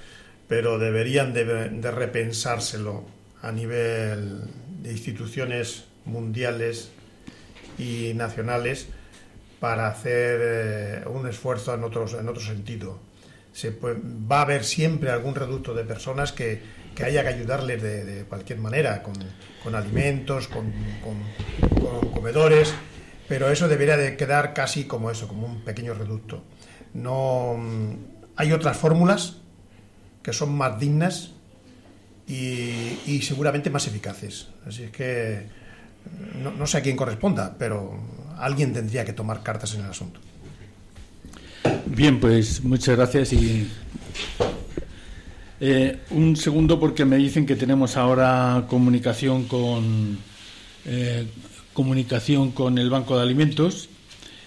pero 0.47 0.79
deberían 0.79 1.33
de, 1.33 1.91
repensárselo 1.91 3.03
a 3.41 3.51
nivel 3.51 4.41
de 4.81 4.91
instituciones 4.91 5.85
mundiales 6.05 6.91
y 7.77 8.13
nacionales 8.15 8.87
para 9.59 9.87
hacer 9.87 10.39
eh, 10.41 11.03
un 11.07 11.27
esfuerzo 11.27 11.73
en, 11.73 11.83
otros, 11.83 12.13
en 12.13 12.27
otro 12.27 12.41
sentido. 12.41 12.99
Se 13.53 13.71
va 13.81 14.39
a 14.39 14.41
haber 14.41 14.63
siempre 14.63 15.11
algún 15.11 15.35
reducto 15.35 15.73
de 15.73 15.83
personas 15.83 16.31
que, 16.31 16.61
que 16.95 17.03
haya 17.03 17.23
que 17.23 17.29
ayudarles 17.29 17.81
de, 17.81 18.25
cualquier 18.27 18.59
manera, 18.59 19.03
con, 19.03 19.15
con 19.63 19.75
alimentos, 19.75 20.47
con, 20.47 20.71
comedores, 22.13 22.73
pero 23.27 23.49
eso 23.49 23.67
debería 23.67 23.97
de 23.97 24.15
quedar 24.15 24.53
casi 24.53 24.85
como 24.85 25.11
eso, 25.11 25.27
como 25.27 25.47
un 25.47 25.61
pequeño 25.61 25.93
reducto. 25.93 26.43
No 26.93 27.57
hay 28.35 28.51
otras 28.53 28.77
fórmulas 28.77 29.37
que 30.23 30.31
son 30.31 30.55
más 30.55 30.79
dignas 30.79 31.31
y, 32.27 32.99
y 33.05 33.21
seguramente 33.23 33.69
más 33.69 33.87
eficaces. 33.87 34.49
Así 34.65 34.83
es 34.83 34.91
que 34.91 35.47
no, 36.41 36.67
sé 36.67 36.77
a 36.77 36.81
quién 36.81 36.95
corresponda, 36.95 37.55
pero 37.57 37.99
alguien 38.37 38.73
tendría 38.73 39.05
que 39.05 39.13
tomar 39.13 39.43
cartas 39.43 39.73
en 39.75 39.81
el 39.81 39.89
asunto. 39.89 40.19
Bien, 41.85 42.19
pues 42.19 42.63
muchas 42.63 42.95
gracias 42.95 43.33
y 43.33 43.67
eh, 45.59 45.99
un 46.11 46.37
segundo 46.37 46.79
porque 46.79 47.03
me 47.03 47.17
dicen 47.17 47.45
que 47.45 47.55
tenemos 47.55 47.97
ahora 47.97 48.65
comunicación 48.69 49.45
con 49.45 50.17
eh, 50.85 51.27
comunicación 51.73 52.51
con 52.51 52.77
el 52.77 52.89
Banco 52.89 53.17
de 53.17 53.23
Alimentos 53.23 53.89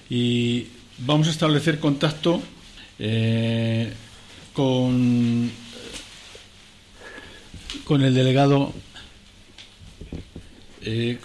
y 0.09 0.69
vamos 0.99 1.29
a 1.29 1.31
establecer 1.31 1.79
contacto 1.81 2.41
eh, 2.99 3.93
con 4.55 5.51
con 7.85 8.03
el 8.03 8.15
delegado 8.15 8.73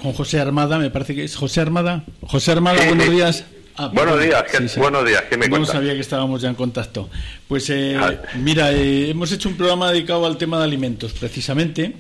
con 0.02 0.14
José 0.14 0.40
Armada, 0.40 0.78
me 0.78 0.90
parece 0.90 1.16
que 1.16 1.24
es 1.24 1.36
José 1.36 1.62
Armada. 1.62 2.04
José 2.22 2.52
Armada, 2.52 2.86
buenos 2.86 3.10
días. 3.10 3.46
Ah, 3.80 3.92
buenos 3.94 4.20
días, 4.20 4.44
buenos 4.76 5.06
días, 5.06 5.24
¿qué 5.30 5.38
me 5.38 5.48
No 5.48 5.64
sabía 5.64 5.94
que 5.94 6.00
estábamos 6.00 6.42
ya 6.42 6.50
en 6.50 6.56
contacto. 6.56 7.10
Pues 7.48 7.70
eh, 7.70 7.96
mira, 8.42 8.72
eh, 8.72 9.12
hemos 9.12 9.32
hecho 9.32 9.50
un 9.50 9.56
programa 9.56 9.92
dedicado 9.92 10.26
al 10.26 10.38
tema 10.38 10.58
de 10.58 10.64
alimentos, 10.64 11.14
precisamente. 11.14 11.94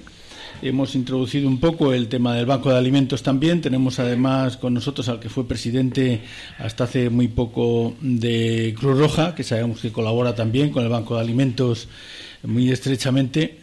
Hemos 0.63 0.95
introducido 0.95 1.47
un 1.47 1.59
poco 1.59 1.93
el 1.93 2.07
tema 2.07 2.33
del 2.33 2.47
Banco 2.47 2.71
de 2.71 2.77
Alimentos 2.79 3.21
también. 3.21 3.61
Tenemos 3.61 3.99
además 3.99 4.57
con 4.57 4.73
nosotros 4.73 5.07
al 5.07 5.19
que 5.19 5.29
fue 5.29 5.47
presidente 5.47 6.21
hasta 6.57 6.85
hace 6.85 7.11
muy 7.11 7.27
poco 7.27 7.95
de 8.01 8.73
Cruz 8.75 8.97
Roja, 8.97 9.35
que 9.35 9.43
sabemos 9.43 9.79
que 9.79 9.91
colabora 9.91 10.33
también 10.33 10.71
con 10.71 10.83
el 10.83 10.89
Banco 10.89 11.15
de 11.15 11.21
Alimentos 11.21 11.89
muy 12.41 12.71
estrechamente. 12.71 13.59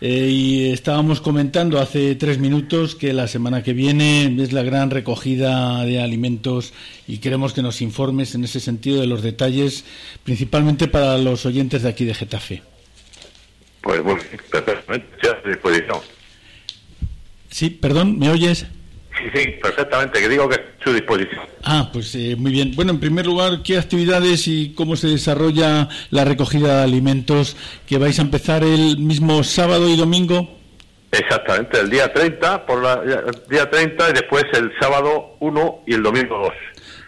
Eh, 0.00 0.28
y 0.30 0.72
estábamos 0.72 1.20
comentando 1.20 1.80
hace 1.80 2.14
tres 2.14 2.38
minutos 2.38 2.94
que 2.94 3.12
la 3.12 3.28
semana 3.28 3.62
que 3.62 3.72
viene 3.72 4.34
es 4.42 4.52
la 4.52 4.62
gran 4.62 4.90
recogida 4.90 5.84
de 5.84 6.00
alimentos 6.00 6.72
y 7.06 7.18
queremos 7.18 7.52
que 7.52 7.62
nos 7.62 7.82
informes 7.82 8.34
en 8.34 8.44
ese 8.44 8.60
sentido 8.60 9.00
de 9.00 9.06
los 9.06 9.22
detalles, 9.22 9.84
principalmente 10.24 10.88
para 10.88 11.18
los 11.18 11.46
oyentes 11.46 11.82
de 11.82 11.88
aquí 11.88 12.04
de 12.04 12.14
Getafe. 12.14 12.62
Pues 13.80 14.02
bueno, 14.02 14.22
perfectamente, 14.50 15.06
a 15.28 15.48
disposición. 15.48 15.98
Sí, 17.50 17.70
perdón, 17.70 18.18
¿me 18.18 18.30
oyes? 18.30 18.66
Sí, 19.16 19.24
sí, 19.34 19.48
perfectamente, 19.62 20.20
que 20.20 20.28
digo 20.28 20.48
que 20.48 20.56
a 20.56 20.84
su 20.84 20.92
disposición. 20.92 21.40
Ah, 21.64 21.88
pues 21.92 22.14
eh, 22.14 22.36
muy 22.36 22.52
bien. 22.52 22.72
Bueno, 22.76 22.92
en 22.92 23.00
primer 23.00 23.26
lugar, 23.26 23.62
¿qué 23.64 23.78
actividades 23.78 24.46
y 24.46 24.74
cómo 24.74 24.96
se 24.96 25.08
desarrolla 25.08 25.88
la 26.10 26.24
recogida 26.24 26.78
de 26.78 26.82
alimentos 26.84 27.56
que 27.86 27.98
vais 27.98 28.18
a 28.18 28.22
empezar 28.22 28.62
el 28.62 28.98
mismo 28.98 29.42
sábado 29.42 29.88
y 29.88 29.96
domingo? 29.96 30.56
Exactamente, 31.12 31.80
el 31.80 31.88
día 31.88 32.12
30, 32.12 32.66
por 32.66 32.82
la, 32.82 33.00
el 33.02 33.48
día 33.48 33.70
30 33.70 34.10
y 34.10 34.12
después 34.12 34.44
el 34.52 34.72
sábado 34.78 35.36
1 35.40 35.82
y 35.86 35.94
el 35.94 36.02
domingo 36.02 36.38
2. 36.38 36.52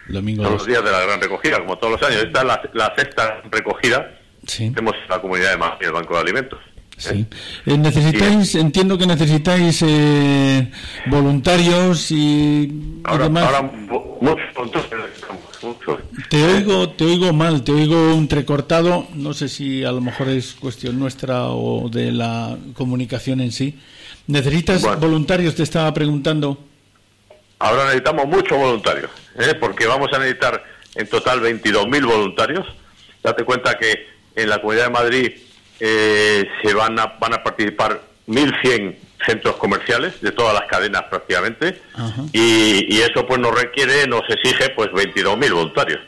Domingo 0.09 0.43
Son 0.43 0.53
los 0.53 0.65
días 0.65 0.83
de 0.83 0.91
la 0.91 1.01
gran 1.01 1.21
recogida, 1.21 1.59
como 1.59 1.77
todos 1.77 1.99
los 1.99 2.09
años. 2.09 2.23
Esta 2.23 2.41
es 2.41 2.69
la, 2.73 2.93
sexta 2.97 3.41
recogida. 3.51 4.11
Sí. 4.47 4.71
Tenemos 4.71 4.95
la 5.07 5.21
comunidad 5.21 5.51
de 5.51 5.57
Madrid, 5.57 5.87
el 5.87 5.93
Banco 5.93 6.15
de 6.15 6.21
Alimentos. 6.21 6.59
Sí. 6.99 7.25
Eh, 7.65 7.77
necesitáis, 7.77 8.55
entiendo 8.55 8.97
que 8.97 9.07
necesitáis 9.07 9.81
eh, 9.87 10.69
voluntarios 11.05 12.11
y, 12.11 12.99
ahora, 13.05 13.25
Ahora 13.25 13.61
muchos, 14.19 14.85
Te 16.29 16.43
oigo, 16.43 16.89
te 16.89 17.05
oigo 17.05 17.31
mal, 17.31 17.63
te 17.63 17.71
oigo 17.71 18.11
entrecortado. 18.11 19.07
No 19.15 19.33
sé 19.33 19.47
si 19.47 19.85
a 19.85 19.93
lo 19.93 20.01
mejor 20.01 20.27
es 20.27 20.53
cuestión 20.55 20.99
nuestra 20.99 21.47
o 21.47 21.87
de 21.89 22.11
la 22.11 22.57
comunicación 22.73 23.39
en 23.39 23.53
sí. 23.53 23.79
¿Necesitas 24.27 24.99
voluntarios? 24.99 25.55
Te 25.55 25.63
estaba 25.63 25.93
preguntando. 25.93 26.57
Ahora 27.59 27.85
necesitamos 27.85 28.27
muchos 28.27 28.57
voluntarios, 28.57 29.09
¿eh? 29.37 29.55
porque 29.57 29.87
vamos 29.87 30.09
a 30.13 30.19
necesitar 30.19 30.63
en 30.95 31.07
total 31.07 31.41
22.000 31.41 32.05
voluntarios. 32.05 32.67
Date 33.23 33.45
cuenta 33.45 33.77
que 33.77 34.05
en 34.35 34.49
la 34.49 34.59
Comunidad 34.59 34.85
de 34.85 34.91
Madrid 34.91 35.31
eh, 35.79 36.47
se 36.61 36.73
van 36.73 36.99
a, 36.99 37.05
van 37.19 37.33
a 37.33 37.43
participar 37.43 38.01
1.100 38.27 38.95
centros 39.25 39.55
comerciales 39.55 40.21
de 40.21 40.31
todas 40.31 40.53
las 40.53 40.63
cadenas 40.63 41.03
prácticamente 41.09 41.79
y, 42.31 42.99
eso 42.99 43.25
pues 43.25 43.39
nos 43.39 43.59
requiere, 43.59 44.07
nos 44.07 44.21
exige 44.29 44.69
pues 44.75 44.89
22.000 44.89 45.53
voluntarios. 45.53 45.99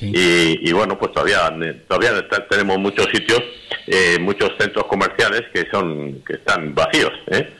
Y, 0.00 0.72
bueno, 0.72 0.98
pues 0.98 1.12
todavía 1.12 1.50
todavía 1.88 2.26
tenemos 2.50 2.78
muchos 2.78 3.06
sitios, 3.06 3.40
eh, 3.86 4.18
muchos 4.20 4.50
centros 4.58 4.84
comerciales 4.86 5.44
que 5.52 5.66
son 5.70 6.22
que 6.26 6.34
están 6.34 6.74
vacíos. 6.74 7.12
¿eh? 7.28 7.50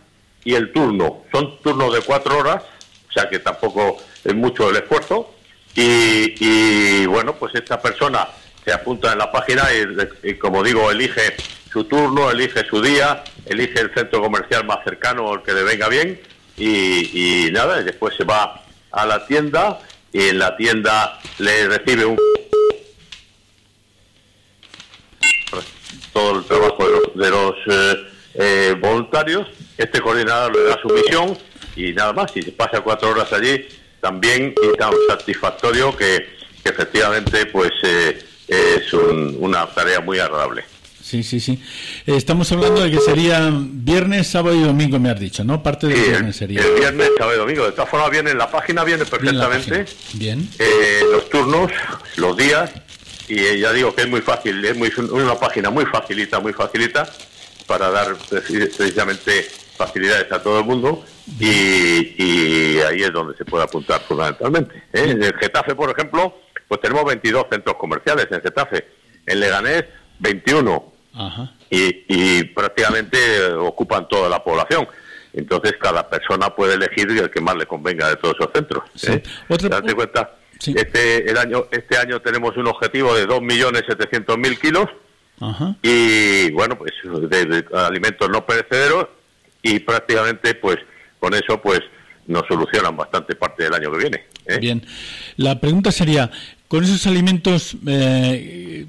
y 0.43 0.53
el 0.53 0.71
turno. 0.71 1.23
Son 1.31 1.59
turnos 1.63 1.91
de 1.91 2.01
cuatro 2.01 2.37
horas, 2.37 2.61
o 3.09 3.11
sea 3.11 3.27
que 3.29 3.39
tampoco 3.39 3.97
es 4.23 4.35
mucho 4.35 4.69
el 4.69 4.75
esfuerzo. 4.75 5.33
Y, 5.75 6.35
y 6.39 7.07
bueno, 7.07 7.33
pues 7.33 7.55
esta 7.55 7.81
persona 7.81 8.27
se 8.65 8.73
apunta 8.73 9.11
en 9.11 9.19
la 9.19 9.31
página 9.31 9.63
y, 10.23 10.35
como 10.35 10.63
digo, 10.63 10.89
elige 10.91 11.35
su 11.71 11.83
turno, 11.85 12.31
elige 12.31 12.63
su 12.65 12.81
día, 12.81 13.23
elige 13.45 13.79
el 13.79 13.93
centro 13.93 14.21
comercial 14.21 14.65
más 14.65 14.83
cercano 14.83 15.25
o 15.25 15.35
el 15.35 15.41
que 15.41 15.53
le 15.53 15.63
venga 15.63 15.89
bien 15.89 16.19
y, 16.57 17.49
nada, 17.51 17.81
y 17.81 17.83
después 17.83 18.15
se 18.15 18.23
va 18.23 18.63
a 18.91 19.05
la 19.05 19.25
tienda 19.25 19.79
y 20.11 20.29
en 20.29 20.39
la 20.39 20.55
tienda 20.55 21.19
le 21.39 21.67
recibe 21.67 22.05
un 22.05 22.17
todo 26.13 26.37
el 26.37 26.45
trabajo 26.45 26.85
de 27.15 27.29
los, 27.29 27.55
eh, 27.71 28.07
eh, 28.35 28.75
voluntarios, 28.79 29.47
este 29.77 29.99
coordinador 29.99 30.55
le 30.55 30.63
da 30.63 30.79
su 30.79 30.87
misión 30.89 31.37
y 31.75 31.91
nada 31.93 32.13
más, 32.13 32.31
si 32.31 32.43
se 32.43 32.51
pasa 32.51 32.81
cuatro 32.81 33.09
horas 33.09 33.33
allí, 33.33 33.67
también 33.99 34.53
y 34.61 34.77
tan 34.77 34.93
satisfactorio 35.07 35.95
que, 35.95 36.27
efectivamente 36.63 37.45
pues 37.47 37.71
eh, 37.83 38.17
es 38.53 38.93
una 38.93 39.65
tarea 39.67 39.99
muy 40.01 40.19
agradable. 40.19 40.63
Sí, 41.01 41.21
sí, 41.21 41.39
sí. 41.39 41.61
Eh, 42.07 42.15
estamos 42.15 42.51
hablando 42.51 42.81
de 42.81 42.89
que 42.89 42.99
sería 42.99 43.51
viernes, 43.53 44.27
sábado 44.27 44.55
y 44.55 44.63
domingo, 44.63 44.99
me 44.99 45.09
has 45.09 45.19
dicho, 45.19 45.43
¿no? 45.43 45.61
Parte 45.61 45.87
del 45.87 46.01
viernes 46.01 46.35
sería. 46.37 46.61
El 46.61 46.73
viernes, 46.75 47.09
sábado 47.17 47.35
y 47.35 47.39
domingo. 47.39 47.65
De 47.65 47.73
todas 47.73 47.89
formas, 47.89 48.09
viene 48.09 48.31
en 48.31 48.37
la 48.37 48.49
página, 48.49 48.83
viene 48.83 49.05
perfectamente. 49.05 49.85
Bien. 50.13 50.47
Eh, 50.57 51.01
los 51.11 51.29
turnos, 51.29 51.71
los 52.15 52.37
días, 52.37 52.71
y 53.27 53.37
eh, 53.37 53.59
ya 53.59 53.73
digo 53.73 53.93
que 53.93 54.03
es 54.03 54.09
muy 54.09 54.21
fácil, 54.21 54.63
es 54.63 54.77
muy, 54.77 54.91
una 55.11 55.35
página 55.35 55.69
muy 55.69 55.85
facilita, 55.85 56.39
muy 56.39 56.53
facilita, 56.53 57.07
para 57.67 57.89
dar 57.91 58.15
precisamente 58.15 59.45
facilidades 59.75 60.31
a 60.31 60.41
todo 60.41 60.59
el 60.59 60.65
mundo 60.65 61.03
y, 61.39 62.79
ahí 62.79 63.03
es 63.03 63.13
donde 63.13 63.35
se 63.37 63.45
puede 63.45 63.63
apuntar 63.63 64.01
fundamentalmente. 64.01 64.83
En 64.91 65.23
el 65.23 65.33
Getafe, 65.35 65.75
por 65.75 65.89
ejemplo, 65.89 66.37
pues 66.67 66.81
tenemos 66.81 67.05
22 67.05 67.45
centros 67.51 67.75
comerciales 67.77 68.27
en 68.31 68.41
Getafe. 68.41 68.87
En 69.25 69.39
Leganés, 69.39 69.85
21. 70.19 70.93
Y, 71.69 72.43
prácticamente 72.45 73.45
ocupan 73.53 74.07
toda 74.07 74.29
la 74.29 74.43
población. 74.43 74.87
Entonces 75.33 75.73
cada 75.79 76.07
persona 76.09 76.55
puede 76.55 76.75
elegir 76.75 77.09
el 77.09 77.29
que 77.29 77.41
más 77.41 77.55
le 77.55 77.65
convenga 77.65 78.09
de 78.09 78.15
todos 78.17 78.35
esos 78.39 78.51
centros. 78.53 78.83
¿eh? 79.07 79.23
Date 79.47 79.93
cuenta, 79.95 80.35
este, 80.59 81.29
el 81.29 81.37
año, 81.37 81.65
este 81.71 81.97
año 81.97 82.21
tenemos 82.21 82.55
un 82.57 82.67
objetivo 82.67 83.15
de 83.15 83.27
2.700.000 83.27 84.59
kilos 84.59 84.87
y 85.81 86.51
bueno, 86.51 86.77
pues 86.77 86.93
de, 87.03 87.65
alimentos 87.73 88.29
no 88.29 88.45
perecederos 88.45 89.07
y 89.61 89.79
prácticamente 89.79 90.55
pues 90.55 90.77
con 91.19 91.33
eso 91.33 91.61
pues 91.61 91.81
nos 92.27 92.43
solucionan 92.47 92.95
bastante 92.95 93.35
parte 93.35 93.63
del 93.63 93.73
año 93.73 93.91
que 93.91 93.97
viene. 93.97 94.25
¿Eh? 94.45 94.57
Bien, 94.59 94.85
la 95.37 95.59
pregunta 95.59 95.91
sería, 95.91 96.31
con 96.67 96.83
esos 96.83 97.05
alimentos, 97.07 97.75
eh, 97.87 98.85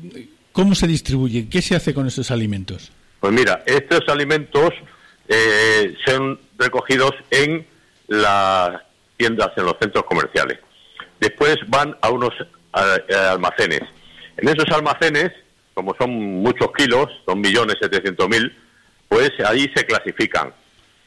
¿Cómo 0.55 0.76
se 0.76 0.86
distribuye? 0.86 1.48
¿Qué 1.48 1.60
se 1.60 1.74
hace 1.74 1.93
con 1.93 2.06
estos 2.06 2.31
alimentos? 2.31 2.93
Pues 3.18 3.32
mira, 3.32 3.64
estos 3.66 4.02
alimentos 4.06 4.70
eh, 5.26 5.97
son 6.06 6.39
recogidos 6.56 7.10
en 7.32 7.66
las 8.06 8.81
tiendas, 9.16 9.51
en 9.56 9.64
los 9.64 9.74
centros 9.81 10.05
comerciales. 10.05 10.60
Después 11.18 11.56
van 11.66 11.97
a 12.01 12.10
unos 12.10 12.32
eh, 12.39 13.14
almacenes. 13.16 13.81
En 14.36 14.48
esos 14.48 14.68
almacenes, 14.70 15.32
como 15.74 15.93
son 15.98 16.12
muchos 16.12 16.68
kilos, 16.78 17.09
son 17.26 17.40
millones 17.40 17.74
setecientos 17.81 18.28
mil, 18.28 18.56
pues 19.09 19.32
ahí 19.44 19.68
se 19.74 19.85
clasifican. 19.85 20.52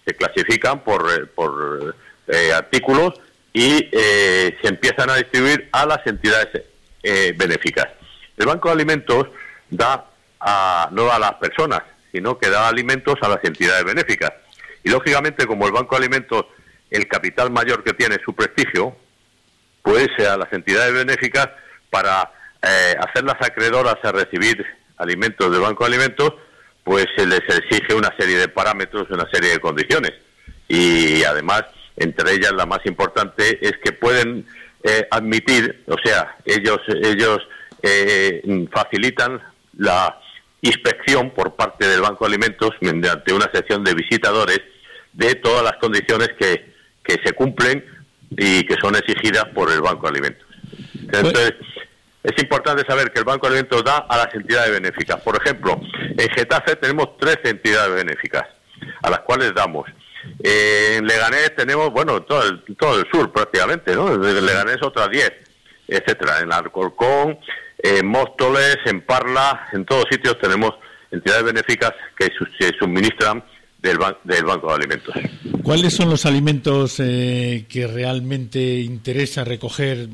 Se 0.06 0.14
clasifican 0.14 0.84
por, 0.84 1.10
eh, 1.10 1.26
por 1.26 1.96
artículos 2.54 3.14
y 3.58 3.90
se 3.92 4.68
empiezan 4.68 5.10
a 5.10 5.16
distribuir 5.16 5.68
a 5.72 5.86
las 5.86 6.06
entidades 6.06 6.64
benéficas. 7.36 7.88
El 8.38 8.46
Banco 8.46 8.68
de 8.68 8.76
Alimentos 8.76 9.28
da 9.70 10.06
a, 10.40 10.90
no 10.92 11.12
a 11.12 11.18
las 11.18 11.34
personas, 11.36 11.82
sino 12.12 12.38
que 12.38 12.50
da 12.50 12.68
alimentos 12.68 13.16
a 13.22 13.30
las 13.30 13.44
entidades 13.44 13.84
benéficas. 13.84 14.32
Y 14.84 14.90
lógicamente, 14.90 15.46
como 15.48 15.66
el 15.66 15.74
Banco 15.74 15.96
de 15.96 16.06
Alimentos, 16.06 16.46
el 16.92 17.08
capital 17.08 17.52
mayor 17.52 17.84
que 17.84 17.94
tiene 17.94 18.16
es 18.16 18.22
su 18.24 18.34
prestigio, 18.34 18.96
pues 19.82 20.08
a 20.20 20.38
las 20.38 20.52
entidades 20.54 20.94
benéficas, 20.94 21.50
para 21.90 22.32
eh, 22.62 22.96
hacerlas 23.00 23.38
acreedoras 23.40 23.98
a 24.04 24.12
recibir 24.12 24.66
alimentos 24.98 25.52
del 25.52 25.62
Banco 25.62 25.84
de 25.84 25.96
Alimentos, 25.96 26.34
pues 26.84 27.06
se 27.16 27.26
les 27.26 27.42
exige 27.42 27.94
una 27.94 28.14
serie 28.18 28.38
de 28.38 28.48
parámetros, 28.48 29.10
una 29.10 29.28
serie 29.32 29.52
de 29.52 29.60
condiciones. 29.60 30.14
Y 30.68 31.24
además, 31.24 31.64
entre 31.98 32.34
ellas 32.34 32.54
la 32.54 32.66
más 32.66 32.80
importante 32.86 33.60
es 33.62 33.74
que 33.84 33.92
pueden 33.92 34.46
eh, 34.84 35.08
admitir, 35.12 35.84
o 35.88 35.96
sea, 36.04 36.38
ellos, 36.46 36.80
ellos 37.04 37.40
eh, 37.82 38.68
facilitan 38.72 39.42
la 39.78 40.20
inspección 40.62 41.32
por 41.32 41.56
parte 41.56 41.88
del 41.88 42.02
Banco 42.02 42.26
de 42.26 42.30
Alimentos 42.30 42.72
mediante 42.82 43.34
una 43.34 43.50
sección 43.52 43.84
de 43.84 43.94
visitadores 43.94 44.62
de 45.14 45.36
todas 45.36 45.64
las 45.64 45.78
condiciones 45.78 46.30
que, 46.40 46.74
que 47.04 47.18
se 47.24 47.34
cumplen 47.34 47.84
y 48.32 48.64
que 48.66 48.76
son 48.82 48.96
exigidas 48.96 49.46
por 49.54 49.72
el 49.72 49.82
Banco 49.82 50.04
de 50.04 50.10
Alimentos. 50.10 50.48
Entonces, 50.94 51.54
es 52.24 52.44
importante 52.44 52.84
saber 52.86 53.12
que 53.12 53.20
el 53.20 53.26
Banco 53.26 53.48
de 53.48 53.54
Alimentos 53.54 53.84
da 53.84 54.00
a 54.00 54.18
las 54.18 54.34
entidades 54.34 54.72
benéficas. 54.72 55.22
Por 55.22 55.38
ejemplo, 55.42 55.80
en 56.18 56.30
Getafe 56.30 56.76
tenemos 56.76 57.18
tres 57.18 57.38
entidades 57.44 58.04
benéficas 58.04 58.44
a 59.02 59.10
las 59.10 59.22
cuales 59.22 59.54
damos. 59.56 59.86
En 60.40 61.06
Leganés 61.06 61.56
tenemos, 61.56 61.92
bueno, 61.92 62.22
todo 62.24 62.44
el, 62.44 62.64
todo 62.78 63.00
el 63.00 63.08
sur 63.12 63.32
prácticamente, 63.32 63.96
¿no? 63.96 64.14
En 64.14 64.46
Leganés 64.46 64.78
otras 64.82 65.10
diez, 65.10 65.32
etcétera. 65.88 66.40
En 66.40 66.52
Alcorcón, 66.52 67.40
en 67.78 68.06
Móstoles, 68.08 68.78
en 68.86 69.02
Parla, 69.02 69.68
en 69.74 69.86
todos 69.86 70.06
sitios 70.10 70.38
tenemos 70.40 70.72
entidades 71.12 71.44
benéficas 71.44 71.94
que 72.18 72.30
se 72.60 72.78
suministran 72.78 73.44
del, 73.82 73.98
del, 74.24 74.46
Banco 74.46 74.68
de 74.70 74.74
Alimentos. 74.74 75.16
¿Cuáles 75.64 75.94
son 75.94 76.10
los 76.10 76.26
alimentos 76.26 77.00
eh, 77.00 77.66
que 77.70 77.88
realmente 77.88 78.80
interesa 78.80 79.44
recoger 79.44 80.08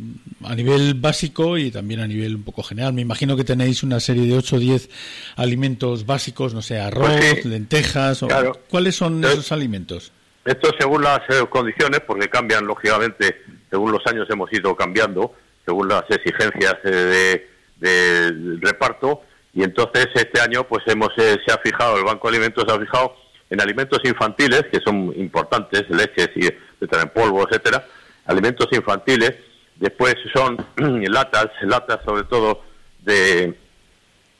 a 0.43 0.55
nivel 0.55 0.95
básico 0.95 1.57
y 1.57 1.71
también 1.71 1.99
a 1.99 2.07
nivel 2.07 2.35
un 2.35 2.43
poco 2.43 2.63
general? 2.63 2.93
Me 2.93 3.01
imagino 3.01 3.37
que 3.37 3.43
tenéis 3.43 3.83
una 3.83 3.99
serie 3.99 4.25
de 4.25 4.37
8 4.37 4.55
o 4.55 4.59
10 4.59 4.89
alimentos 5.35 6.05
básicos, 6.05 6.53
no 6.53 6.61
sé, 6.61 6.79
arroz, 6.79 7.11
pues 7.19 7.45
lentejas. 7.45 8.25
¿Cuáles 8.69 8.95
son 8.95 9.23
esos 9.23 9.51
alimentos? 9.51 10.11
Esto 10.45 10.71
según 10.77 11.03
las 11.03 11.21
eh, 11.29 11.45
condiciones, 11.49 12.01
porque 12.05 12.27
cambian 12.29 12.65
lógicamente, 12.65 13.41
según 13.69 13.91
los 13.91 14.05
años 14.07 14.27
hemos 14.29 14.51
ido 14.51 14.75
cambiando, 14.75 15.33
según 15.65 15.87
las 15.87 16.03
exigencias 16.09 16.75
eh, 16.83 16.89
de 16.89 17.53
de 17.83 18.57
reparto 18.61 19.21
y 19.53 19.61
entonces 19.63 20.07
este 20.13 20.39
año 20.39 20.63
pues 20.63 20.83
hemos 20.87 21.09
eh, 21.17 21.37
se 21.45 21.53
ha 21.53 21.57
fijado 21.57 21.97
el 21.97 22.05
Banco 22.05 22.29
de 22.29 22.37
Alimentos 22.37 22.63
se 22.65 22.73
ha 22.73 22.79
fijado 22.79 23.15
en 23.53 23.61
alimentos 23.61 23.99
infantiles 24.03 24.65
que 24.71 24.79
son 24.79 25.13
importantes 25.15 25.89
leches 25.89 26.29
y 26.35 26.47
etcétera 26.47 27.03
en 27.03 27.09
polvo 27.09 27.47
etcétera 27.47 27.85
alimentos 28.25 28.67
infantiles 28.71 29.33
después 29.75 30.15
son 30.33 30.57
latas 31.09 31.47
latas 31.61 31.99
sobre 32.05 32.23
todo 32.23 32.63
de 33.01 33.53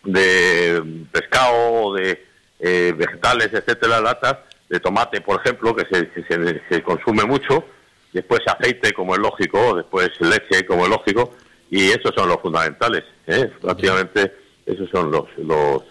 de 0.04 1.06
pescado 1.12 1.94
de 1.94 2.26
eh, 2.60 2.94
vegetales 2.96 3.50
etcétera 3.54 4.02
latas 4.02 4.38
de 4.70 4.80
tomate 4.80 5.22
por 5.22 5.40
ejemplo 5.40 5.76
que 5.76 5.86
se, 5.86 6.10
se, 6.28 6.62
se 6.70 6.82
consume 6.82 7.24
mucho 7.26 7.64
después 8.12 8.42
aceite 8.48 8.94
como 8.94 9.14
es 9.14 9.20
lógico 9.20 9.76
después 9.76 10.10
leche 10.20 10.66
como 10.66 10.84
es 10.86 10.90
lógico 10.90 11.34
y 11.74 11.90
esos 11.90 12.12
son 12.16 12.30
los 12.30 12.40
fundamentales. 12.40 13.04
¿eh? 13.26 13.52
Prácticamente 13.60 14.32
esos 14.64 14.88
son 14.92 15.10
los, 15.10 15.26
los, 15.40 15.84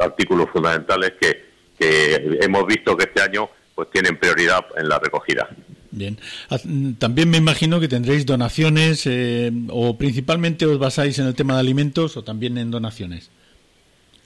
artículos 0.00 0.50
fundamentales 0.50 1.12
que, 1.20 1.53
que 1.78 2.38
hemos 2.40 2.66
visto 2.66 2.96
que 2.96 3.04
este 3.04 3.22
año 3.22 3.48
pues 3.74 3.90
tienen 3.90 4.16
prioridad 4.18 4.64
en 4.76 4.88
la 4.88 4.98
recogida. 4.98 5.48
Bien. 5.90 6.18
Ah, 6.50 6.58
también 6.98 7.30
me 7.30 7.38
imagino 7.38 7.78
que 7.80 7.88
tendréis 7.88 8.26
donaciones 8.26 9.06
eh, 9.06 9.52
o 9.68 9.96
principalmente 9.96 10.66
os 10.66 10.78
basáis 10.78 11.18
en 11.18 11.26
el 11.26 11.34
tema 11.34 11.54
de 11.54 11.60
alimentos 11.60 12.16
o 12.16 12.24
también 12.24 12.58
en 12.58 12.70
donaciones. 12.70 13.30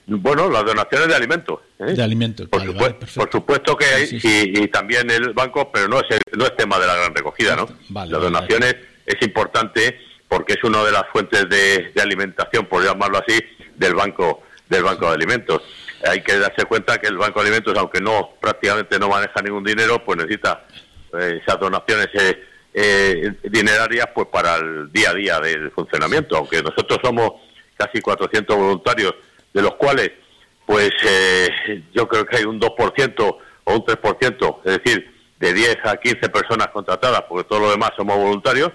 Bueno, 0.07 0.49
las 0.49 0.65
donaciones 0.65 1.07
de 1.07 1.15
alimentos. 1.15 1.59
¿eh? 1.77 1.93
De 1.93 2.01
alimentos. 2.01 2.47
Por, 2.47 2.75
por 2.75 3.31
supuesto 3.31 3.77
que 3.77 3.85
hay, 3.85 4.19
Y, 4.23 4.67
también 4.69 5.09
el 5.11 5.33
banco, 5.33 5.71
pero 5.71 5.87
no 5.87 5.99
es, 5.99 6.05
no 6.35 6.45
es 6.45 6.55
tema 6.57 6.79
de 6.79 6.87
la 6.87 6.95
gran 6.95 7.13
recogida, 7.13 7.55
¿no? 7.55 7.67
las 7.93 8.09
donaciones 8.09 8.75
es 9.05 9.21
importante 9.21 9.99
porque 10.27 10.53
es 10.53 10.63
una 10.63 10.83
de 10.83 10.91
las 10.91 11.03
fuentes 11.11 11.49
de, 11.49 11.91
alimentación, 12.01 12.65
por 12.65 12.83
llamarlo 12.83 13.19
así, 13.19 13.39
del 13.75 13.95
banco 13.95 14.43
del 14.69 14.83
banco 14.83 15.07
de 15.07 15.15
alimentos. 15.15 15.63
Hay 16.07 16.21
que 16.21 16.37
darse 16.39 16.65
cuenta 16.65 16.97
que 16.97 17.07
el 17.07 17.17
banco 17.17 17.41
de 17.41 17.47
alimentos, 17.47 17.77
aunque 17.77 18.01
no 18.01 18.31
prácticamente 18.39 18.97
no 18.99 19.09
maneja 19.09 19.41
ningún 19.41 19.63
dinero, 19.63 20.03
pues 20.03 20.17
necesita 20.17 20.65
eh, 21.19 21.39
esas 21.41 21.59
donaciones 21.59 22.07
eh, 22.13 22.43
eh, 22.73 23.33
dinerarias 23.43 24.07
pues 24.13 24.27
para 24.27 24.55
el 24.55 24.91
día 24.91 25.11
a 25.11 25.13
día 25.13 25.39
del 25.39 25.71
funcionamiento. 25.71 26.37
Aunque 26.37 26.61
nosotros 26.61 26.99
somos 27.03 27.31
casi 27.75 28.01
400 28.01 28.55
voluntarios, 28.55 29.13
de 29.53 29.61
los 29.61 29.75
cuales 29.75 30.11
pues 30.65 30.91
yo 31.93 32.07
creo 32.07 32.25
que 32.27 32.37
hay 32.37 32.43
un 32.43 32.59
2% 32.61 33.37
o 33.63 33.73
un 33.73 33.83
3%, 33.83 34.57
es 34.65 34.83
decir, 34.83 35.11
de 35.39 35.53
10 35.53 35.77
a 35.85 35.97
15 35.97 36.29
personas 36.29 36.67
contratadas, 36.67 37.23
porque 37.27 37.49
todo 37.49 37.61
lo 37.61 37.71
demás 37.71 37.91
somos 37.97 38.17
voluntarios 38.17 38.71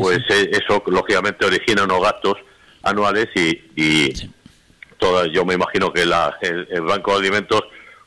pues 0.00 0.20
eh, 0.30 0.50
eso 0.52 0.82
lógicamente 0.86 1.44
origina 1.44 1.84
unos 1.84 2.00
gastos 2.02 2.34
anuales 2.82 3.26
y, 3.34 3.50
y 3.76 4.30
yo 5.32 5.44
me 5.44 5.54
imagino 5.54 5.92
que 5.92 6.06
la, 6.06 6.36
el, 6.40 6.82
Banco 6.82 7.12
de 7.12 7.18
Alimentos, 7.18 7.62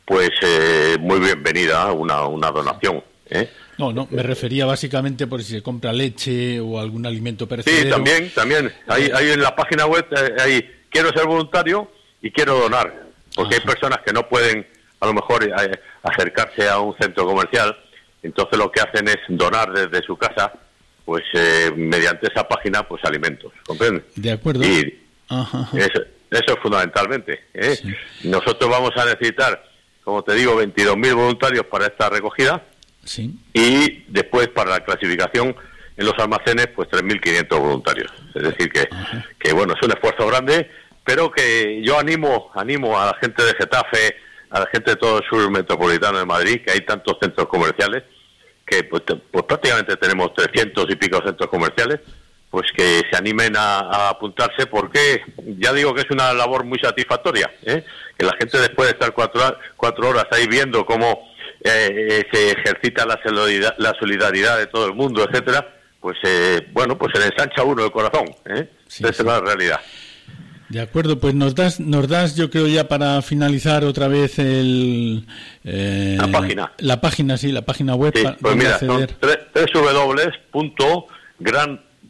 pues 0.05 0.31
eh, 0.41 0.97
muy 0.99 1.19
bienvenida 1.19 1.91
una, 1.91 2.25
una 2.27 2.51
donación. 2.51 3.03
¿eh? 3.29 3.49
No, 3.77 3.91
no, 3.91 4.07
me 4.11 4.23
refería 4.23 4.65
básicamente 4.65 5.27
por 5.27 5.43
si 5.43 5.53
se 5.53 5.61
compra 5.61 5.91
leche 5.91 6.59
o 6.59 6.79
algún 6.79 7.05
alimento 7.05 7.47
perecedero. 7.47 7.83
Sí, 7.83 7.89
también, 7.89 8.31
también. 8.33 8.73
Ahí, 8.87 9.09
ahí 9.13 9.31
en 9.31 9.41
la 9.41 9.55
página 9.55 9.85
web, 9.85 10.05
ahí 10.39 10.69
quiero 10.89 11.09
ser 11.09 11.25
voluntario 11.25 11.91
y 12.21 12.31
quiero 12.31 12.57
donar, 12.57 13.07
porque 13.35 13.55
hay 13.55 13.61
personas 13.61 13.99
que 14.05 14.13
no 14.13 14.27
pueden 14.27 14.65
a 14.99 15.07
lo 15.07 15.13
mejor 15.13 15.51
acercarse 16.01 16.69
a 16.69 16.79
un 16.79 16.95
centro 16.97 17.25
comercial, 17.25 17.75
entonces 18.21 18.57
lo 18.57 18.71
que 18.71 18.79
hacen 18.79 19.07
es 19.09 19.17
donar 19.27 19.73
desde 19.73 20.05
su 20.05 20.15
casa 20.15 20.53
pues 21.03 21.23
eh, 21.33 21.69
mediante 21.75 22.27
esa 22.27 22.47
página 22.47 22.87
pues 22.87 23.03
alimentos, 23.03 23.51
¿comprende? 23.65 24.05
De 24.15 24.31
acuerdo. 24.31 24.63
Y 24.63 25.01
Eso 25.73 26.03
es 26.39 26.60
fundamentalmente. 26.61 27.45
¿eh? 27.53 27.77
Nosotros 28.23 28.69
vamos 28.69 28.91
a 28.95 29.05
necesitar, 29.05 29.64
como 30.03 30.23
te 30.23 30.34
digo, 30.34 30.61
22.000 30.61 31.14
voluntarios 31.14 31.65
para 31.65 31.85
esta 31.85 32.10
recogida. 32.10 32.64
Sí. 33.03 33.35
Y 33.53 34.05
después 34.07 34.47
para 34.49 34.72
la 34.72 34.80
clasificación 34.84 35.55
en 35.95 36.05
los 36.05 36.18
almacenes, 36.18 36.68
pues 36.76 36.89
3.500 36.89 37.60
voluntarios. 37.60 38.11
Es 38.34 38.43
decir, 38.43 38.72
que, 38.72 38.88
que 39.39 39.53
bueno, 39.53 39.73
es 39.73 39.85
un 39.85 39.91
esfuerzo 39.91 40.27
grande, 40.27 40.69
pero 41.03 41.31
que 41.31 41.81
yo 41.84 41.99
animo, 41.99 42.51
animo 42.55 42.99
a 42.99 43.07
la 43.07 43.14
gente 43.19 43.43
de 43.43 43.53
Getafe, 43.53 44.15
a 44.49 44.60
la 44.61 44.68
gente 44.68 44.91
de 44.91 44.97
todo 44.97 45.19
el 45.19 45.26
sur 45.26 45.49
metropolitano 45.51 46.19
de 46.19 46.26
Madrid, 46.26 46.61
que 46.65 46.72
hay 46.72 46.81
tantos 46.81 47.18
centros 47.22 47.47
comerciales, 47.47 48.03
que 48.65 48.84
pues, 48.85 49.03
pues 49.31 49.43
prácticamente 49.45 49.97
tenemos 49.97 50.34
300 50.34 50.85
y 50.89 50.95
pico 50.95 51.22
centros 51.26 51.49
comerciales, 51.49 51.99
pues 52.53 52.67
que 52.71 53.01
se 53.09 53.17
animen 53.17 53.57
a, 53.57 54.09
apuntarse 54.09 54.67
porque 54.67 55.23
ya 55.57 55.73
digo 55.73 55.91
que 55.95 56.01
es 56.01 56.11
una 56.11 56.31
labor 56.34 56.63
muy 56.63 56.77
satisfactoria, 56.77 57.49
¿eh? 57.63 57.84
que 58.15 58.25
la 58.27 58.35
gente 58.39 58.59
después 58.59 58.89
de 58.89 58.93
estar 58.93 59.11
cuatro, 59.11 59.57
cuatro 59.75 60.09
horas 60.09 60.27
ahí 60.30 60.45
viendo 60.45 60.85
cómo 60.85 61.31
eh, 61.63 62.23
se 62.31 62.51
ejercita 62.51 63.07
la 63.07 63.19
solidaridad, 63.23 63.73
la 63.80 63.95
solidaridad 63.99 64.59
de 64.59 64.67
todo 64.67 64.85
el 64.85 64.93
mundo, 64.93 65.27
etcétera, 65.27 65.67
pues 65.99 66.15
eh, 66.25 66.67
bueno, 66.73 66.95
pues 66.95 67.13
se 67.15 67.21
le 67.21 67.25
ensancha 67.25 67.63
uno 67.63 67.85
el 67.85 67.91
corazón, 67.91 68.25
¿eh? 68.45 68.69
Esa 68.88 69.09
es 69.09 69.19
la 69.23 69.39
realidad. 69.39 69.80
De 70.69 70.80
acuerdo, 70.80 71.19
pues 71.19 71.34
nos 71.34 71.55
das, 71.55 71.80
nos 71.80 72.07
das, 72.07 72.35
yo 72.35 72.51
creo 72.51 72.67
ya 72.67 72.88
para 72.88 73.23
finalizar 73.23 73.84
otra 73.84 74.07
vez 74.07 74.38
el 74.38 75.25
eh, 75.63 76.17
la 76.19 76.27
página, 76.27 76.71
la 76.77 77.01
página 77.01 77.35
sí, 77.35 77.51
la 77.51 77.63
página 77.63 77.95
web. 77.95 78.13
Sí, 78.15 78.23
pues 78.39 78.55
mira, 78.55 78.77
son 78.77 79.07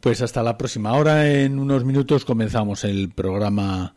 Pues 0.01 0.23
hasta 0.23 0.43
la 0.43 0.57
próxima. 0.57 0.91
Ahora 0.91 1.29
en 1.29 1.59
unos 1.59 1.85
minutos 1.85 2.25
comenzamos 2.25 2.85
el 2.85 3.11
programa 3.11 3.95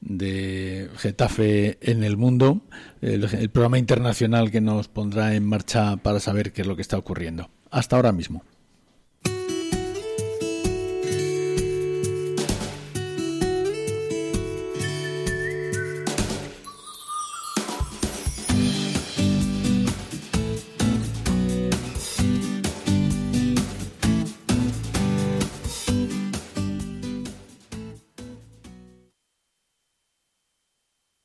de 0.00 0.88
Getafe 0.96 1.78
en 1.82 2.02
el 2.02 2.16
mundo, 2.16 2.62
el, 3.02 3.24
el, 3.24 3.50
programa 3.50 3.78
internacional 3.78 4.50
que 4.50 4.62
nos 4.62 4.88
pondrá 4.88 5.34
en 5.34 5.44
marcha 5.44 5.96
para 5.98 6.20
saber 6.20 6.52
qué 6.52 6.62
es 6.62 6.66
lo 6.66 6.76
que 6.76 6.82
está 6.82 6.96
ocurriendo. 6.96 7.50
Hasta 7.70 7.96
ahora 7.96 8.12
mismo. 8.12 8.42